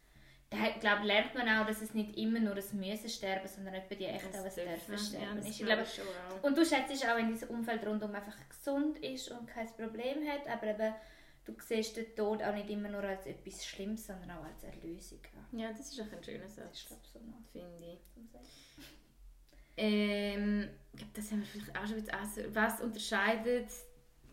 da 0.51 0.57
glaub, 0.79 1.03
lernt 1.03 1.35
man 1.35 1.47
auch, 1.47 1.67
dass 1.67 1.79
es 1.81 1.93
nicht 1.93 2.17
immer 2.17 2.39
nur 2.39 2.55
das 2.55 2.73
Müssen 2.73 3.07
sterben, 3.07 3.47
sondern 3.47 3.75
etwa 3.75 3.93
die 3.93 4.05
echt 4.05 4.25
auch 4.25 4.43
ein 4.43 4.51
Dürfen 4.55 4.97
sterben 4.97 5.37
das 5.37 5.45
ist. 5.45 5.59
Ich 5.59 5.65
glaube 5.65 5.83
glaube, 5.83 6.47
und 6.47 6.57
du 6.57 6.65
schätzt 6.65 7.05
auch, 7.07 7.15
wenn 7.17 7.37
dein 7.39 7.49
Umfeld 7.49 7.85
rundum 7.85 8.15
einfach 8.15 8.37
gesund 8.49 8.97
ist 8.97 9.29
und 9.29 9.45
kein 9.47 9.67
Problem 9.75 10.27
hat, 10.27 10.47
aber 10.47 10.67
eben, 10.67 10.93
du 11.51 11.61
siehst 11.61 11.97
den 11.97 12.15
Tod 12.15 12.43
auch 12.43 12.53
nicht 12.53 12.69
immer 12.69 12.89
nur 12.89 13.03
als 13.03 13.25
etwas 13.25 13.65
Schlimmes, 13.65 14.05
sondern 14.05 14.31
auch 14.31 14.43
als 14.43 14.63
Erlösung. 14.63 15.19
Ja, 15.51 15.69
das 15.71 15.91
ist 15.91 16.01
auch 16.01 16.11
ein 16.11 16.23
schöner 16.23 16.43
Das 16.43 16.51
ist, 16.51 16.57
Satz, 16.57 16.85
glaube 16.87 17.01
ich, 17.05 17.11
so 17.11 17.19
noch 17.19 17.43
finde 17.51 17.93
ich. 17.93 17.99
Ähm, 19.77 20.69
ich 20.91 20.97
glaube, 20.99 21.13
das 21.13 21.31
haben 21.31 21.39
wir 21.39 21.47
vielleicht 21.47 21.77
auch 21.77 21.87
schon 21.87 22.09
also, 22.09 22.55
Was 22.55 22.81
unterscheidet 22.81 23.69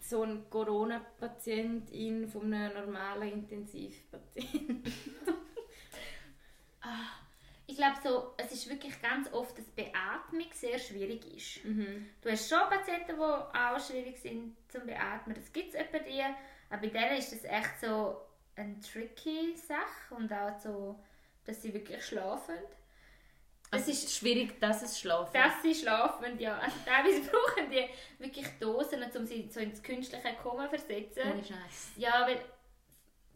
so 0.00 0.22
ein 0.22 0.48
Corona-Patientin 0.50 2.26
von 2.28 2.52
einem 2.52 2.74
normalen 2.74 3.32
Intensivpatienten? 3.32 4.82
Ich 7.68 7.76
glaube 7.76 7.96
so, 8.02 8.32
es 8.36 8.52
ist 8.52 8.70
wirklich 8.70 9.02
ganz 9.02 9.32
oft, 9.32 9.58
dass 9.58 9.66
Beatmung 9.66 10.46
sehr 10.52 10.78
schwierig 10.78 11.26
ist. 11.36 11.64
Mhm. 11.64 12.06
Du 12.22 12.30
hast 12.30 12.48
schon 12.48 12.60
Patienten, 12.70 13.16
die 13.16 13.20
auch 13.20 13.80
schwierig 13.80 14.18
sind 14.18 14.56
zum 14.68 14.86
Beatmen, 14.86 15.34
das 15.34 15.52
gibt 15.52 15.70
es 15.70 15.74
etwa 15.74 15.98
die, 15.98 16.22
aber 16.70 16.82
bei 16.82 16.88
denen 16.88 17.18
ist 17.18 17.32
das 17.32 17.44
echt 17.44 17.80
so 17.80 18.20
eine 18.56 18.80
tricky 18.80 19.56
Sache 19.56 20.14
und 20.14 20.32
auch 20.32 20.58
so, 20.58 20.98
dass 21.44 21.62
sie 21.62 21.72
wirklich 21.72 22.04
schlafen. 22.04 22.56
Also, 23.70 23.90
es 23.90 24.04
ist 24.04 24.14
schwierig, 24.14 24.60
dass 24.60 24.82
es 24.82 25.00
schlafen. 25.00 25.32
Dass 25.34 25.60
sie 25.62 25.74
schlafen, 25.74 26.38
ja. 26.38 26.58
Also 26.58 26.76
teilweise 26.84 27.20
brauchen 27.30 27.70
die 27.70 27.88
wirklich 28.22 28.46
Dosen, 28.60 29.02
um 29.02 29.26
sie 29.26 29.48
so 29.50 29.60
ins 29.60 29.82
künstliche 29.82 30.34
Koma 30.42 30.64
zu 30.64 30.78
versetzen. 30.78 31.32
Ohne 31.32 31.42
Scheiß. 31.42 31.90
Ja, 31.96 32.26
weil 32.26 32.40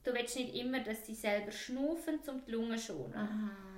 du 0.04 0.14
willst 0.14 0.36
nicht 0.36 0.54
immer, 0.54 0.80
dass 0.80 1.04
sie 1.04 1.14
selber 1.14 1.50
schnaufen, 1.50 2.20
um 2.28 2.44
die 2.44 2.50
Lungen 2.52 2.78
zu 2.78 2.86
schonen. 2.86 3.14
Aha. 3.14 3.69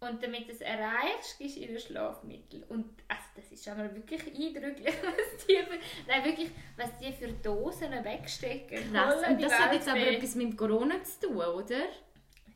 Und 0.00 0.22
damit 0.22 0.48
du 0.48 0.52
es 0.52 0.62
erreichst, 0.62 1.38
gibst 1.38 1.56
du 1.56 1.60
ihnen 1.60 1.78
Schlafmittel. 1.78 2.64
Und 2.68 2.86
also 3.06 3.22
das 3.36 3.52
ist 3.52 3.68
aber 3.68 3.94
wirklich 3.94 4.22
eindrücklich, 4.28 4.94
was 5.02 5.46
die, 5.46 5.56
für, 5.56 5.78
nein, 6.08 6.24
wirklich, 6.24 6.50
was 6.76 6.96
die 6.98 7.12
für 7.12 7.28
Dosen 7.32 7.92
wegstecken. 8.02 8.92
Krass. 8.92 9.22
Und 9.28 9.42
das 9.42 9.52
hat 9.58 9.74
jetzt 9.74 9.88
aber 9.88 10.06
etwas 10.06 10.34
mit 10.36 10.56
Corona 10.56 11.02
zu 11.04 11.26
tun, 11.28 11.36
oder? 11.36 11.82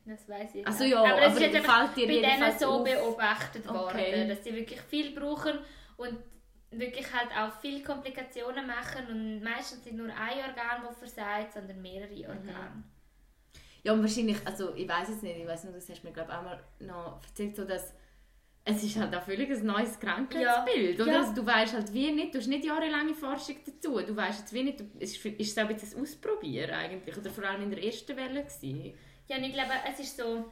Das 0.05 0.27
weiß 0.27 0.55
ich 0.55 0.65
Also 0.67 0.83
nicht. 0.83 0.93
ja, 0.93 0.99
aber, 1.03 1.21
es 1.21 1.35
aber 1.35 1.45
ist 1.45 1.65
fällt 1.65 1.97
dir 1.97 2.07
bei 2.07 2.21
denen 2.21 2.59
so 2.59 2.67
auf. 2.67 2.83
beobachtet 2.83 3.67
Okay. 3.67 3.73
worden, 3.75 4.29
dass 4.29 4.43
sie 4.43 4.53
wirklich 4.55 4.81
viel 4.81 5.19
brauchen 5.19 5.59
und 5.97 6.17
wirklich 6.71 7.11
halt 7.13 7.29
auch 7.31 7.59
viele 7.61 7.81
Komplikationen 7.83 8.65
machen 8.67 9.07
und 9.07 9.43
meistens 9.43 9.85
nicht 9.85 9.95
nur 9.97 10.07
ein 10.07 10.39
Organ, 10.39 10.83
das 10.87 10.97
versagt, 10.97 11.53
sondern 11.53 11.81
mehrere 11.81 12.09
Mhm. 12.11 12.83
Ja, 13.85 13.93
und 13.93 14.01
wahrscheinlich, 14.01 14.37
also 14.45 14.73
ich 14.75 14.87
weiß 14.89 15.09
es 15.09 15.21
nicht, 15.21 15.37
ich 15.37 15.47
weiß 15.47 15.63
nur, 15.65 15.73
das 15.73 15.87
hast 15.87 16.01
du 16.01 16.07
mir 16.07 16.13
glaube 16.13 16.35
auch 16.37 16.41
mal 16.41 16.59
noch 16.79 17.21
erzählt, 17.23 17.55
so 17.55 17.63
dass 17.65 17.93
es 18.67 18.83
ist 18.83 18.97
halt 18.97 19.15
auch 19.15 19.21
völlig 19.21 19.47
ein 19.51 19.63
neues 19.63 19.99
Krankheitsbild, 19.99 20.99
oder? 20.99 21.11
Ja. 21.11 21.19
Also 21.19 21.35
du 21.35 21.45
weißt 21.45 21.73
halt 21.73 21.93
wie 21.93 22.11
nicht, 22.11 22.33
du 22.33 22.39
hast 22.39 22.47
nicht 22.47 22.65
jahrelange 22.65 23.13
Forschung 23.13 23.57
dazu, 23.63 23.99
du 23.99 24.15
weißt 24.15 24.39
jetzt 24.39 24.53
wie 24.53 24.63
nicht, 24.63 24.79
du- 24.79 24.89
es 24.99 25.15
ist, 25.15 25.23
ist 25.23 25.55
es 25.55 25.63
auch 25.63 25.69
ein 25.69 26.01
Ausprobieren 26.01 26.71
eigentlich, 26.71 27.15
oder 27.15 27.29
vor 27.29 27.43
allem 27.43 27.61
in 27.61 27.69
der 27.69 27.83
ersten 27.83 28.17
Welle 28.17 28.43
gewesen. 28.43 28.93
Ja, 29.27 29.37
und 29.37 29.43
ich 29.43 29.53
glaube, 29.53 29.71
es 29.91 29.99
ist 29.99 30.17
so, 30.17 30.45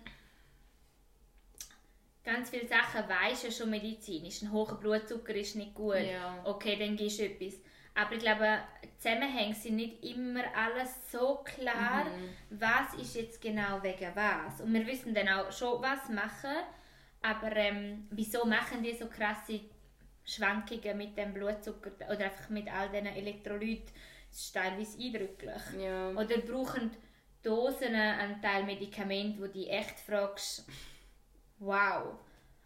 ganz 2.24 2.50
viele 2.52 2.68
Sachen 2.68 3.04
weisst 3.10 3.46
du 3.46 3.52
schon 3.52 3.70
medizinisch. 3.72 4.42
Ein 4.44 4.52
hoher 4.52 4.80
Blutzucker 4.80 5.34
ist 5.36 5.56
nicht 5.56 5.74
gut. 5.74 5.96
Ja. 5.98 6.40
Okay, 6.46 6.78
dann 6.78 6.96
gibst 6.96 7.20
du 7.20 7.24
etwas. 7.26 7.56
Aber 7.96 8.14
ich 8.14 8.20
glaube, 8.20 8.60
Zusammenhänge 8.98 9.54
sind 9.54 9.76
nicht 9.76 10.04
immer 10.04 10.44
alles 10.56 11.12
so 11.12 11.44
klar, 11.44 12.08
was 12.50 12.94
ist 13.00 13.16
jetzt 13.16 13.42
genau 13.42 13.84
wegen 13.84 14.16
was. 14.16 14.62
Und 14.62 14.74
wir 14.74 14.88
wissen 14.88 15.14
dann 15.14 15.30
auch 15.30 15.52
schon, 15.52 15.82
was 15.82 16.10
machen, 16.10 16.56
aber 17.22 17.56
ähm, 17.56 18.08
wieso 18.12 18.46
machen 18.46 18.82
die 18.82 18.94
so 18.94 19.08
krasse 19.08 19.62
Schwankungen 20.26 20.98
mit 20.98 21.18
dem 21.18 21.34
Blutzucker 21.34 21.92
oder 22.08 22.26
einfach 22.26 22.50
mit 22.50 22.72
all 22.72 22.90
diesen 22.90 23.08
Elektrolyten? 23.08 23.94
Das 24.30 24.40
ist 24.40 24.54
teilweise 24.54 24.98
eindrücklich. 24.98 25.62
Ja. 25.80 26.10
Oder 26.12 26.38
brauchen 26.38 26.92
Dosen 27.44 27.94
an 27.94 28.42
Teil 28.42 28.64
Medikament, 28.64 29.40
wo 29.40 29.48
die 29.48 29.68
echt 29.68 30.00
fragst, 30.00 30.66
wow. 31.60 32.16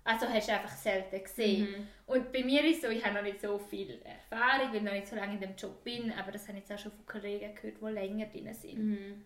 Also 0.07 0.25
hast 0.29 0.47
du 0.47 0.53
einfach 0.53 0.71
selten 0.71 1.21
gesehen. 1.21 1.85
Und 2.05 2.31
bei 2.31 2.41
mir 2.41 2.63
ist 2.63 2.81
so, 2.81 2.87
ich 2.87 3.03
habe 3.03 3.15
noch 3.15 3.23
nicht 3.23 3.41
so 3.41 3.59
viel 3.59 4.01
Erfahrung, 4.05 4.69
weil 4.69 4.77
ich 4.77 4.81
noch 4.81 4.93
nicht 4.93 5.05
so 5.07 5.17
lange 5.17 5.33
in 5.33 5.41
dem 5.41 5.55
Job 5.57 5.83
bin, 5.83 6.13
aber 6.13 6.31
das 6.31 6.47
habe 6.47 6.57
ich 6.57 6.63
jetzt 6.63 6.71
auch 6.71 6.81
schon 6.81 6.93
von 6.93 7.05
Kollegen 7.05 7.53
gehört, 7.53 7.81
die 7.81 7.85
länger 7.93 8.25
drin 8.27 8.53
sind. 8.53 8.77
Mhm. 8.79 9.25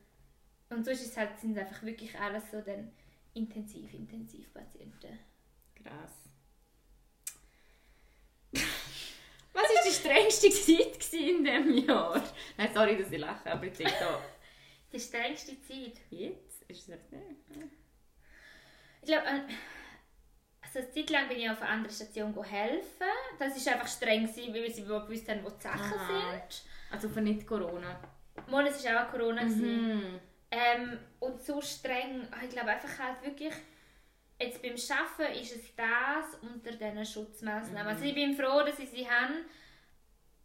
Und 0.72 0.84
sonst 0.84 1.02
ist 1.02 1.12
es 1.12 1.18
halt, 1.18 1.38
sind 1.40 1.56
es 1.56 1.60
einfach 1.60 1.84
wirklich 1.84 2.18
alles 2.20 2.49
so 2.49 2.62
dann 2.62 2.91
intensiv, 3.36 3.94
intensiv 3.94 4.52
Patienten. 4.56 5.20
Krass. 5.76 6.24
Was 9.53 9.64
war 9.64 9.84
die 9.86 9.94
strengste 9.94 10.49
Zeit 10.49 11.14
in 11.14 11.44
diesem 11.45 11.88
Jahr? 11.88 12.24
Nein, 12.58 12.70
sorry, 12.74 12.98
dass 12.98 13.12
ich 13.12 13.20
lache, 13.20 13.52
aber 13.52 13.68
ich 13.68 13.74
denke 13.74 13.94
da, 13.99 14.20
Die 14.91 14.99
strengste 14.99 15.62
Zeit. 15.62 15.99
jetzt 16.10 16.64
ist 16.68 16.90
es 16.90 17.12
nicht. 17.12 17.70
Ich 19.03 19.08
glaube, 19.08 19.28
eine 20.77 20.91
Zeit 20.91 21.10
lang 21.10 21.27
bin 21.27 21.39
ich 21.39 21.49
auf 21.49 21.61
einer 21.61 21.72
anderen 21.72 21.93
Station 21.93 22.43
helfen. 22.43 23.07
Das 23.39 23.56
ist 23.56 23.68
einfach 23.68 23.88
streng, 23.88 24.27
weil 24.27 24.72
sie 24.72 24.81
überhaupt 24.81 25.07
gewusst 25.07 25.30
haben, 25.30 25.43
wo 25.43 25.49
die 25.49 25.61
Sachen 25.61 25.99
Aha. 25.99 26.31
sind. 26.31 26.64
Also 26.91 27.10
für 27.10 27.22
nicht 27.22 27.45
Corona. 27.45 27.99
Mal, 28.48 28.68
es 28.68 28.84
war 28.85 29.06
auch 29.06 29.11
Corona. 29.11 29.43
Mhm. 29.43 30.19
Ähm, 30.52 30.99
und 31.19 31.41
so 31.41 31.61
streng, 31.61 32.27
ich 32.43 32.49
glaube 32.49 32.72
einfach 32.72 32.99
halt 32.99 33.23
wirklich, 33.23 33.53
jetzt 34.39 34.61
beim 34.61 34.73
Arbeiten 34.73 35.41
ist 35.41 35.56
es 35.56 35.76
das 35.76 36.41
unter 36.41 36.72
diesen 36.72 37.06
Schutzmaßnahmen. 37.06 37.88
Also 37.88 38.03
ich 38.03 38.14
bin 38.14 38.35
froh, 38.35 38.64
dass 38.65 38.80
ich 38.80 38.89
sie 38.89 39.10
habe, 39.10 39.45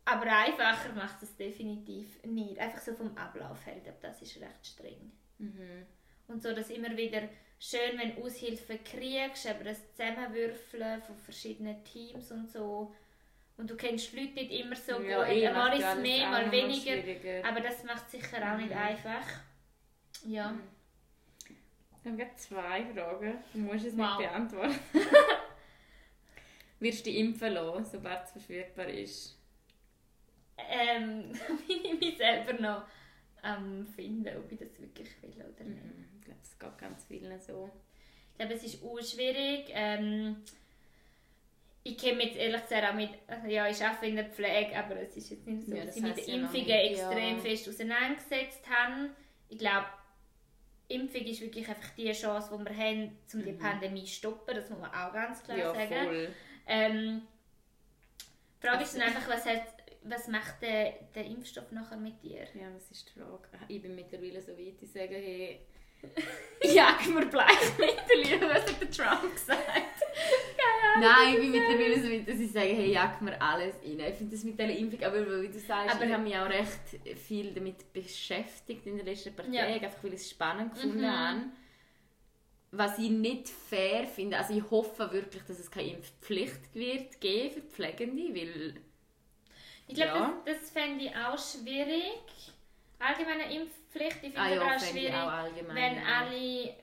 aber 0.04 0.26
einfacher 0.26 0.92
macht 0.94 1.22
es 1.22 1.36
definitiv 1.36 2.22
nicht. 2.24 2.58
Einfach 2.58 2.80
so 2.80 2.94
vom 2.94 3.16
Ablauf 3.16 3.66
her, 3.66 3.76
ich 3.76 3.82
glaube, 3.82 3.98
das 4.00 4.22
ist 4.22 4.36
recht 4.40 4.66
streng. 4.66 5.12
Mhm. 5.38 5.86
Und 6.28 6.42
so, 6.42 6.52
dass 6.52 6.70
immer 6.70 6.96
wieder 6.96 7.22
schön, 7.58 7.98
wenn 7.98 8.14
du 8.16 8.22
Aushilfen 8.24 8.82
kriegst, 8.84 9.46
aber 9.46 9.64
das 9.64 9.80
Zusammenwürfeln 9.92 11.02
von 11.02 11.16
verschiedenen 11.16 11.82
Teams 11.84 12.30
und 12.32 12.50
so. 12.50 12.94
Und 13.56 13.70
du 13.70 13.76
kennst 13.76 14.12
die 14.12 14.20
Leute 14.20 14.34
nicht 14.34 14.52
immer 14.52 14.76
so 14.76 15.00
Ja, 15.00 15.24
gut. 15.24 15.32
eh, 15.32 15.50
mal 15.50 15.72
ist 15.78 15.84
es 15.86 15.96
mehr, 15.96 16.28
mal 16.30 16.50
weniger. 16.52 17.48
Aber 17.48 17.60
das 17.60 17.82
macht 17.84 18.10
sicher 18.10 18.36
auch 18.52 18.58
nicht 18.58 18.70
Mhm. 18.70 18.76
einfach. 18.76 19.26
Ja. 20.26 20.50
Mhm. 20.50 20.60
Ich 22.04 22.10
habe 22.22 22.36
zwei 22.36 22.84
Fragen. 22.94 23.38
Du 23.52 23.58
musst 23.60 23.86
es 23.86 23.96
Wow. 23.96 24.18
nicht 24.18 24.28
beantworten. 24.30 24.78
Wirst 26.80 27.00
du 27.06 27.10
dich 27.10 27.18
impfen 27.18 27.54
lassen, 27.54 27.84
sobald 27.86 28.24
es 28.24 28.30
verfügbar 28.32 28.86
ist? 28.88 29.38
Ähm, 30.58 31.32
bin 31.66 31.84
ich 31.84 31.98
mich 32.00 32.16
selber 32.18 32.52
noch 32.54 32.82
am 33.42 33.86
finden, 33.86 34.36
ob 34.36 34.52
ich 34.52 34.58
das 34.58 34.78
wirklich 34.80 35.08
will 35.22 35.32
oder 35.32 35.64
nicht. 35.64 35.82
Mhm. 35.84 36.15
Ich 36.26 36.28
glaube, 36.28 36.40
es 36.42 36.58
geht 36.58 36.78
ganz 36.78 37.04
vielen 37.04 37.40
so. 37.40 37.70
Ich 38.32 38.38
glaube, 38.38 38.54
es 38.54 38.62
ist 38.64 38.82
auch 38.82 38.98
schwierig. 39.02 39.66
Ähm, 39.70 40.42
ich 41.82 41.96
kenne 41.96 42.24
jetzt 42.24 42.36
ehrlich 42.36 42.62
gesagt 42.62 42.84
auch 42.90 42.94
mit, 42.94 43.10
also 43.28 43.46
ja, 43.46 43.68
ich 43.68 43.82
arbeite 43.84 44.06
in 44.06 44.16
der 44.16 44.24
Pflege, 44.26 44.76
aber 44.76 44.96
es 45.00 45.16
ist 45.16 45.30
jetzt 45.30 45.46
nicht 45.46 45.66
so, 45.66 45.74
Ja, 45.76 45.84
dass 45.84 45.94
das 45.94 45.96
ich 45.96 46.02
mit 46.02 46.16
den 46.18 46.28
ja 46.28 46.34
Impfungen 46.34 46.66
nicht, 46.66 46.90
extrem 46.90 47.36
ja. 47.36 47.38
fest 47.38 47.68
auseinandergesetzt 47.68 48.68
habe. 48.68 49.10
Ich 49.48 49.58
glaube, 49.58 49.86
Impfung 50.88 51.22
ist 51.22 51.40
wirklich 51.40 51.68
einfach 51.68 51.90
die 51.96 52.10
Chance, 52.12 52.50
die 52.58 52.64
wir 52.64 52.76
haben, 52.76 53.18
um 53.32 53.44
die 53.44 53.52
Pandemie 53.52 54.04
zu 54.04 54.14
stoppen. 54.14 54.54
Das 54.54 54.68
muss 54.70 54.80
man 54.80 54.90
auch 54.90 55.12
ganz 55.12 55.42
klar 55.44 55.56
Mhm. 55.56 55.62
ja, 55.62 55.74
sagen. 55.74 56.06
voll. 56.06 56.28
Ähm, 56.66 57.22
die 58.62 58.66
Frage 58.66 58.82
ist 58.82 58.94
Also- 58.94 58.98
dann 58.98 59.08
einfach, 59.08 59.28
was, 59.28 59.46
hat, 59.46 59.62
was 60.02 60.28
macht 60.28 60.62
der, 60.62 60.92
der 61.14 61.24
Impfstoff 61.24 61.70
nachher 61.72 61.96
mit 61.96 62.20
dir? 62.22 62.42
Ja, 62.54 62.72
was 62.74 62.90
ist 62.90 63.08
die 63.14 63.20
Frage? 63.20 63.48
Ich 63.68 63.80
bin 63.80 63.94
mittlerweile 63.94 64.40
so 64.42 64.52
weit, 64.58 64.74
ich 64.82 64.90
sage, 64.90 65.14
hey, 65.14 65.60
jag 66.62 67.06
mir 67.14 67.27
Bleichmittel, 67.27 68.40
was 68.48 68.66
hat 68.66 68.81
der 68.81 68.90
Trump 68.90 69.32
gesagt? 69.35 69.62
Nein, 70.98 71.35
ich 71.35 71.40
bin 71.40 71.51
mittlerweile 71.51 72.02
so 72.02 72.10
weit, 72.10 72.27
dass 72.28 72.39
ich 72.40 72.51
sage, 72.52 72.68
hey, 72.68 72.93
jag 72.93 73.20
mir 73.20 73.40
alles 73.40 73.74
rein. 73.85 74.01
Ich 74.01 74.14
finde 74.16 74.35
das 74.35 74.44
mit 74.44 74.59
dieser 74.59 74.70
Impfung, 74.70 75.02
aber 75.05 75.43
wie 75.43 75.48
du 75.48 75.59
sagst, 75.59 75.94
Aber- 75.97 76.06
ich 76.06 76.12
habe 76.12 76.23
mich 76.23 76.36
auch 76.36 76.48
recht 76.48 77.18
viel 77.27 77.52
damit 77.52 77.93
beschäftigt 77.93 78.86
in 78.86 78.97
den 78.97 79.06
letzten 79.06 79.35
paar 79.35 79.47
Ja. 79.48 79.62
Tagen, 79.66 79.85
einfach 79.85 80.02
weil 80.05 80.14
ich 80.14 80.20
es 80.20 80.31
spannend 80.31 80.74
gefunden 80.74 81.01
Mhm. 81.02 81.10
habe. 81.10 81.40
Was 82.73 82.98
ich 82.98 83.10
nicht 83.10 83.48
fair 83.48 84.06
finde, 84.06 84.36
also 84.39 84.55
ich 84.55 84.70
hoffe 84.70 85.10
wirklich, 85.12 85.43
dass 85.44 85.59
es 85.59 85.70
keine 85.70 85.90
Impfpflicht 85.94 86.74
wird 86.74 87.20
geben 87.20 87.55
für 87.55 87.60
Pflegende, 87.62 88.35
weil 88.35 88.74
Ich 89.89 89.94
glaube, 89.94 90.18
Ja. 90.18 90.43
das, 90.44 90.60
das 90.62 90.70
fände 90.70 91.05
ich 91.05 91.14
auch 91.14 91.39
schwierig. 91.39 92.18
Allgemeine 92.98 93.44
Impfpflicht, 93.55 93.85
ich 94.01 94.14
finde 94.14 94.39
ah, 94.39 94.51
es 94.51 94.55
ja, 94.55 94.77
ich 94.77 94.82
schwierig, 94.82 95.14
wenn 95.73 95.98
alle 96.05 96.74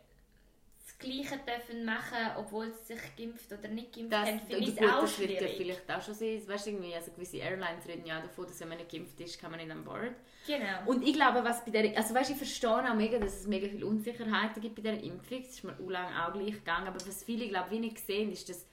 das 0.85 0.97
Gleiche 0.99 1.39
dürfen 1.45 1.85
machen, 1.85 2.17
obwohl 2.37 2.71
sie 2.73 2.93
sich 2.93 3.15
geimpft 3.17 3.51
oder 3.51 3.67
nicht 3.67 3.93
geimpft 3.93 4.13
Das, 4.13 4.27
haben, 4.27 4.39
und 4.39 4.47
finde 4.47 4.63
ich 4.63 4.69
es 4.69 4.89
auch 4.89 5.01
das 5.01 5.19
wird 5.19 5.31
ja 5.31 5.37
schwierig. 5.39 5.57
vielleicht 5.57 5.91
auch 5.91 6.01
schon 6.01 6.13
sein. 6.13 6.47
Weißt 6.47 6.67
irgendwie, 6.67 6.95
also 6.95 7.11
gewisse 7.11 7.37
Airlines 7.37 7.87
reden 7.87 8.05
ja 8.05 8.21
davon, 8.21 8.45
dass 8.45 8.59
wenn 8.59 8.69
man 8.69 8.77
nicht 8.77 8.91
geimpft 8.91 9.19
ist, 9.19 9.39
kann 9.39 9.51
man 9.51 9.59
nicht 9.59 9.71
an 9.71 9.83
Bord. 9.83 10.13
Genau. 10.45 10.85
Und 10.85 11.03
ich 11.03 11.13
glaube, 11.13 11.43
was 11.43 11.63
bei 11.63 11.71
der, 11.71 11.97
also 11.97 12.13
weißt, 12.13 12.31
ich 12.31 12.37
verstehe 12.37 12.69
auch 12.69 12.95
mega, 12.95 13.17
dass 13.17 13.39
es 13.39 13.47
mega 13.47 13.67
viele 13.67 13.85
Unsicherheiten 13.85 14.61
gibt 14.61 14.75
bei 14.75 14.81
der 14.81 15.01
Impfung. 15.01 15.41
Das 15.41 15.51
ist 15.51 15.63
mir 15.63 15.73
auch 15.73 15.89
lange 15.89 16.27
auch 16.27 16.33
gleich 16.33 16.53
gegangen. 16.53 16.87
Aber 16.87 17.05
was 17.05 17.23
viele, 17.23 17.47
glaube 17.47 17.73
ich, 17.73 17.79
nicht 17.79 17.99
sehen, 17.99 18.31
ist, 18.31 18.49
dass 18.49 18.65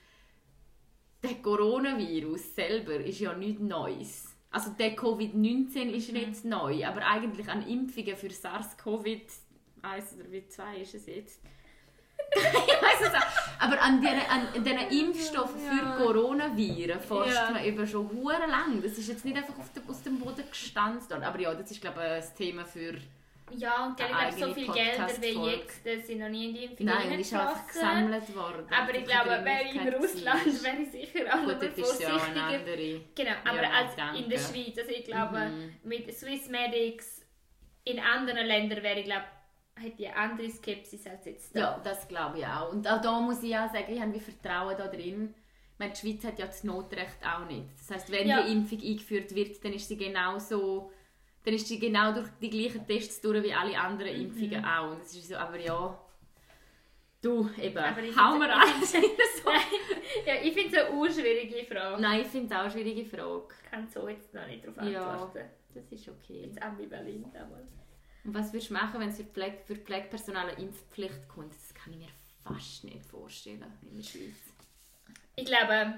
der 1.23 1.35
Coronavirus 1.35 2.55
selber 2.55 2.95
ist 2.95 3.21
ja 3.21 3.35
nichts 3.35 3.61
Neues. 3.61 4.30
Also 4.51 4.71
der 4.71 4.97
Covid-19 4.97 5.91
ist 5.91 6.13
nicht 6.13 6.45
neu, 6.45 6.85
aber 6.85 7.07
eigentlich 7.07 7.49
an 7.49 7.67
Impfungen 7.67 8.17
für 8.17 8.29
SARS-CoV-1 8.29 10.19
oder 10.19 10.31
wie 10.31 10.47
2 10.47 10.77
ist 10.79 10.95
es 10.95 11.07
jetzt. 11.07 11.41
ich 12.35 12.43
weiß 12.43 13.01
es 13.03 13.15
auch. 13.15 13.63
Aber 13.63 13.81
an 13.81 14.01
diesen, 14.01 14.77
an 14.79 14.89
Impfstoffen 14.91 15.61
für 15.61 16.05
Coronaviren 16.05 17.01
forscht 17.01 17.35
Ja. 17.35 17.51
man 17.51 17.65
eben 17.65 17.87
schon 17.87 18.11
hure 18.11 18.47
lang. 18.49 18.83
Das 18.83 18.93
ist 18.99 19.09
jetzt 19.09 19.25
nicht 19.25 19.37
einfach 19.37 19.59
auf 19.59 19.73
dem, 19.73 19.89
aus 19.89 20.03
dem 20.03 20.19
Boden 20.19 20.45
gestanzt. 20.49 21.13
Aber 21.13 21.39
ja, 21.41 21.55
das 21.55 21.71
ist 21.71 21.81
glaube 21.81 22.01
ich 22.01 22.29
ein 22.29 22.37
Thema 22.37 22.65
für... 22.65 22.95
Ja, 23.57 23.87
und 23.87 23.97
gell, 23.97 24.07
ich 24.31 24.37
glaube, 24.37 24.49
so 24.49 24.55
viele 24.61 24.73
Gelder 24.73 25.09
wie 25.21 25.51
jetzt 25.51 25.87
äh, 25.87 26.01
sind 26.01 26.19
noch 26.21 26.29
nie 26.29 26.49
in 26.49 26.55
die 26.55 26.65
Impfung 26.65 26.87
Nein, 26.87 27.11
die 27.11 27.21
ist 27.21 27.35
einfach 27.35 27.67
gesammelt 27.67 28.37
worden. 28.37 28.67
Aber 28.71 28.95
ich 28.95 29.05
glaube, 29.05 29.31
wäre 29.45 29.63
ich 29.65 29.75
in 29.75 29.87
Dringlichkeit 29.91 30.03
Russland, 30.03 30.65
wäre 30.65 30.77
ich 30.83 30.91
sicher 30.91 31.35
auch 31.35 31.45
Gut, 31.45 31.63
dort 31.63 31.79
ist 31.79 32.01
ja 32.01 32.09
eine 32.09 32.19
vorsichtiger. 32.19 32.47
andere... 32.47 33.01
Genau, 33.15 33.31
aber 33.45 33.63
Ja, 33.63 33.71
als 33.71 33.97
danke. 33.97 34.19
in 34.23 34.31
der 34.31 34.39
Schweiz. 34.39 34.79
Also 34.79 34.91
ich 34.91 35.05
glaube, 35.05 35.39
Mhm. 35.41 35.73
mit 35.85 36.15
Swiss 36.17 36.49
Medics 36.49 37.27
in 37.85 37.99
anderen 37.99 38.47
Ländern 38.47 38.83
wäre 38.83 38.99
ich 39.01 39.07
glaube, 39.07 39.25
hätte 39.77 40.03
ich 40.03 40.09
eine 40.09 40.17
andere 40.17 40.51
Skepsis 40.51 41.07
als 41.07 41.25
jetzt 41.25 41.55
da. 41.57 41.61
Ja, 41.61 41.81
das 41.83 42.07
glaube 42.07 42.39
ich 42.39 42.47
auch. 42.47 42.71
Und 42.73 42.87
auch 42.87 43.01
da 43.01 43.19
muss 43.21 43.43
ich 43.43 43.57
auch 43.57 43.73
sagen, 43.73 43.87
ich 43.89 44.01
habe 44.01 44.21
Vertrauen 44.21 44.77
da 44.77 44.87
drin. 44.89 45.35
Meine, 45.79 45.93
die 45.95 45.99
Schweiz 46.01 46.25
hat 46.25 46.39
ja 46.39 46.45
das 46.47 46.63
Notrecht 46.65 47.17
auch 47.25 47.47
nicht. 47.47 47.65
Das 47.79 47.97
heißt, 47.97 48.13
wenn 48.13 48.29
Ja. 48.29 48.43
die 48.43 48.53
Impfung 48.53 48.79
eingeführt 48.83 49.35
wird, 49.35 49.65
dann 49.65 49.73
ist 49.73 49.89
sie 49.89 49.97
genauso, 49.97 50.93
dann 51.45 51.55
ist 51.55 51.67
sie 51.69 51.79
genau 51.79 52.13
durch 52.13 52.29
die 52.41 52.51
gleichen 52.51 52.87
Tests 52.87 53.21
durch 53.21 53.43
wie 53.43 53.53
alle 53.53 53.79
anderen 53.79 54.15
Mhm. 54.17 54.23
Impfungen 54.27 54.65
auch. 54.65 54.91
Und 54.93 55.01
das 55.01 55.15
ist 55.15 55.29
so, 55.29 55.37
aber 55.37 55.59
ja, 55.59 55.99
Du, 57.23 57.51
eben, 57.61 57.77
Aber 57.77 58.03
ich 58.03 58.17
hau 58.17 58.35
mir 58.39 58.47
ich 58.47 58.53
an. 58.55 58.67
find's- 58.83 58.95
ja, 60.27 60.35
ich 60.43 60.55
finde 60.55 60.75
es 60.75 60.85
eine 60.87 60.97
urschwierige 60.97 61.67
Frage. 61.67 62.01
Nein, 62.01 62.23
ich 62.23 62.27
finde 62.29 62.47
es 62.47 62.53
auch 62.59 62.63
eine 62.65 62.71
schwierige 62.71 63.05
Frage. 63.05 63.43
Ich 63.63 63.71
kann 63.71 63.87
so 63.87 64.09
jetzt 64.09 64.33
noch 64.33 64.47
nicht 64.47 64.65
darauf 64.67 64.91
Ja. 64.91 65.07
antworten. 65.11 65.51
Das 65.75 65.85
ist 65.93 66.09
okay. 66.09 66.47
Jetzt 66.47 66.63
ambivalent 66.63 67.37
einmal. 67.37 67.69
Und 68.25 68.35
was 68.35 68.51
würdest 68.55 68.71
du 68.71 68.75
machen, 68.75 69.01
wenn 69.01 69.11
es 69.11 69.19
für, 69.19 69.25
Pflege, 69.25 69.59
für 69.67 69.77
Pflegepersonal 69.77 70.49
eine 70.49 70.59
Impfpflicht 70.63 71.29
kommt? 71.29 71.53
Das 71.53 71.75
kann 71.75 71.93
ich 71.93 71.99
mir 71.99 72.09
fast 72.43 72.85
nicht 72.85 73.05
vorstellen 73.05 73.67
in 73.83 73.97
der 73.99 74.03
Schweiz. 74.03 74.55
Ich 75.37 75.45
glaube, 75.45 75.97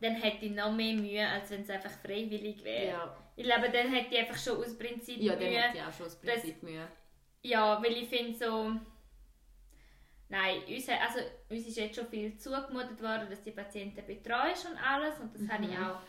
dann 0.00 0.14
hätte 0.16 0.46
ich 0.46 0.50
noch 0.50 0.72
mehr 0.72 0.94
Mühe, 0.94 1.28
als 1.28 1.48
wenn 1.52 1.62
es 1.62 1.70
einfach 1.70 1.92
freiwillig 2.04 2.64
wäre. 2.64 2.88
Ja, 2.88 3.16
Ich 3.36 3.44
glaube, 3.44 3.70
dann 3.70 3.92
hätte 3.92 4.14
ich 4.14 4.20
einfach 4.20 4.38
schon 4.38 4.58
aus 4.58 4.76
Prinzip 4.76 5.20
ja 5.20 5.34
dann 5.34 5.48
hätte 5.48 5.78
ich 5.78 5.82
auch 5.82 5.92
schon 5.92 6.04
das 6.06 6.16
Prinzip 6.20 6.62
Mühe. 6.62 6.86
Ja, 7.42 7.82
weil 7.82 7.92
ich 7.96 8.08
finde 8.08 8.38
so... 8.38 8.72
Nein, 10.28 10.62
uns, 10.66 10.88
hat- 10.88 11.00
also, 11.02 11.18
uns 11.50 11.66
ist 11.66 11.76
jetzt 11.76 11.96
schon 11.96 12.06
viel 12.08 12.36
zugemutet 12.38 13.02
worden, 13.02 13.28
dass 13.28 13.42
die 13.42 13.50
Patienten 13.50 14.04
betreust 14.06 14.66
und 14.66 14.76
alles. 14.78 15.18
Und 15.20 15.34
das 15.34 15.48
habe 15.50 15.64
ich 15.64 15.78
auch 15.78 16.00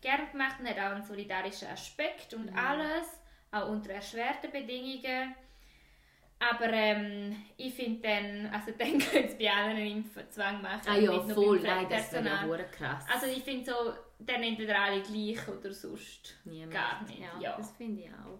gerne 0.00 0.26
gemacht 0.30 0.56
und 0.60 0.68
hat 0.68 0.78
auch 0.78 0.94
einen 0.94 1.02
solidarischen 1.04 1.68
Aspekt 1.68 2.32
und 2.34 2.48
alles. 2.56 3.06
Auch 3.52 3.68
unter 3.68 3.92
erschwerten 3.92 4.50
Bedingungen. 4.50 5.34
Aber 6.38 6.70
ähm, 6.70 7.36
ich 7.56 7.74
finde 7.74 8.00
dann, 8.08 8.46
also 8.52 8.72
dann 8.78 8.98
könnte 8.98 9.24
es 9.28 9.38
bei 9.38 9.50
allen 9.50 9.76
einen 9.76 9.86
Impfzwang 10.04 10.62
machen. 10.62 10.82
Ah 10.86 10.96
ja, 10.96 11.20
voll. 11.20 11.60
Nein, 11.60 11.86
das 11.88 12.12
wäre 12.12 12.24
ja 12.24 12.64
krass. 12.64 13.04
Also 13.12 13.26
ich 13.26 13.42
finde 13.42 13.70
so, 13.70 13.92
dann 14.18 14.42
entweder 14.42 14.78
alle 14.80 15.02
gleich 15.02 15.46
oder 15.48 15.72
sonst. 15.72 16.36
Niemand. 16.44 16.72
gar 16.72 17.02
nicht, 17.04 17.18
Ja, 17.20 17.40
ja. 17.40 17.56
das 17.56 17.70
finde 17.72 18.02
ich 18.02 18.10
auch. 18.10 18.38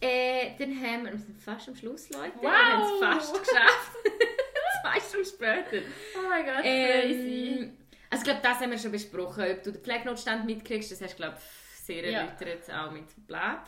Äh, 0.00 0.56
dann 0.58 0.70
haben 0.82 1.04
wir, 1.04 1.12
wir 1.12 1.18
sind 1.18 1.38
fast 1.40 1.68
am 1.68 1.76
Schluss, 1.76 2.10
Leute. 2.10 2.32
Wow! 2.36 2.42
Wir 2.42 2.52
haben 2.52 2.82
es 2.82 2.98
fast 3.30 3.38
geschafft. 3.44 3.92
Zwei 4.82 5.00
Stunden 5.00 5.26
später. 5.26 5.86
Oh 6.18 6.28
mein 6.28 6.44
Gott, 6.44 6.62
crazy. 6.62 7.58
Ähm, 7.60 7.78
also 8.10 8.22
ich 8.22 8.24
glaube, 8.24 8.40
das 8.42 8.58
haben 8.60 8.70
wir 8.72 8.78
schon 8.78 8.90
besprochen. 8.92 9.44
Ob 9.52 9.62
du 9.62 9.70
den 9.72 9.80
Pflegenotstand 9.82 10.44
mitkriegst, 10.44 10.90
das 10.90 11.00
hast 11.00 11.12
du, 11.12 11.16
glaube 11.18 11.36
ich, 11.38 11.78
sehr 11.84 12.10
Ja. 12.10 12.20
erläutert, 12.22 12.68
auch 12.72 12.90
mit 12.90 13.04
bla. 13.28 13.64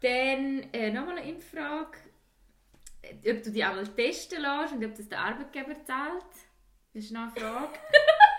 Dann 0.00 0.66
äh, 0.72 0.90
nochmal 0.92 1.16
eine 1.18 1.28
Impffrage. 1.30 1.96
Äh, 3.02 3.32
Ob 3.32 3.42
du 3.42 3.50
dich 3.50 3.64
einmal 3.64 3.86
testen 3.88 4.42
lässt 4.42 4.74
und 4.74 4.84
ob 4.84 4.94
das 4.94 5.08
der 5.08 5.18
Arbeitgeber 5.20 5.82
zahlt. 5.84 6.24
Das 6.92 7.04
ist 7.04 7.10
noch 7.12 7.22
eine 7.22 7.30
Frage. 7.32 7.68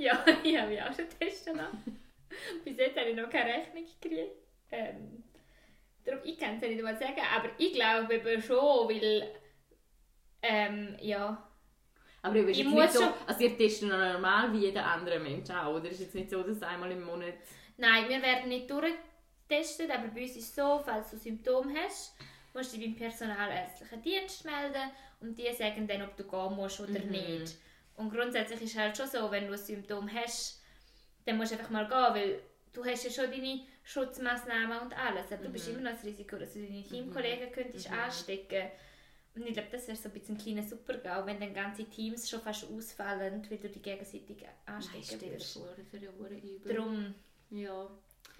Ja, 0.04 0.24
ich 0.42 0.56
habe 0.56 0.68
mich 0.70 0.80
auch 0.82 0.94
schon 0.94 1.08
testen 1.18 1.56
lassen. 1.56 2.00
Bis 2.64 2.76
jetzt 2.76 2.96
habe 2.98 3.10
ich 3.10 3.16
noch 3.16 3.28
keine 3.28 3.52
Rechnung 3.54 3.84
gekriegt. 4.00 4.32
Ähm, 4.70 5.24
darum, 6.04 6.20
ich 6.24 6.38
kann 6.38 6.56
es 6.56 6.62
ja 6.62 6.68
nicht 6.68 6.82
mal 6.82 6.96
sagen, 6.96 7.20
aber 7.36 7.50
ich 7.58 7.72
glaube 7.74 8.14
eben 8.14 8.40
schon, 8.42 8.88
weil 8.88 9.28
ähm, 10.42 10.96
ja, 11.00 11.50
Aber 12.22 12.34
du 12.34 12.44
bist 12.46 12.58
Ich 12.58 12.64
jetzt 12.64 12.72
muss 12.72 12.82
nicht 12.82 12.94
so, 12.94 13.12
also 13.26 13.40
ihr 13.44 13.56
testet 13.58 13.88
noch 13.90 13.98
normal 13.98 14.52
wie 14.52 14.58
jeder 14.66 14.86
andere 14.86 15.18
Mensch 15.18 15.50
auch, 15.50 15.74
oder? 15.74 15.90
ist 15.90 16.00
jetzt 16.00 16.14
nicht 16.14 16.30
so, 16.30 16.42
dass 16.42 16.62
einmal 16.62 16.90
im 16.92 17.02
Monat... 17.02 17.34
nein, 17.76 18.08
wir 18.08 18.22
werden 18.22 18.48
nicht 18.48 18.70
durchgetestet, 18.70 19.90
aber 19.90 20.08
bei 20.08 20.22
uns 20.22 20.30
ist 20.36 20.48
es 20.48 20.54
so, 20.54 20.80
falls 20.84 21.10
du 21.10 21.18
Symptome 21.18 21.74
hast, 21.84 22.16
musst 22.54 22.72
du 22.72 22.78
dich 22.78 22.86
beim 22.86 22.96
personalärztlichen 22.96 24.00
Dienst 24.02 24.44
melden 24.44 24.90
und 25.20 25.38
die 25.38 25.52
sagen 25.52 25.86
dann, 25.86 26.02
ob 26.02 26.16
du 26.16 26.24
gehen 26.24 26.56
musst 26.56 26.80
oder 26.80 27.00
Mhm. 27.00 27.10
nicht. 27.10 27.56
Und 28.00 28.10
grundsätzlich 28.10 28.62
ist 28.62 28.70
es 28.72 28.78
halt 28.78 28.96
schon 28.96 29.06
so, 29.06 29.30
wenn 29.30 29.46
du 29.46 29.52
ein 29.52 29.58
Symptom 29.58 30.08
hast, 30.10 30.62
dann 31.26 31.36
musst 31.36 31.52
du 31.52 31.58
einfach 31.58 31.68
mal 31.68 31.86
gehen, 31.86 32.14
weil 32.14 32.42
du 32.72 32.82
hast 32.82 33.04
ja 33.04 33.10
schon 33.10 33.30
deine 33.30 33.60
Schutzmaßnahmen 33.84 34.78
und 34.78 34.98
alles. 34.98 35.30
Aber 35.30 35.44
du 35.44 35.50
bist 35.50 35.68
immer 35.68 35.82
noch 35.82 35.92
das 35.92 36.04
Risiko, 36.04 36.36
dass 36.38 36.54
du 36.54 36.62
deine 36.62 36.82
Teamkollegen 36.82 37.52
könntest 37.52 37.90
anstecken 37.90 38.70
Und 39.34 39.46
ich 39.46 39.52
glaube, 39.52 39.68
das 39.70 39.86
wäre 39.86 39.98
so 39.98 40.08
ein 40.08 40.12
bisschen 40.14 40.36
ein 40.36 40.42
kleiner 40.42 40.62
Supergau, 40.62 41.26
wenn 41.26 41.38
dann 41.38 41.52
ganze 41.52 41.84
Teams 41.84 42.28
schon 42.28 42.40
fast 42.40 42.70
ausfallen, 42.70 43.46
weil 43.50 43.58
du 43.58 43.68
die 43.68 43.82
gegenseitig 43.82 44.40
Nein, 44.40 44.76
anstecken 44.76 45.18
dir 45.18 45.30
würdest. 45.32 45.52
vor, 45.52 45.68
hure 46.18 46.34
übel. 46.38 46.74
Darum 46.74 47.14
Ja. 47.50 47.86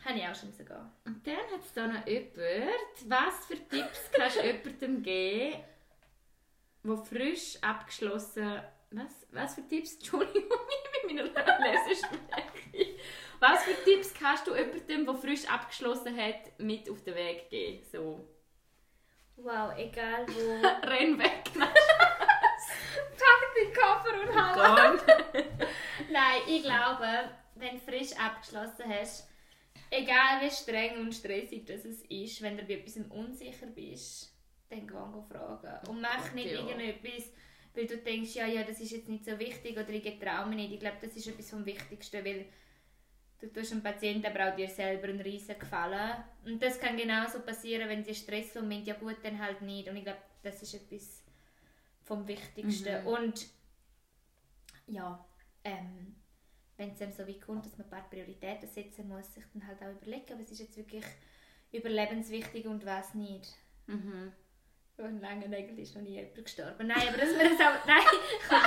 habe 0.06 0.18
ich 0.18 0.24
auch 0.26 0.34
schon 0.34 0.56
gehen. 0.56 0.90
Und 1.04 1.26
dann 1.26 1.36
hat 1.36 1.60
es 1.62 1.72
da 1.74 1.86
noch 1.86 2.06
jemand. 2.06 2.34
Was 3.08 3.44
für 3.44 3.56
Tipps 3.68 4.10
kannst 4.10 4.36
du 4.38 4.46
jemandem 4.46 5.02
geben, 5.02 5.62
der 6.82 6.96
frisch 6.96 7.58
abgeschlossen... 7.60 8.62
Was? 8.92 9.26
Was 9.30 9.54
für 9.54 9.66
Tipps? 9.66 9.94
Entschuldigung, 9.94 10.58
mit 11.06 11.34
meiner 11.34 11.58
Lesestärke. 11.60 12.98
Was 13.38 13.64
für 13.64 13.74
Tipps 13.84 14.12
kannst 14.12 14.46
du 14.46 14.54
jemandem, 14.54 15.06
der 15.06 15.14
frisch 15.14 15.48
abgeschlossen 15.48 16.14
hat, 16.16 16.58
mit 16.58 16.90
auf 16.90 17.02
den 17.02 17.14
Weg 17.14 17.48
geben? 17.48 17.82
So. 17.90 18.28
Wow, 19.36 19.72
egal 19.76 20.26
wo. 20.28 20.66
Renn 20.86 21.18
weg. 21.18 21.44
Pack 21.54 21.74
den 23.56 23.72
Koffer 23.72 24.20
und 24.20 24.28
hau 24.36 24.52
Gott. 24.54 25.02
Nein, 26.10 26.42
ich 26.46 26.62
glaube, 26.62 27.30
wenn 27.54 27.76
du 27.76 27.80
frisch 27.80 28.12
abgeschlossen 28.18 28.84
hast, 28.88 29.26
egal 29.90 30.42
wie 30.42 30.50
streng 30.50 30.98
und 30.98 31.14
stressig 31.14 31.64
das 31.64 31.84
es 31.84 32.02
ist, 32.02 32.42
wenn 32.42 32.58
du 32.58 32.64
bei 32.64 32.74
etwas 32.74 32.98
unsicher 33.08 33.66
bist, 33.66 34.36
dann 34.68 34.86
geh 34.86 34.94
fragen. 35.32 35.88
Und 35.88 36.00
mach 36.00 36.32
nicht 36.32 36.52
ja. 36.52 36.60
irgendetwas, 36.60 37.32
weil 37.74 37.86
du 37.86 37.96
denkst, 37.98 38.34
ja, 38.34 38.46
ja, 38.46 38.64
das 38.64 38.80
ist 38.80 38.90
jetzt 38.90 39.08
nicht 39.08 39.24
so 39.24 39.38
wichtig 39.38 39.72
oder 39.76 39.90
ich 39.90 40.18
traue 40.18 40.46
mich 40.46 40.56
nicht. 40.56 40.72
Ich 40.72 40.80
glaube, 40.80 40.96
das 41.00 41.16
ist 41.16 41.28
etwas 41.28 41.50
vom 41.50 41.64
Wichtigsten, 41.64 42.24
weil 42.24 42.46
du 43.40 43.52
tust 43.52 43.72
dem 43.72 43.82
Patienten 43.82 44.26
aber 44.26 44.50
auch 44.50 44.56
dir 44.56 44.68
selber 44.68 45.08
einen 45.08 45.20
riesen 45.20 45.58
Gefallen. 45.58 46.24
Und 46.44 46.62
das 46.62 46.80
kann 46.80 46.96
genauso 46.96 47.40
passieren, 47.40 47.88
wenn 47.88 48.04
sie 48.04 48.14
Stress 48.14 48.54
haben, 48.56 48.68
meint, 48.68 48.86
ja 48.86 48.94
gut, 48.94 49.16
dann 49.22 49.38
halt 49.38 49.62
nicht. 49.62 49.88
Und 49.88 49.96
ich 49.96 50.04
glaube, 50.04 50.20
das 50.42 50.62
ist 50.62 50.74
etwas 50.74 51.22
vom 52.02 52.26
Wichtigsten. 52.26 53.06
Und 53.06 53.46
ja, 54.86 55.24
ähm, 55.64 56.16
wenn 56.76 56.90
es 56.90 56.98
dann 56.98 57.12
so 57.12 57.26
weit 57.26 57.40
kommt, 57.40 57.64
dass 57.66 57.76
man 57.78 57.86
ein 57.86 57.90
paar 57.90 58.08
Prioritäten 58.08 58.68
setzen 58.68 59.08
muss, 59.08 59.32
sich 59.32 59.44
dann 59.52 59.66
halt 59.66 59.80
auch 59.82 59.92
überlegen, 60.00 60.38
was 60.38 60.50
ist 60.50 60.60
jetzt 60.60 60.76
wirklich 60.76 61.04
überlebenswichtig 61.72 62.66
und 62.66 62.84
was 62.84 63.14
nicht. 63.14 63.54
Mhm. 63.86 64.32
Ein 65.02 65.20
langer 65.20 65.48
Nägel 65.48 65.78
ist 65.78 65.94
noch 65.96 66.02
nie 66.02 66.14
jemand 66.16 66.34
gestorben. 66.44 66.86
Nein, 66.86 67.08
aber 67.08 67.18
dass 67.18 67.30
wir 67.30 67.48
das 67.50 67.60
auch... 67.66 67.86
Nein. 67.86 68.02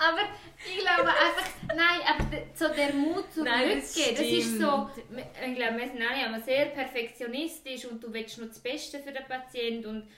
Aber 0.00 0.20
ich 0.66 0.78
glaube 0.78 1.08
einfach... 1.08 1.48
Nein, 1.68 2.00
aber 2.06 2.24
so 2.54 2.68
der 2.74 2.92
Mut 2.92 3.32
zum 3.32 3.44
Nein, 3.44 3.80
das 3.80 3.96
Rückgehen, 3.96 4.16
das 4.16 4.26
ist 4.26 4.58
so... 4.60 4.90
Ich 5.46 5.54
glaube, 5.56 5.78
wir 5.78 5.86
sind 5.88 6.02
alle 6.02 6.42
sehr 6.42 6.66
perfektionistisch 6.66 7.84
und 7.86 8.02
du 8.02 8.12
willst 8.12 8.38
nur 8.38 8.48
das 8.48 8.58
Beste 8.60 8.98
für 8.98 9.12
den 9.12 9.24
Patienten 9.26 9.86
und 9.86 10.10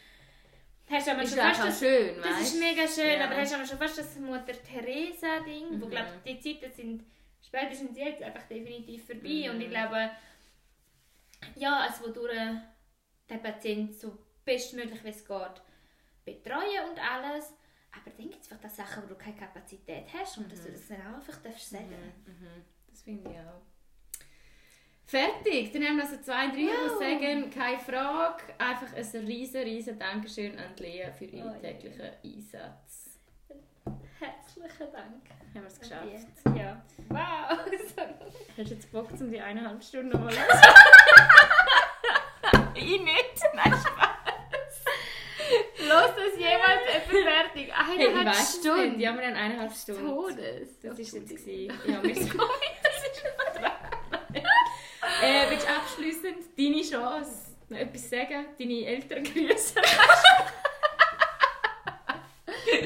hast 0.91 1.09
aber 1.09 1.23
Ist 1.23 1.31
schon 1.35 1.39
fast 1.41 1.61
das 1.65 1.79
schön, 1.79 2.17
das 2.17 2.27
weißt 2.31 2.43
ist 2.43 2.59
mega 2.61 2.89
schön, 2.89 3.21
Ja. 3.21 3.25
aber 3.27 3.37
hast 3.37 3.55
aber 3.55 3.67
schon 3.67 3.79
fast 3.79 3.99
das 3.99 4.17
Mutter 4.17 4.53
Teresa-Ding, 4.53 5.81
wo 5.81 5.87
Mhm. 5.87 5.91
glaube 5.91 6.09
die 6.27 6.41
Zeiten 6.41 6.73
sind 6.75 7.05
spätestens 7.47 7.97
jetzt 7.99 8.23
einfach 8.23 8.43
definitiv 8.49 9.05
vorbei 9.07 9.45
Mhm. 9.47 9.51
und 9.51 9.61
ich 9.61 9.71
glaube, 9.71 10.11
ja, 11.57 11.81
also 11.81 12.05
wodurch 12.09 12.33
den 13.35 13.43
Patient 13.43 13.95
so 13.99 14.17
bestmöglich 14.45 15.03
wie 15.05 15.09
es 15.09 15.27
geht 15.27 15.63
betreuen 16.25 16.89
und 16.91 16.99
alles, 16.99 17.53
aber 17.93 18.11
dann 18.17 18.31
gibt 18.31 18.43
es 18.43 18.51
einfach 18.51 18.71
die 18.71 18.75
Sachen, 18.77 19.03
wo 19.03 19.09
du 19.09 19.15
keine 19.15 19.37
Kapazität 19.37 20.05
hast 20.13 20.39
und 20.39 20.51
dass 20.51 20.63
du 20.65 20.73
das 20.73 20.89
dann 20.89 21.01
auch 21.03 21.17
einfach 21.17 21.37
darfst 21.43 21.71
sagen. 21.71 22.13
Mhm. 22.27 22.65
Das 22.91 23.03
finde 23.03 23.31
ich 23.31 23.37
auch. 23.39 23.61
Fertig! 25.07 25.71
Dann 25.73 25.85
haben 25.85 25.97
wir 25.99 26.05
also 26.05 26.17
zwei, 26.23 26.47
drei, 26.49 26.63
Wow. 26.67 26.99
die 26.99 27.05
sagen, 27.05 27.51
keine 27.51 27.79
Frage. 27.79 28.43
Einfach 28.59 28.95
ein 28.97 29.27
riesen, 29.27 29.63
riesen 29.63 29.99
Dankeschön 29.99 30.59
an 30.59 30.75
Lea 30.79 31.13
für 31.17 31.27
ihren 31.27 31.51
Oh, 31.55 31.61
täglichen 31.61 32.11
Einsatz. 32.25 33.19
Herzlichen 34.19 34.93
Dank. 34.93 35.29
Haben 35.55 35.63
wir 35.63 35.67
es 35.67 35.79
geschafft. 35.79 36.07
dich. 36.07 36.59
Ja. 36.59 36.83
Wow. 37.11 37.59
Hast 38.57 38.71
du 38.71 38.75
jetzt 38.75 38.91
Bock, 38.91 39.11
um 39.21 39.31
die 39.31 39.41
eineinhalb 39.41 39.85
Stunden 39.85 40.09
nochmal 40.09 40.33
Ich 42.75 43.01
nicht! 43.01 43.43
Nein, 43.55 43.73
Spaß! 43.73 44.09
Los 45.87 46.11
das 46.17 46.39
jemals 46.39 46.83
etwas 46.93 47.23
fertig? 47.23 47.73
Hey, 47.73 47.97
ich 47.97 48.09
Eineinhalb 48.09 48.27
weiss 48.27 48.55
es 48.59 48.65
nicht. 48.65 48.99
Ja, 49.01 49.15
wir 49.15 49.27
haben 49.27 49.35
eineinhalb 49.35 49.73
Stunden. 49.73 50.07
Todes. 50.07 50.81
Das 50.83 50.99
ist 50.99 51.15
jetzt 51.15 51.29
gewesen. 51.31 51.79
Ja, 51.87 52.03
wir 52.03 52.15
sind 52.15 52.35
Das 52.35 52.97
ist 53.05 53.21
schon 53.21 53.63
dran. 53.63 53.73
äh, 55.23 55.51
willst 55.51 55.67
du 55.67 55.71
abschliessend 55.71 56.37
deine 56.59 56.83
Chance 56.83 57.53
noch 57.69 57.79
etwas 57.79 58.11
sagen? 58.11 58.47
Deine 58.59 58.87
Eltern 58.87 59.23
grüßen? 59.25 59.83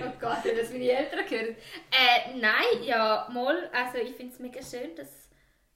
Oh 0.01 0.13
Gott, 0.21 0.39
wenn 0.43 0.57
das 0.57 0.71
meine 0.71 0.91
Eltern 0.91 1.21
hören. 1.31 1.57
Äh, 1.91 2.35
nein, 2.39 2.83
ja, 2.83 3.29
mal. 3.33 3.71
Also 3.73 3.99
ich 3.99 4.15
finde 4.17 4.33
es 4.35 4.39
mega 4.41 4.61
schön, 4.63 4.95
dass 4.97 5.28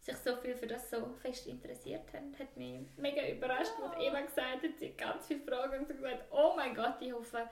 sich 0.02 0.16
so 0.16 0.36
viel 0.36 0.54
für 0.56 0.66
das 0.66 0.90
so 0.90 1.12
fest 1.20 1.46
interessiert 1.46 2.12
haben. 2.12 2.36
Hat 2.38 2.56
mich 2.56 2.80
mega 2.96 3.28
überrascht, 3.28 3.72
was 3.80 3.96
Eva 4.00 4.20
gesagt 4.20 4.62
hat. 4.64 4.78
Sie 4.78 4.88
hat 4.88 4.98
ganz 4.98 5.26
viele 5.26 5.40
Fragen 5.40 5.80
und 5.80 5.88
so 5.88 5.94
gesagt, 5.94 6.24
oh 6.30 6.54
mein 6.56 6.74
Gott, 6.74 6.96
ich 7.00 7.12
hoffe, 7.12 7.48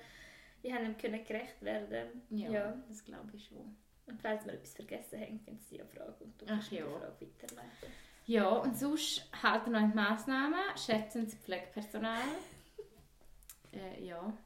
ich 0.62 0.72
habe 0.72 0.84
ihm 0.84 0.96
können 0.96 1.24
gerecht 1.24 1.62
werden. 1.62 2.22
ja. 2.30 2.74
das 2.88 3.04
glaube 3.04 3.30
ich 3.34 3.46
schon. 3.46 3.76
Und 4.06 4.20
falls 4.20 4.44
wir 4.44 4.54
etwas 4.54 4.74
vergessen 4.74 5.20
haben, 5.20 5.44
können 5.44 5.60
Sie 5.60 5.80
eine 5.80 5.88
Frage 5.88 6.24
und 6.24 6.40
du 6.40 6.46
Ach 6.46 6.50
kannst 6.50 6.72
ja. 6.72 6.84
die 6.84 6.90
Frage 6.92 7.12
weiterleiten. 7.20 7.88
Ja, 8.26 8.48
und 8.48 8.76
sonst 8.76 9.28
halten 9.42 9.70
noch 9.72 9.80
die 9.80 9.94
Massnahmen, 9.94 10.58
schätzen 10.76 11.24
das 11.24 11.34
Pflegepersonal, 11.36 12.22
Äh, 13.72 14.04
ja. 14.04 14.36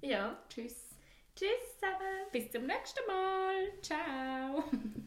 Ja. 0.00 0.38
Tschüss. 0.48 0.94
Tschüss 1.34 1.48
zusammen. 1.74 2.30
Bis 2.30 2.48
zum 2.50 2.64
nächsten 2.64 3.04
Mal. 3.08 3.72
Ciao. 3.82 4.64